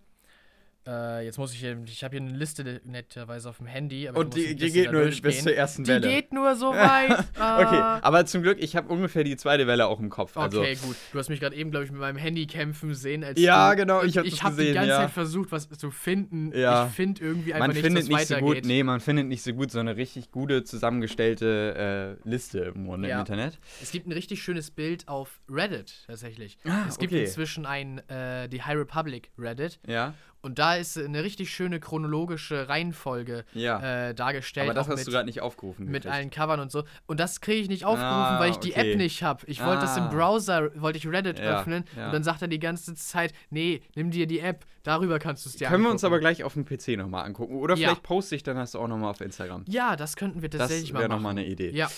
Äh, 0.88 1.26
jetzt 1.26 1.38
muss 1.38 1.52
ich 1.54 1.60
hier, 1.60 1.78
ich 1.86 2.04
habe 2.04 2.16
hier 2.18 2.26
eine 2.28 2.38
Liste 2.38 2.82
netterweise 2.86 3.50
auf 3.50 3.58
dem 3.58 3.66
Handy. 3.66 4.08
Und 4.10 4.36
die, 4.36 4.56
die 4.56 4.72
geht 4.72 4.92
nur 4.92 5.06
bis 5.06 5.44
zur 5.44 5.54
ersten 5.56 5.84
Die 5.84 5.90
Welle. 5.90 6.08
geht 6.08 6.32
nur 6.32 6.56
so 6.56 6.72
weit. 6.72 7.12
okay, 7.36 7.76
äh, 7.76 8.02
aber 8.02 8.26
zum 8.28 8.44
Glück, 8.44 8.62
ich 8.62 8.76
habe 8.76 8.90
ungefähr 8.94 9.24
die 9.24 9.36
zweite 9.36 9.66
Welle 9.68 9.88
auch 9.88 10.00
im 10.00 10.10
Kopf. 10.10 10.38
Also, 10.38 10.62
Okay, 10.62 10.76
gut. 10.76 10.96
Du 11.12 11.18
hast 11.20 11.30
mich 11.30 11.40
gerade 11.40 11.56
eben, 11.56 11.72
glaube 11.72 11.86
ich, 11.86 11.92
mit 11.92 12.00
meinem 12.00 12.18
Handy 12.18 12.46
kämpfen 12.46 12.94
sehen. 12.94 13.24
Als 13.24 13.40
Ja, 13.40 13.72
du, 13.72 13.78
genau, 13.78 14.04
ich 14.04 14.18
hab 14.18 14.26
ich 14.26 14.36
das 14.36 14.44
hab 14.44 14.58
die 14.58 14.74
ganze 14.74 14.90
ja. 14.90 14.98
Zeit 14.98 15.12
versucht, 15.12 15.52
was 15.52 15.70
zu 15.70 15.90
finden. 15.92 16.52
Ja. 16.56 16.86
Ich 16.88 16.94
finde 16.94 17.24
irgendwie 17.24 17.54
einfach 17.54 17.68
man 17.68 17.76
nicht, 17.76 17.84
findet 17.86 18.08
nicht 18.08 18.28
so 18.28 18.36
gut, 18.38 18.66
nee, 18.66 18.84
man 18.84 19.00
findet 19.00 19.28
nicht 19.28 19.42
so 19.44 19.54
gut 19.54 19.72
so 19.72 19.80
eine 19.80 19.96
richtig 19.96 20.32
gute 20.32 20.64
zusammengestellte 20.64 22.18
äh, 22.24 22.30
Liste 22.30 22.60
im 22.76 22.86
Grunde 22.86 23.10
Ja. 23.10 23.16
im 23.16 23.20
Internet. 23.22 23.60
Es 23.82 23.92
gibt 23.92 24.08
ein 24.08 24.12
richtig 24.12 24.42
schönes 24.42 24.72
Bild 24.72 25.08
auf 25.08 25.40
Reddit 25.50 26.04
tatsächlich. 26.08 26.58
Ah, 26.66 26.86
es 26.88 26.98
gibt 26.98 27.14
okay. 27.14 27.24
inzwischen 27.24 27.66
ein 27.66 28.00
äh, 28.10 28.48
die 28.50 28.62
High 28.62 28.78
Republic 28.78 29.32
Reddit 29.38 29.80
Ja, 29.88 30.14
und 30.46 30.60
da 30.60 30.76
ist 30.76 30.98
eine 30.98 31.24
richtig 31.24 31.50
schöne 31.50 31.80
chronologische 31.80 32.70
Reihenfolge 32.70 33.46
ja. 33.54 34.10
äh, 34.10 34.14
dargestellt. 34.16 34.68
aber 34.70 34.74
das 34.76 34.88
hast 34.88 34.98
mit, 35.00 35.08
du 35.08 35.12
gerade 35.12 35.26
nicht 35.26 35.42
aufgerufen. 35.42 35.86
mit 35.86 36.04
gekriegt. 36.04 36.14
allen 36.16 36.30
Covern 36.30 36.60
und 36.60 36.72
so. 36.72 36.84
Und 37.08 37.20
das 37.20 37.42
kriege 37.42 37.60
ich 37.62 37.68
nicht 37.68 37.84
aufgerufen, 37.86 38.06
Ah, 38.14 38.40
weil 38.40 38.52
ich 38.52 38.58
die 38.58 38.72
okay. 38.72 38.92
App 38.92 38.98
nicht 38.98 39.24
habe. 39.24 39.44
Ich 39.48 39.64
wollte 39.64 39.82
das 39.82 39.98
im 39.98 40.04
Ah. 40.04 40.08
Browser, 40.10 40.70
wollte 40.82 40.98
ich 40.98 41.08
Reddit 41.08 41.40
Ja, 41.40 41.60
öffnen 41.60 41.84
ja. 41.98 42.06
und 42.08 42.14
dann 42.14 42.24
sagt 42.24 42.42
er 42.42 42.48
die 42.48 42.60
ganze 42.60 42.94
Zeit, 42.96 43.34
nee, 43.50 43.82
nimm 43.96 44.12
dir 44.12 44.28
die 44.28 44.40
App, 44.40 44.66
darüber 44.84 45.20
kannst 45.20 45.46
du 45.46 45.50
es 45.50 45.56
dir 45.58 45.68
Können 45.68 45.84
wir 45.84 45.90
uns 45.92 46.04
angucken. 46.04 46.14
aber 46.14 46.20
gleich 46.20 46.44
auf 46.44 46.54
dem 46.54 46.66
PC 46.66 46.90
nochmal 46.98 47.26
angucken. 47.26 47.56
Oder 47.56 47.76
vielleicht 47.76 48.04
poste 48.04 48.36
ich 48.36 48.44
dann 48.44 48.58
hast 48.58 48.76
du 48.76 48.80
auch 48.80 48.88
nochmal 48.88 49.10
auf 49.10 49.22
Instagram. 49.22 49.66
Ja, 49.68 49.96
das 49.96 50.16
könnten 50.16 50.42
wir 50.42 50.50
Das 50.50 50.60
tatsächlich 50.60 50.94
mal 50.94 51.00
wäre 51.00 51.10
machen. 51.10 51.18
nochmal 51.18 51.32
eine 51.32 51.46
Idee. 51.46 51.72
Ja, 51.72 51.90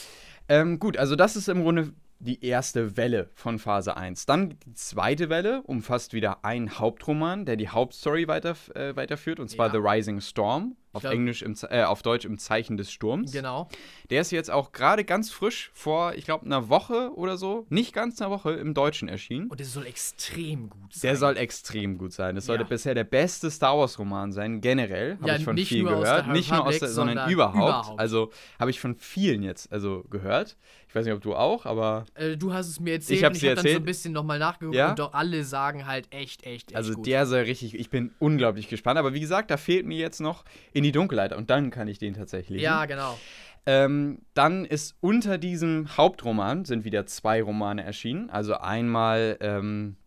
Ähm, 0.49 0.79
gut, 0.79 0.95
also 0.97 1.17
das 1.17 1.35
ist 1.35 1.49
im 1.49 1.61
Grunde 1.63 1.91
die 2.19 2.43
erste 2.45 2.97
Welle 2.97 3.29
von 3.33 3.59
Phase 3.59 3.95
1. 3.95 4.25
Dann 4.25 4.57
die 4.65 4.73
zweite 4.73 5.29
Welle 5.29 5.61
umfasst 5.63 6.13
wieder 6.13 6.43
einen 6.43 6.79
Hauptroman, 6.79 7.45
der 7.45 7.55
die 7.57 7.69
Hauptstory 7.69 8.27
weiter, 8.27 8.55
äh, 8.75 8.95
weiterführt, 8.95 9.39
und 9.39 9.49
zwar 9.49 9.67
Ja. 9.67 9.73
The 9.73 9.77
Rising 9.79 10.21
Storm. 10.21 10.75
Auf, 10.93 11.01
glaub- 11.01 11.13
Englisch 11.13 11.43
im, 11.43 11.53
äh, 11.69 11.83
auf 11.83 12.01
Deutsch 12.01 12.25
im 12.25 12.39
Zeichen 12.39 12.75
des 12.75 12.91
Sturms. 12.91 13.31
genau. 13.31 13.69
Der 14.09 14.21
ist 14.21 14.31
jetzt 14.31 14.49
auch 14.49 14.71
gerade 14.71 15.03
ganz 15.05 15.29
frisch 15.29 15.69
vor, 15.75 16.15
ich 16.15 16.25
glaube, 16.25 16.47
einer 16.47 16.69
Woche 16.69 17.11
oder 17.13 17.37
so, 17.37 17.67
nicht 17.69 17.93
ganz 17.93 18.19
einer 18.19 18.31
Woche, 18.31 18.53
im 18.53 18.73
Deutschen 18.73 19.07
erschienen. 19.07 19.47
Und 19.47 19.61
es 19.61 19.73
soll 19.73 19.85
extrem 19.85 20.71
gut 20.71 20.93
sein. 20.93 21.01
Der 21.09 21.15
soll 21.17 21.37
extrem 21.37 21.99
gut 21.99 22.13
sein. 22.13 22.33
Das 22.33 22.47
sollte 22.47 22.63
Ja. 22.63 22.69
bisher 22.69 22.95
der 22.95 23.03
beste 23.03 23.51
Star 23.51 23.77
Wars-Roman 23.77 24.31
sein, 24.31 24.59
generell. 24.59 25.17
Habe 25.17 25.27
Ja, 25.27 25.35
ich 25.35 25.43
von 25.43 25.53
nicht 25.53 25.67
viel 25.67 25.83
nur 25.83 25.97
aus 25.97 26.03
gehört. 26.05 26.25
der 26.25 26.33
nicht 26.33 26.51
nur 26.51 26.65
aus 26.65 26.79
der, 26.79 26.87
sondern, 26.89 27.17
sondern 27.17 27.31
überhaupt. 27.31 27.55
überhaupt. 27.57 27.99
Also 27.99 28.31
habe 28.59 28.71
ich 28.71 28.79
von 28.79 28.95
vielen 28.95 29.43
jetzt 29.43 29.71
also 29.71 30.03
gehört. 30.09 30.57
Ich 30.89 30.95
weiß 30.95 31.05
nicht, 31.05 31.13
ob 31.13 31.21
du 31.21 31.35
auch, 31.35 31.65
aber 31.65 32.05
Äh, 32.15 32.37
du 32.37 32.53
hast 32.53 32.67
es 32.67 32.79
mir 32.79 32.93
erzählt 32.93 33.19
Ich 33.19 33.23
habe 33.25 33.37
dann 33.37 33.57
so 33.57 33.69
ein 33.77 33.83
bisschen 33.83 34.13
nochmal 34.13 34.39
nachgeguckt 34.39 34.75
Ja? 34.75 34.91
und 34.91 34.99
doch 34.99 35.13
alle 35.13 35.43
sagen 35.43 35.85
halt 35.85 36.07
echt, 36.13 36.43
echt, 36.45 36.71
echt 36.71 36.75
also 36.75 36.93
gut. 36.93 37.05
der 37.05 37.25
soll 37.25 37.41
richtig. 37.41 37.75
Ich 37.75 37.89
bin 37.89 38.11
unglaublich 38.19 38.69
gespannt. 38.69 38.97
Aber 38.97 39.13
wie 39.13 39.19
gesagt, 39.19 39.51
da 39.51 39.57
fehlt 39.57 39.85
mir 39.85 39.97
jetzt 39.97 40.21
noch 40.21 40.45
in 40.73 40.83
die 40.83 40.91
Dunkelheit 40.93 41.33
und 41.33 41.49
dann 41.49 41.71
kann 41.71 41.87
ich 41.87 41.99
den 41.99 42.13
tatsächlich. 42.13 42.61
Ja, 42.61 42.85
genau. 42.85 43.17
Ähm, 43.65 44.21
dann 44.33 44.63
ist 44.63 44.95
unter 45.01 45.37
diesem 45.37 45.97
Hauptroman 45.97 46.63
sind 46.63 46.85
wieder 46.85 47.05
zwei 47.05 47.43
Romane 47.43 47.83
erschienen. 47.83 48.29
Also 48.29 48.55
einmal 48.55 49.37
ähm, 49.41 49.97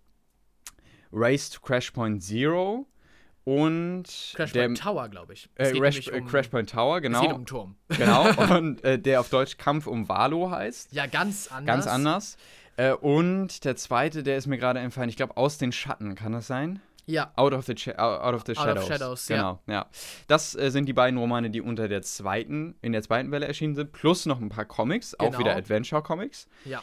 Race 1.13 1.51
to 1.51 1.61
Crash 1.61 1.91
Point 1.91 2.23
Zero 2.23 2.87
und 3.51 4.05
Crash 4.35 4.53
der, 4.53 4.65
Point 4.67 4.79
Tower, 4.81 5.09
glaube 5.09 5.33
ich. 5.33 5.49
äh, 5.57 5.73
Crash, 5.73 6.09
äh, 6.09 6.21
um- 6.21 6.27
Crash 6.27 6.49
Point 6.49 6.71
Tower, 6.71 6.97
Es 6.99 7.03
geht 7.03 7.13
genau. 7.13 7.25
um 7.27 7.35
einen 7.35 7.47
Turm. 7.47 7.77
genau. 7.89 8.29
Und 8.59 8.85
äh, 8.85 8.99
der 8.99 9.21
auf 9.21 9.29
Deutsch 9.29 9.57
Kampf 9.57 9.87
um 9.87 10.09
Valo 10.09 10.51
heißt. 10.51 10.93
Ja, 10.93 11.07
ganz 11.07 11.49
anders. 11.49 11.67
Ganz 11.67 11.87
anders. 11.87 12.37
Äh, 12.77 12.93
und 12.93 13.65
der 13.65 13.77
zweite, 13.77 14.23
der 14.23 14.37
ist 14.37 14.47
mir 14.47 14.57
gerade 14.59 14.79
entfallen. 14.81 15.09
Ich 15.11 15.17
glaube, 15.17 15.37
aus 15.37 15.59
den 15.59 15.73
Schatten, 15.73 16.15
kann 16.15 16.33
das 16.33 16.47
sein? 16.47 16.81
Ja, 17.07 17.33
Out 17.35 17.53
of 17.55 17.65
the, 17.67 17.73
out 17.97 18.35
of 18.35 18.45
the 18.47 18.57
Out 18.57 18.59
of 18.59 18.85
Shadows. 18.87 18.87
Shadows, 18.87 19.29
ja. 19.29 19.37
genau, 19.37 19.59
ja. 19.67 19.87
Das 20.29 20.55
äh, 20.55 20.71
sind 20.71 20.87
die 20.87 20.93
beiden 20.93 21.19
Romane, 21.19 21.51
die 21.51 21.61
unter 21.61 21.89
der 21.89 22.03
zweiten, 22.03 22.77
in 22.83 22.93
der 22.93 23.03
zweiten 23.03 23.33
Welle 23.33 23.47
erschienen 23.49 23.75
sind, 23.75 23.91
plus 23.93 24.27
noch 24.27 24.41
ein 24.41 24.49
paar 24.49 24.65
Comics, 24.65 25.19
auch 25.19 25.27
Genau. 25.27 25.39
wieder 25.41 25.57
Adventure-Comics. 25.57 26.47
ja. 26.65 26.83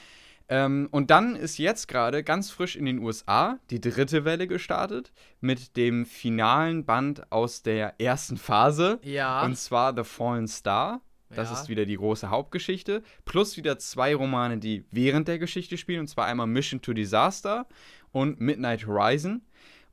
Ähm, 0.49 0.87
und 0.91 1.11
dann 1.11 1.35
ist 1.35 1.57
jetzt 1.57 1.87
gerade 1.87 2.23
ganz 2.23 2.49
frisch 2.51 2.75
in 2.75 2.85
den 2.85 2.99
USA 2.99 3.59
die 3.69 3.81
dritte 3.81 4.23
Welle 4.23 4.47
gestartet 4.47 5.11
mit 5.41 5.75
dem 5.75 6.05
finalen 6.05 6.85
Band 6.85 7.31
aus 7.31 7.63
der 7.63 7.99
ersten 7.99 8.37
Phase. 8.37 8.99
Ja. 9.03 9.43
Und 9.43 9.57
zwar 9.57 9.93
The 9.95 10.03
Fallen 10.03 10.47
Star. 10.47 11.01
Das 11.29 11.49
Ja. 11.51 11.59
ist 11.59 11.67
wieder 11.67 11.85
die 11.85 11.97
große 11.97 12.29
Hauptgeschichte. 12.29 13.03
Plus 13.25 13.57
wieder 13.57 13.77
zwei 13.77 14.15
Romane, 14.15 14.57
die 14.57 14.85
während 14.91 15.27
der 15.27 15.39
Geschichte 15.39 15.77
spielen. 15.77 15.99
Und 16.01 16.07
zwar 16.07 16.25
einmal 16.25 16.47
Mission 16.47 16.81
to 16.81 16.93
Disaster 16.93 17.67
und 18.13 18.39
Midnight 18.39 18.87
Horizon. 18.87 19.41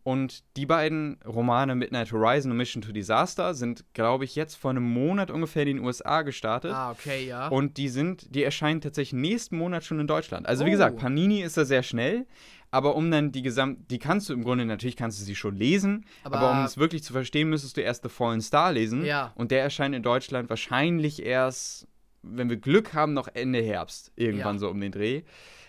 Und 0.04 0.44
die 0.58 0.66
beiden 0.66 1.18
Romane 1.26 1.74
Midnight 1.74 2.12
Horizon 2.12 2.50
und 2.50 2.58
Mission 2.58 2.82
to 2.82 2.92
Disaster 2.92 3.54
sind, 3.54 3.86
glaube 3.94 4.24
ich, 4.26 4.36
jetzt 4.36 4.54
vor 4.54 4.70
einem 4.70 4.82
Monat 4.84 5.30
ungefähr 5.30 5.62
in 5.66 5.78
den 5.78 5.84
USA 5.84 6.20
gestartet. 6.22 6.72
Ah, 6.72 6.90
okay, 6.90 7.26
ja. 7.26 7.48
Und 7.48 7.78
die 7.78 7.88
sind, 7.88 8.34
die 8.34 8.44
erscheinen 8.44 8.82
tatsächlich 8.82 9.18
nächsten 9.18 9.56
Monat 9.56 9.82
schon 9.82 9.98
in 10.00 10.06
Deutschland. 10.06 10.46
Also 10.46 10.64
wie 10.66 10.68
Oh. 10.68 10.72
gesagt, 10.72 10.98
Panini 10.98 11.40
ist 11.40 11.56
da 11.56 11.64
sehr 11.64 11.82
schnell, 11.82 12.26
aber 12.70 12.96
um 12.96 13.10
dann 13.10 13.32
die 13.32 13.40
gesamt, 13.40 13.90
die 13.90 13.98
kannst 13.98 14.28
du 14.28 14.34
im 14.34 14.44
Grunde, 14.44 14.66
natürlich 14.66 14.96
kannst 14.96 15.18
du 15.20 15.24
sie 15.24 15.34
schon 15.34 15.56
lesen, 15.56 16.04
aber, 16.22 16.38
Aber- 16.38 16.50
um 16.50 16.64
es 16.66 16.76
wirklich 16.76 17.02
zu 17.02 17.14
verstehen, 17.14 17.48
müsstest 17.48 17.78
du 17.78 17.80
erst 17.80 18.02
The 18.02 18.10
Fallen 18.10 18.42
Star 18.42 18.72
lesen. 18.72 19.06
Ja. 19.06 19.32
Und 19.36 19.50
der 19.52 19.62
erscheint 19.62 19.94
in 19.94 20.02
Deutschland 20.02 20.50
wahrscheinlich 20.50 21.24
erst, 21.24 21.88
wenn 22.22 22.50
wir 22.50 22.58
Glück 22.58 22.92
haben, 22.92 23.14
noch 23.14 23.28
Ende 23.32 23.62
Herbst, 23.62 24.12
irgendwann 24.16 24.56
Ja. 24.56 24.60
so 24.60 24.68
um 24.68 24.78
den 24.82 24.92
Dreh. 24.92 25.22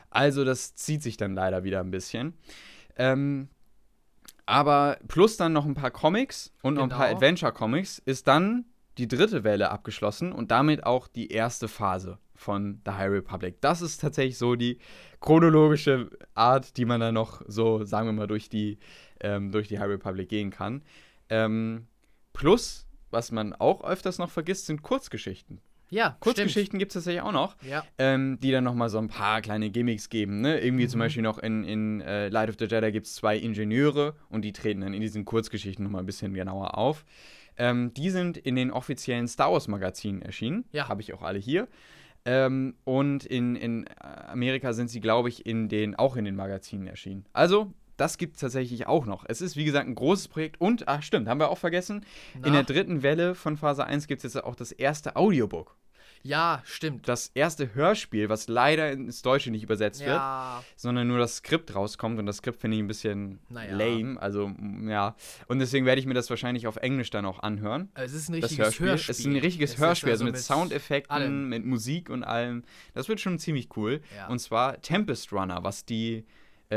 Also 0.10 0.44
das 0.44 0.76
zieht 0.76 1.04
sich 1.04 1.16
dann 1.16 1.36
leider 1.36 1.64
wieder 1.64 1.80
ein 1.80 1.92
bisschen. 1.92 2.34
Ähm, 2.98 3.48
aber 4.46 4.98
plus 5.08 5.38
dann 5.38 5.54
noch 5.54 5.66
ein 5.66 5.74
paar 5.74 5.92
Comics 5.92 6.54
und 6.62 6.76
noch 6.76 6.84
ein 6.84 6.90
paar 6.90 7.08
Genau. 7.08 7.18
Adventure-Comics 7.18 8.00
ist 8.00 8.28
dann 8.28 8.66
die 8.98 9.08
dritte 9.08 9.44
Welle 9.44 9.72
abgeschlossen 9.72 10.32
und 10.32 10.52
damit 10.52 10.86
auch 10.86 11.08
die 11.08 11.32
erste 11.32 11.68
Phase 11.68 12.20
von 12.36 12.82
The 12.86 12.92
High 12.92 13.12
Republic. 13.12 13.60
Das 13.62 13.82
ist 13.82 14.02
tatsächlich 14.02 14.38
so 14.38 14.56
die 14.56 14.80
chronologische 15.20 16.10
Art, 16.34 16.78
die 16.78 16.86
man 16.86 17.00
dann 17.00 17.14
noch 17.14 17.42
so, 17.48 17.84
sagen 17.84 18.08
wir 18.08 18.14
mal, 18.14 18.28
durch 18.28 18.50
die, 18.50 18.78
ähm, 19.22 19.52
durch 19.52 19.68
die 19.68 19.80
High 19.80 19.90
Republic 19.90 20.30
gehen 20.30 20.52
kann. 20.52 20.84
Ähm, 21.30 21.88
plus, 22.34 22.88
was 23.10 23.32
man 23.32 23.54
auch 23.54 23.84
öfters 23.84 24.18
noch 24.18 24.30
vergisst, 24.30 24.66
sind 24.68 24.82
Kurzgeschichten. 24.82 25.60
Ja, 25.90 26.18
Kurzgeschichten 26.20 26.80
gibt 26.80 26.92
es 26.92 26.94
tatsächlich 26.96 27.22
auch 27.22 27.32
noch. 27.32 27.56
Ja. 27.62 27.84
ähm, 27.98 28.40
die 28.42 28.52
dann 28.52 28.64
nochmal 28.64 28.90
so 28.90 28.98
ein 28.98 29.08
paar 29.08 29.42
kleine 29.42 29.70
Gimmicks 29.70 30.10
geben. 30.10 30.42
Ne? 30.42 30.60
Irgendwie 30.60 30.86
Mhm. 30.86 30.90
zum 30.90 31.00
Beispiel 31.00 31.24
noch 31.24 31.38
in, 31.40 31.64
in 31.64 32.02
äh, 32.02 32.30
Light 32.30 32.50
of 32.50 32.56
the 32.60 32.66
Jedi 32.66 32.92
gibt 32.92 33.06
es 33.08 33.16
zwei 33.16 33.38
Ingenieure 33.38 34.16
und 34.30 34.44
die 34.44 34.52
treten 34.54 34.82
dann 34.82 34.94
in 34.94 35.02
diesen 35.02 35.26
Kurzgeschichten 35.26 35.84
nochmal 35.84 36.02
ein 36.04 36.06
bisschen 36.06 36.34
genauer 36.34 36.78
auf. 36.78 37.06
Ähm, 37.58 37.94
die 37.94 38.10
sind 38.10 38.38
in 38.38 38.56
den 38.56 38.72
offiziellen 38.72 39.28
Star 39.28 39.52
Wars 39.54 39.68
Magazinen 39.68 40.22
erschienen. 40.22 40.66
Ja. 40.72 40.90
Habe 40.90 41.02
ich 41.02 41.14
auch 41.14 41.22
alle 41.22 41.40
hier. 41.40 41.68
Ähm, 42.26 42.76
und 42.84 43.24
in, 43.26 43.56
in 43.56 43.86
Amerika 44.00 44.74
sind 44.74 44.90
sie, 44.90 45.00
glaube 45.00 45.30
ich, 45.30 45.46
in 45.46 45.70
den, 45.70 45.96
auch 45.96 46.16
in 46.18 46.26
den 46.26 46.36
Magazinen 46.36 46.88
erschienen. 46.88 47.26
Also, 47.34 47.72
das 47.98 48.18
gibt 48.18 48.36
es 48.36 48.42
tatsächlich 48.42 48.88
auch 48.88 49.06
noch. 49.06 49.26
Es 49.28 49.42
ist, 49.42 49.56
wie 49.56 49.66
gesagt, 49.66 49.88
ein 49.88 49.96
großes 49.96 50.28
Projekt. 50.28 50.60
Und, 50.60 50.88
ach 50.88 51.02
stimmt, 51.02 51.28
haben 51.28 51.40
wir 51.40 51.50
auch 51.50 51.58
vergessen, 51.58 52.06
in 52.36 52.44
der 52.44 52.52
Na? 52.54 52.64
dritten 52.64 53.04
Welle 53.04 53.36
von 53.36 53.58
Phase 53.58 53.86
1 53.86 54.08
gibt 54.08 54.24
es 54.24 54.34
jetzt 54.34 54.44
auch 54.44 54.56
das 54.56 54.72
erste 54.72 55.16
Audiobook. 55.16 55.76
Ja, 56.24 56.64
stimmt. 56.66 57.08
Das 57.08 57.30
erste 57.36 57.76
Hörspiel, 57.76 58.30
was 58.30 58.48
leider 58.48 58.92
ins 58.92 59.22
Deutsche 59.22 59.52
nicht 59.52 59.62
übersetzt 59.62 60.00
wird 60.00 60.10
Ja, 60.16 60.64
sondern 60.76 61.08
nur 61.08 61.20
das 61.20 61.36
Skript 61.36 61.76
rauskommt 61.76 62.18
und 62.18 62.26
das 62.26 62.38
Skript 62.38 62.60
finde 62.60 62.78
ich 62.78 62.84
ein 62.84 62.88
bisschen 62.88 63.38
Naja. 63.50 63.76
lame. 63.78 64.20
Also, 64.20 64.52
ja. 64.88 65.16
Und 65.48 65.60
deswegen 65.60 65.86
werde 65.86 66.02
ich 66.02 66.08
mir 66.08 66.16
das 66.16 66.28
wahrscheinlich 66.32 66.66
auf 66.66 66.78
Englisch 66.78 67.12
dann 67.12 67.28
auch 67.28 67.42
anhören. 67.44 67.90
es 67.94 68.14
ist 68.14 68.30
ein 68.30 68.42
Das 68.42 68.50
richtiges 68.50 68.66
Hörspiel. 68.66 68.88
Hörspiel. 68.88 69.12
Es 69.12 69.20
ist 69.20 69.26
ein 69.28 69.36
richtiges 69.36 69.74
Es 69.74 69.78
Hörspiel, 69.78 70.10
also, 70.14 70.26
mit, 70.26 70.34
allem. 70.34 70.42
Soundeffekten, 70.44 71.48
mit 71.50 71.64
Musik 71.64 72.10
und 72.10 72.24
allem. 72.24 72.64
Das 72.96 73.08
wird 73.08 73.20
schon 73.22 73.38
ziemlich 73.38 73.70
cool. 73.78 74.02
Ja. 74.18 74.28
Und 74.28 74.40
zwar 74.40 74.82
Tempest 74.82 75.32
Runner, 75.32 75.64
was 75.64 75.86
die 75.86 76.26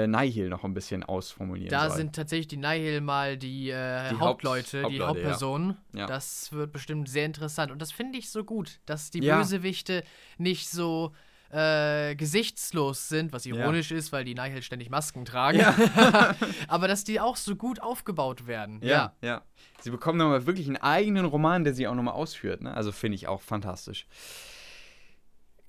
äh, 0.02 0.06
Nihil 0.06 0.48
noch 0.48 0.64
ein 0.64 0.74
bisschen 0.74 1.02
ausformulieren 1.04 1.70
Da 1.70 1.88
soll. 1.88 1.98
sind 1.98 2.14
tatsächlich 2.16 2.48
die 2.48 2.56
Nihil 2.56 3.00
mal 3.00 3.36
die, 3.36 3.70
äh, 3.70 4.08
Die 4.10 4.14
Haupt- 4.16 4.20
Hauptleute, 4.20 4.78
die 4.78 4.82
Hauptleute, 4.84 5.00
ja. 5.00 5.06
Hauptpersonen. 5.08 5.76
Ja. 5.92 6.06
Das 6.06 6.52
wird 6.52 6.72
bestimmt 6.72 7.08
sehr 7.08 7.26
interessant. 7.26 7.70
Und 7.72 7.80
das 7.82 7.92
finde 7.92 8.18
ich 8.18 8.30
so 8.30 8.44
gut, 8.44 8.80
dass 8.86 9.10
die 9.10 9.20
Ja. 9.22 9.38
Bösewichte 9.38 10.04
nicht 10.38 10.68
so 10.70 11.12
äh, 11.50 12.14
gesichtslos 12.14 13.08
sind, 13.08 13.32
was 13.32 13.46
ironisch 13.46 13.90
ist, 13.90 14.12
weil 14.12 14.22
die 14.22 14.34
Nihil 14.34 14.60
ständig 14.60 14.90
Masken 14.90 15.24
tragen. 15.24 15.60
Aber 16.68 16.88
dass 16.88 17.04
die 17.04 17.20
auch 17.20 17.36
so 17.36 17.56
gut 17.56 17.80
aufgebaut 17.80 18.46
werden. 18.46 18.80
ja, 18.82 19.14
ja. 19.22 19.42
Sie 19.80 19.90
bekommen 19.90 20.18
nochmal 20.18 20.44
wirklich 20.44 20.66
einen 20.66 20.76
eigenen 20.76 21.24
Roman, 21.24 21.64
der 21.64 21.72
sie 21.72 21.86
auch 21.86 21.94
nochmal 21.94 22.14
ausführt. 22.14 22.60
Ne? 22.62 22.74
Also 22.74 22.92
finde 22.92 23.14
ich 23.14 23.28
auch 23.28 23.40
fantastisch. 23.40 24.06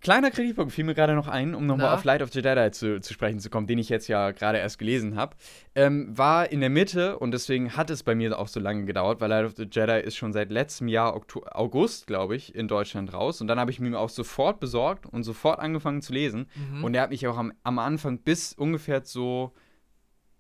Kleiner 0.01 0.31
Kritikpunkt 0.31 0.71
fiel 0.71 0.85
mir 0.85 0.95
gerade 0.95 1.13
noch 1.13 1.27
ein, 1.27 1.53
um 1.53 1.65
nochmal 1.65 1.93
auf 1.93 2.05
Light 2.05 2.21
of 2.21 2.31
the 2.31 2.39
Jedi 2.39 2.71
zu, 2.71 3.01
zu 3.01 3.13
sprechen 3.13 3.39
zu 3.39 3.49
kommen, 3.49 3.67
den 3.67 3.79
ich 3.79 3.89
jetzt 3.89 4.07
ja 4.07 4.31
gerade 4.31 4.57
erst 4.57 4.79
gelesen 4.79 5.17
habe. 5.17 5.35
Ähm, 5.75 6.17
war 6.17 6.49
in 6.51 6.61
der 6.61 6.69
Mitte 6.69 7.19
und 7.19 7.31
deswegen 7.31 7.75
hat 7.75 7.89
es 7.89 8.03
bei 8.03 8.15
mir 8.15 8.39
auch 8.39 8.47
so 8.47 8.61
lange 8.61 8.85
gedauert, 8.85 9.19
weil 9.19 9.29
Light 9.29 9.45
of 9.45 9.55
the 9.57 9.67
Jedi 9.69 9.99
ist 9.99 10.15
schon 10.15 10.31
seit 10.31 10.51
letztem 10.51 10.87
Jahr 10.87 11.19
August, 11.51 12.07
glaube 12.07 12.37
ich, 12.37 12.55
in 12.55 12.69
Deutschland 12.69 13.13
raus. 13.13 13.41
Und 13.41 13.47
dann 13.47 13.59
habe 13.59 13.71
ich 13.71 13.81
mir 13.81 13.87
ihn 13.87 13.95
auch 13.95 14.09
sofort 14.09 14.61
besorgt 14.61 15.05
und 15.05 15.23
sofort 15.23 15.59
angefangen 15.59 16.01
zu 16.01 16.13
lesen. 16.13 16.47
Mhm. 16.55 16.85
Und 16.85 16.93
er 16.93 17.01
hat 17.01 17.09
mich 17.09 17.27
auch 17.27 17.37
am, 17.37 17.51
am 17.63 17.77
Anfang 17.77 18.19
bis 18.19 18.53
ungefähr 18.53 19.01
so 19.03 19.53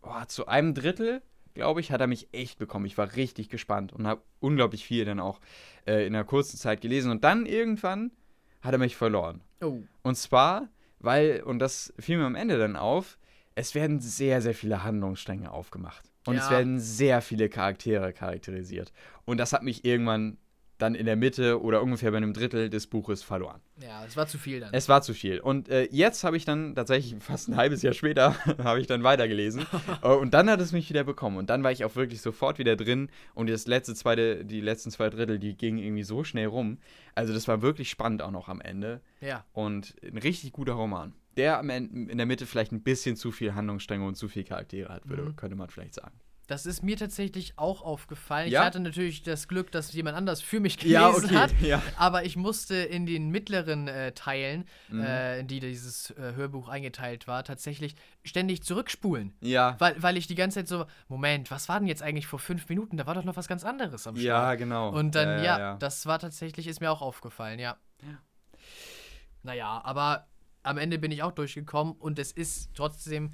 oh, 0.01 0.25
zu 0.27 0.47
einem 0.47 0.73
Drittel, 0.73 1.21
glaube 1.53 1.81
ich, 1.81 1.91
hat 1.91 1.99
er 1.99 2.07
mich 2.07 2.29
echt 2.31 2.59
bekommen. 2.59 2.85
Ich 2.85 2.97
war 2.97 3.15
richtig 3.17 3.49
gespannt 3.49 3.91
und 3.91 4.07
habe 4.07 4.21
unglaublich 4.39 4.85
viel 4.85 5.03
dann 5.03 5.19
auch 5.19 5.41
äh, 5.85 6.07
in 6.07 6.15
einer 6.15 6.23
kurzen 6.23 6.57
Zeit 6.57 6.79
gelesen. 6.79 7.11
Und 7.11 7.25
dann 7.25 7.45
irgendwann 7.45 8.11
hat 8.61 8.73
er 8.73 8.77
mich 8.79 8.95
verloren. 8.95 9.41
Oh. 9.61 9.79
Und 10.01 10.15
zwar, 10.15 10.69
weil, 10.99 11.41
und 11.43 11.59
das 11.59 11.93
fiel 11.99 12.17
mir 12.17 12.25
am 12.25 12.35
Ende 12.35 12.57
dann 12.57 12.75
auf, 12.75 13.17
es 13.55 13.75
werden 13.75 13.99
sehr, 13.99 14.41
sehr 14.41 14.53
viele 14.53 14.83
Handlungsstränge 14.83 15.51
aufgemacht. 15.51 16.11
Und 16.25 16.35
es 16.35 16.45
Ja. 16.45 16.51
werden 16.57 16.79
sehr 16.79 17.21
viele 17.21 17.49
Charaktere 17.49 18.13
charakterisiert. 18.13 18.91
Und 19.25 19.37
das 19.37 19.53
hat 19.53 19.63
mich 19.63 19.85
irgendwann 19.85 20.37
dann 20.79 20.95
in 20.95 21.05
der 21.05 21.15
Mitte 21.15 21.61
oder 21.61 21.83
ungefähr 21.83 22.09
bei 22.11 22.17
einem 22.17 22.33
Drittel 22.33 22.69
des 22.69 22.87
Buches 22.87 23.21
verloren. 23.21 23.59
Ja, 23.81 24.03
es 24.05 24.17
war 24.17 24.25
zu 24.27 24.37
viel 24.39 24.59
dann. 24.59 24.73
Es 24.73 24.89
war 24.89 25.01
zu 25.03 25.13
viel. 25.13 25.39
Und 25.39 25.69
äh, 25.69 25.87
jetzt 25.91 26.23
habe 26.23 26.37
ich 26.37 26.45
dann 26.45 26.73
tatsächlich 26.73 27.15
fast 27.23 27.47
ein 27.49 27.55
halbes 27.57 27.81
Jahr 27.81 27.93
später 27.93 28.35
habe 28.63 28.79
ich 28.81 28.87
dann 28.87 29.03
weitergelesen. 29.03 29.65
Äh, 30.01 30.07
und 30.13 30.33
dann 30.33 30.49
hat 30.49 30.61
es 30.61 30.71
mich 30.71 30.89
wieder 30.89 31.03
bekommen. 31.03 31.37
Und 31.37 31.49
dann 31.49 31.61
war 31.63 31.71
ich 31.71 31.83
auch 31.85 31.95
wirklich 31.95 32.21
sofort 32.21 32.57
wieder 32.59 32.75
drin. 32.75 33.09
Und 33.33 33.49
das 33.49 33.67
letzte 33.67 33.93
zweite, 33.95 34.45
die 34.45 34.61
letzten 34.61 34.91
zwei 34.91 35.09
Drittel, 35.09 35.37
die 35.39 35.55
gingen 35.57 35.77
irgendwie 35.77 36.03
so 36.03 36.23
schnell 36.23 36.47
rum. 36.47 36.77
Also 37.15 37.33
das 37.33 37.47
war 37.47 37.61
wirklich 37.61 37.89
spannend 37.89 38.21
auch 38.21 38.31
noch 38.31 38.47
am 38.47 38.61
Ende. 38.61 39.01
ja. 39.21 39.43
Und 39.51 39.95
ein 40.03 40.17
richtig 40.17 40.53
guter 40.53 40.73
Roman. 40.73 41.13
Der 41.37 41.59
am 41.59 41.69
Ende, 41.69 42.11
in 42.11 42.17
der 42.17 42.25
Mitte 42.25 42.45
vielleicht 42.45 42.71
ein 42.71 42.81
bisschen 42.81 43.15
zu 43.15 43.31
viel 43.31 43.55
Handlungsstränge 43.55 44.05
und 44.05 44.15
zu 44.15 44.27
viel 44.29 44.43
Charaktere 44.43 44.89
hat, 44.93 45.07
würde, 45.09 45.23
Mhm. 45.23 45.35
könnte 45.35 45.55
man 45.55 45.69
vielleicht 45.69 45.93
sagen. 45.95 46.13
Das 46.49 46.65
ist 46.65 46.81
mir 46.81 46.97
tatsächlich 46.97 47.53
auch 47.57 47.83
aufgefallen. 47.83 48.49
Ja? 48.49 48.61
Ich 48.61 48.65
hatte 48.65 48.79
natürlich 48.79 49.21
das 49.21 49.47
Glück, 49.47 49.71
dass 49.71 49.93
jemand 49.93 50.17
anders 50.17 50.41
für 50.41 50.59
mich 50.59 50.77
gelesen 50.79 51.37
hat. 51.39 51.53
Ja. 51.61 51.79
Aber 51.95 52.25
ich 52.25 52.35
musste 52.35 52.75
in 52.75 53.05
den 53.05 53.29
mittleren 53.29 53.87
äh, 53.87 54.13
Teilen, 54.13 54.65
Mhm. 54.89 55.01
äh, 55.03 55.39
in 55.41 55.47
die 55.47 55.59
dieses 55.59 56.09
äh, 56.11 56.33
Hörbuch 56.35 56.67
eingeteilt 56.67 57.27
war, 57.27 57.43
tatsächlich 57.43 57.93
ständig 58.23 58.63
zurückspulen. 58.63 59.33
Ja. 59.41 59.75
Weil, 59.77 60.01
weil 60.01 60.17
ich 60.17 60.25
die 60.25 60.33
ganze 60.35 60.59
Zeit 60.59 60.67
so, 60.67 60.85
Moment, 61.07 61.51
was 61.51 61.69
war 61.69 61.77
denn 61.79 61.87
jetzt 61.87 62.01
eigentlich 62.01 62.25
vor 62.25 62.39
fünf 62.39 62.67
Minuten? 62.67 62.97
Da 62.97 63.05
war 63.05 63.13
doch 63.13 63.23
noch 63.23 63.35
was 63.37 63.47
ganz 63.47 63.63
anderes 63.63 64.07
am 64.07 64.15
Ja, 64.15 64.21
Start. 64.21 64.57
genau. 64.57 64.89
Und 64.89 65.13
dann, 65.13 65.27
ja, 65.27 65.35
ja, 65.37 65.43
ja, 65.43 65.59
ja. 65.59 65.77
das 65.77 66.07
war 66.07 66.17
tatsächlich, 66.17 66.65
ist 66.65 66.81
mir 66.81 66.89
auch 66.89 67.03
aufgefallen, 67.03 67.59
ja. 67.59 67.77
Ja. 68.01 68.17
Naja, 69.43 69.81
aber 69.83 70.27
am 70.63 70.77
Ende 70.77 70.99
bin 70.99 71.11
ich 71.11 71.23
auch 71.23 71.31
durchgekommen 71.31 71.93
und 71.93 72.19
es 72.19 72.31
ist 72.31 72.71
trotzdem, 72.75 73.31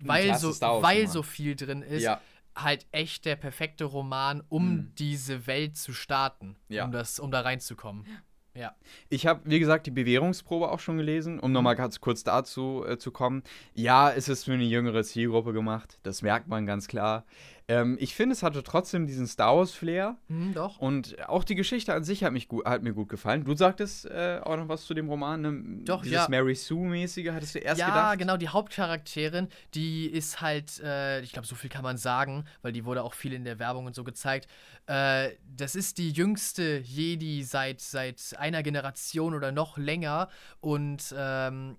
weil, 0.00 0.34
so, 0.36 0.48
weil 0.82 1.06
so 1.08 1.22
viel 1.22 1.56
drin 1.56 1.82
ist, 1.82 2.02
Ja. 2.02 2.20
halt 2.56 2.86
echt 2.92 3.24
der 3.24 3.36
perfekte 3.36 3.84
Roman, 3.84 4.42
um 4.48 4.70
Mhm. 4.74 4.92
diese 4.98 5.46
Welt 5.46 5.76
zu 5.76 5.92
starten, 5.92 6.56
Ja. 6.68 6.84
um, 6.84 6.92
das, 6.92 7.18
um 7.20 7.30
da 7.30 7.40
reinzukommen. 7.40 8.04
Ja. 8.52 8.74
Ich 9.08 9.26
habe, 9.28 9.40
wie 9.44 9.60
gesagt, 9.60 9.86
die 9.86 9.92
Bewährungsprobe 9.92 10.70
auch 10.72 10.80
schon 10.80 10.96
gelesen, 10.96 11.38
um 11.38 11.52
nochmal 11.52 11.76
ganz 11.76 12.00
kurz 12.00 12.24
dazu 12.24 12.84
äh, 12.84 12.98
zu 12.98 13.12
kommen. 13.12 13.44
Ja, 13.74 14.10
es 14.10 14.28
ist 14.28 14.44
für 14.44 14.52
eine 14.54 14.64
jüngere 14.64 15.04
Zielgruppe 15.04 15.52
gemacht, 15.52 16.00
das 16.02 16.20
merkt 16.22 16.48
man 16.48 16.66
ganz 16.66 16.88
klar. 16.88 17.24
Ähm, 17.70 17.96
ich 18.00 18.16
finde, 18.16 18.32
es 18.32 18.42
hatte 18.42 18.64
trotzdem 18.64 19.06
diesen 19.06 19.28
Star 19.28 19.56
Wars-Flair. 19.56 20.16
Hm, 20.26 20.54
doch. 20.54 20.80
Und 20.80 21.28
auch 21.28 21.44
die 21.44 21.54
Geschichte 21.54 21.94
an 21.94 22.02
sich 22.02 22.24
hat, 22.24 22.32
mich 22.32 22.48
gut, 22.48 22.64
hat 22.64 22.82
mir 22.82 22.92
gut 22.92 23.08
gefallen. 23.08 23.44
Du 23.44 23.54
sagtest 23.54 24.06
äh, 24.06 24.40
auch 24.42 24.56
noch 24.56 24.68
was 24.68 24.86
zu 24.86 24.94
dem 24.94 25.08
Roman. 25.08 25.40
Ne? 25.40 25.84
Doch, 25.84 26.02
Dieses 26.02 26.16
ja. 26.16 26.28
Mary 26.28 26.56
Sue-mäßige, 26.56 27.30
hattest 27.30 27.54
du 27.54 27.60
erst 27.60 27.78
ja, 27.78 27.86
gedacht? 27.86 28.18
genau, 28.18 28.36
die 28.36 28.48
Hauptcharakterin, 28.48 29.48
die 29.74 30.06
ist 30.06 30.40
halt, 30.40 30.80
äh, 30.80 31.20
ich 31.20 31.32
glaube, 31.32 31.46
so 31.46 31.54
viel 31.54 31.70
kann 31.70 31.84
man 31.84 31.96
sagen, 31.96 32.44
weil 32.62 32.72
die 32.72 32.84
wurde 32.84 33.04
auch 33.04 33.14
viel 33.14 33.32
in 33.32 33.44
der 33.44 33.60
Werbung 33.60 33.86
und 33.86 33.94
so 33.94 34.02
gezeigt. 34.02 34.48
Äh, 34.86 35.30
das 35.56 35.76
ist 35.76 35.98
die 35.98 36.10
jüngste 36.10 36.78
Jedi 36.78 37.44
seit, 37.44 37.80
seit 37.80 38.34
einer 38.36 38.64
Generation 38.64 39.32
oder 39.32 39.52
noch 39.52 39.78
länger 39.78 40.28
und 40.60 41.14
ähm, 41.16 41.76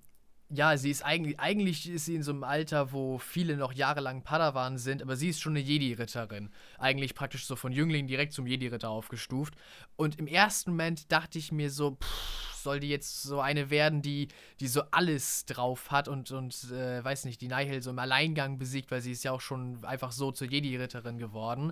ja, 0.53 0.75
sie 0.77 0.91
ist 0.91 1.03
eigentlich, 1.03 1.39
eigentlich 1.39 1.89
ist 1.89 2.05
sie 2.05 2.15
in 2.15 2.23
so 2.23 2.31
einem 2.31 2.43
Alter, 2.43 2.91
wo 2.91 3.17
viele 3.17 3.55
noch 3.55 3.71
jahrelang 3.73 4.23
Padawan 4.23 4.77
sind, 4.77 5.01
aber 5.01 5.15
sie 5.15 5.29
ist 5.29 5.41
schon 5.41 5.53
eine 5.53 5.61
Jedi-Ritterin. 5.61 6.49
Eigentlich 6.77 7.15
praktisch 7.15 7.45
so 7.45 7.55
von 7.55 7.71
Jüngling 7.71 8.07
direkt 8.07 8.33
zum 8.33 8.45
Jedi-Ritter 8.45 8.89
aufgestuft. 8.89 9.55
Und 9.95 10.19
im 10.19 10.27
ersten 10.27 10.71
Moment 10.71 11.11
dachte 11.11 11.39
ich 11.39 11.51
mir 11.51 11.69
so, 11.69 11.91
pff, 11.91 12.51
soll 12.61 12.79
die 12.79 12.89
jetzt 12.89 13.23
so 13.23 13.39
eine 13.39 13.69
werden, 13.69 14.01
die, 14.01 14.27
die 14.59 14.67
so 14.67 14.83
alles 14.91 15.45
drauf 15.45 15.89
hat 15.89 16.07
und, 16.07 16.31
und 16.31 16.71
äh, 16.71 17.03
weiß 17.03 17.25
nicht, 17.25 17.41
die 17.41 17.47
Nihil 17.47 17.81
so 17.81 17.89
im 17.89 17.99
Alleingang 17.99 18.57
besiegt, 18.57 18.91
weil 18.91 19.01
sie 19.01 19.13
ist 19.13 19.23
ja 19.23 19.31
auch 19.31 19.41
schon 19.41 19.83
einfach 19.85 20.11
so 20.11 20.31
zur 20.31 20.47
Jedi-Ritterin 20.47 21.17
geworden. 21.17 21.71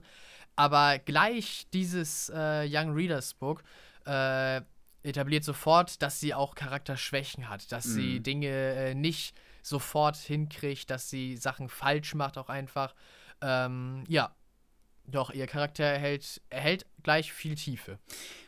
Aber 0.56 1.00
gleich 1.00 1.68
dieses 1.74 2.30
äh, 2.30 2.68
Young 2.70 2.94
Readers 2.94 3.34
Book 3.34 3.64
äh, 4.06 4.62
etabliert 5.04 5.44
sofort, 5.44 6.02
dass 6.02 6.20
sie 6.20 6.34
auch 6.34 6.56
Charakterschwächen 6.56 7.50
hat, 7.50 7.72
dass 7.72 7.86
sie 7.86 8.20
Mhm. 8.20 8.24
Dinge 8.24 8.48
äh, 8.50 8.96
nicht 8.96 9.36
sofort 9.62 10.16
hinkriegt, 10.18 10.90
dass 10.90 11.10
sie 11.10 11.38
Sachen 11.38 11.70
falsch 11.70 12.16
macht 12.16 12.38
auch 12.38 12.50
einfach. 12.50 12.96
Ähm, 13.42 14.04
ja, 14.08 14.36
doch, 15.06 15.32
ihr 15.32 15.48
Charakter 15.48 15.84
erhält, 15.86 16.42
erhält 16.50 16.86
gleich 17.04 17.34
viel 17.34 17.56
Tiefe. 17.56 18.00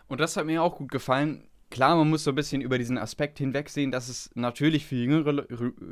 Und 0.07 0.19
das 0.19 0.38
hat 0.38 0.45
mir 0.45 0.61
auch 0.61 0.78
gut 0.78 0.91
gefallen. 0.91 1.48
Klar, 1.72 1.95
man 1.95 2.10
muss 2.10 2.23
so 2.26 2.31
ein 2.31 2.35
bisschen 2.35 2.61
über 2.61 2.77
diesen 2.77 2.98
Aspekt 2.98 3.39
hinwegsehen, 3.39 3.91
dass 3.91 4.10
es 4.10 4.30
natürlich 4.35 4.85
für 4.85 4.95
jüngere 4.95 5.48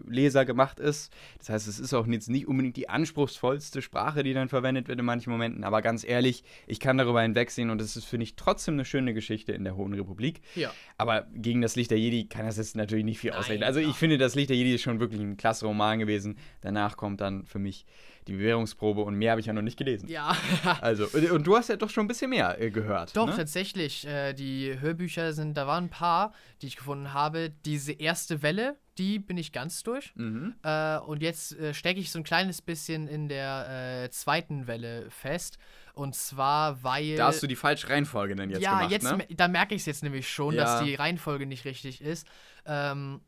Leser 0.07 0.45
gemacht 0.45 0.80
ist. 0.80 1.11
Das 1.39 1.49
heißt, 1.49 1.68
es 1.68 1.80
ist 1.80 1.93
auch 1.93 2.06
jetzt 2.06 2.30
nicht 2.30 2.47
unbedingt 2.47 2.76
die 2.77 2.89
anspruchsvollste 2.89 3.81
Sprache, 3.81 4.22
die 4.22 4.34
dann 4.34 4.49
verwendet 4.49 4.89
wird 4.89 4.99
in 4.99 5.06
manchen 5.06 5.31
Momenten. 5.31 5.64
Aber 5.64 5.81
ganz 5.81 6.03
ehrlich, 6.03 6.43
ich 6.68 6.80
kann 6.80 6.97
darüber 6.97 7.22
hinwegsehen 7.22 7.69
und 7.69 7.81
es 7.81 7.95
ist, 7.95 8.06
finde 8.06 8.26
ich, 8.26 8.35
trotzdem 8.35 8.76
eine 8.76 8.85
schöne 8.85 9.14
Geschichte 9.14 9.53
in 9.53 9.64
der 9.64 9.76
Hohen 9.76 9.93
Republik. 9.93 10.41
Ja. 10.56 10.72
Aber 10.97 11.26
gegen 11.34 11.61
das 11.61 11.76
Licht 11.76 11.91
der 11.91 11.99
Jedi 11.99 12.26
kann 12.26 12.45
das 12.45 12.57
jetzt 12.57 12.76
natürlich 12.76 13.06
nicht 13.06 13.19
viel 13.19 13.31
Nein, 13.31 13.39
ausreden. 13.39 13.64
Also 13.64 13.80
ich 13.80 13.95
finde, 13.95 14.18
das 14.18 14.35
Licht 14.35 14.49
der 14.49 14.57
Jedi 14.57 14.76
ist 14.76 14.81
schon 14.81 14.99
wirklich 14.99 15.22
ein 15.22 15.38
klasse 15.38 15.65
Roman 15.65 15.97
gewesen. 15.97 16.38
Danach 16.61 16.97
kommt 16.97 17.22
dann 17.22 17.45
für 17.45 17.60
mich 17.60 17.85
die 18.28 18.34
Bewährungsprobe 18.34 19.02
und 19.02 19.16
mehr 19.16 19.32
habe 19.32 19.41
ich 19.41 19.48
ja 19.48 19.54
noch 19.54 19.62
nicht 19.62 19.78
gelesen. 19.78 20.08
Ja. 20.10 20.36
Also, 20.82 21.08
und 21.34 21.46
du 21.46 21.56
hast 21.56 21.70
ja 21.70 21.76
doch 21.76 21.90
schon 21.90 22.06
ein 22.06 22.08
bisschen 22.08 22.30
mehr 22.30 22.60
äh, 22.62 22.70
gehört. 22.70 23.16
Doch, 23.16 23.28
ne? 23.28 23.36
tatsächlich. 23.36 24.06
Äh, 24.06 24.34
die 24.34 24.80
Hörbücher 24.80 25.34
sind, 25.34 25.56
da 25.56 25.68
waren 25.68 25.86
ein 25.86 25.90
paar, 25.90 26.34
die 26.62 26.68
ich 26.68 26.76
gefunden 26.76 27.14
habe. 27.14 27.52
Diese 27.66 27.91
erste 27.91 28.41
Welle, 28.41 28.78
die 28.98 29.20
bin 29.20 29.38
ich 29.38 29.52
ganz 29.52 29.84
durch. 29.84 30.12
Mhm. 30.16 30.56
Äh, 30.64 30.98
und 31.00 31.22
jetzt 31.22 31.58
äh, 31.58 31.74
stecke 31.74 32.00
ich 32.00 32.12
so 32.12 32.20
ein 32.20 32.24
kleines 32.24 32.62
bisschen 32.62 33.08
in 33.08 33.30
der 33.30 34.04
äh, 34.04 34.10
zweiten 34.10 34.68
Welle 34.68 35.10
fest. 35.10 35.58
Und 35.94 36.16
zwar, 36.16 36.84
weil. 36.84 37.16
Da 37.16 37.28
hast 37.28 37.41
du 37.41 37.48
die 37.48 37.56
falsche 37.56 37.90
Reihenfolge 37.90 38.36
dann 38.36 38.50
jetzt 38.50 38.62
ja, 38.62 38.78
gemacht, 38.78 38.91
jetzt, 38.91 39.04
ne? 39.04 39.26
da 39.36 39.48
merke 39.48 39.76
ich 39.76 39.82
es 39.82 39.86
jetzt 39.86 40.04
nämlich 40.04 40.30
schon, 40.30 40.54
Ja. 40.54 40.64
dass 40.64 40.84
die 40.84 40.96
Reihenfolge 40.96 41.46
nicht 41.46 41.66
richtig 41.66 42.02
ist. 42.02 42.28
Ähm, 42.66 43.22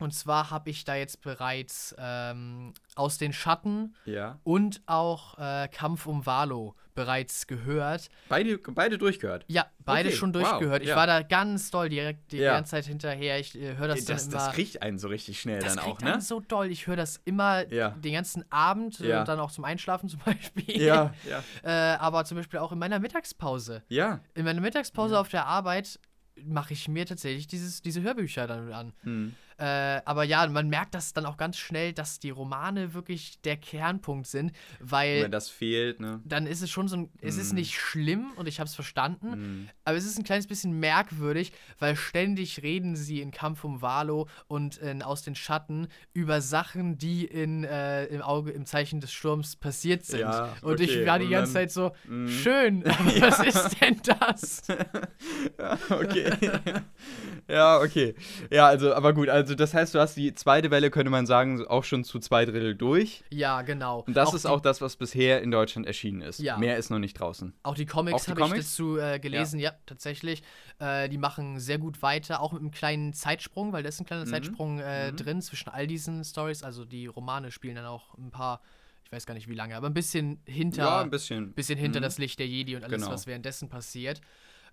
und 0.00 0.12
zwar 0.14 0.50
habe 0.50 0.70
ich 0.70 0.84
da 0.84 0.94
jetzt 0.94 1.20
bereits 1.22 1.94
ähm, 1.98 2.72
aus 2.96 3.18
den 3.18 3.32
Schatten 3.32 3.94
Ja. 4.04 4.38
und 4.44 4.82
auch 4.86 5.38
äh, 5.38 5.68
Kampf 5.68 6.06
um 6.06 6.26
Valo 6.26 6.74
bereits 6.94 7.46
gehört. 7.46 8.08
Beide, 8.28 8.58
beide 8.58 8.98
durchgehört. 8.98 9.44
Ja, 9.48 9.66
beide 9.78 10.08
Okay, 10.08 10.18
schon 10.18 10.34
wow, 10.34 10.42
durchgehört. 10.42 10.82
Ich 10.82 10.88
ja. 10.88 10.96
war 10.96 11.06
da 11.06 11.22
ganz 11.22 11.70
doll 11.70 11.88
direkt 11.88 12.32
die 12.32 12.38
Ja. 12.38 12.54
ganze 12.54 12.72
Zeit 12.72 12.86
hinterher. 12.86 13.38
Ich 13.38 13.54
äh, 13.58 13.76
höre 13.76 13.88
das, 13.88 14.04
Das, 14.04 14.24
dann 14.24 14.32
das 14.32 14.44
immer. 14.44 14.52
kriegt 14.54 14.82
einen 14.82 14.98
so 14.98 15.08
richtig 15.08 15.40
schnell 15.40 15.60
das 15.60 15.76
dann 15.76 15.84
kriegt 15.84 15.98
auch, 15.98 16.02
ne? 16.02 16.12
einen 16.14 16.20
so 16.20 16.40
doll. 16.40 16.70
Ich 16.70 16.86
höre 16.86 16.96
das 16.96 17.20
immer 17.24 17.64
den 17.64 18.12
ganzen 18.12 18.44
Abend 18.50 19.00
äh, 19.00 19.16
und 19.18 19.28
dann 19.28 19.38
auch 19.40 19.50
zum 19.52 19.64
Einschlafen 19.64 20.08
zum 20.08 20.20
Beispiel. 20.24 20.82
Ja, 20.82 21.14
ja. 21.28 21.42
äh, 21.62 21.96
aber 21.96 22.24
zum 22.24 22.36
Beispiel 22.36 22.58
auch 22.58 22.72
in 22.72 22.78
meiner 22.78 22.98
Mittagspause. 22.98 23.82
Ja. 23.88 24.20
In 24.34 24.44
meiner 24.44 24.60
Mittagspause 24.60 25.18
auf 25.18 25.28
der 25.28 25.46
Arbeit 25.46 25.98
mache 26.44 26.72
ich 26.72 26.88
mir 26.88 27.06
tatsächlich 27.06 27.46
dieses, 27.46 27.82
diese 27.82 28.00
Hörbücher 28.02 28.46
dann 28.46 28.72
an. 28.72 28.92
Hm. 29.02 29.34
Äh, 29.60 30.00
aber 30.06 30.24
ja, 30.24 30.46
man 30.48 30.68
merkt 30.70 30.94
das 30.94 31.12
dann 31.12 31.26
auch 31.26 31.36
ganz 31.36 31.58
schnell, 31.58 31.92
dass 31.92 32.18
die 32.18 32.30
Romane 32.30 32.94
wirklich 32.94 33.40
der 33.42 33.58
Kernpunkt 33.58 34.26
sind, 34.26 34.52
weil 34.80 35.24
Wenn 35.24 35.30
das 35.30 35.50
fehlt, 35.50 36.00
ne? 36.00 36.20
dann 36.24 36.46
ist 36.46 36.62
es 36.62 36.70
schon 36.70 36.88
so 36.88 36.96
ein. 36.96 37.10
Es 37.20 37.36
ist 37.36 37.50
Mhm. 37.52 37.58
nicht 37.58 37.78
schlimm 37.78 38.32
und 38.36 38.48
ich 38.48 38.58
habe 38.58 38.68
es 38.68 38.74
verstanden, 38.74 39.32
Hm. 39.34 39.68
aber 39.84 39.96
es 39.98 40.06
ist 40.06 40.16
ein 40.18 40.24
kleines 40.24 40.46
bisschen 40.46 40.80
merkwürdig, 40.80 41.52
weil 41.78 41.94
ständig 41.94 42.62
reden 42.62 42.96
sie 42.96 43.20
in 43.20 43.32
Kampf 43.32 43.62
um 43.64 43.82
Valo 43.82 44.28
und 44.48 44.78
in 44.78 45.02
Aus 45.02 45.22
den 45.22 45.34
Schatten 45.34 45.88
über 46.14 46.40
Sachen, 46.40 46.96
die 46.96 47.26
in, 47.26 47.64
äh, 47.64 48.06
im 48.06 48.22
Auge, 48.22 48.52
im 48.52 48.64
Zeichen 48.64 49.00
des 49.00 49.12
Sturms 49.12 49.56
passiert 49.56 50.04
sind. 50.06 50.20
Ja, 50.20 50.56
und 50.62 50.80
ich 50.80 50.90
okay, 50.96 51.06
war 51.06 51.18
die 51.18 51.28
ganze 51.28 51.52
Zeit 51.52 51.70
so, 51.70 51.92
Mhm. 52.06 52.28
schön, 52.28 52.84
aber 52.86 53.20
was 53.20 53.40
ist 53.40 53.80
denn 53.82 54.00
das? 54.04 54.62
Ja, 55.58 55.78
okay. 55.90 56.30
ja, 57.48 57.80
okay. 57.80 58.14
Ja, 58.50 58.66
also, 58.68 58.94
aber 58.94 59.12
gut, 59.12 59.28
also 59.50 59.56
das 59.56 59.74
heißt, 59.74 59.94
du 59.94 59.98
hast 59.98 60.16
die 60.16 60.32
zweite 60.34 60.70
Welle, 60.70 60.90
könnte 60.90 61.10
man 61.10 61.26
sagen, 61.26 61.66
auch 61.66 61.82
schon 61.82 62.04
zu 62.04 62.20
zwei 62.20 62.44
Drittel 62.44 62.76
durch. 62.76 63.24
ja, 63.30 63.62
genau. 63.62 64.04
Und 64.06 64.16
das 64.16 64.32
ist 64.32 64.44
die, 64.44 64.48
auch 64.48 64.60
das, 64.60 64.80
was 64.80 64.94
bisher 64.96 65.42
in 65.42 65.50
Deutschland 65.50 65.86
erschienen 65.88 66.22
ist. 66.22 66.38
Ja. 66.38 66.56
Mehr 66.56 66.76
ist 66.76 66.88
noch 66.90 67.00
nicht 67.00 67.14
draußen. 67.14 67.52
Auch 67.64 67.74
die 67.74 67.86
Comics 67.86 68.28
Auch 68.30 68.36
habe 68.36 68.56
ich 68.56 68.62
dazu 68.64 68.96
äh, 68.98 69.18
gelesen, 69.18 69.58
ja, 69.58 69.72
tatsächlich. 69.86 70.42
Äh, 70.78 71.08
die 71.08 71.18
machen 71.18 71.58
sehr 71.58 71.78
gut 71.78 72.00
weiter, 72.02 72.40
auch 72.40 72.52
mit 72.52 72.60
einem 72.60 72.70
kleinen 72.70 73.12
Zeitsprung, 73.12 73.72
weil 73.72 73.82
da 73.82 73.88
ist 73.88 73.98
ein 74.00 74.06
kleiner 74.06 74.24
Mhm. 74.24 74.30
Zeitsprung 74.30 74.78
äh, 74.78 75.10
Mhm. 75.10 75.16
drin 75.16 75.42
zwischen 75.42 75.68
all 75.70 75.86
diesen 75.88 76.22
Stories. 76.24 76.62
Also 76.62 76.84
die 76.84 77.06
Romane 77.06 77.50
spielen 77.50 77.74
dann 77.74 77.86
auch 77.86 78.16
ein 78.18 78.30
paar, 78.30 78.60
ich 79.04 79.10
weiß 79.10 79.26
gar 79.26 79.34
nicht 79.34 79.48
wie 79.48 79.54
lange, 79.54 79.74
aber 79.76 79.88
ein 79.88 79.94
bisschen 79.94 80.40
hinter, 80.46 80.84
Ja, 80.84 81.00
ein 81.00 81.10
bisschen. 81.10 81.52
bisschen 81.54 81.78
hinter 81.78 81.98
Mhm. 81.98 82.04
das 82.04 82.18
Licht 82.18 82.38
der 82.38 82.46
Jedi 82.46 82.76
und 82.76 82.84
alles, 82.84 83.00
Genau. 83.02 83.10
was 83.12 83.26
währenddessen 83.26 83.68
passiert. 83.68 84.20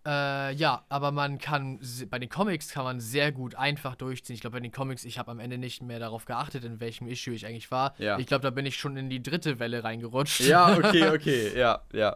Äh, 0.06 0.54
ja, 0.54 0.86
aber 0.90 1.12
man 1.12 1.38
kann, 1.38 1.80
bei 2.10 2.18
den 2.20 2.30
Comics 2.30 2.70
kann 2.70 2.84
man 2.86 3.00
sehr 3.00 3.32
gut 3.32 3.56
einfach 3.56 3.96
durchziehen. 3.96 4.36
Ich 4.36 4.42
glaube, 4.42 4.56
bei 4.58 4.60
den 4.62 4.72
Comics, 4.72 5.04
ich 5.04 5.20
habe 5.20 5.32
am 5.32 5.40
Ende 5.40 5.58
nicht 5.58 5.82
mehr 5.84 6.00
darauf 6.00 6.26
geachtet, 6.26 6.64
in 6.64 6.80
welchem 6.80 7.08
Issue 7.08 7.34
ich 7.34 7.46
eigentlich 7.46 7.72
war. 7.72 7.94
Ja. 8.00 8.18
Ich 8.18 8.26
glaube, 8.28 8.44
da 8.44 8.50
bin 8.50 8.66
ich 8.66 8.78
schon 8.78 8.96
in 8.96 9.10
die 9.10 9.22
dritte 9.22 9.60
Welle 9.60 9.84
reingerutscht. 9.84 10.42
Ja, 10.42 10.78
okay, 10.78 11.10
okay, 11.14 11.58
ja, 11.58 11.82
ja. 11.94 12.16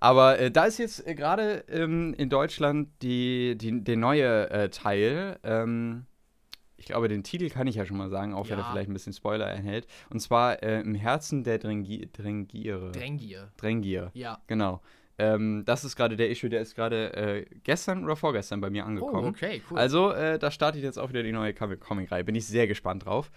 Aber 0.00 0.38
äh, 0.38 0.50
da 0.50 0.64
ist 0.64 0.78
jetzt 0.78 1.06
äh, 1.06 1.14
gerade 1.14 1.64
ähm, 1.68 2.14
in 2.16 2.30
Deutschland 2.30 2.88
die, 3.02 3.56
die, 3.58 3.82
der 3.84 3.96
neue 3.96 4.48
äh, 4.50 4.68
Teil. 4.70 5.38
Ähm, 5.42 6.06
ich 6.76 6.86
glaube, 6.86 7.08
den 7.08 7.24
Titel 7.24 7.50
kann 7.50 7.66
ich 7.66 7.74
ja 7.74 7.84
schon 7.84 7.96
mal 7.96 8.08
sagen, 8.08 8.32
auch 8.34 8.48
wenn 8.48 8.58
er 8.58 8.62
Ja. 8.64 8.70
vielleicht 8.70 8.88
ein 8.88 8.92
bisschen 8.94 9.12
Spoiler 9.12 9.50
enthält. 9.50 9.86
Und 10.10 10.20
zwar 10.20 10.62
äh, 10.62 10.80
Im 10.80 10.94
Herzen 10.94 11.42
der 11.44 11.58
Drengi 11.58 12.08
Drengiere. 12.12 12.92
Drängier. 12.92 13.50
Drengier, 13.56 14.10
Ja. 14.14 14.40
genau. 14.46 14.80
Ähm, 15.18 15.64
das 15.66 15.84
ist 15.84 15.96
gerade 15.96 16.16
der 16.16 16.30
Issue, 16.30 16.48
der 16.48 16.60
ist 16.60 16.74
gerade 16.76 17.12
äh, 17.14 17.44
gestern 17.64 18.04
oder 18.04 18.14
vorgestern 18.16 18.60
bei 18.60 18.70
mir 18.70 18.84
Oh, 18.84 18.86
angekommen. 18.86 19.28
okay, 19.28 19.60
cool. 19.70 19.78
Also, 19.78 20.12
äh, 20.12 20.38
da 20.38 20.50
startet 20.50 20.82
jetzt 20.82 20.98
auch 20.98 21.08
wieder 21.08 21.22
die 21.24 21.32
neue 21.32 21.52
Comic- 21.54 21.80
Comic-Reihe. 21.80 22.22
Bin 22.24 22.34
ich 22.36 22.46
sehr 22.46 22.66
gespannt 22.68 23.04
drauf. 23.04 23.30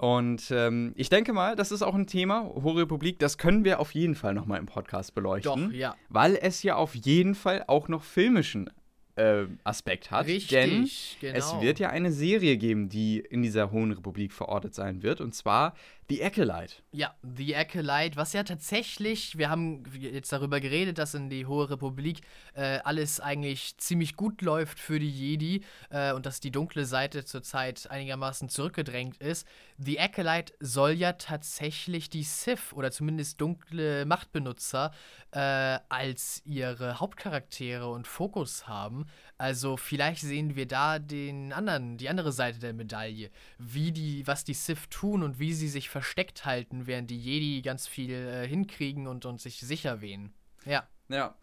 Und 0.00 0.50
ähm, 0.50 0.92
ich 0.96 1.08
denke 1.08 1.32
mal, 1.32 1.54
das 1.54 1.70
ist 1.70 1.82
auch 1.82 1.94
ein 1.94 2.06
Thema, 2.08 2.44
Hohe 2.54 2.80
Republik, 2.82 3.20
das 3.20 3.38
können 3.38 3.64
wir 3.64 3.78
auf 3.78 3.92
jeden 3.92 4.16
Fall 4.16 4.34
nochmal 4.34 4.58
im 4.58 4.66
Podcast 4.66 5.14
beleuchten. 5.14 5.70
Doch, 5.70 5.72
ja. 5.72 5.94
Weil 6.08 6.36
es 6.40 6.62
ja 6.64 6.74
auf 6.74 6.94
jeden 6.96 7.36
Fall 7.36 7.62
auch 7.68 7.86
noch 7.86 8.02
filmischen 8.02 8.70
äh, 9.14 9.44
Aspekt 9.62 10.10
hat. 10.10 10.26
Richtig, 10.26 10.48
Denn 10.50 10.88
genau. 11.20 11.38
es 11.38 11.60
wird 11.60 11.78
ja 11.78 11.90
eine 11.90 12.10
Serie 12.10 12.56
geben, 12.56 12.88
die 12.88 13.20
in 13.20 13.42
dieser 13.42 13.70
Hohen 13.70 13.92
Republik 13.92 14.32
verortet 14.32 14.74
sein 14.74 15.04
wird. 15.04 15.20
Und 15.20 15.32
zwar 15.36 15.74
The 16.10 16.22
Acolyte. 16.22 16.74
Ja, 16.92 17.14
The 17.22 17.56
Acolyte, 17.56 18.16
was 18.16 18.34
ja 18.34 18.42
tatsächlich, 18.42 19.38
wir 19.38 19.48
haben 19.48 19.84
jetzt 19.98 20.32
darüber 20.32 20.60
geredet, 20.60 20.98
dass 20.98 21.14
in 21.14 21.30
die 21.30 21.46
Hohe 21.46 21.70
Republik 21.70 22.20
äh, 22.52 22.78
alles 22.84 23.20
eigentlich 23.20 23.78
ziemlich 23.78 24.14
gut 24.14 24.42
läuft 24.42 24.78
für 24.78 24.98
die 24.98 25.10
Jedi 25.10 25.62
äh, 25.88 26.12
und 26.12 26.26
dass 26.26 26.40
die 26.40 26.50
dunkle 26.50 26.84
Seite 26.84 27.24
zurzeit 27.24 27.90
einigermaßen 27.90 28.50
zurückgedrängt 28.50 29.16
ist. 29.16 29.46
The 29.78 29.98
Acolyte 29.98 30.52
soll 30.60 30.92
ja 30.92 31.14
tatsächlich 31.14 32.10
die 32.10 32.22
Sith 32.22 32.74
oder 32.74 32.90
zumindest 32.90 33.40
dunkle 33.40 34.04
Machtbenutzer 34.04 34.92
äh, 35.30 35.78
als 35.88 36.42
ihre 36.44 37.00
Hauptcharaktere 37.00 37.88
und 37.90 38.06
Fokus 38.06 38.68
haben. 38.68 39.06
Also 39.38 39.78
vielleicht 39.78 40.20
sehen 40.20 40.54
wir 40.54 40.66
da 40.66 40.98
den 40.98 41.52
anderen, 41.52 41.96
die 41.96 42.10
andere 42.10 42.32
Seite 42.32 42.58
der 42.58 42.74
Medaille, 42.74 43.30
wie 43.58 43.90
die, 43.90 44.26
was 44.26 44.44
die 44.44 44.54
Sith 44.54 44.90
tun 44.90 45.22
und 45.22 45.38
wie 45.38 45.54
sie 45.54 45.68
sich 45.68 45.88
versteckt 45.94 46.44
halten, 46.44 46.88
während 46.88 47.08
die 47.08 47.16
Jedi 47.16 47.62
ganz 47.62 47.86
viel 47.86 48.10
äh, 48.10 48.48
hinkriegen 48.48 49.06
und, 49.06 49.26
und 49.26 49.40
sich 49.40 49.60
sicher 49.60 50.00
wehen. 50.00 50.32
Ja. 50.66 50.88
Ja. 51.08 51.36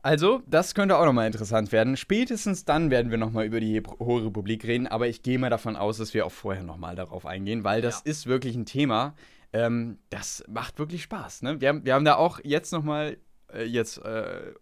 Also, 0.00 0.42
das 0.46 0.76
könnte 0.76 0.96
auch 0.96 1.04
nochmal 1.04 1.26
interessant 1.26 1.72
werden. 1.72 1.96
Spätestens 1.96 2.64
dann 2.64 2.92
werden 2.92 3.10
wir 3.10 3.18
nochmal 3.18 3.46
über 3.46 3.58
die 3.58 3.82
Hohe 3.98 4.26
Republik 4.26 4.62
reden, 4.64 4.86
aber 4.86 5.08
ich 5.08 5.24
gehe 5.24 5.40
mal 5.40 5.50
davon 5.50 5.74
aus, 5.74 5.98
dass 5.98 6.14
wir 6.14 6.24
auch 6.24 6.30
vorher 6.30 6.62
nochmal 6.62 6.94
darauf 6.94 7.26
eingehen, 7.26 7.64
weil 7.64 7.82
das 7.82 8.02
Ja. 8.04 8.10
ist 8.12 8.26
wirklich 8.26 8.54
ein 8.54 8.64
Thema. 8.64 9.16
Ähm, 9.52 9.98
das 10.08 10.44
macht 10.48 10.78
wirklich 10.78 11.02
Spaß. 11.02 11.42
Ne? 11.42 11.60
Wir, 11.60 11.70
haben, 11.70 11.84
wir 11.84 11.94
haben 11.94 12.04
da 12.04 12.14
auch 12.14 12.38
jetzt 12.44 12.72
nochmal, 12.72 13.16
äh, 13.52 13.64
jetzt 13.64 13.98
äh, 13.98 14.52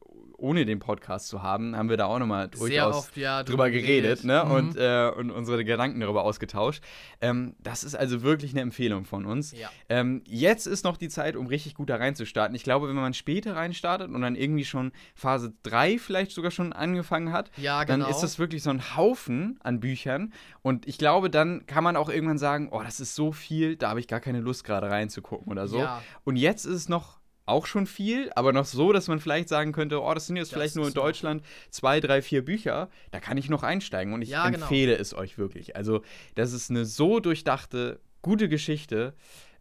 ohne 0.43 0.66
den 0.66 0.78
Podcast 0.81 1.28
zu 1.28 1.43
haben, 1.43 1.77
haben 1.77 1.89
wir 1.89 1.97
da 1.97 2.06
auch 2.06 2.19
nochmal 2.19 2.48
durchaus 2.48 2.97
oft, 2.97 3.16
ja, 3.16 3.43
drüber 3.43 3.70
geredet, 3.70 4.23
geredet. 4.23 4.24
ne? 4.24 4.43
Mhm. 4.44 4.51
und, 4.51 4.77
äh, 4.77 5.10
und 5.16 5.31
unsere 5.31 5.64
Gedanken 5.64 6.01
darüber 6.01 6.24
ausgetauscht. 6.24 6.82
Ähm, 7.20 7.55
das 7.60 7.85
ist 7.85 7.94
also 7.94 8.23
wirklich 8.23 8.51
eine 8.52 8.60
Empfehlung 8.60 9.05
von 9.05 9.24
uns. 9.24 9.52
Ja. 9.52 9.70
Ähm, 9.89 10.23
jetzt 10.27 10.66
ist 10.66 10.85
noch 10.85 10.97
die 10.97 11.09
Zeit, 11.09 11.36
um 11.36 11.47
richtig 11.47 11.74
gut 11.74 11.89
da 11.89 11.97
reinstarten. 11.97 12.55
Ich 12.55 12.64
glaube, 12.64 12.89
wenn 12.89 12.97
man 12.97 13.14
später 13.14 13.56
reinstartet 13.56 14.10
und 14.10 14.20
dann 14.20 14.35
irgendwie 14.35 14.64
schon 14.64 14.93
Phase 15.14 15.52
3 15.62 15.98
vielleicht 15.98 16.32
sogar 16.32 16.51
schon 16.51 16.73
angefangen 16.73 17.32
hat, 17.32 17.51
Ja, 17.56 17.85
genau. 17.85 18.05
dann 18.05 18.10
ist 18.10 18.20
das 18.20 18.39
wirklich 18.39 18.62
so 18.62 18.70
ein 18.70 18.97
Haufen 18.97 19.59
an 19.62 19.81
Büchern. 19.81 20.32
Und 20.62 20.86
ich 20.89 20.98
glaube, 20.98 21.31
dann 21.31 21.66
kann 21.66 21.85
man 21.85 21.97
auch 21.97 22.09
irgendwann 22.09 22.39
sagen, 22.39 22.69
oh, 22.73 22.82
das 22.82 22.98
ist 23.01 23.14
so 23.14 23.31
viel, 23.32 23.77
da 23.77 23.90
habe 23.90 24.01
ich 24.01 24.09
gar 24.09 24.20
keine 24.20 24.40
Lust 24.40 24.64
gerade 24.64 24.90
reinzugucken 24.90 25.51
oder 25.51 25.69
so. 25.69 25.86
Und 26.24 26.36
jetzt 26.36 26.64
ist 26.64 26.74
es 26.74 26.89
noch 26.89 27.22
auch 27.47 27.66
schon 27.66 27.86
viel, 27.86 28.31
aber 28.36 28.52
noch 28.52 28.64
so, 28.64 28.93
dass 28.93 29.09
man 29.09 29.19
vielleicht 29.20 29.48
sagen 29.48 29.73
könnte, 29.73 30.01
oh, 30.01 30.14
das 30.14 30.27
sind 30.27 30.36
jetzt 30.36 30.52
Das 30.52 30.59
vielleicht 30.59 30.77
nur 30.77 30.86
in 30.86 30.94
Deutschland 30.94 31.43
zwei, 31.70 32.01
drei, 32.01 32.23
vier 32.23 32.44
Bücher. 32.44 32.89
Da 33.10 33.20
kann 33.20 33.36
ich 33.36 33.48
noch 33.51 33.62
einsteigen 33.62 34.14
und 34.14 34.23
ich 34.23 34.28
Ja, 34.28 34.48
genau. 34.48 34.62
empfehle 34.62 34.97
es 34.97 35.14
euch 35.14 35.39
wirklich. 35.39 35.74
Also, 35.77 36.02
das 36.35 36.52
ist 36.52 36.70
eine 36.70 36.85
so 36.85 37.20
durchdachte, 37.20 38.01
gute 38.23 38.48
Geschichte, 38.48 39.14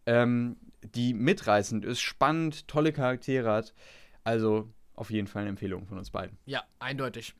ähm, 0.06 0.56
die 0.94 1.14
mitreißend 1.14 1.84
ist, 1.84 2.00
spannend, 2.00 2.68
tolle 2.68 2.92
Charaktere 2.92 3.50
hat. 3.50 3.74
Also, 4.24 4.68
auf 4.94 5.10
jeden 5.10 5.26
Fall 5.26 5.42
eine 5.42 5.50
Empfehlung 5.50 5.86
von 5.86 5.98
uns 5.98 6.10
beiden. 6.10 6.38
Ja, 6.46 6.62
eindeutig. 6.78 7.34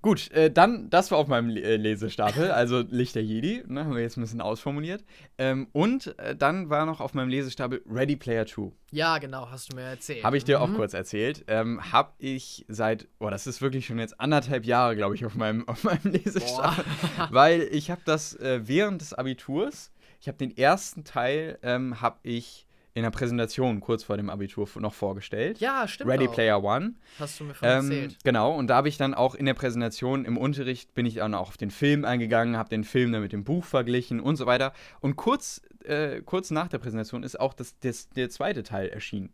Gut, 0.00 0.30
äh, 0.30 0.48
dann, 0.50 0.88
das 0.90 1.10
war 1.10 1.18
auf 1.18 1.26
meinem 1.26 1.48
Le- 1.50 1.60
äh, 1.60 1.76
Lesestapel, 1.76 2.50
also 2.52 2.80
Licht 2.88 3.16
der 3.16 3.24
Jedi, 3.24 3.64
ne, 3.66 3.84
haben 3.84 3.94
wir 3.96 4.02
jetzt 4.02 4.16
ein 4.16 4.20
bisschen 4.20 4.40
ausformuliert. 4.40 5.04
Ähm, 5.38 5.66
und 5.72 6.16
äh, 6.20 6.36
dann 6.36 6.70
war 6.70 6.86
noch 6.86 7.00
auf 7.00 7.14
meinem 7.14 7.28
Lesestapel 7.28 7.82
Ready 7.84 8.14
Player 8.14 8.46
2. 8.46 8.70
Ja, 8.92 9.18
genau, 9.18 9.50
hast 9.50 9.72
du 9.72 9.76
mir 9.76 9.82
erzählt. 9.82 10.22
Habe 10.22 10.36
ich 10.36 10.44
dir 10.44 10.60
auch 10.60 10.68
Mhm. 10.68 10.76
kurz 10.76 10.94
erzählt. 10.94 11.44
Ähm, 11.48 11.92
habe 11.92 12.12
ich 12.18 12.64
seit, 12.68 13.08
boah, 13.18 13.32
das 13.32 13.48
ist 13.48 13.60
wirklich 13.60 13.86
schon 13.86 13.98
jetzt 13.98 14.20
anderthalb 14.20 14.64
Jahre, 14.64 14.94
glaube 14.94 15.16
ich, 15.16 15.26
auf 15.26 15.34
meinem, 15.34 15.66
auf 15.68 15.82
meinem 15.82 16.12
Lesestapel. 16.12 16.84
Weil 17.30 17.62
ich 17.72 17.90
habe 17.90 18.00
das 18.04 18.34
äh, 18.36 18.60
während 18.68 19.00
des 19.00 19.14
Abiturs, 19.14 19.90
ich 20.20 20.28
habe 20.28 20.38
den 20.38 20.56
ersten 20.56 21.02
Teil, 21.02 21.58
ähm, 21.62 22.00
habe 22.00 22.18
ich 22.22 22.67
in 22.98 23.04
der 23.04 23.10
Präsentation 23.10 23.80
kurz 23.80 24.04
vor 24.04 24.16
dem 24.16 24.28
Abitur 24.28 24.68
noch 24.80 24.92
vorgestellt. 24.92 25.58
Ja, 25.60 25.88
stimmt. 25.88 26.10
Ready 26.10 26.28
auch. 26.28 26.32
Player 26.34 26.62
One. 26.62 26.94
Hast 27.18 27.40
du 27.40 27.44
mir 27.44 27.54
von 27.54 27.68
Ähm, 27.68 27.90
erzählt. 27.90 28.16
genau, 28.24 28.54
und 28.54 28.66
da 28.68 28.76
habe 28.76 28.88
ich 28.88 28.96
dann 28.98 29.14
auch 29.14 29.34
in 29.34 29.46
der 29.46 29.54
Präsentation 29.54 30.24
im 30.24 30.36
Unterricht 30.36 30.94
bin 30.94 31.06
ich 31.06 31.14
dann 31.14 31.34
auch 31.34 31.48
auf 31.48 31.56
den 31.56 31.70
Film 31.70 32.04
eingegangen, 32.04 32.56
habe 32.56 32.68
den 32.68 32.84
Film 32.84 33.12
dann 33.12 33.22
mit 33.22 33.32
dem 33.32 33.44
Buch 33.44 33.64
verglichen 33.64 34.20
und 34.20 34.36
so 34.36 34.46
weiter. 34.46 34.72
Und 35.00 35.16
kurz, 35.16 35.62
äh, 35.84 36.20
kurz 36.22 36.50
nach 36.50 36.68
der 36.68 36.78
Präsentation 36.78 37.22
ist 37.22 37.38
auch 37.38 37.54
das, 37.54 37.78
das, 37.80 38.08
der 38.10 38.28
zweite 38.30 38.62
Teil 38.62 38.88
erschienen. 38.88 39.32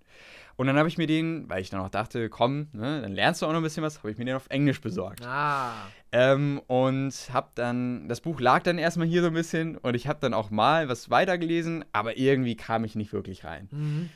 Und 0.56 0.66
dann 0.68 0.76
habe 0.76 0.88
ich 0.88 0.98
mir 0.98 1.06
den, 1.06 1.48
weil 1.48 1.60
ich 1.62 1.70
dann 1.70 1.80
auch 1.80 1.88
dachte, 1.88 2.28
komm, 2.28 2.68
ne, 2.72 3.02
dann 3.02 3.12
lernst 3.12 3.42
du 3.42 3.46
auch 3.46 3.50
noch 3.50 3.58
ein 3.58 3.62
bisschen 3.64 3.82
was, 3.82 3.98
habe 3.98 4.10
ich 4.12 4.18
mir 4.18 4.24
den 4.24 4.36
auf 4.36 4.46
Englisch 4.50 4.80
besorgt. 4.80 5.24
Ah. 5.26 5.72
Ähm, 6.12 6.60
und 6.68 7.12
habe 7.32 7.48
dann, 7.56 8.08
das 8.08 8.20
Buch 8.20 8.38
lag 8.40 8.62
dann 8.62 8.78
erstmal 8.78 9.06
hier 9.08 9.22
so 9.22 9.28
ein 9.28 9.34
bisschen 9.34 9.76
und 9.78 9.94
ich 9.94 10.06
habe 10.06 10.20
dann 10.20 10.32
auch 10.34 10.50
mal 10.50 10.88
was 10.88 11.10
weitergelesen, 11.10 11.84
aber 11.92 12.16
irgendwie 12.16 12.56
kam 12.56 12.84
ich 12.84 12.94
nicht 12.94 13.12
wirklich 13.12 13.44
rein. 13.44 13.68
Mhm. 13.72 14.10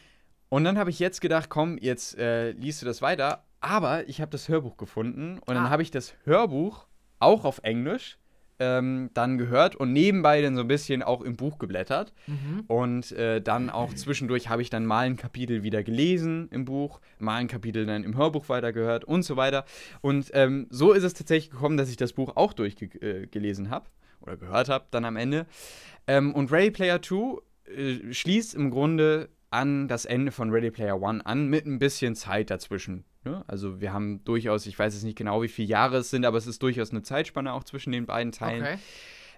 Und 0.49 0.65
dann 0.65 0.79
habe 0.79 0.91
ich 0.91 0.99
jetzt 0.99 1.21
gedacht, 1.21 1.49
komm, 1.51 1.77
jetzt 1.79 2.17
äh, 2.19 2.53
liest 2.53 2.81
du 2.83 2.87
das 2.87 3.03
weiter. 3.03 3.45
Aber 3.61 4.09
ich 4.09 4.21
habe 4.21 4.31
das 4.31 4.49
Hörbuch 4.49 4.77
gefunden 4.77 5.41
und 5.41 5.55
dann 5.55 5.67
Ah. 5.67 5.71
habe 5.71 5.83
ich 5.83 5.91
das 5.91 6.15
Hörbuch 6.25 6.87
auch 7.19 7.45
auf 7.45 7.59
Englisch 7.65 8.18
ähm, 8.59 9.11
dann 9.15 9.39
gehört 9.39 9.77
und 9.77 9.93
nebenbei 9.93 10.43
dann 10.43 10.57
so 10.57 10.63
ein 10.63 10.69
bisschen 10.69 11.03
auch 11.03 11.23
im 11.23 11.37
Buch 11.37 11.59
geblättert. 11.59 12.13
Mhm. 12.27 12.65
Und 12.67 13.13
äh, 13.13 13.41
dann 13.41 13.71
auch 13.71 13.95
zwischendurch 13.95 14.49
habe 14.49 14.63
ich 14.63 14.71
dann 14.71 14.87
mal 14.87 15.07
ein 15.07 15.17
Kapitel 15.17 15.63
wieder 15.63 15.83
gelesen 15.83 16.49
im 16.51 16.65
Buch, 16.65 17.01
mal 17.19 17.37
ein 17.37 17.49
Kapitel 17.49 17.87
dann 17.87 18.05
im 18.05 18.17
Hörbuch 18.17 18.49
weitergehört 18.49 19.05
und 19.05 19.23
so 19.23 19.37
weiter. 19.37 19.65
Und 20.01 20.31
ähm, 20.35 20.67
so 20.71 20.93
ist 20.93 21.05
es 21.05 21.15
tatsächlich 21.15 21.51
gekommen, 21.51 21.77
dass 21.77 21.91
ich 21.91 21.97
das 21.97 22.13
Buch 22.13 22.37
auch 22.37 22.53
durchgelesen 22.53 23.67
äh, 23.67 23.71
habe 23.71 23.87
oder 24.21 24.37
gehört 24.37 24.69
habe 24.69 24.87
dann 24.91 25.05
am 25.05 25.17
Ende. 25.17 25.47
Ähm, 26.07 26.35
und 26.35 26.51
Ready 26.51 26.71
Player 26.71 27.01
2 27.01 27.39
äh, 27.77 28.13
schließt 28.13 28.55
im 28.55 28.71
Grunde 28.71 29.29
an 29.51 29.89
das 29.89 30.05
Ende 30.05 30.33
von 30.33 30.51
Ready 30.51 30.71
Player 30.71 31.01
One 31.01 31.25
an, 31.25 31.49
mit 31.49 31.67
ein 31.67 31.79
bisschen 31.79 32.15
Zeit 32.15 32.51
dazwischen. 32.51 33.05
Ne? 33.25 33.45
Also 33.47 33.81
wir 33.81 33.93
haben 33.93 34.23
durchaus, 34.25 34.67
ich 34.67 34.79
weiß 34.79 34.95
jetzt 34.95 35.05
nicht 35.05 35.19
genau, 35.19 35.43
wie 35.43 35.49
viele 35.49 35.69
Jahre 35.69 35.99
es 35.99 36.11
sind, 36.11 36.25
aber 36.25 36.39
es 36.39 36.47
ist 36.47 36.63
durchaus 36.63 36.91
eine 36.91 37.03
Zeitspanne 37.03 37.53
auch 37.53 37.65
zwischen 37.65 37.93
den 37.93 38.07
beiden 38.07 38.33
Teilen. 38.33 38.63
Okay. 38.63 38.79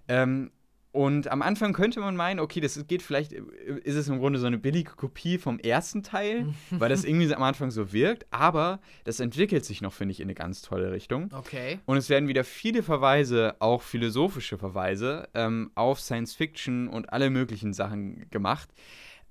Ähm, 0.08 0.50
und 0.92 1.28
am 1.28 1.40
Anfang 1.40 1.72
könnte 1.72 2.00
man 2.00 2.16
meinen, 2.16 2.40
okay, 2.40 2.60
das 2.60 2.84
geht 2.88 3.02
vielleicht, 3.02 3.32
ist 3.32 3.94
es 3.94 4.08
im 4.08 4.18
Grunde 4.18 4.40
so 4.40 4.48
eine 4.48 4.58
billige 4.58 4.90
Kopie 4.90 5.38
vom 5.38 5.60
ersten 5.60 6.02
Teil, 6.02 6.52
weil 6.70 6.88
das 6.88 7.04
irgendwie 7.04 7.32
am 7.32 7.44
Anfang 7.44 7.70
so 7.70 7.92
wirkt, 7.92 8.26
aber 8.32 8.80
das 9.04 9.20
entwickelt 9.20 9.64
sich 9.64 9.82
noch, 9.82 9.92
finde 9.92 10.12
ich, 10.12 10.20
in 10.20 10.26
eine 10.26 10.34
ganz 10.34 10.62
tolle 10.62 10.90
Richtung. 10.90 11.30
Okay. 11.32 11.78
Und 11.86 11.96
es 11.96 12.08
werden 12.08 12.28
wieder 12.28 12.42
viele 12.42 12.82
Verweise, 12.82 13.54
auch 13.60 13.82
philosophische 13.82 14.58
Verweise, 14.58 15.28
ähm, 15.34 15.70
auf 15.76 16.00
Science 16.00 16.34
Fiction 16.34 16.88
und 16.88 17.12
alle 17.12 17.30
möglichen 17.30 17.72
Sachen 17.72 18.28
gemacht. 18.30 18.70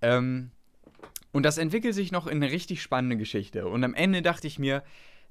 Ähm, 0.02 0.52
und 1.32 1.44
das 1.44 1.58
entwickelt 1.58 1.94
sich 1.96 2.12
noch 2.12 2.28
in 2.28 2.42
eine 2.44 2.52
richtig 2.52 2.82
spannende 2.82 3.18
Geschichte. 3.18 3.68
Und 3.68 3.84
am 3.84 3.94
Ende 3.94 4.22
dachte 4.22 4.48
ich 4.48 4.60
mir, 4.60 4.84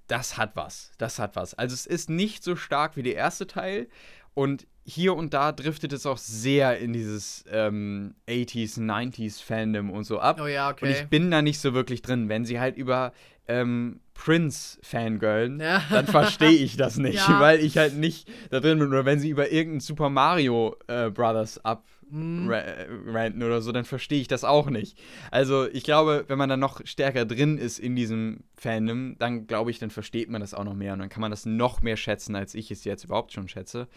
das 0.06 0.36
hat 0.38 0.56
was. 0.56 0.92
Das 0.98 1.18
hat 1.18 1.36
was. 1.36 1.54
Also 1.54 1.74
es 1.74 1.86
ist 1.86 2.08
nicht 2.08 2.42
so 2.42 2.56
stark 2.56 2.96
wie 2.96 3.02
der 3.02 3.14
erste 3.14 3.46
Teil. 3.46 3.88
Und 4.34 4.66
hier 4.84 5.14
und 5.16 5.34
da 5.34 5.52
driftet 5.52 5.92
es 5.92 6.06
auch 6.06 6.16
sehr 6.16 6.78
in 6.78 6.92
dieses 6.92 7.44
ähm, 7.50 8.14
80s, 8.28 8.78
90s 8.78 9.42
Fandom 9.42 9.90
und 9.90 10.04
so 10.04 10.20
ab. 10.20 10.40
Oh 10.42 10.46
ja, 10.46 10.70
Und 10.70 10.84
ich 10.88 10.96
okay. 10.98 11.06
bin 11.10 11.30
da 11.30 11.42
nicht 11.42 11.58
so 11.58 11.74
wirklich 11.74 12.00
drin. 12.02 12.28
Wenn 12.28 12.44
sie 12.46 12.58
halt 12.60 12.76
über 12.76 13.12
ähm, 13.48 14.00
Prince 14.14 14.78
fangirlen, 14.82 15.60
Ja. 15.60 15.82
dann 15.90 16.06
verstehe 16.06 16.50
ich 16.50 16.76
das 16.76 16.96
nicht, 16.98 17.16
Ja. 17.28 17.40
weil 17.40 17.58
ich 17.60 17.76
halt 17.76 17.96
nicht 17.96 18.28
da 18.50 18.60
drin 18.60 18.78
bin. 18.78 18.88
Oder 18.88 19.04
wenn 19.04 19.18
sie 19.20 19.28
über 19.30 19.50
irgendeinen 19.50 19.80
Super 19.80 20.08
Mario 20.08 20.76
äh, 20.86 21.10
Brothers 21.10 21.62
ab 21.64 21.84
Mhm. 22.10 22.48
ra- 22.50 22.64
ranten 23.06 23.42
oder 23.42 23.60
so, 23.60 23.72
dann 23.72 23.84
verstehe 23.84 24.20
ich 24.20 24.28
das 24.28 24.44
auch 24.44 24.70
nicht. 24.70 24.98
Also 25.30 25.66
ich 25.66 25.84
glaube, 25.84 26.24
wenn 26.28 26.38
man 26.38 26.48
dann 26.48 26.60
noch 26.60 26.80
stärker 26.84 27.24
drin 27.24 27.58
ist 27.58 27.78
in 27.78 27.96
diesem 27.96 28.44
Fandom, 28.56 29.16
dann 29.18 29.46
glaube 29.46 29.70
ich, 29.70 29.78
dann 29.78 29.90
versteht 29.90 30.30
man 30.30 30.40
das 30.40 30.54
auch 30.54 30.64
noch 30.64 30.74
mehr 30.74 30.92
und 30.92 31.00
dann 31.00 31.08
kann 31.08 31.20
man 31.20 31.30
das 31.30 31.46
noch 31.46 31.82
mehr 31.82 31.96
schätzen, 31.96 32.34
als 32.36 32.54
ich 32.54 32.70
es 32.70 32.84
jetzt 32.84 33.04
überhaupt 33.04 33.32
schon 33.32 33.48
schätze. 33.48 33.88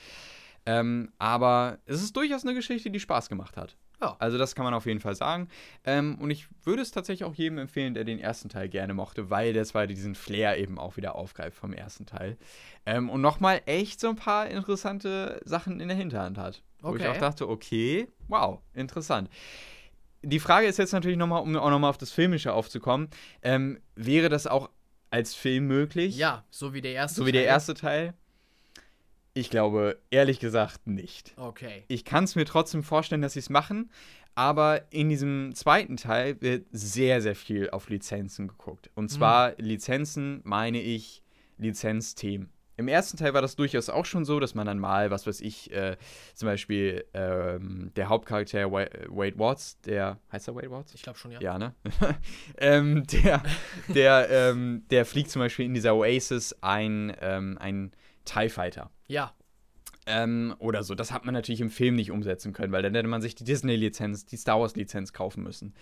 Ähm, 0.66 1.12
aber 1.18 1.80
es 1.86 2.02
ist 2.04 2.16
durchaus 2.16 2.44
eine 2.46 2.54
Geschichte, 2.54 2.92
die 2.92 3.00
Spaß 3.00 3.30
gemacht 3.30 3.58
hat. 3.58 3.78
Ja. 4.02 4.16
Also 4.20 4.38
das 4.38 4.56
kann 4.56 4.66
man 4.66 4.74
auf 4.74 4.86
jeden 4.86 5.00
Fall 5.00 5.16
sagen. 5.16 5.48
Ähm, 5.86 6.18
und 6.20 6.32
ich 6.32 6.48
würde 6.64 6.82
es 6.82 6.92
tatsächlich 6.92 7.24
auch 7.24 7.36
jedem 7.36 7.60
empfehlen, 7.60 7.94
der 7.94 8.04
den 8.04 8.20
ersten 8.20 8.50
Teil 8.50 8.68
gerne 8.68 8.94
mochte, 8.94 9.30
weil 9.30 9.54
der 9.54 9.64
zweite 9.66 9.94
diesen 9.94 10.16
Flair 10.16 10.58
eben 10.58 10.80
auch 10.80 10.98
wieder 10.98 11.16
aufgreift 11.16 11.58
vom 11.58 11.72
ersten 11.72 12.06
Teil. 12.06 12.38
Ähm, 12.86 13.10
und 13.10 13.22
nochmal 13.22 13.62
echt 13.66 14.00
so 14.00 14.10
ein 14.10 14.16
paar 14.16 14.48
interessante 14.48 15.40
Sachen 15.46 15.80
in 15.80 15.88
der 15.88 15.98
Hinterhand 15.98 16.38
hat. 16.38 16.64
Wo 16.82 16.96
ich 16.96 17.02
Okay. 17.04 17.10
auch 17.10 17.18
dachte, 17.18 17.48
okay, 17.48 18.08
wow, 18.28 18.60
interessant. 18.74 19.30
Die 20.24 20.40
Frage 20.40 20.68
ist 20.68 20.78
jetzt 20.78 20.94
natürlich 20.94 21.18
nochmal, 21.18 21.42
um 21.42 21.56
auch 21.56 21.70
nochmal 21.70 21.90
auf 21.90 21.98
das 21.98 22.12
Filmische 22.12 22.54
aufzukommen, 22.54 23.10
ähm, 23.44 23.80
wäre 23.96 24.30
das 24.30 24.48
auch 24.48 24.70
als 25.12 25.36
Film 25.36 25.68
möglich? 25.68 26.16
Ja, 26.18 26.44
so 26.50 26.74
wie 26.74 26.82
der 26.82 26.94
erste. 26.94 27.20
So 27.20 27.26
wie 27.28 27.32
der 27.32 27.42
Teil. 27.42 27.50
erste 27.50 27.74
Teil? 27.74 28.14
Ich 29.34 29.50
glaube, 29.50 29.98
ehrlich 30.10 30.40
gesagt 30.40 30.88
nicht. 30.88 31.34
Okay. 31.38 31.84
Ich 31.88 32.04
kann 32.04 32.26
es 32.26 32.36
mir 32.36 32.46
trotzdem 32.46 32.84
vorstellen, 32.84 33.22
dass 33.22 33.34
sie 33.34 33.40
es 33.40 33.50
machen, 33.50 33.90
aber 34.36 34.92
in 34.92 35.10
diesem 35.10 35.54
zweiten 35.56 35.96
Teil 35.98 36.42
wird 36.42 36.66
sehr, 36.72 37.22
sehr 37.22 37.36
viel 37.36 37.70
auf 37.70 37.90
Lizenzen 37.90 38.48
geguckt. 38.48 38.90
Und 38.96 39.10
zwar 39.10 39.54
Lizenzen, 39.58 40.42
meine 40.44 40.82
ich, 40.82 41.24
Lizenzthemen. 41.58 42.50
Im 42.78 42.88
ersten 42.88 43.16
Teil 43.18 43.34
war 43.36 43.42
das 43.44 43.56
durchaus 43.56 43.90
auch 43.90 44.06
schon 44.06 44.26
so, 44.26 44.40
dass 44.40 44.56
man 44.56 44.66
dann 44.66 44.80
mal, 44.80 45.12
was 45.12 45.28
weiß 45.28 45.42
ich, 45.42 45.72
äh, 45.72 45.98
zum 46.34 46.48
Beispiel 46.48 47.06
ähm, 47.14 47.92
der 47.96 48.10
Hauptcharakter 48.10 48.72
Wa- 48.72 48.88
Wade 49.10 49.38
Watts, 49.38 49.80
der, 49.82 50.18
heißt 50.32 50.48
er 50.48 50.56
Wade 50.56 50.72
Watts? 50.72 50.96
Ich 50.96 51.04
glaube 51.04 51.20
schon, 51.20 51.32
ja. 51.32 51.40
Ja, 51.42 51.60
ne? 51.60 51.76
ähm, 52.58 53.04
der, 53.08 53.44
der, 53.90 54.30
ähm, 54.32 54.84
der 54.90 55.06
fliegt 55.06 55.30
zum 55.30 55.42
Beispiel 55.42 55.66
in 55.66 55.74
dieser 55.76 55.96
Oasis 55.96 56.56
ein, 56.62 57.16
ähm, 57.22 57.58
ein 57.60 57.92
TIE 58.32 58.50
Fighter. 58.50 58.90
Ja. 59.08 59.34
Ähm, 60.08 60.56
oder 60.58 60.82
so. 60.82 60.96
Das 60.96 61.12
hat 61.12 61.26
man 61.26 61.34
natürlich 61.34 61.62
im 61.62 61.70
Film 61.70 61.96
nicht 61.96 62.10
umsetzen 62.10 62.54
können, 62.54 62.72
weil 62.74 62.82
dann 62.82 62.96
hätte 62.96 63.08
man 63.08 63.22
sich 63.22 63.36
die 63.36 63.44
Disney-Lizenz, 63.44 64.26
die 64.26 64.36
Star 64.36 64.60
Wars-Lizenz 64.60 65.14
kaufen 65.14 65.44
müssen. 65.44 65.76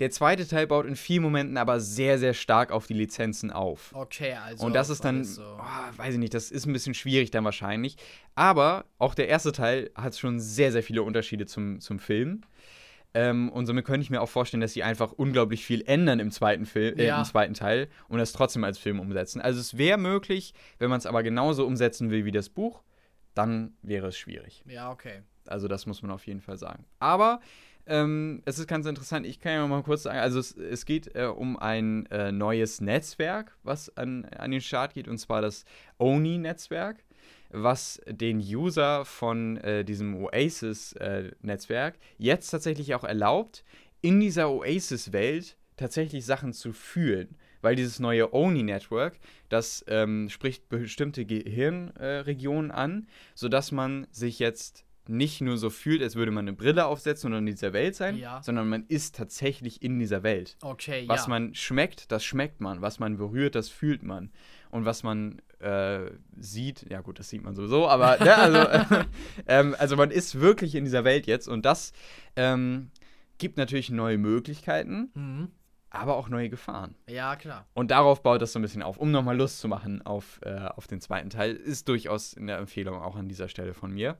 Der 0.00 0.10
zweite 0.10 0.48
Teil 0.48 0.66
baut 0.66 0.86
in 0.86 0.96
vielen 0.96 1.22
Momenten 1.22 1.58
aber 1.58 1.78
sehr, 1.78 2.18
sehr 2.18 2.32
stark 2.32 2.72
auf 2.72 2.86
die 2.86 2.94
Lizenzen 2.94 3.50
auf. 3.50 3.90
Okay, 3.94 4.32
also. 4.32 4.64
Und 4.64 4.72
das 4.72 4.88
ist 4.88 5.04
dann, 5.04 5.22
So. 5.22 5.42
oh, 5.42 5.98
weiß 5.98 6.14
ich 6.14 6.18
nicht, 6.18 6.32
das 6.32 6.50
ist 6.50 6.64
ein 6.66 6.72
bisschen 6.72 6.94
schwierig 6.94 7.30
dann 7.30 7.44
wahrscheinlich. 7.44 7.96
Aber 8.34 8.86
auch 8.98 9.14
der 9.14 9.28
erste 9.28 9.52
Teil 9.52 9.90
hat 9.94 10.16
schon 10.16 10.40
sehr, 10.40 10.72
sehr 10.72 10.82
viele 10.82 11.02
Unterschiede 11.02 11.44
zum, 11.44 11.80
zum 11.80 11.98
Film. 11.98 12.40
Ähm, 13.14 13.48
und 13.50 13.66
somit 13.66 13.84
könnte 13.86 14.02
ich 14.02 14.10
mir 14.10 14.20
auch 14.20 14.28
vorstellen, 14.28 14.60
dass 14.60 14.74
sie 14.74 14.82
einfach 14.82 15.12
unglaublich 15.12 15.64
viel 15.64 15.82
ändern 15.86 16.20
im 16.20 16.30
zweiten, 16.30 16.66
Film, 16.66 16.98
äh, 16.98 17.06
Ja. 17.06 17.18
im 17.18 17.24
zweiten 17.24 17.54
Teil 17.54 17.88
und 18.08 18.18
das 18.18 18.32
trotzdem 18.32 18.64
als 18.64 18.78
Film 18.78 19.00
umsetzen. 19.00 19.40
Also 19.40 19.60
es 19.60 19.78
wäre 19.78 19.98
möglich, 19.98 20.52
wenn 20.78 20.90
man 20.90 20.98
es 20.98 21.06
aber 21.06 21.22
genauso 21.22 21.66
umsetzen 21.66 22.10
will 22.10 22.24
wie 22.26 22.32
das 22.32 22.48
Buch, 22.50 22.82
dann 23.34 23.72
wäre 23.82 24.08
es 24.08 24.18
schwierig. 24.18 24.62
Ja, 24.66 24.90
okay. 24.90 25.22
Also 25.46 25.68
das 25.68 25.86
muss 25.86 26.02
man 26.02 26.10
auf 26.10 26.26
jeden 26.26 26.42
Fall 26.42 26.58
sagen. 26.58 26.84
Aber 26.98 27.40
ähm, 27.86 28.42
es 28.44 28.58
ist 28.58 28.66
ganz 28.66 28.84
interessant, 28.84 29.24
ich 29.24 29.40
kann 29.40 29.52
ja 29.52 29.66
mal 29.66 29.82
kurz 29.82 30.02
sagen, 30.02 30.18
also 30.18 30.38
es, 30.38 30.54
es 30.54 30.84
geht 30.84 31.14
äh, 31.16 31.24
um 31.24 31.56
ein 31.58 32.04
äh, 32.10 32.30
neues 32.30 32.82
Netzwerk, 32.82 33.56
was 33.62 33.96
an, 33.96 34.26
an 34.26 34.50
den 34.50 34.60
Start 34.60 34.92
geht, 34.92 35.08
und 35.08 35.16
zwar 35.16 35.40
das 35.40 35.64
ONI-Netzwerk, 35.96 36.98
was 37.50 38.00
den 38.06 38.38
User 38.38 39.04
von 39.04 39.56
äh, 39.58 39.84
diesem 39.84 40.14
Oasis-Netzwerk 40.24 41.98
jetzt 42.18 42.50
tatsächlich 42.50 42.94
auch 42.94 43.04
erlaubt, 43.04 43.64
in 44.00 44.20
dieser 44.20 44.50
Oasis-Welt 44.50 45.56
tatsächlich 45.76 46.24
Sachen 46.24 46.52
zu 46.52 46.72
fühlen. 46.72 47.36
Weil 47.60 47.74
dieses 47.74 47.98
neue 47.98 48.32
ONI-Network, 48.32 49.18
das 49.48 49.84
ähm, 49.88 50.28
spricht 50.28 50.68
bestimmte 50.68 51.24
Gehirnregionen 51.24 52.70
an, 52.70 53.08
sodass 53.34 53.72
man 53.72 54.06
sich 54.12 54.38
jetzt 54.38 54.84
nicht 55.08 55.40
nur 55.40 55.56
so 55.56 55.70
fühlt, 55.70 56.02
als 56.02 56.14
würde 56.16 56.30
man 56.30 56.44
eine 56.46 56.52
Brille 56.56 56.84
aufsetzen 56.86 57.32
und 57.32 57.38
in 57.38 57.46
dieser 57.46 57.72
Welt 57.72 57.96
sein, 57.96 58.16
Ja. 58.18 58.42
sondern 58.42 58.68
man 58.68 58.84
ist 58.88 59.16
tatsächlich 59.16 59.82
in 59.82 59.98
dieser 59.98 60.22
Welt. 60.22 60.56
Okay, 60.60 61.04
Was 61.08 61.22
ja. 61.22 61.28
man 61.30 61.54
schmeckt, 61.54 62.12
das 62.12 62.24
schmeckt 62.24 62.60
man. 62.60 62.82
Was 62.82 62.98
man 62.98 63.16
berührt, 63.16 63.54
das 63.54 63.70
fühlt 63.70 64.02
man. 64.02 64.30
Und 64.70 64.84
was 64.84 65.02
man 65.02 65.40
äh, 65.60 66.10
sieht, 66.38 66.86
ja 66.90 67.00
gut, 67.00 67.18
das 67.18 67.28
sieht 67.28 67.42
man 67.42 67.54
sowieso, 67.54 67.88
aber 67.88 68.18
ne, 68.22 68.34
also, 68.36 69.04
ähm, 69.46 69.74
also 69.78 69.96
man 69.96 70.10
ist 70.10 70.40
wirklich 70.40 70.74
in 70.74 70.84
dieser 70.84 71.04
Welt 71.04 71.26
jetzt 71.26 71.48
und 71.48 71.64
das 71.64 71.92
ähm, 72.36 72.90
gibt 73.38 73.56
natürlich 73.56 73.90
neue 73.90 74.18
Möglichkeiten, 74.18 75.10
Mhm. 75.14 75.48
aber 75.90 76.16
auch 76.16 76.28
neue 76.28 76.48
Gefahren. 76.48 76.94
Ja, 77.08 77.34
klar. 77.36 77.66
Und 77.74 77.90
darauf 77.90 78.22
baut 78.22 78.42
das 78.42 78.52
so 78.52 78.58
ein 78.58 78.62
bisschen 78.62 78.82
auf, 78.82 78.98
um 78.98 79.10
nochmal 79.10 79.36
Lust 79.36 79.58
zu 79.60 79.68
machen 79.68 80.02
auf, 80.04 80.38
äh, 80.42 80.56
auf 80.76 80.86
den 80.86 81.00
zweiten 81.00 81.30
Teil. 81.30 81.54
Ist 81.54 81.88
durchaus 81.88 82.36
eine 82.36 82.54
Empfehlung 82.54 83.00
auch 83.00 83.16
an 83.16 83.28
dieser 83.28 83.48
Stelle 83.48 83.74
von 83.74 83.92
mir. 83.92 84.18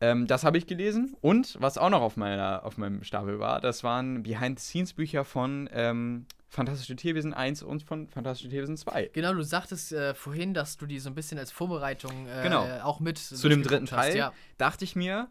Ähm, 0.00 0.26
das 0.26 0.42
habe 0.44 0.58
ich 0.58 0.66
gelesen. 0.66 1.14
Und 1.20 1.56
was 1.60 1.78
auch 1.78 1.90
noch 1.90 2.00
auf, 2.02 2.16
meiner, 2.16 2.64
auf 2.64 2.78
meinem 2.78 3.04
Stapel 3.04 3.38
war, 3.38 3.60
das 3.60 3.84
waren 3.84 4.22
Behind-the-Scenes-Bücher 4.24 5.24
von 5.24 5.68
ähm, 5.72 6.26
Fantastische 6.52 6.94
Tierwesen 6.96 7.32
1 7.32 7.62
und 7.62 7.82
von 7.82 8.08
Fantastische 8.08 8.50
Tierwesen 8.50 8.76
2. 8.76 9.08
Genau, 9.14 9.32
du 9.32 9.42
sagtest 9.42 9.90
äh, 9.92 10.12
vorhin, 10.14 10.52
dass 10.52 10.76
du 10.76 10.84
die 10.84 10.98
so 10.98 11.08
ein 11.08 11.14
bisschen 11.14 11.38
als 11.38 11.50
Vorbereitung 11.50 12.28
äh, 12.28 12.42
Genau. 12.42 12.68
auch 12.82 13.00
mit 13.00 13.16
Zu 13.16 13.48
dem 13.48 13.62
dritten 13.62 13.84
hast, 13.90 14.08
Teil 14.08 14.16
Ja. 14.16 14.32
dachte 14.58 14.84
ich 14.84 14.94
mir, 14.94 15.30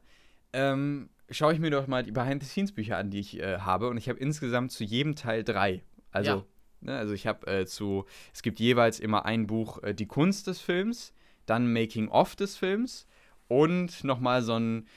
ähm, 0.51 1.09
schaue 1.29 1.53
ich 1.53 1.59
mir 1.59 1.69
doch 1.69 1.85
mal 1.85 2.01
die 2.01 2.11
Behind-the-Scenes-Bücher 2.11 2.97
an, 2.97 3.11
die 3.11 3.19
ich 3.19 3.39
äh, 3.39 3.59
habe. 3.59 3.87
Und 3.89 3.97
ich 3.97 4.09
habe 4.09 4.17
insgesamt 4.17 4.71
zu 4.71 4.83
jedem 4.83 5.15
Teil 5.15 5.43
drei. 5.43 5.83
Also, 6.11 6.31
Ja. 6.31 6.43
ne, 6.81 6.97
also 6.97 7.13
ich 7.13 7.27
habe 7.27 7.45
äh, 7.45 7.65
zu, 7.67 8.05
es 8.33 8.41
gibt 8.41 8.59
jeweils 8.59 8.99
immer 8.99 9.23
ein 9.25 9.45
Buch, 9.45 9.83
äh, 9.83 9.93
die 9.93 10.07
Kunst 10.07 10.47
des 10.47 10.59
Films, 10.59 11.13
dann 11.45 11.71
Making-of 11.71 12.35
des 12.35 12.57
Films 12.57 13.05
und 13.47 14.03
nochmal 14.03 14.41
so 14.41 14.55
ein, 14.55 14.87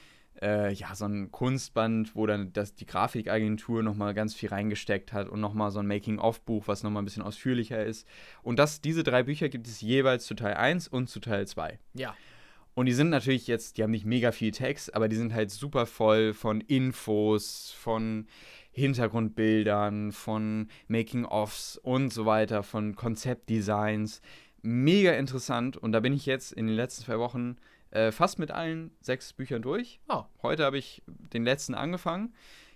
äh, 0.44 0.72
ja, 0.72 0.94
so 0.94 1.06
ein 1.06 1.32
Kunstband, 1.32 2.14
wo 2.14 2.26
dann 2.26 2.52
das, 2.52 2.74
die 2.74 2.84
Grafikagentur 2.84 3.82
nochmal 3.82 4.12
ganz 4.12 4.34
viel 4.34 4.50
reingesteckt 4.50 5.12
hat 5.12 5.28
und 5.28 5.40
nochmal 5.40 5.70
so 5.70 5.80
ein 5.80 5.86
Making-of-Buch, 5.86 6.68
was 6.68 6.82
nochmal 6.82 7.02
ein 7.02 7.06
bisschen 7.06 7.22
ausführlicher 7.22 7.82
ist. 7.82 8.06
Und 8.42 8.58
das, 8.58 8.82
diese 8.82 9.02
drei 9.02 9.22
Bücher 9.22 9.48
gibt 9.48 9.66
es 9.66 9.80
jeweils 9.80 10.26
zu 10.26 10.34
Teil 10.34 10.54
1 10.54 10.88
und 10.88 11.08
zu 11.08 11.20
Teil 11.20 11.46
2. 11.46 11.78
ja. 11.94 12.14
Und 12.76 12.86
die 12.86 12.92
sind 12.92 13.08
natürlich 13.08 13.46
jetzt, 13.46 13.78
die 13.78 13.84
haben 13.84 13.92
nicht 13.92 14.04
mega 14.04 14.32
viel 14.32 14.50
Text, 14.50 14.96
aber 14.96 15.08
die 15.08 15.14
sind 15.14 15.32
halt 15.32 15.52
super 15.52 15.86
voll 15.86 16.32
von 16.32 16.60
Infos, 16.60 17.72
von 17.78 18.26
Hintergrundbildern, 18.72 20.10
von 20.10 20.66
Making-ofs 20.88 21.76
und 21.76 22.12
so 22.12 22.26
weiter, 22.26 22.64
von 22.64 22.96
Konzeptdesigns. 22.96 24.20
Mega 24.62 25.12
interessant. 25.12 25.76
Und 25.76 25.92
da 25.92 26.00
bin 26.00 26.12
ich 26.12 26.26
jetzt 26.26 26.52
in 26.52 26.66
den 26.66 26.74
letzten 26.74 27.04
zwei 27.04 27.20
Wochen 27.20 27.58
äh, 27.94 28.12
fast 28.12 28.38
mit 28.38 28.50
allen 28.50 28.90
sechs 29.00 29.32
Büchern 29.32 29.62
durch. 29.62 30.00
Oh. 30.08 30.24
Heute 30.42 30.64
habe 30.64 30.76
ich 30.78 31.02
den 31.06 31.44
letzten 31.44 31.74
angefangen. 31.74 32.34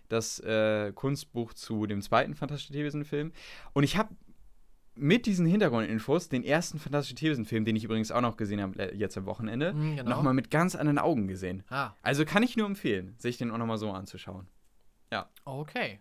Das 0.09 0.41
äh, 0.41 0.93
Kunstbuch 0.95 1.53
zu 1.53 1.87
dem 1.87 2.01
zweiten 2.01 2.35
Fantastische 2.35 2.73
Tierwesen-Film. 2.73 3.33
Und 3.75 3.83
ich 3.85 3.99
habe 3.99 4.15
mit 4.95 5.27
diesen 5.27 5.47
Hintergrundinfos 5.47 6.29
den 6.29 6.43
ersten 6.43 6.79
Fantastische 6.79 7.15
Tierwesen-Film, 7.15 7.65
den 7.65 7.77
ich 7.77 7.85
übrigens 7.85 8.11
auch 8.11 8.21
noch 8.23 8.37
gesehen 8.37 8.61
habe 8.63 8.93
jetzt 8.97 9.17
am 9.19 9.27
Wochenende, 9.27 9.73
Mhm, 9.75 9.97
genau. 9.97 10.11
nochmal 10.11 10.35
mit 10.35 10.51
ganz 10.51 10.75
anderen 10.75 10.99
Augen 10.99 11.29
gesehen. 11.29 11.63
Ah, 11.69 11.93
Also 12.03 12.25
kann 12.25 12.43
ich 12.43 12.57
nur 12.57 12.67
empfehlen, 12.67 13.15
sich 13.19 13.37
den 13.37 13.51
auch 13.51 13.59
nochmal 13.59 13.79
so 13.79 13.91
anzuschauen. 13.93 14.49
okay. 15.45 16.01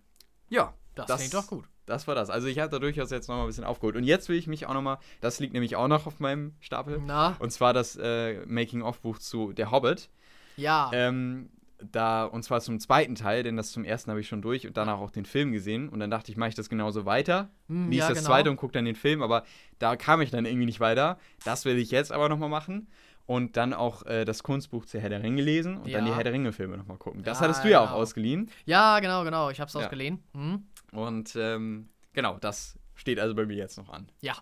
Ja, 0.49 0.73
Das, 0.95 1.05
Das- 1.07 1.19
klingt 1.19 1.33
doch 1.35 1.47
gut. 1.47 1.65
Das 1.87 2.07
war 2.07 2.13
das. 2.13 2.29
Also 2.29 2.47
ich 2.47 2.59
habe 2.59 2.69
da 2.69 2.77
durchaus 2.77 3.09
jetzt 3.09 3.27
nochmal 3.27 3.45
ein 3.45 3.47
bisschen 3.47 3.63
aufgeholt. 3.63 3.95
Und 3.95 4.03
jetzt 4.03 4.29
will 4.29 4.37
ich 4.37 4.45
mich 4.45 4.67
auch 4.67 4.73
nochmal, 4.75 4.99
das 5.21 5.39
liegt 5.39 5.53
nämlich 5.53 5.75
auch 5.75 5.87
noch 5.87 6.05
auf 6.05 6.19
meinem 6.19 6.53
Stapel, 6.59 7.01
Na, 7.03 7.35
und 7.39 7.51
zwar 7.51 7.73
das 7.73 7.95
äh, 7.95 8.45
Making-of-Buch 8.45 9.17
zu 9.17 9.53
Der 9.53 9.71
Hobbit. 9.71 10.09
ja. 10.57 10.91
Ähm, 10.93 11.49
da, 11.91 12.25
und 12.25 12.41
zwar 12.41 12.59
zum 12.61 12.79
zweiten 12.79 13.13
Teil, 13.13 13.43
denn 13.43 13.55
das 13.55 13.71
zum 13.71 13.83
ersten 13.85 14.09
habe 14.09 14.19
ich 14.19 14.27
schon 14.27 14.41
durch 14.41 14.65
und 14.65 14.75
danach 14.77 14.97
auch 14.97 15.11
den 15.11 15.25
Film 15.25 15.51
gesehen. 15.51 15.89
Und 15.89 15.99
dann 15.99 16.09
dachte 16.09 16.31
ich, 16.31 16.35
mache 16.37 16.49
ich 16.49 16.55
das 16.55 16.69
genauso 16.69 17.05
weiter. 17.05 17.49
Hm, 17.67 17.91
Lies 17.91 17.99
ja, 17.99 18.09
das 18.09 18.17
genau. 18.17 18.29
zweite 18.31 18.49
und 18.49 18.57
gucke 18.57 18.73
dann 18.73 18.85
den 18.85 18.95
Film, 18.95 19.21
aber 19.21 19.43
da 19.77 19.95
kam 19.95 20.21
ich 20.21 20.31
dann 20.31 20.45
irgendwie 20.45 20.65
nicht 20.65 20.79
weiter. 20.79 21.19
Das 21.45 21.65
will 21.65 21.77
ich 21.77 21.91
jetzt 21.91 22.11
aber 22.11 22.29
nochmal 22.29 22.49
machen. 22.49 22.87
Und 23.27 23.57
dann 23.57 23.75
auch 23.75 24.03
äh, 24.07 24.25
das 24.25 24.41
Kunstbuch 24.41 24.85
zu 24.87 24.99
Herr 24.99 25.09
der 25.09 25.21
Ringe 25.21 25.41
lesen 25.43 25.77
und 25.77 25.93
dann 25.93 26.05
die 26.05 26.09
Ja. 26.09 26.15
Herr 26.17 26.23
der 26.23 26.33
Ringe-Filme 26.33 26.77
nochmal 26.77 26.97
gucken. 26.97 27.21
Das 27.23 27.37
Ja, 27.39 27.43
hattest 27.43 27.63
du 27.63 27.69
ja 27.69 27.81
auch 27.81 27.87
genau. 27.89 27.97
ausgeliehen. 27.99 28.49
Ja, 28.65 28.99
genau, 28.99 29.23
genau. 29.23 29.51
Ich 29.51 29.59
hab's 29.61 29.73
Ja. 29.75 29.81
ausgeliehen. 29.81 30.23
Hm? 30.33 30.63
Und 30.91 31.35
ähm, 31.35 31.89
genau, 32.13 32.37
das 32.37 32.77
steht 32.95 33.19
also 33.19 33.35
bei 33.35 33.45
mir 33.45 33.55
jetzt 33.55 33.77
noch 33.77 33.89
an. 33.89 34.11
Ja. 34.21 34.35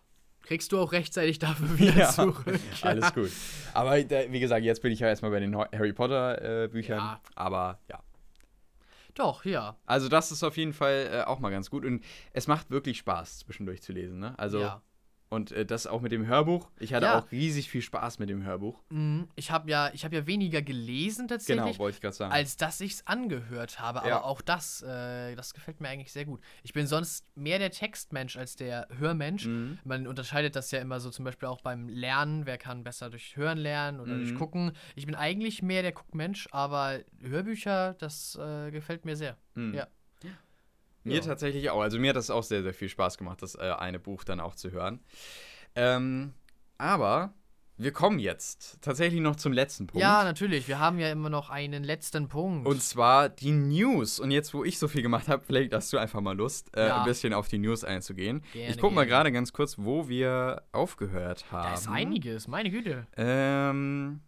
Kriegst 0.43 0.71
du 0.71 0.79
auch 0.79 0.91
rechtzeitig 0.91 1.39
dafür 1.39 1.77
wieder 1.79 1.95
Ja, 1.95 2.09
zurück. 2.09 2.45
Alles 2.83 3.13
gut. 3.13 3.31
Aber 3.73 4.03
da, 4.03 4.31
wie 4.31 4.39
gesagt, 4.39 4.63
jetzt 4.63 4.81
bin 4.83 4.91
ich 4.91 4.99
ja 4.99 5.07
erstmal 5.07 5.31
bei 5.31 5.39
den 5.39 5.55
Harry 5.55 5.91
Potter-Büchern. 5.91 6.99
Ja. 6.99 7.21
Aber 7.35 7.79
ja. 7.89 7.99
Doch, 9.15 9.45
ja. 9.45 9.77
Also, 9.85 10.09
das 10.09 10.31
ist 10.31 10.43
auf 10.43 10.57
jeden 10.57 10.73
Fall 10.73 11.09
äh, 11.11 11.21
auch 11.23 11.39
mal 11.39 11.49
ganz 11.49 11.69
gut. 11.69 11.85
Und 11.85 12.03
es 12.33 12.47
macht 12.47 12.69
wirklich 12.69 12.97
Spaß, 12.97 13.39
zwischendurch 13.39 13.81
zu 13.81 13.93
lesen. 13.93 14.19
Ne? 14.19 14.37
Also, 14.37 14.59
ja. 14.59 14.81
Und 15.29 15.51
äh, 15.51 15.65
das 15.65 15.87
auch 15.87 16.01
mit 16.01 16.11
dem 16.11 16.27
Hörbuch. 16.27 16.69
Ich 16.79 16.93
hatte 16.93 17.07
Ja. 17.07 17.19
auch 17.19 17.31
riesig 17.31 17.69
viel 17.69 17.81
Spaß 17.81 18.19
mit 18.19 18.29
dem 18.29 18.43
Hörbuch. 18.43 18.81
Mhm. 18.89 19.27
Ich 19.35 19.51
habe 19.51 19.69
ja, 19.69 19.89
ich 19.93 20.05
hab 20.05 20.13
ja 20.13 20.27
weniger 20.27 20.61
gelesen 20.61 21.27
tatsächlich. 21.27 21.63
Genau, 21.65 21.77
wollte 21.79 21.95
ich 21.95 22.01
gerade 22.01 22.15
sagen. 22.15 22.31
als 22.33 22.57
dass 22.57 22.79
ich 22.81 22.93
es 22.93 23.07
angehört 23.07 23.79
habe. 23.79 23.99
Aber 24.01 24.09
Ja. 24.09 24.21
auch 24.23 24.41
das, 24.41 24.81
äh, 24.83 25.35
das 25.35 25.53
gefällt 25.53 25.81
mir 25.81 25.89
eigentlich 25.89 26.11
sehr 26.13 26.25
gut. 26.25 26.41
Ich 26.63 26.73
bin 26.73 26.85
sonst 26.87 27.25
mehr 27.35 27.59
der 27.59 27.71
Textmensch 27.71 28.37
als 28.37 28.55
der 28.55 28.87
Hörmensch. 28.97 29.45
Mhm. 29.45 29.79
Man 29.83 30.07
unterscheidet 30.07 30.55
das 30.55 30.71
ja 30.71 30.79
immer 30.79 30.99
so 30.99 31.09
zum 31.09 31.25
Beispiel 31.25 31.47
auch 31.49 31.61
beim 31.61 31.89
Lernen. 31.89 32.45
Wer 32.45 32.57
kann 32.57 32.83
besser 32.83 33.09
durch 33.09 33.35
Hören 33.35 33.57
lernen 33.57 33.99
oder 33.99 34.15
durch 34.17 34.31
Mhm. 34.31 34.37
Gucken. 34.37 34.71
Ich 34.95 35.05
bin 35.05 35.15
eigentlich 35.15 35.61
mehr 35.61 35.81
der 35.81 35.91
Guckmensch, 35.91 36.47
aber 36.51 36.99
Hörbücher, 37.21 37.95
das 37.99 38.35
äh, 38.39 38.71
gefällt 38.71 39.05
mir 39.05 39.15
sehr. 39.15 39.37
Mhm. 39.55 39.73
Ja. 39.73 39.87
Mir 41.05 41.15
Ja. 41.15 41.21
tatsächlich 41.21 41.69
auch. 41.69 41.81
Also 41.81 41.99
mir 41.99 42.09
hat 42.09 42.15
das 42.17 42.29
auch 42.29 42.43
sehr, 42.43 42.61
sehr 42.63 42.73
viel 42.73 42.89
Spaß 42.89 43.17
gemacht, 43.17 43.41
das 43.41 43.55
äh, 43.55 43.71
eine 43.77 43.99
Buch 43.99 44.23
dann 44.25 44.39
auch 44.41 44.55
zu 44.55 44.71
hören. 44.71 44.99
Ähm, 45.75 46.33
aber 46.77 47.33
wir 47.77 47.91
kommen 47.91 48.19
jetzt 48.19 48.81
tatsächlich 48.81 49.19
noch 49.21 49.35
zum 49.35 49.51
letzten 49.51 49.85
Punkt. 49.85 50.01
Ja, 50.01 50.23
natürlich. 50.23 50.67
Wir 50.69 50.79
haben 50.79 50.97
ja 50.97 51.11
immer 51.11 51.29
noch 51.29 51.49
einen 51.49 51.83
letzten 51.83 52.29
Punkt. 52.29 52.65
Und 52.67 52.81
zwar 52.81 53.27
die 53.29 53.51
News. 53.51 54.19
Und 54.19 54.31
jetzt, 54.31 54.53
wo 54.53 54.63
ich 54.63 54.79
so 54.79 54.87
viel 54.87 55.01
gemacht 55.01 55.27
habe, 55.27 55.43
vielleicht 55.45 55.73
hast 55.73 55.91
du 55.93 55.97
einfach 55.97 56.21
mal 56.21 56.35
Lust, 56.35 56.75
äh, 56.75 56.87
Ja. 56.87 56.99
ein 56.99 57.05
bisschen 57.05 57.33
auf 57.33 57.49
die 57.49 57.57
News 57.59 57.83
einzugehen. 57.83 58.43
Gerne, 58.53 58.71
ich 58.71 58.77
gucke 58.79 58.95
mal 58.95 59.05
gerade 59.05 59.31
ganz 59.31 59.51
kurz, 59.53 59.77
wo 59.77 60.07
wir 60.07 60.63
aufgehört 60.71 61.51
haben. 61.51 61.67
da 61.67 61.73
ist 61.73 61.87
einiges, 61.89 62.47
meine 62.47 62.71
Güte. 62.71 63.07
Ähm. 63.17 64.21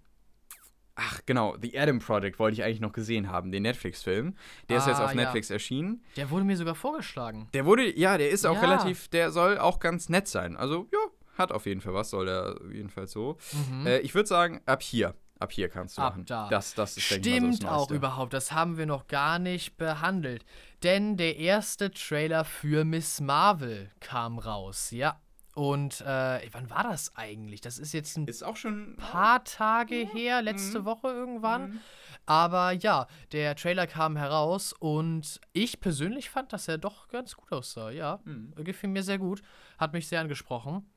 Ach, 0.99 1.19
genau, 1.27 1.55
The 1.61 1.77
Adam 1.79 1.99
Project 1.99 2.39
wollte 2.39 2.55
ich 2.55 2.63
eigentlich 2.63 2.79
noch 2.79 2.91
gesehen 2.91 3.29
haben, 3.31 3.51
den 3.51 3.61
Netflix-Film. 3.63 4.35
Der 4.67 4.77
ist 4.79 4.87
jetzt 4.87 4.99
Ah, 4.99 5.05
auf 5.05 5.11
ja. 5.11 5.21
Netflix 5.21 5.51
erschienen. 5.51 6.03
Der 6.15 6.29
wurde 6.31 6.43
mir 6.43 6.57
sogar 6.57 6.73
vorgeschlagen. 6.73 7.47
Der 7.53 7.65
wurde, 7.65 7.97
ja, 7.97 8.17
der 8.17 8.31
ist 8.31 8.45
auch 8.45 8.55
Ja. 8.55 8.61
relativ, 8.61 9.07
der 9.09 9.31
soll 9.31 9.59
auch 9.59 9.77
ganz 9.79 10.09
nett 10.09 10.27
sein. 10.27 10.57
Also, 10.57 10.87
ja, 10.91 10.99
hat 11.37 11.51
auf 11.51 11.67
jeden 11.67 11.81
Fall 11.81 11.93
was, 11.93 12.09
soll 12.09 12.25
der 12.25 12.55
jedenfalls 12.73 13.11
so. 13.11 13.37
Mhm. 13.69 13.85
Äh, 13.85 13.99
ich 13.99 14.15
würde 14.15 14.27
sagen, 14.27 14.59
ab 14.65 14.81
hier. 14.81 15.13
Ab 15.39 15.51
hier 15.51 15.69
kannst 15.69 15.99
du 15.99 16.01
Ab 16.01 16.13
machen. 16.13 16.25
da. 16.25 16.49
Das, 16.49 16.73
das 16.73 16.97
ist, 16.97 17.11
denke 17.11 17.29
ich 17.29 17.35
mal, 17.35 17.39
so 17.41 17.45
Stimmt 17.57 17.63
das 17.63 17.69
auch 17.71 17.91
überhaupt, 17.91 18.33
das 18.33 18.51
haben 18.51 18.77
wir 18.79 18.87
noch 18.87 19.05
gar 19.05 19.37
nicht 19.37 19.77
behandelt. 19.77 20.43
Denn 20.81 21.15
der 21.15 21.37
erste 21.37 21.91
Trailer 21.91 22.43
für 22.43 22.85
Miss 22.85 23.21
Marvel 23.21 23.91
kam 23.99 24.39
raus, 24.39 24.89
ja. 24.89 25.21
Und 25.57 26.01
äh, 26.01 26.47
wann 26.51 26.69
war 26.69 26.83
das 26.83 27.15
eigentlich? 27.15 27.61
Das 27.61 27.79
ist 27.79 27.91
jetzt 27.91 28.15
ein 28.15 28.27
Ist 28.27 28.43
auch 28.43 28.55
schon. 28.55 28.95
paar 28.95 29.43
Tage 29.43 29.95
her, 29.95 30.43
letzte 30.43 30.81
Mhm. 30.81 30.85
Woche 30.85 31.07
irgendwann. 31.07 31.71
Mhm. 31.71 31.79
Aber 32.27 32.73
ja, 32.73 33.07
der 33.31 33.55
Trailer 33.55 33.87
kam 33.87 34.17
heraus 34.17 34.71
und 34.71 35.41
ich 35.53 35.79
persönlich 35.79 36.29
fand, 36.29 36.53
dass 36.53 36.67
er 36.67 36.77
doch 36.77 37.07
ganz 37.07 37.35
gut 37.35 37.51
aussah, 37.51 37.89
ja. 37.89 38.19
Mhm. 38.25 38.53
Gefiel 38.63 38.89
mir 38.91 39.01
sehr 39.01 39.17
gut, 39.17 39.41
hat 39.79 39.93
mich 39.93 40.07
sehr 40.07 40.21
angesprochen. 40.21 40.87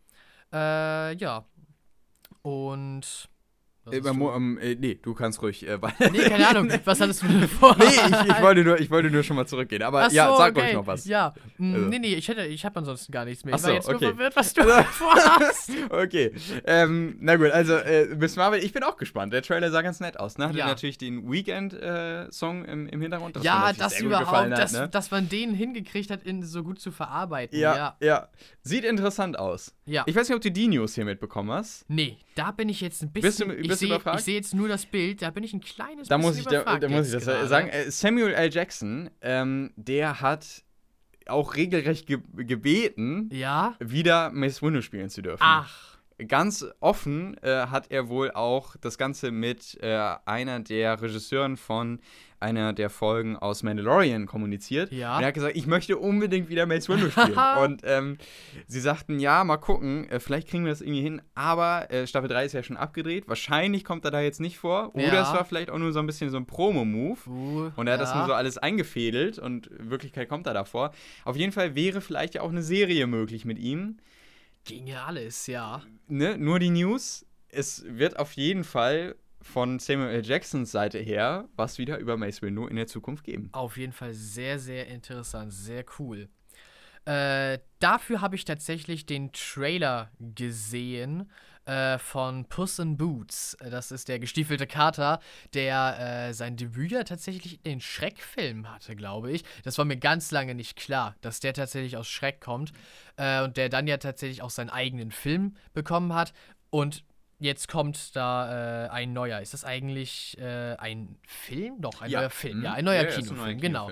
Äh, 0.52 1.16
ja. 1.16 1.46
Und 2.42 3.30
Äh, 3.92 4.00
du? 4.00 4.30
ähm, 4.30 4.58
äh, 4.60 4.74
nee, 4.74 4.98
du 5.00 5.14
kannst 5.14 5.40
ruhig. 5.42 5.66
Äh, 5.66 5.78
Nee, 6.12 6.18
keine 6.28 6.48
Ahnung. 6.48 6.70
Was 6.84 7.00
hattest 7.00 7.22
du 7.22 7.28
denn 7.28 7.48
vor? 7.48 7.76
nee, 7.78 7.84
ich, 7.84 8.30
ich, 8.30 8.42
wollte 8.42 8.64
nur, 8.64 8.78
ich 8.80 8.90
wollte 8.90 9.10
nur 9.10 9.22
schon 9.22 9.36
mal 9.36 9.46
zurückgehen. 9.46 9.82
Aber 9.82 10.04
Ach 10.04 10.12
ja, 10.12 10.28
so, 10.30 10.36
sag 10.38 10.52
okay. 10.56 10.60
ruhig 10.66 10.74
noch 10.74 10.86
was. 10.86 11.04
Ja, 11.04 11.34
mm, 11.58 11.74
Also. 11.74 11.86
nee, 11.88 11.98
nee, 11.98 12.14
ich 12.14 12.28
hätte, 12.28 12.44
ich 12.46 12.64
habe 12.64 12.78
ansonsten 12.78 13.12
gar 13.12 13.24
nichts 13.24 13.44
mehr. 13.44 13.54
Ach 13.54 13.58
Ich 13.58 13.64
war 13.64 13.70
so, 13.70 13.74
jetzt 13.74 13.88
okay. 13.88 14.04
nur 14.06 14.14
verwirrt, 14.14 14.36
was 14.36 14.52
du 14.54 14.62
vorhast. 14.92 15.70
Okay. 15.90 16.32
Ähm, 16.64 17.16
na 17.20 17.36
gut, 17.36 17.50
also 17.50 17.74
äh, 17.74 18.06
Miss 18.16 18.36
Marvel, 18.36 18.62
ich 18.62 18.72
bin 18.72 18.82
auch 18.82 18.96
gespannt. 18.96 19.32
Der 19.32 19.42
Trailer 19.42 19.70
sah 19.70 19.82
ganz 19.82 20.00
nett 20.00 20.18
aus. 20.18 20.38
Ne? 20.38 20.48
Hatte 20.48 20.58
Ja. 20.58 20.66
natürlich 20.66 20.98
den 20.98 21.30
Weekend-Song 21.30 22.64
im, 22.64 22.86
im 22.88 23.00
Hintergrund. 23.00 23.36
das 23.36 23.44
ja, 23.44 23.72
das 23.72 24.00
überhaupt, 24.00 24.30
hat, 24.30 24.50
dass, 24.52 24.72
ne? 24.72 24.88
dass 24.88 25.10
man 25.10 25.28
den 25.28 25.54
hingekriegt 25.54 26.10
hat, 26.10 26.24
ihn 26.24 26.42
so 26.42 26.62
gut 26.62 26.80
zu 26.80 26.90
verarbeiten. 26.90 27.58
ja, 27.58 27.76
Ja. 27.76 27.96
ja, 28.00 28.28
Sieht 28.62 28.84
interessant 28.84 29.38
aus. 29.38 29.74
ja. 29.86 30.04
Ich 30.06 30.14
weiß 30.16 30.28
nicht, 30.28 30.36
ob 30.36 30.42
du 30.42 30.50
die 30.50 30.68
News 30.68 30.94
hier 30.94 31.04
mitbekommen 31.04 31.50
hast. 31.50 31.84
nee, 31.88 32.18
da 32.34 32.52
bin 32.52 32.68
ich 32.68 32.80
jetzt 32.80 33.02
ein 33.02 33.10
bisschen. 33.12 33.48
Bist 33.48 33.62
du- 33.62 33.68
bist 33.68 33.79
du 33.80 33.86
sehe 33.86 33.94
überfragt? 33.94 34.18
ich 34.20 34.24
seh 34.24 34.34
jetzt 34.34 34.54
nur 34.54 34.68
das 34.68 34.86
Bild, 34.86 35.22
da 35.22 35.30
bin 35.30 35.44
ich 35.44 35.52
ein 35.52 35.60
kleines 35.60 36.08
Da 36.08 36.16
bisschen 36.16 36.28
muss 36.30 36.38
ich, 36.38 36.44
da, 36.44 36.50
überfragt 36.62 36.82
da 36.82 36.88
muss 36.88 37.06
ich 37.06 37.12
das 37.12 37.24
gerade. 37.24 37.48
sagen. 37.48 37.68
Äh, 37.68 37.90
Samuel 37.90 38.32
L. 38.32 38.50
Jackson, 38.52 39.10
ähm, 39.22 39.72
der 39.76 40.20
hat 40.20 40.62
auch 41.26 41.54
regelrecht 41.56 42.06
ge 42.06 42.18
gebeten, 42.36 43.28
Ja? 43.32 43.74
wieder 43.78 44.30
Miss 44.30 44.62
Windows 44.62 44.84
spielen 44.84 45.10
zu 45.10 45.22
dürfen. 45.22 45.42
Ach. 45.44 45.98
Ganz 46.28 46.66
offen 46.80 47.36
äh, 47.42 47.66
hat 47.68 47.90
er 47.90 48.08
wohl 48.10 48.30
auch 48.32 48.76
das 48.80 48.98
Ganze 48.98 49.30
mit 49.30 49.78
äh, 49.80 49.96
einer 50.26 50.60
der 50.60 51.00
Regisseuren 51.00 51.56
von 51.56 52.00
einer 52.40 52.72
der 52.72 52.90
Folgen 52.90 53.36
aus 53.36 53.62
Mandalorian 53.62 54.26
kommuniziert. 54.26 54.90
Ja. 54.92 55.16
Und 55.16 55.22
er 55.22 55.28
hat 55.28 55.34
gesagt, 55.34 55.56
ich 55.56 55.66
möchte 55.66 55.98
unbedingt 55.98 56.48
wieder 56.48 56.66
Mace 56.66 56.88
Windu 56.88 57.10
spielen. 57.10 57.36
und 57.62 57.82
ähm, 57.84 58.16
sie 58.66 58.80
sagten, 58.80 59.18
ja, 59.20 59.44
mal 59.44 59.58
gucken, 59.58 60.08
äh, 60.10 60.20
vielleicht 60.20 60.48
kriegen 60.48 60.64
wir 60.64 60.72
das 60.72 60.80
irgendwie 60.80 61.02
hin. 61.02 61.22
Aber 61.34 61.90
äh, 61.90 62.06
Staffel 62.06 62.28
3 62.28 62.44
ist 62.46 62.52
ja 62.52 62.62
schon 62.62 62.76
abgedreht. 62.76 63.28
Wahrscheinlich 63.28 63.84
kommt 63.84 64.04
er 64.04 64.10
da 64.10 64.20
jetzt 64.20 64.40
nicht 64.40 64.58
vor. 64.58 64.94
Oder 64.94 65.12
Ja. 65.14 65.22
es 65.22 65.32
war 65.32 65.44
vielleicht 65.44 65.70
auch 65.70 65.78
nur 65.78 65.92
so 65.92 65.98
ein 66.00 66.06
bisschen 66.06 66.30
so 66.30 66.36
ein 66.38 66.46
Promo-Move. 66.46 67.18
Uh, 67.28 67.70
Und 67.76 67.86
er 67.86 67.94
hat 67.94 68.00
das 68.00 68.10
ja. 68.10 68.18
nur 68.18 68.26
so 68.26 68.32
alles 68.34 68.58
eingefädelt 68.58 69.38
und 69.38 69.66
in 69.68 69.90
Wirklichkeit 69.90 70.28
kommt 70.28 70.46
er 70.46 70.54
davor. 70.54 70.92
Auf 71.24 71.36
jeden 71.36 71.52
Fall 71.52 71.74
wäre 71.74 72.00
vielleicht 72.00 72.34
ja 72.34 72.42
auch 72.42 72.50
eine 72.50 72.62
Serie 72.62 73.06
möglich 73.06 73.44
mit 73.44 73.58
ihm. 73.58 73.98
Ginge 74.64 75.00
alles, 75.02 75.46
ja. 75.46 75.82
Ne? 76.08 76.36
Nur 76.38 76.58
die 76.58 76.70
News. 76.70 77.26
Es 77.48 77.84
wird 77.88 78.18
auf 78.18 78.32
jeden 78.34 78.62
Fall 78.64 79.16
von 79.42 79.78
Samuel 79.78 80.10
L. 80.10 80.24
Jacksons 80.24 80.70
Seite 80.70 80.98
her 80.98 81.48
was 81.56 81.78
wieder 81.78 81.98
über 81.98 82.16
Mace 82.16 82.42
Windu 82.42 82.66
in 82.66 82.76
der 82.76 82.86
Zukunft 82.86 83.24
geben. 83.24 83.48
Auf 83.52 83.76
jeden 83.76 83.92
Fall 83.92 84.12
sehr, 84.12 84.58
sehr 84.58 84.86
interessant, 84.88 85.52
sehr 85.52 85.84
cool. 85.98 86.28
Äh, 87.06 87.58
dafür 87.78 88.20
habe 88.20 88.36
ich 88.36 88.44
tatsächlich 88.44 89.06
den 89.06 89.32
Trailer 89.32 90.10
gesehen 90.18 91.30
äh, 91.64 91.98
von 91.98 92.44
Puss 92.46 92.78
in 92.78 92.96
Boots. 92.96 93.56
Das 93.58 93.90
ist 93.90 94.08
der 94.08 94.18
gestiefelte 94.18 94.66
Kater, 94.66 95.20
der 95.54 96.28
äh, 96.28 96.34
sein 96.34 96.56
Debüt 96.56 96.92
ja 96.92 97.04
tatsächlich 97.04 97.54
in 97.64 97.72
den 97.72 97.80
Schreckfilm 97.80 98.70
hatte, 98.70 98.96
glaube 98.96 99.32
ich. 99.32 99.44
Das 99.64 99.78
war 99.78 99.84
mir 99.84 99.96
ganz 99.96 100.30
lange 100.30 100.54
nicht 100.54 100.76
klar, 100.76 101.16
dass 101.20 101.40
der 101.40 101.54
tatsächlich 101.54 101.96
aus 101.96 102.08
Schreck 102.08 102.40
kommt 102.40 102.72
äh, 103.16 103.42
und 103.42 103.56
der 103.56 103.70
dann 103.70 103.86
ja 103.86 103.96
tatsächlich 103.96 104.42
auch 104.42 104.50
seinen 104.50 104.70
eigenen 104.70 105.10
Film 105.10 105.56
bekommen 105.72 106.14
hat. 106.14 106.32
Und 106.70 107.04
jetzt 107.40 107.68
kommt 107.68 108.14
da 108.14 108.86
äh, 108.86 108.88
ein 108.90 109.12
neuer. 109.12 109.40
Ist 109.40 109.54
das 109.54 109.64
eigentlich 109.64 110.38
äh, 110.38 110.76
ein 110.76 111.16
Film? 111.26 111.80
Doch, 111.80 112.00
ein 112.00 112.10
neuer 112.10 112.30
Film. 112.30 112.62
Ja, 112.62 112.72
ein 112.74 112.84
neuer 112.84 113.04
Kinofilm, 113.04 113.58
genau. 113.60 113.90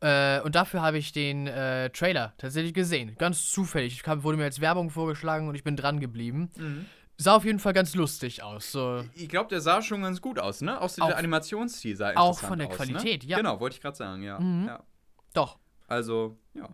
Äh, 0.00 0.40
und 0.40 0.54
dafür 0.54 0.80
habe 0.82 0.98
ich 0.98 1.12
den 1.12 1.46
äh, 1.46 1.90
Trailer 1.90 2.32
tatsächlich 2.38 2.74
gesehen. 2.74 3.16
Ganz 3.18 3.50
zufällig. 3.50 4.02
Kam, 4.02 4.22
wurde 4.22 4.38
mir 4.38 4.44
als 4.44 4.60
Werbung 4.60 4.90
vorgeschlagen 4.90 5.48
und 5.48 5.54
ich 5.54 5.64
bin 5.64 5.76
dran 5.76 6.00
geblieben. 6.00 6.50
Sah 7.20 7.34
auf 7.34 7.44
jeden 7.44 7.58
Fall 7.58 7.72
ganz 7.72 7.96
lustig 7.96 8.44
aus. 8.44 8.70
So. 8.70 9.04
Ich 9.14 9.28
glaube, 9.28 9.48
der 9.48 9.60
sah 9.60 9.82
schon 9.82 10.02
ganz 10.02 10.20
gut 10.20 10.38
aus, 10.38 10.60
ne? 10.60 10.80
Auch 10.80 10.88
so 10.88 11.02
Auch- 11.02 11.08
der 11.08 11.18
Animationsstil 11.18 11.96
sah 11.96 12.10
auch 12.14 12.28
interessant 12.28 12.48
von 12.48 12.58
der 12.60 12.68
aus, 12.68 12.76
Qualität, 12.76 13.24
ne? 13.24 13.30
ja. 13.30 13.36
Genau, 13.38 13.58
wollte 13.58 13.74
ich 13.74 13.82
gerade 13.82 13.96
sagen, 13.96 14.22
ja. 14.22 14.38
Mhm. 14.38 14.66
ja. 14.68 14.84
Doch. 15.34 15.58
Also, 15.88 16.38
ja. 16.54 16.68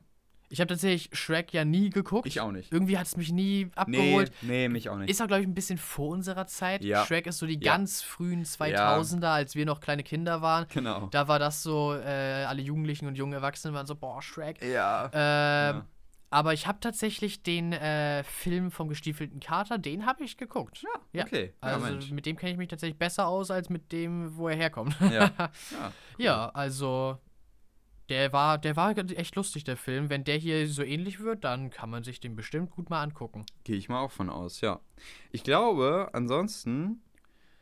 Ich 0.54 0.60
habe 0.60 0.68
tatsächlich 0.68 1.10
Shrek 1.12 1.52
ja 1.52 1.64
nie 1.64 1.90
geguckt. 1.90 2.26
Ich 2.28 2.40
auch 2.40 2.52
nicht. 2.52 2.72
Irgendwie 2.72 2.96
hat 2.96 3.06
es 3.08 3.16
mich 3.16 3.32
nie 3.32 3.64
Nee, 3.64 3.70
abgeholt. 3.74 4.32
nee, 4.42 4.68
mich 4.68 4.88
auch 4.88 4.96
nicht. 4.96 5.10
Ist 5.10 5.20
auch, 5.20 5.26
glaube 5.26 5.42
ich, 5.42 5.48
ein 5.48 5.54
bisschen 5.54 5.78
vor 5.78 6.08
unserer 6.10 6.46
Zeit. 6.46 6.84
Ja. 6.84 7.04
Shrek 7.04 7.26
ist 7.26 7.38
so 7.38 7.46
die 7.46 7.58
Ja. 7.60 7.72
ganz 7.72 8.02
frühen 8.02 8.44
2000er, 8.44 9.32
als 9.32 9.56
wir 9.56 9.66
noch 9.66 9.80
kleine 9.80 10.04
Kinder 10.04 10.42
waren. 10.42 10.66
genau. 10.72 11.08
Da 11.10 11.26
war 11.26 11.38
das 11.40 11.62
so, 11.64 11.92
äh, 11.94 12.44
alle 12.44 12.62
Jugendlichen 12.62 13.06
und 13.08 13.16
jungen 13.16 13.32
Erwachsenen 13.32 13.74
waren 13.74 13.86
so, 13.86 13.96
boah, 13.96 14.22
Shrek. 14.22 14.62
Ja. 14.64 15.06
Ähm, 15.12 15.76
Ja. 15.76 15.86
Aber 16.30 16.52
ich 16.52 16.66
habe 16.66 16.80
tatsächlich 16.80 17.44
den 17.44 17.72
äh, 17.72 18.24
Film 18.24 18.72
vom 18.72 18.88
gestiefelten 18.88 19.38
Kater, 19.38 19.78
den 19.78 20.04
habe 20.04 20.24
ich 20.24 20.36
geguckt. 20.36 20.82
Ja, 21.12 21.22
okay. 21.24 21.52
Ja, 21.62 21.68
Also 21.68 21.86
Mensch. 21.86 22.10
mit 22.10 22.26
dem 22.26 22.36
kenne 22.36 22.50
ich 22.52 22.58
mich 22.58 22.66
tatsächlich 22.68 22.98
besser 22.98 23.28
aus 23.28 23.52
als 23.52 23.70
mit 23.70 23.92
dem, 23.92 24.36
wo 24.36 24.48
er 24.48 24.56
herkommt. 24.56 24.96
Ja. 25.00 25.30
ja. 25.38 25.50
ja, 26.18 26.48
also 26.52 27.18
der 28.08 28.32
war, 28.32 28.58
der 28.58 28.76
war 28.76 28.96
echt 28.96 29.34
lustig, 29.36 29.64
der 29.64 29.76
Film. 29.76 30.10
Wenn 30.10 30.24
der 30.24 30.36
hier 30.36 30.66
so 30.68 30.82
ähnlich 30.82 31.20
wird, 31.20 31.44
dann 31.44 31.70
kann 31.70 31.90
man 31.90 32.04
sich 32.04 32.20
den 32.20 32.36
bestimmt 32.36 32.70
gut 32.70 32.90
mal 32.90 33.02
angucken. 33.02 33.46
Gehe 33.64 33.76
ich 33.76 33.88
mal 33.88 34.00
auch 34.00 34.10
von 34.12 34.28
aus, 34.30 34.60
ja. 34.60 34.80
Ich 35.32 35.42
glaube, 35.42 36.10
ansonsten, 36.12 37.00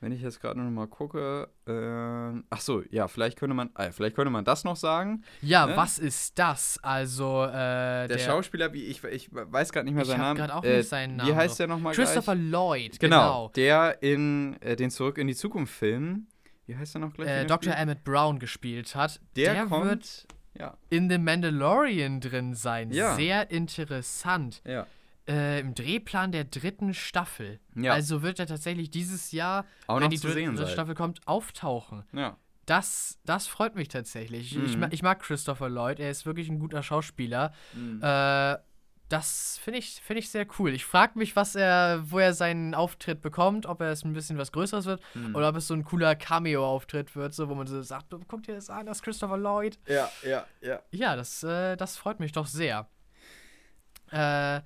wenn 0.00 0.10
ich 0.10 0.20
jetzt 0.20 0.40
gerade 0.40 0.58
noch 0.60 0.68
mal 0.68 0.88
gucke, 0.88 1.48
äh, 1.66 2.42
ach 2.50 2.60
so, 2.60 2.82
ja, 2.90 3.06
vielleicht 3.06 3.38
könnte 3.38 3.54
man, 3.54 3.70
ah, 3.74 3.92
vielleicht 3.92 4.16
könnte 4.16 4.30
man 4.30 4.44
das 4.44 4.64
noch 4.64 4.74
sagen. 4.74 5.22
Ja, 5.42 5.66
Ne? 5.66 5.76
was 5.76 6.00
ist 6.00 6.36
das? 6.40 6.78
Also, 6.82 7.44
äh, 7.44 8.08
Der, 8.08 8.18
Schauspieler, 8.18 8.72
wie 8.72 8.82
ich, 8.86 9.04
ich 9.04 9.28
weiß 9.32 9.70
gerade 9.72 9.84
nicht 9.84 9.94
mehr 9.94 10.02
Ich 10.02 10.08
seinen 10.08 10.18
Namen. 10.20 10.38
grad 10.38 10.50
auch 10.50 10.64
äh, 10.64 10.78
nicht 10.78 10.88
seinen 10.88 11.12
Wie 11.14 11.16
Namen 11.18 11.36
heißt 11.36 11.50
drauf. 11.52 11.56
der 11.58 11.66
nochmal? 11.68 11.94
Christopher 11.94 12.34
Lloyd, 12.34 12.98
Genau, 12.98 13.16
genau. 13.16 13.48
der 13.54 14.02
in 14.02 14.56
äh, 14.60 14.74
den 14.74 14.90
Zurück 14.90 15.18
in 15.18 15.28
die 15.28 15.36
Zukunft 15.36 15.72
Film, 15.72 16.26
wie 16.72 16.76
heißt 16.76 16.94
der 16.94 17.00
noch 17.02 17.12
gleich? 17.14 17.28
Äh, 17.28 17.44
Dr. 17.46 17.74
Emmett 17.74 18.02
Brown 18.04 18.38
gespielt 18.38 18.94
hat. 18.94 19.20
Der, 19.36 19.66
kommt, 19.66 19.84
wird 19.84 20.26
ja, 20.58 20.76
in 20.90 21.08
The 21.10 21.18
Mandalorian 21.18 22.20
drin 22.20 22.54
sein. 22.54 22.90
Ja. 22.90 23.14
Sehr 23.14 23.50
interessant. 23.50 24.62
ja, 24.66 24.86
Äh, 25.28 25.60
Im 25.60 25.74
Drehplan 25.74 26.32
der 26.32 26.44
dritten 26.44 26.94
Staffel. 26.94 27.60
Also 27.84 28.22
wird 28.22 28.40
er 28.40 28.46
tatsächlich 28.46 28.90
dieses 28.90 29.30
Jahr, 29.32 29.64
auch 29.86 30.00
wenn 30.00 30.10
die 30.10 30.18
dritte. 30.18 30.66
Staffel 30.66 30.94
kommt, 30.96 31.20
auftauchen. 31.28 32.02
Das, 32.66 33.18
das 33.24 33.46
freut 33.46 33.74
mich 33.74 33.88
tatsächlich. 33.88 34.56
Ich, 34.56 34.74
Mhm. 34.74 34.80
ma- 34.80 34.88
ich 34.92 35.02
mag 35.02 35.20
Christopher 35.20 35.68
Lloyd, 35.68 35.98
er 36.00 36.10
ist 36.10 36.26
wirklich 36.26 36.48
ein 36.48 36.58
guter 36.60 36.82
Schauspieler. 36.82 37.52
Mhm. 37.74 38.00
Äh, 38.02 38.56
das 39.12 39.58
finde 39.62 39.78
ich, 39.78 40.00
find 40.02 40.18
ich 40.18 40.30
sehr 40.30 40.46
cool. 40.58 40.72
Ich 40.72 40.84
frage 40.84 41.18
mich, 41.18 41.36
was 41.36 41.54
er, 41.54 42.02
wo 42.10 42.18
er 42.18 42.32
seinen 42.34 42.74
Auftritt 42.74 43.20
bekommt, 43.22 43.66
ob 43.66 43.80
er 43.80 43.90
es 43.92 44.04
ein 44.04 44.12
bisschen 44.12 44.38
was 44.38 44.50
Größeres 44.52 44.86
wird 44.86 45.02
Mhm. 45.14 45.34
oder 45.34 45.48
ob 45.50 45.56
es 45.56 45.66
so 45.66 45.74
ein 45.74 45.84
cooler 45.84 46.14
Cameo-Auftritt 46.16 47.14
wird, 47.14 47.34
so 47.34 47.48
wo 47.48 47.54
man 47.54 47.66
so 47.66 47.82
sagt, 47.82 48.06
guck 48.28 48.42
dir 48.42 48.54
das 48.54 48.70
an, 48.70 48.86
das 48.86 48.98
ist 48.98 49.02
Christopher 49.02 49.36
Lloyd. 49.36 49.78
ja, 49.86 50.10
ja, 50.26 50.46
ja. 50.60 50.80
Ja, 50.90 51.16
das, 51.16 51.42
äh, 51.42 51.76
das 51.76 51.96
freut 51.96 52.20
mich 52.20 52.32
doch 52.32 52.46
sehr. 52.46 52.88
Äh, 54.10 54.60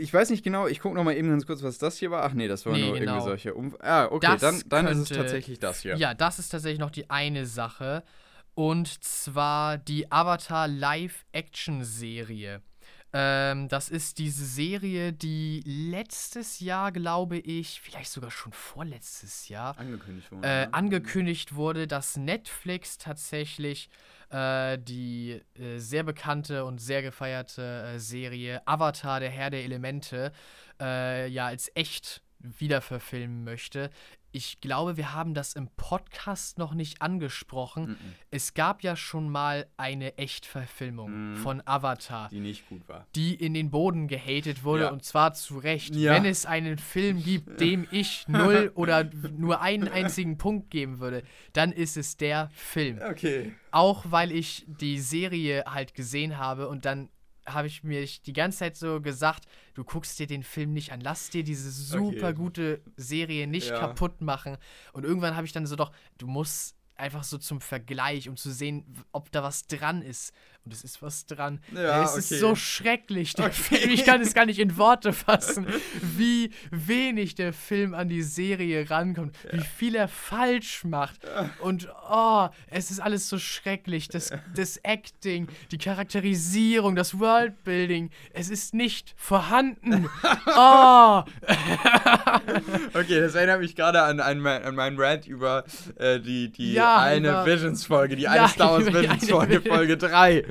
Ich 0.00 0.12
weiß 0.12 0.28
nicht 0.28 0.44
genau, 0.44 0.66
ich 0.66 0.78
gucke 0.80 0.94
noch 0.94 1.04
mal 1.04 1.16
eben 1.16 1.30
ganz 1.30 1.46
kurz, 1.46 1.62
was 1.62 1.78
das 1.78 1.96
hier 1.96 2.10
war. 2.10 2.22
Ach 2.24 2.34
nee, 2.34 2.48
das 2.48 2.66
war 2.66 2.74
Nee, 2.74 2.84
nur 2.88 2.98
genau. 2.98 3.12
irgendwie 3.12 3.28
solche 3.30 3.54
um 3.54 3.74
Ah, 3.80 4.04
okay, 4.10 4.26
Das 4.32 4.40
dann, 4.42 4.62
dann 4.66 4.86
ist 4.88 4.98
es 4.98 5.08
könnte- 5.08 5.22
tatsächlich 5.22 5.58
das 5.58 5.80
hier. 5.80 5.96
Ja, 5.96 6.12
das 6.12 6.38
ist 6.38 6.50
tatsächlich 6.50 6.78
noch 6.80 6.90
die 6.90 7.08
eine 7.08 7.46
Sache. 7.46 8.02
Und 8.54 9.02
zwar 9.02 9.78
die 9.78 10.12
Avatar 10.12 10.68
Live-Action-Serie. 10.68 12.60
Ähm, 13.12 13.68
das 13.68 13.88
ist 13.88 14.18
diese 14.18 14.44
Serie, 14.44 15.12
die 15.12 15.62
letztes 15.64 16.60
Jahr, 16.60 16.92
glaube 16.92 17.38
ich, 17.38 17.80
vielleicht 17.80 18.10
sogar 18.10 18.30
schon 18.30 18.52
vorletztes 18.52 19.48
Jahr, 19.48 19.76
Angekündigt 19.78 20.30
worden. 20.30 20.44
äh, 20.44 20.66
ne? 20.66 20.74
angekündigt 20.74 21.54
wurde, 21.54 21.86
dass 21.86 22.16
Netflix 22.16 22.98
tatsächlich 22.98 23.90
äh, 24.30 24.78
die 24.78 25.42
äh, 25.54 25.78
sehr 25.78 26.04
bekannte 26.04 26.64
und 26.64 26.80
sehr 26.80 27.02
gefeierte 27.02 27.94
äh, 27.94 27.98
Serie 27.98 28.62
Avatar, 28.66 29.18
der 29.18 29.30
Herr 29.30 29.50
der 29.50 29.64
Elemente, 29.64 30.32
äh, 30.80 31.26
ja 31.28 31.46
als 31.46 31.70
echt 31.74 32.22
wiederverfilmen 32.38 33.44
möchte. 33.44 33.90
Ich 34.32 34.60
glaube, 34.60 34.96
wir 34.96 35.12
haben 35.12 35.34
das 35.34 35.54
im 35.54 35.68
Podcast 35.76 36.56
noch 36.58 36.72
nicht 36.74 37.02
angesprochen. 37.02 37.90
Mhm. 37.90 37.96
Es 38.30 38.54
gab 38.54 38.82
ja 38.82 38.94
schon 38.94 39.28
mal 39.28 39.66
eine 39.76 40.18
Echtverfilmung 40.18 41.32
Mhm. 41.32 41.36
von 41.38 41.62
Avatar 41.66 42.28
Die 42.28 42.40
nicht 42.40 42.68
gut 42.68 42.88
war. 42.88 43.06
die 43.16 43.34
in 43.34 43.54
den 43.54 43.70
Boden 43.70 44.06
gehatet 44.06 44.62
wurde 44.62 44.84
Ja. 44.84 44.90
und 44.90 45.04
zwar 45.04 45.34
zu 45.34 45.58
Recht. 45.58 45.94
Ja. 45.96 46.12
Wenn 46.12 46.24
es 46.24 46.46
einen 46.46 46.78
Film 46.78 47.22
gibt, 47.22 47.60
dem 47.60 47.86
ich 47.90 48.26
null 48.28 48.70
oder 48.74 49.04
nur 49.36 49.60
einen 49.62 49.88
einzigen 49.88 50.38
Punkt 50.38 50.70
geben 50.70 51.00
würde, 51.00 51.22
dann 51.52 51.72
ist 51.72 51.96
es 51.96 52.16
der 52.16 52.50
Film. 52.52 53.00
Okay. 53.10 53.52
Auch 53.72 54.04
weil 54.10 54.30
ich 54.32 54.64
die 54.66 54.98
Serie 55.00 55.64
halt 55.66 55.94
gesehen 55.94 56.38
habe 56.38 56.68
und 56.68 56.84
dann 56.84 57.08
habe 57.54 57.66
ich 57.68 57.82
mir 57.84 58.04
die 58.04 58.32
ganze 58.32 58.58
Zeit 58.58 58.76
so 58.76 59.00
gesagt, 59.00 59.44
du 59.74 59.84
guckst 59.84 60.18
dir 60.18 60.26
den 60.26 60.42
Film 60.42 60.72
nicht 60.72 60.92
an, 60.92 61.00
lass 61.00 61.30
dir 61.30 61.44
diese 61.44 61.70
super 61.70 62.28
Okay. 62.28 62.34
gute 62.34 62.80
Serie 62.96 63.46
nicht 63.46 63.70
Ja. 63.70 63.78
kaputt 63.80 64.20
machen. 64.20 64.56
Und 64.92 65.04
irgendwann 65.04 65.36
habe 65.36 65.46
ich 65.46 65.52
dann 65.52 65.66
so 65.66 65.76
doch, 65.76 65.92
du 66.18 66.26
musst 66.26 66.76
einfach 66.96 67.24
so 67.24 67.38
zum 67.38 67.60
Vergleich, 67.62 68.28
um 68.28 68.36
zu 68.36 68.50
sehen, 68.52 68.84
ob 69.12 69.32
da 69.32 69.42
was 69.42 69.66
dran 69.66 70.02
ist. 70.02 70.34
Und 70.66 70.74
es 70.74 70.84
ist 70.84 71.00
was 71.00 71.24
dran. 71.26 71.58
Ja, 71.74 72.04
es 72.04 72.10
okay. 72.10 72.18
ist 72.18 72.38
so 72.40 72.54
schrecklich, 72.54 73.32
der 73.34 73.46
Okay. 73.46 73.54
Film. 73.54 73.90
Ich 73.90 74.04
kann 74.04 74.20
es 74.20 74.34
gar 74.34 74.44
nicht 74.44 74.58
in 74.58 74.76
Worte 74.76 75.12
fassen, 75.14 75.66
wie 76.16 76.50
wenig 76.70 77.34
der 77.34 77.52
Film 77.54 77.94
an 77.94 78.08
die 78.08 78.22
Serie 78.22 78.88
rankommt, 78.90 79.34
wie 79.52 79.60
viel 79.62 79.94
er 79.94 80.06
falsch 80.08 80.84
macht. 80.84 81.20
Und 81.60 81.88
oh, 82.10 82.48
es 82.68 82.90
ist 82.90 83.00
alles 83.00 83.28
so 83.28 83.38
schrecklich. 83.38 84.08
Das, 84.08 84.32
das 84.54 84.76
Acting, 84.82 85.48
die 85.70 85.78
Charakterisierung, 85.78 86.94
das 86.94 87.18
Worldbuilding, 87.18 88.10
es 88.34 88.50
ist 88.50 88.74
nicht 88.74 89.14
vorhanden. 89.16 90.08
Oh, 90.46 91.22
Okay, 92.94 93.20
das 93.20 93.34
erinnert 93.34 93.60
mich 93.60 93.74
gerade 93.76 94.02
an, 94.02 94.20
an, 94.20 94.44
an 94.46 94.74
meinen 94.74 94.98
Rant 95.00 95.26
über 95.26 95.64
äh, 95.96 96.18
die, 96.20 96.50
die 96.50 96.72
Ja, 96.74 96.98
eine 96.98 97.44
Visions-Folge, 97.46 98.16
die 98.16 98.22
Ja, 98.22 98.32
eine 98.32 98.48
Star 98.48 98.72
Wars 98.72 98.86
Visions-Folge, 98.86 99.58
Visions- 99.60 99.68
Folge 99.68 99.96
3. 99.96 100.44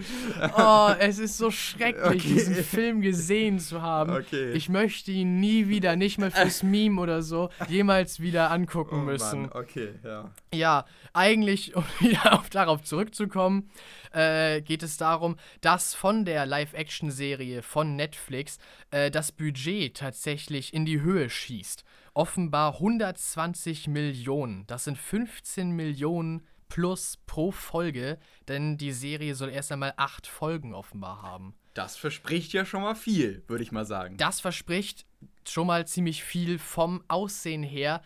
oh, 0.57 0.89
es 0.99 1.19
ist 1.19 1.38
so 1.38 1.51
schrecklich, 1.51 2.23
Okay. 2.23 2.34
diesen 2.34 2.55
Film 2.55 3.01
gesehen 3.01 3.59
zu 3.59 3.81
haben. 3.81 4.13
Okay. 4.13 4.51
Ich 4.53 4.69
möchte 4.69 5.11
ihn 5.11 5.39
nie 5.39 5.67
wieder, 5.67 5.95
nicht 5.95 6.17
mal 6.17 6.31
fürs 6.31 6.63
Meme 6.63 6.99
oder 7.01 7.21
so, 7.21 7.49
jemals 7.67 8.19
wieder 8.19 8.51
angucken 8.51 9.05
müssen. 9.05 9.45
Oh 9.45 9.53
Mann, 9.53 9.63
okay, 9.63 9.89
ja. 10.03 10.31
Ja, 10.53 10.85
eigentlich, 11.13 11.76
um 11.76 11.84
wieder 11.99 12.34
auf, 12.39 12.49
darauf 12.49 12.84
zurückzukommen, 12.84 13.69
äh, 14.13 14.61
geht 14.61 14.84
es 14.84 14.97
darum, 14.97 15.38
dass 15.61 15.93
von 15.93 16.26
der 16.26 16.45
Live-Action-Serie 16.45 17.61
von 17.61 17.95
Netflix 17.95 18.57
äh, 18.91 19.11
das 19.11 19.31
Budget 19.31 19.95
tatsächlich 19.97 20.73
in 20.73 20.85
die 20.85 21.01
Höhe 21.01 21.30
schießt. 21.30 21.84
Offenbar 22.13 22.73
120 22.76 23.88
Millionen. 23.88 24.65
Das 24.67 24.84
sind 24.85 24.97
15 24.97 25.71
Millionen 25.71 26.45
plus 26.69 27.17
pro 27.25 27.51
Folge, 27.51 28.17
denn 28.47 28.77
die 28.77 28.93
Serie 28.93 29.35
soll 29.35 29.49
erst 29.49 29.71
einmal 29.71 29.93
acht 29.97 30.27
Folgen 30.27 30.73
offenbar 30.73 31.21
haben. 31.21 31.55
Das 31.73 31.97
verspricht 31.97 32.53
ja 32.53 32.65
schon 32.65 32.81
mal 32.81 32.95
viel, 32.95 33.43
würde 33.47 33.63
ich 33.63 33.71
mal 33.71 33.85
sagen. 33.85 34.17
Das 34.17 34.39
verspricht 34.39 35.05
schon 35.47 35.67
mal 35.67 35.87
ziemlich 35.87 36.23
viel 36.23 36.59
vom 36.59 37.03
Aussehen 37.07 37.63
her, 37.63 38.01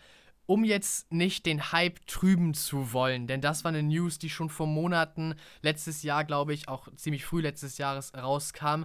um 0.46 0.64
jetzt 0.64 1.10
nicht 1.12 1.46
den 1.46 1.72
Hype 1.72 2.06
trüben 2.06 2.54
zu 2.54 2.92
wollen. 2.92 3.26
Denn 3.26 3.40
das 3.40 3.64
war 3.64 3.70
eine 3.70 3.82
News, 3.82 4.18
die 4.18 4.30
schon 4.30 4.50
vor 4.50 4.66
Monaten, 4.66 5.34
letztes 5.62 6.02
Jahr, 6.02 6.24
glaube 6.24 6.52
ich, 6.52 6.68
auch 6.68 6.88
ziemlich 6.96 7.24
früh 7.24 7.40
letztes 7.40 7.78
Jahres 7.78 8.12
rauskam. 8.14 8.84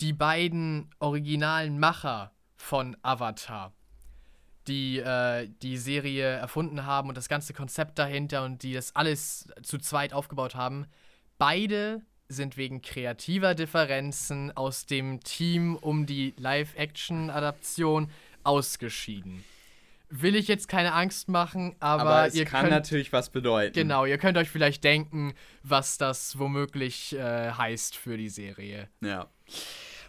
Die 0.00 0.12
beiden 0.12 0.90
originalen 0.98 1.78
Macher 1.78 2.32
von 2.56 2.96
Avatar, 3.02 3.72
die 4.68 4.98
äh, 4.98 5.48
die 5.62 5.76
Serie 5.76 6.24
erfunden 6.26 6.84
haben 6.86 7.08
und 7.08 7.16
das 7.16 7.28
ganze 7.28 7.52
Konzept 7.54 7.98
dahinter 7.98 8.44
und 8.44 8.62
die 8.62 8.72
das 8.72 8.94
alles 8.94 9.48
zu 9.62 9.78
zweit 9.78 10.12
aufgebaut 10.12 10.54
haben, 10.54 10.86
beide 11.38 12.02
sind 12.28 12.56
wegen 12.56 12.80
kreativer 12.80 13.54
Differenzen 13.54 14.56
aus 14.56 14.86
dem 14.86 15.20
Team 15.20 15.76
um 15.76 16.06
die 16.06 16.34
Live-Action-Adaption 16.38 18.10
ausgeschieden. 18.44 19.44
Will 20.12 20.34
ich 20.34 20.48
jetzt 20.48 20.68
keine 20.68 20.92
Angst 20.92 21.28
machen, 21.28 21.76
aber, 21.78 22.02
Aber 22.02 22.26
es 22.26 22.34
ihr 22.34 22.44
kann 22.44 22.62
könnt, 22.62 22.72
natürlich 22.72 23.12
was 23.12 23.30
bedeuten. 23.30 23.72
genau, 23.74 24.04
ihr 24.04 24.18
könnt 24.18 24.36
euch 24.38 24.50
vielleicht 24.50 24.82
denken, 24.82 25.34
was 25.62 25.98
das 25.98 26.38
womöglich 26.38 27.16
äh, 27.16 27.52
heißt 27.52 27.96
für 27.96 28.16
die 28.16 28.28
Serie. 28.28 28.88
Ja. 29.00 29.28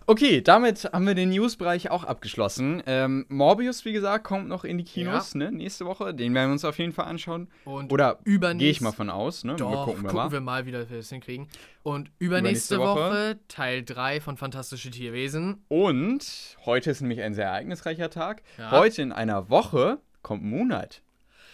Okay, 0.07 0.41
damit 0.41 0.89
haben 0.91 1.05
wir 1.05 1.15
den 1.15 1.29
News-Bereich 1.29 1.91
auch 1.91 2.03
abgeschlossen. 2.03 2.81
Ähm, 2.85 3.25
Morbius, 3.29 3.85
wie 3.85 3.93
gesagt, 3.93 4.23
kommt 4.23 4.47
noch 4.47 4.63
in 4.63 4.77
die 4.77 4.83
Kinos, 4.83 5.35
ne, 5.35 5.51
nächste 5.51 5.85
Woche. 5.85 6.13
Den 6.13 6.33
werden 6.33 6.49
wir 6.49 6.53
uns 6.53 6.65
auf 6.65 6.77
jeden 6.79 6.91
Fall 6.91 7.05
anschauen. 7.05 7.47
Und 7.65 7.93
Oder 7.93 8.19
gehe 8.23 8.69
ich 8.69 8.81
mal 8.81 8.91
von 8.91 9.09
aus, 9.09 9.43
ne? 9.43 9.55
Doch, 9.55 9.69
mal 9.69 9.85
gucken 9.85 10.03
wir 10.03 10.13
mal. 10.13 10.39
mal, 10.41 10.65
wie 10.65 10.73
wir 10.73 10.85
das 10.85 11.09
hinkriegen. 11.09 11.47
Und 11.83 12.11
übernächste, 12.19 12.75
Übernächste 12.75 12.79
Woche, 12.79 12.99
Woche 12.99 13.39
Teil 13.47 13.83
3 13.83 14.21
von 14.21 14.37
Fantastische 14.37 14.91
Tierwesen. 14.91 15.63
Und 15.67 16.57
heute 16.65 16.91
ist 16.91 17.01
nämlich 17.01 17.21
ein 17.21 17.33
sehr 17.33 17.45
ereignisreicher 17.45 18.09
Tag. 18.09 18.41
Ja. 18.57 18.71
Heute 18.71 19.01
in 19.01 19.11
einer 19.11 19.49
Woche 19.49 19.99
kommt 20.23 20.43
Moonlight. 20.43 21.01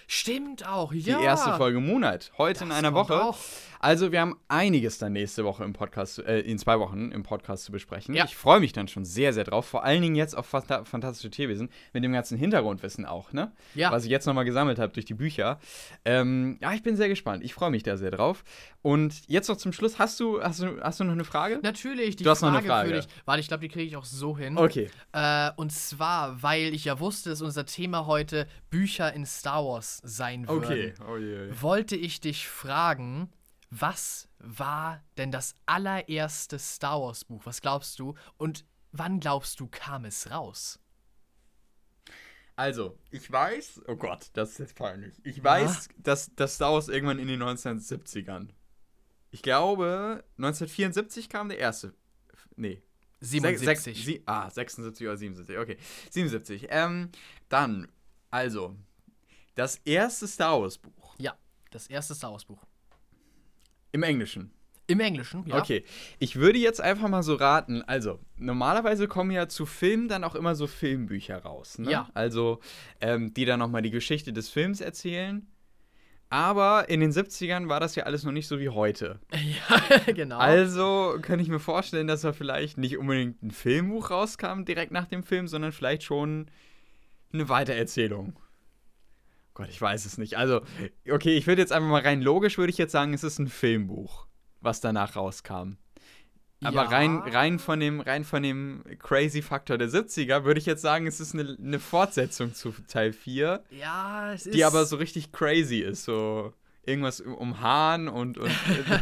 Stimmt 0.09 0.65
auch, 0.65 0.93
Die 0.93 0.99
ja. 1.01 1.19
erste 1.19 1.53
Folge 1.57 1.81
Moonlight. 1.81 2.31
Heute 2.37 2.63
in 2.63 2.69
Das 2.69 2.77
einer 2.79 2.93
kommt 2.93 3.09
Woche. 3.09 3.21
auch. 3.23 3.37
Also, 3.79 4.11
wir 4.11 4.21
haben 4.21 4.39
einiges 4.47 4.97
dann 4.97 5.13
nächste 5.13 5.43
Woche 5.43 5.63
im 5.65 5.73
Podcast, 5.73 6.17
äh, 6.19 6.39
in 6.39 6.57
zwei 6.57 6.79
Wochen 6.79 7.11
im 7.11 7.21
Podcast 7.23 7.65
zu 7.65 7.71
besprechen. 7.73 8.15
Ja. 8.15 8.23
Ich 8.25 8.35
freue 8.35 8.59
mich 8.61 8.71
dann 8.73 8.87
schon 8.87 9.03
sehr, 9.05 9.33
sehr 9.33 9.43
drauf. 9.43 9.65
Vor 9.67 9.83
allen 9.83 10.01
Dingen 10.01 10.15
jetzt 10.15 10.35
auf 10.35 10.45
Fanta 10.47 10.83
Fantastische 10.85 11.29
Tierwesen, 11.29 11.69
mit 11.93 12.03
dem 12.03 12.13
ganzen 12.13 12.37
Hintergrundwissen 12.37 13.05
auch, 13.05 13.33
ne? 13.33 13.51
Ja. 13.75 13.91
Was 13.91 14.05
ich 14.05 14.09
jetzt 14.09 14.25
nochmal 14.25 14.45
gesammelt 14.45 14.79
habe 14.79 14.93
durch 14.93 15.05
die 15.05 15.13
Bücher. 15.13 15.59
Ähm, 16.05 16.57
ja, 16.61 16.73
ich 16.73 16.81
bin 16.81 16.95
sehr 16.95 17.09
gespannt. 17.09 17.43
Ich 17.43 17.53
freue 17.53 17.69
mich 17.69 17.83
da 17.83 17.97
sehr 17.97 18.09
drauf. 18.11 18.43
Und 18.81 19.27
jetzt 19.27 19.49
noch 19.49 19.57
zum 19.57 19.73
Schluss, 19.73 19.99
hast 19.99 20.19
du, 20.21 20.41
hast 20.41 20.61
du, 20.61 20.81
hast 20.81 20.99
du 21.01 21.03
noch 21.03 21.11
eine 21.11 21.25
Frage? 21.25 21.59
Natürlich, 21.61 22.15
die 22.15 22.23
Du 22.23 22.29
hast 22.29 22.41
noch 22.41 22.49
Frage, 22.51 22.59
eine 22.59 22.67
Frage. 22.67 22.89
für 22.89 22.95
dich. 22.95 23.07
Warte, 23.25 23.41
ich 23.41 23.47
glaube, 23.49 23.61
die 23.61 23.67
kriege 23.69 23.85
ich 23.85 23.97
auch 23.97 24.05
so 24.05 24.37
hin. 24.37 24.57
Okay. 24.57 24.89
Äh, 25.11 25.51
und 25.57 25.71
zwar, 25.71 26.41
weil 26.41 26.73
ich 26.73 26.85
ja 26.85 26.99
wusste, 26.99 27.29
dass 27.29 27.41
unser 27.41 27.65
Thema 27.65 28.05
heute 28.07 28.47
Bücher 28.69 29.13
in 29.13 29.25
Star 29.25 29.63
Wars 29.65 29.96
sein 30.03 30.47
würden. 30.47 30.63
Okay. 30.63 30.93
Oh 31.07 31.17
je. 31.17 31.49
Wollte 31.61 31.95
ich 31.95 32.19
dich 32.21 32.47
fragen, 32.47 33.29
was 33.69 34.29
war 34.39 35.03
denn 35.17 35.31
das 35.31 35.53
allererste 35.65 36.57
Star 36.59 37.01
Wars 37.01 37.25
Buch? 37.25 37.45
Was 37.45 37.61
glaubst 37.61 37.99
du? 37.99 38.15
Und 38.37 38.65
wann 38.91 39.19
glaubst 39.19 39.59
du, 39.59 39.67
kam 39.67 40.05
es 40.05 40.31
raus? 40.31 40.79
Also, 42.55 42.97
ich 43.11 43.31
weiß, 43.31 43.81
oh 43.87 43.95
Gott, 43.95 44.29
das 44.33 44.51
ist 44.51 44.57
jetzt 44.59 44.75
peinlich. 44.75 45.13
Ich 45.23 45.43
weiß, 45.43 45.89
dass 45.97 46.31
das 46.35 46.55
Star 46.55 46.73
Wars 46.73 46.87
irgendwann 46.87 47.19
in 47.19 47.27
den 47.27 47.43
1970ern. 47.43 48.49
Ich 49.29 49.43
glaube, 49.43 50.23
1974 50.37 51.29
kam 51.29 51.49
der 51.49 51.59
erste. 51.59 51.93
Nee. 52.55 52.81
77. 53.19 53.67
Sech- 53.67 53.81
sech- 53.95 54.05
sie, 54.05 54.23
ah, 54.25 54.49
76 54.49 55.05
oder 55.05 55.17
77, 55.17 55.57
okay. 55.59 55.77
77. 56.09 56.67
Ähm, 56.69 57.09
dann, 57.49 57.87
also, 58.31 58.75
das 59.57 59.77
erste 59.83 60.27
Star 60.27 60.61
Wars 60.61 60.77
Buch. 60.77 61.15
ja, 61.17 61.35
das 61.71 61.87
erste 61.87 62.15
Star 62.15 62.31
Wars 62.31 62.45
Buch. 62.45 62.63
Im 63.91 64.03
Englischen. 64.03 64.51
Im 64.89 65.01
Englischen, 65.01 65.45
ja. 65.45 65.57
Okay. 65.57 65.83
Ich 66.19 66.37
würde 66.37 66.59
jetzt 66.59 66.79
einfach 66.79 67.09
mal 67.09 67.23
so 67.23 67.35
raten. 67.35 67.81
Also, 67.81 68.19
normalerweise 68.37 69.09
kommen 69.09 69.31
ja 69.31 69.49
zu 69.49 69.65
Filmen 69.65 70.07
dann 70.07 70.23
auch 70.23 70.35
immer 70.35 70.55
so 70.55 70.65
Filmbücher 70.65 71.39
raus. 71.39 71.77
Ne? 71.77 71.91
Ja. 71.91 72.09
Also, 72.13 72.61
ähm, 73.01 73.33
die 73.33 73.43
dann 73.43 73.59
nochmal 73.59 73.81
die 73.81 73.91
Geschichte 73.91 74.31
des 74.31 74.47
Films 74.47 74.79
erzählen. 74.79 75.45
Aber 76.29 76.87
in 76.89 76.99
den 76.99 77.11
70ern 77.11 77.67
war 77.67 77.79
das 77.79 77.95
ja 77.95 78.03
alles 78.03 78.23
noch 78.23 78.31
nicht 78.31 78.47
so 78.47 78.59
wie 78.59 78.69
heute. 78.69 79.19
ja, 79.33 80.13
genau. 80.13 80.37
Also 80.37 81.17
kann 81.21 81.39
ich 81.39 81.47
mir 81.47 81.59
vorstellen, 81.59 82.07
dass 82.07 82.21
da 82.21 82.31
vielleicht 82.31 82.77
nicht 82.77 82.97
unbedingt 82.97 83.41
ein 83.41 83.51
Filmbuch 83.51 84.11
rauskam 84.11 84.63
direkt 84.63 84.91
nach 84.91 85.07
dem 85.07 85.23
Film, 85.23 85.47
sondern 85.47 85.71
vielleicht 85.71 86.03
schon 86.03 86.47
eine 87.33 87.49
Weitererzählung. 87.49 88.37
Gott, 89.57 89.69
ich 89.69 89.81
weiß 89.81 90.05
es 90.05 90.19
nicht. 90.19 90.37
Also, 90.37 90.61
okay, 91.09 91.35
ich 91.35 91.47
würde 91.47 91.61
jetzt 91.63 91.71
einfach 91.71 91.89
mal 91.89 92.01
rein 92.03 92.21
logisch, 92.21 92.59
würde 92.59 92.69
ich 92.69 92.77
jetzt 92.77 92.91
sagen, 92.91 93.13
es 93.15 93.23
ist 93.23 93.39
ein 93.39 93.47
Filmbuch, 93.47 94.27
was 94.61 94.81
danach 94.81 95.15
rauskam. 95.15 95.77
Aber 96.63 96.83
Ja. 96.83 96.89
rein, 96.89 97.17
rein, 97.17 97.57
von 97.59 97.79
dem, 97.79 97.99
rein 97.99 98.23
von 98.23 98.43
dem 98.43 98.83
Crazy-Faktor 98.99 99.79
der 99.79 99.89
70er 99.89 100.43
würde 100.43 100.59
ich 100.59 100.65
jetzt 100.67 100.81
sagen, 100.83 101.07
es 101.07 101.19
ist 101.19 101.33
eine, 101.33 101.57
eine 101.59 101.79
Fortsetzung 101.79 102.53
zu 102.53 102.71
Teil 102.87 103.13
4, 103.13 103.63
ja, 103.71 104.33
es 104.33 104.45
ist. 104.45 104.53
die 104.55 104.63
aber 104.63 104.85
so 104.85 104.95
richtig 104.97 105.31
crazy 105.31 105.79
ist. 105.79 106.03
So 106.03 106.53
irgendwas 106.83 107.19
um- 107.21 107.59
Hahn 107.59 108.07
und, 108.07 108.37
und 108.37 108.51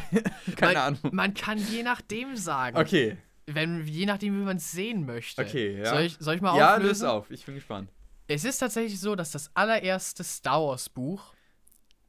keine 0.56 0.74
man, 0.74 0.78
Ahnung. 0.78 1.00
Man 1.12 1.34
kann 1.34 1.58
je 1.58 1.84
nachdem 1.84 2.36
sagen. 2.38 2.78
Okay, 2.78 3.18
Wenn, 3.46 3.86
je 3.88 4.06
nachdem, 4.06 4.40
wie 4.40 4.44
man 4.46 4.58
es 4.58 4.72
sehen 4.72 5.06
möchte. 5.06 5.42
okay, 5.42 5.80
ja. 5.80 5.90
Soll 5.92 6.02
ich, 6.04 6.18
soll 6.20 6.36
ich 6.36 6.42
mal 6.42 6.58
ja, 6.58 6.76
auflösen? 6.76 6.88
löse 6.90 7.10
auf, 7.12 7.30
ich 7.32 7.46
bin 7.46 7.56
gespannt. 7.56 7.90
Es 8.28 8.44
ist 8.44 8.58
tatsächlich 8.58 9.00
so, 9.00 9.16
dass 9.16 9.32
das 9.32 9.52
allererste 9.54 10.24
Star 10.24 10.62
Wars 10.62 10.90
Buch 10.90 11.34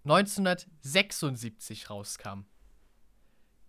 1976 0.04 1.90
rauskam. 1.90 2.44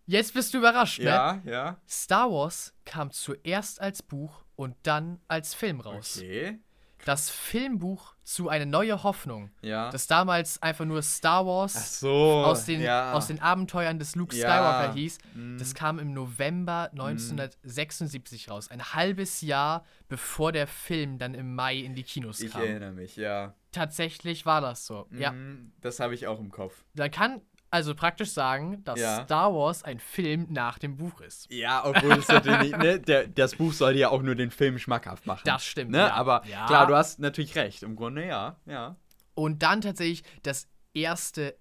Jetzt 0.06 0.34
bist 0.34 0.54
du 0.54 0.60
überrascht, 0.60 1.00
ne? 1.00 1.06
Ja, 1.06 1.42
ja. 1.44 1.82
Star 1.90 2.32
Wars 2.32 2.74
kam 2.86 3.12
zuerst 3.12 3.82
als 3.82 4.02
Buch 4.02 4.46
und 4.56 4.76
dann 4.84 5.20
als 5.28 5.54
Film 5.54 5.82
raus. 5.82 6.18
Okay. 6.18 6.60
Das 7.08 7.30
Filmbuch 7.30 8.16
zu 8.24 8.50
Eine 8.50 8.66
neue 8.66 9.04
Hoffnung, 9.04 9.52
Ja. 9.62 9.90
das 9.90 10.08
damals 10.08 10.62
einfach 10.62 10.84
nur 10.84 11.02
Star 11.02 11.46
Wars 11.46 12.02
so. 12.02 12.12
aus, 12.12 12.66
den, 12.66 12.82
ja. 12.82 13.14
aus 13.14 13.28
den 13.28 13.42
Abenteuern 13.42 13.98
des 14.00 14.16
Luke 14.16 14.36
Ja. 14.36 14.50
Skywalker 14.50 14.94
hieß, 14.94 15.18
Mhm. 15.34 15.58
das 15.58 15.74
kam 15.74 15.98
im 16.00 16.12
November 16.14 16.90
1976 16.92 18.50
raus. 18.50 18.70
Ein 18.70 18.84
halbes 18.94 19.42
Jahr 19.42 19.86
bevor 20.10 20.52
der 20.52 20.68
Film 20.68 21.18
dann 21.18 21.34
im 21.34 21.56
Mai 21.56 21.78
in 21.78 21.96
die 21.96 22.04
Kinos 22.04 22.40
Ich 22.42 22.52
kam. 22.52 22.64
erinnere 22.64 22.92
mich, 22.92 23.16
ja. 23.16 23.54
Tatsächlich 23.72 24.46
war 24.46 24.60
das 24.62 24.86
so. 24.86 25.08
Ja. 25.12 25.32
Mhm, 25.32 25.72
Das 25.82 26.00
habe 26.00 26.14
ich 26.14 26.28
auch 26.28 26.40
im 26.40 26.50
Kopf. 26.52 26.84
Man 26.96 27.12
kann 27.12 27.42
also 27.70 27.94
praktisch 27.96 28.32
sagen, 28.32 28.84
dass 28.84 29.00
Ja. 29.00 29.24
Star 29.26 29.54
Wars 29.54 29.84
ein 29.84 30.00
Film 30.00 30.48
nach 30.50 30.80
dem 30.80 30.96
Buch 30.98 31.22
ist. 31.22 31.52
Ja, 31.52 31.84
obwohl 31.86 32.14
es 32.14 32.28
natürlich, 32.28 32.72
ne, 32.78 33.00
der, 33.00 33.28
das 33.28 33.56
Buch 33.56 33.74
soll 33.74 33.96
ja 33.98 34.10
auch 34.10 34.22
nur 34.22 34.36
den 34.36 34.52
Film 34.52 34.80
schmackhaft 34.80 35.26
machen. 35.26 35.42
Das 35.46 35.66
stimmt, 35.66 35.92
Ne? 35.92 36.00
ja. 36.00 36.14
Aber 36.14 36.44
Ja. 36.48 36.66
klar, 36.68 36.88
du 36.88 36.96
hast 36.96 37.20
natürlich 37.20 37.56
recht. 37.56 37.84
Im 37.84 37.96
Grunde 37.96 38.26
ja, 38.26 38.56
ja. 38.66 38.96
Und 39.34 39.62
dann 39.64 39.82
tatsächlich 39.82 40.24
das 40.44 40.68
erste 40.94 41.56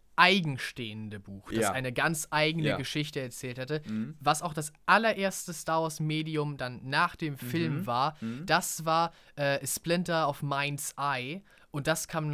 eigenstehende 0.47 1.21
Buch, 1.21 1.51
das 1.53 1.67
eine 1.71 1.93
ganz 1.93 2.29
eigene. 2.31 2.77
Geschichte 2.79 3.21
erzählt 3.21 3.59
hätte, 3.59 3.83
Mhm. 3.87 4.17
was 4.21 4.41
auch 4.43 4.55
das 4.55 4.73
allererste 4.87 5.53
Star 5.53 5.83
Wars 5.83 6.01
Medium 6.01 6.57
dann 6.57 6.81
nach 6.85 7.17
dem 7.17 7.37
Film 7.37 7.81
Mhm. 7.81 7.87
war. 7.87 8.17
Mhm. 8.23 8.47
Das 8.47 8.85
war 8.87 9.13
äh, 9.37 9.65
Splinter 9.67 10.29
of 10.29 10.43
Mind's 10.43 10.95
Eye 10.97 11.43
und 11.77 11.87
das 11.87 12.09
kam 12.09 12.25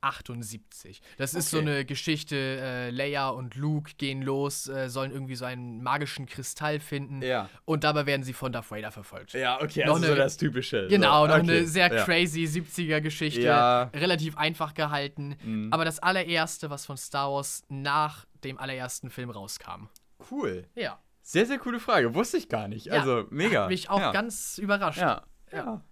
1978. 0.00 1.00
Das 1.16 1.34
ist 1.34 1.50
so 1.50 1.58
Okay. 1.58 1.66
eine 1.70 1.84
Geschichte, 1.84 2.36
äh, 2.36 2.90
Leia 2.90 3.28
und 3.30 3.56
Luke 3.56 3.92
gehen 3.98 4.22
los, 4.22 4.68
äh, 4.68 4.88
sollen 4.88 5.10
irgendwie 5.12 5.34
so 5.34 5.44
einen 5.44 5.82
magischen 5.82 6.26
Kristall 6.26 6.80
finden 6.80 7.22
Ja. 7.22 7.48
und 7.64 7.84
dabei 7.84 8.06
werden 8.06 8.22
sie 8.22 8.32
von 8.32 8.52
Darth 8.52 8.70
Vader 8.70 8.90
verfolgt. 8.90 9.32
Ja, 9.32 9.60
okay, 9.60 9.84
Noch 9.84 9.94
also 9.94 10.06
eine- 10.06 10.14
so 10.14 10.18
das 10.18 10.36
Typische. 10.36 10.86
Genau, 10.88 11.22
so. 11.22 11.28
noch 11.28 11.42
okay. 11.42 11.50
eine 11.58 11.66
sehr 11.66 11.92
ja. 11.94 12.04
crazy 12.04 12.46
70er-Geschichte. 12.46 13.42
Ja. 13.42 13.84
Relativ 13.94 14.36
einfach 14.36 14.74
gehalten. 14.74 15.36
Mhm. 15.42 15.72
Aber 15.72 15.84
das 15.84 15.98
allererste, 15.98 16.70
was 16.70 16.86
von 16.86 16.96
Star 16.96 17.30
Wars 17.32 17.62
nach 17.68 18.26
dem 18.44 18.58
allerersten 18.58 19.10
Film 19.10 19.30
rauskam. 19.30 19.88
Cool. 20.30 20.66
Ja. 20.74 20.98
Sehr, 21.22 21.46
sehr 21.46 21.58
coole 21.58 21.80
Frage. 21.80 22.14
Wusste 22.14 22.38
ich 22.38 22.48
gar 22.48 22.68
nicht. 22.68 22.86
Ja, 22.86 22.94
Also, 22.94 23.26
mega. 23.30 23.62
Hat 23.62 23.68
mich 23.68 23.90
auch 23.90 24.00
ja. 24.00 24.12
ganz 24.12 24.58
überrascht. 24.58 24.98
Ja. 25.00 25.22
ja. 25.52 25.82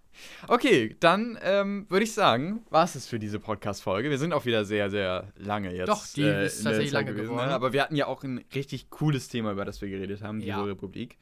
Okay, 0.47 0.95
dann 0.99 1.37
ähm, 1.41 1.85
würde 1.89 2.03
ich 2.03 2.13
sagen, 2.13 2.65
war 2.69 2.83
es 2.83 3.05
für 3.07 3.19
diese 3.19 3.39
Podcast-Folge. 3.39 4.09
Wir 4.09 4.17
sind 4.17 4.33
auch 4.33 4.45
wieder 4.45 4.65
sehr, 4.65 4.89
sehr 4.89 5.31
lange 5.37 5.73
jetzt. 5.73 5.87
Doch, 5.89 6.05
die 6.15 6.23
äh, 6.23 6.45
ist 6.45 6.63
tatsächlich 6.63 6.91
lange 6.91 7.11
gewesen, 7.11 7.29
geworden. 7.29 7.47
Ne? 7.49 7.53
Aber 7.55 7.73
wir 7.73 7.81
hatten 7.83 7.95
ja 7.95 8.07
auch 8.07 8.23
ein 8.23 8.43
richtig 8.53 8.89
cooles 8.89 9.27
Thema, 9.29 9.51
über 9.51 9.65
das 9.65 9.81
wir 9.81 9.89
geredet 9.89 10.21
haben, 10.21 10.39
die 10.39 10.47
Ja. 10.47 10.61
Republik. 10.63 11.17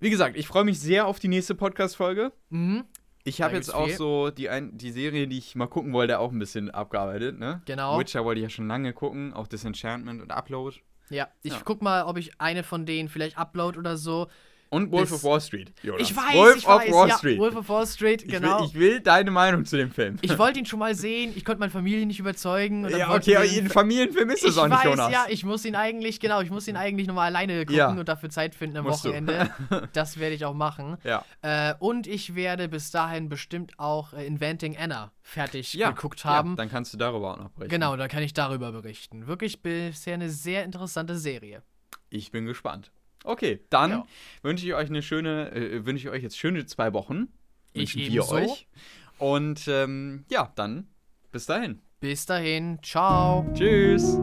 Wie 0.00 0.10
gesagt, 0.10 0.36
ich 0.36 0.46
freue 0.46 0.64
mich 0.64 0.80
sehr 0.80 1.06
auf 1.06 1.20
die 1.20 1.28
nächste 1.28 1.54
Podcast-Folge. 1.54 2.32
Mhm, 2.50 2.84
Ich 3.24 3.40
habe 3.40 3.54
jetzt 3.54 3.72
auch 3.72 3.86
viel. 3.86 3.96
so 3.96 4.30
die, 4.30 4.48
ein, 4.48 4.76
die 4.76 4.90
Serie, 4.90 5.28
die 5.28 5.38
ich 5.38 5.54
mal 5.54 5.68
gucken 5.68 5.92
wollte, 5.92 6.18
auch 6.18 6.32
ein 6.32 6.38
bisschen 6.40 6.70
abgearbeitet. 6.70 7.38
Ne? 7.38 7.62
Genau. 7.66 7.98
Witcher 7.98 8.24
wollte 8.24 8.40
ich 8.40 8.42
ja 8.44 8.50
schon 8.50 8.66
lange 8.66 8.92
gucken, 8.92 9.32
auch 9.32 9.46
Disenchantment 9.46 10.20
und 10.20 10.32
Upload. 10.32 10.76
ja, 11.08 11.28
ich 11.42 11.52
Ja. 11.52 11.60
guck 11.64 11.82
mal, 11.82 12.02
ob 12.04 12.18
ich 12.18 12.40
eine 12.40 12.62
von 12.64 12.84
denen 12.84 13.08
vielleicht 13.08 13.38
upload 13.38 13.78
oder 13.78 13.96
so. 13.96 14.26
Und 14.72 14.90
Wolf 14.90 15.12
of 15.12 15.22
Wall 15.22 15.38
Street. 15.38 15.70
Jonas. 15.82 16.00
Ich 16.10 16.16
weiß, 16.16 16.34
Wolf 16.34 16.56
ich 16.56 16.66
of 16.66 16.80
weiß. 16.80 16.92
Wall 16.92 17.08
ja, 17.10 17.18
Street. 17.18 17.38
Wolf 17.38 17.56
of 17.56 17.68
Wall 17.68 17.86
Street, 17.86 18.22
Ich 18.22 18.30
genau. 18.30 18.60
will, 18.60 18.66
ich 18.68 18.74
will 18.74 19.00
deine 19.00 19.30
Meinung 19.30 19.66
zu 19.66 19.76
dem 19.76 19.90
Film. 19.90 20.16
Ich 20.22 20.38
wollte 20.38 20.60
ihn 20.60 20.64
schon 20.72 20.78
mal 20.78 20.94
sehen, 20.94 21.34
ich 21.36 21.44
konnte 21.44 21.60
meine 21.60 21.70
Familie 21.70 22.06
nicht 22.06 22.18
überzeugen. 22.18 22.88
ja, 22.88 23.14
okay, 23.14 23.36
aber 23.36 23.44
ein 23.44 23.68
Familienfilm 23.68 24.30
ist 24.30 24.42
es 24.44 24.54
ich 24.54 24.58
auch 24.58 24.68
nicht, 24.68 24.78
weiß, 24.78 24.84
Jonas. 24.84 25.12
ja, 25.12 25.26
ich 25.28 25.44
muss 25.44 25.66
ihn 25.66 25.74
eigentlich, 25.76 26.20
genau, 26.20 26.40
ich 26.40 26.48
muss 26.50 26.66
ihn 26.68 26.76
eigentlich 26.76 27.06
nochmal 27.06 27.26
alleine 27.26 27.60
gucken 27.66 27.76
Ja. 27.76 27.90
und 27.90 28.08
dafür 28.08 28.30
Zeit 28.30 28.54
finden 28.54 28.78
am 28.78 28.84
Musst. 28.86 29.04
Wochenende. 29.04 29.50
das 29.92 30.18
werde 30.18 30.34
ich 30.34 30.46
auch 30.46 30.54
machen. 30.54 30.96
Ja. 31.04 31.22
Äh, 31.42 31.74
und 31.78 32.06
ich 32.06 32.34
werde 32.34 32.68
bis 32.70 32.90
dahin 32.90 33.28
bestimmt 33.28 33.78
auch 33.78 34.14
äh, 34.14 34.26
Inventing 34.26 34.78
Anna 34.78 35.12
fertig 35.20 35.74
Ja, 35.74 35.90
geguckt 35.90 36.24
Ja, 36.24 36.30
haben. 36.30 36.56
dann 36.56 36.70
kannst 36.70 36.94
du 36.94 36.96
darüber 36.96 37.34
auch 37.34 37.36
noch 37.38 37.50
berichten. 37.50 37.68
genau, 37.74 37.94
dann 37.98 38.08
kann 38.08 38.22
ich 38.22 38.32
darüber 38.32 38.72
berichten. 38.72 39.26
Wirklich 39.26 39.60
bisher 39.60 40.14
eine 40.14 40.30
sehr 40.30 40.64
interessante 40.64 41.18
Serie. 41.18 41.62
Ich 42.08 42.30
bin 42.30 42.46
gespannt. 42.46 42.90
Okay, 43.24 43.60
dann 43.70 43.90
Ja. 43.90 44.06
wünsche 44.42 44.66
ich 44.66 44.74
euch 44.74 44.88
eine 44.88 45.02
schöne, 45.02 45.52
äh, 45.52 45.86
wünsche 45.86 46.08
ich 46.08 46.12
euch 46.12 46.22
jetzt 46.22 46.36
schöne 46.38 46.66
zwei 46.66 46.92
Wochen. 46.92 47.28
Ich 47.72 47.94
Wünschen 47.96 48.12
wir 48.12 48.28
euch. 48.28 48.66
Und 49.18 49.66
ähm, 49.68 50.24
ja, 50.30 50.52
dann 50.56 50.88
bis 51.30 51.46
dahin. 51.46 51.80
Bis 52.00 52.26
dahin, 52.26 52.78
ciao. 52.82 53.46
Tschüss. 53.54 54.18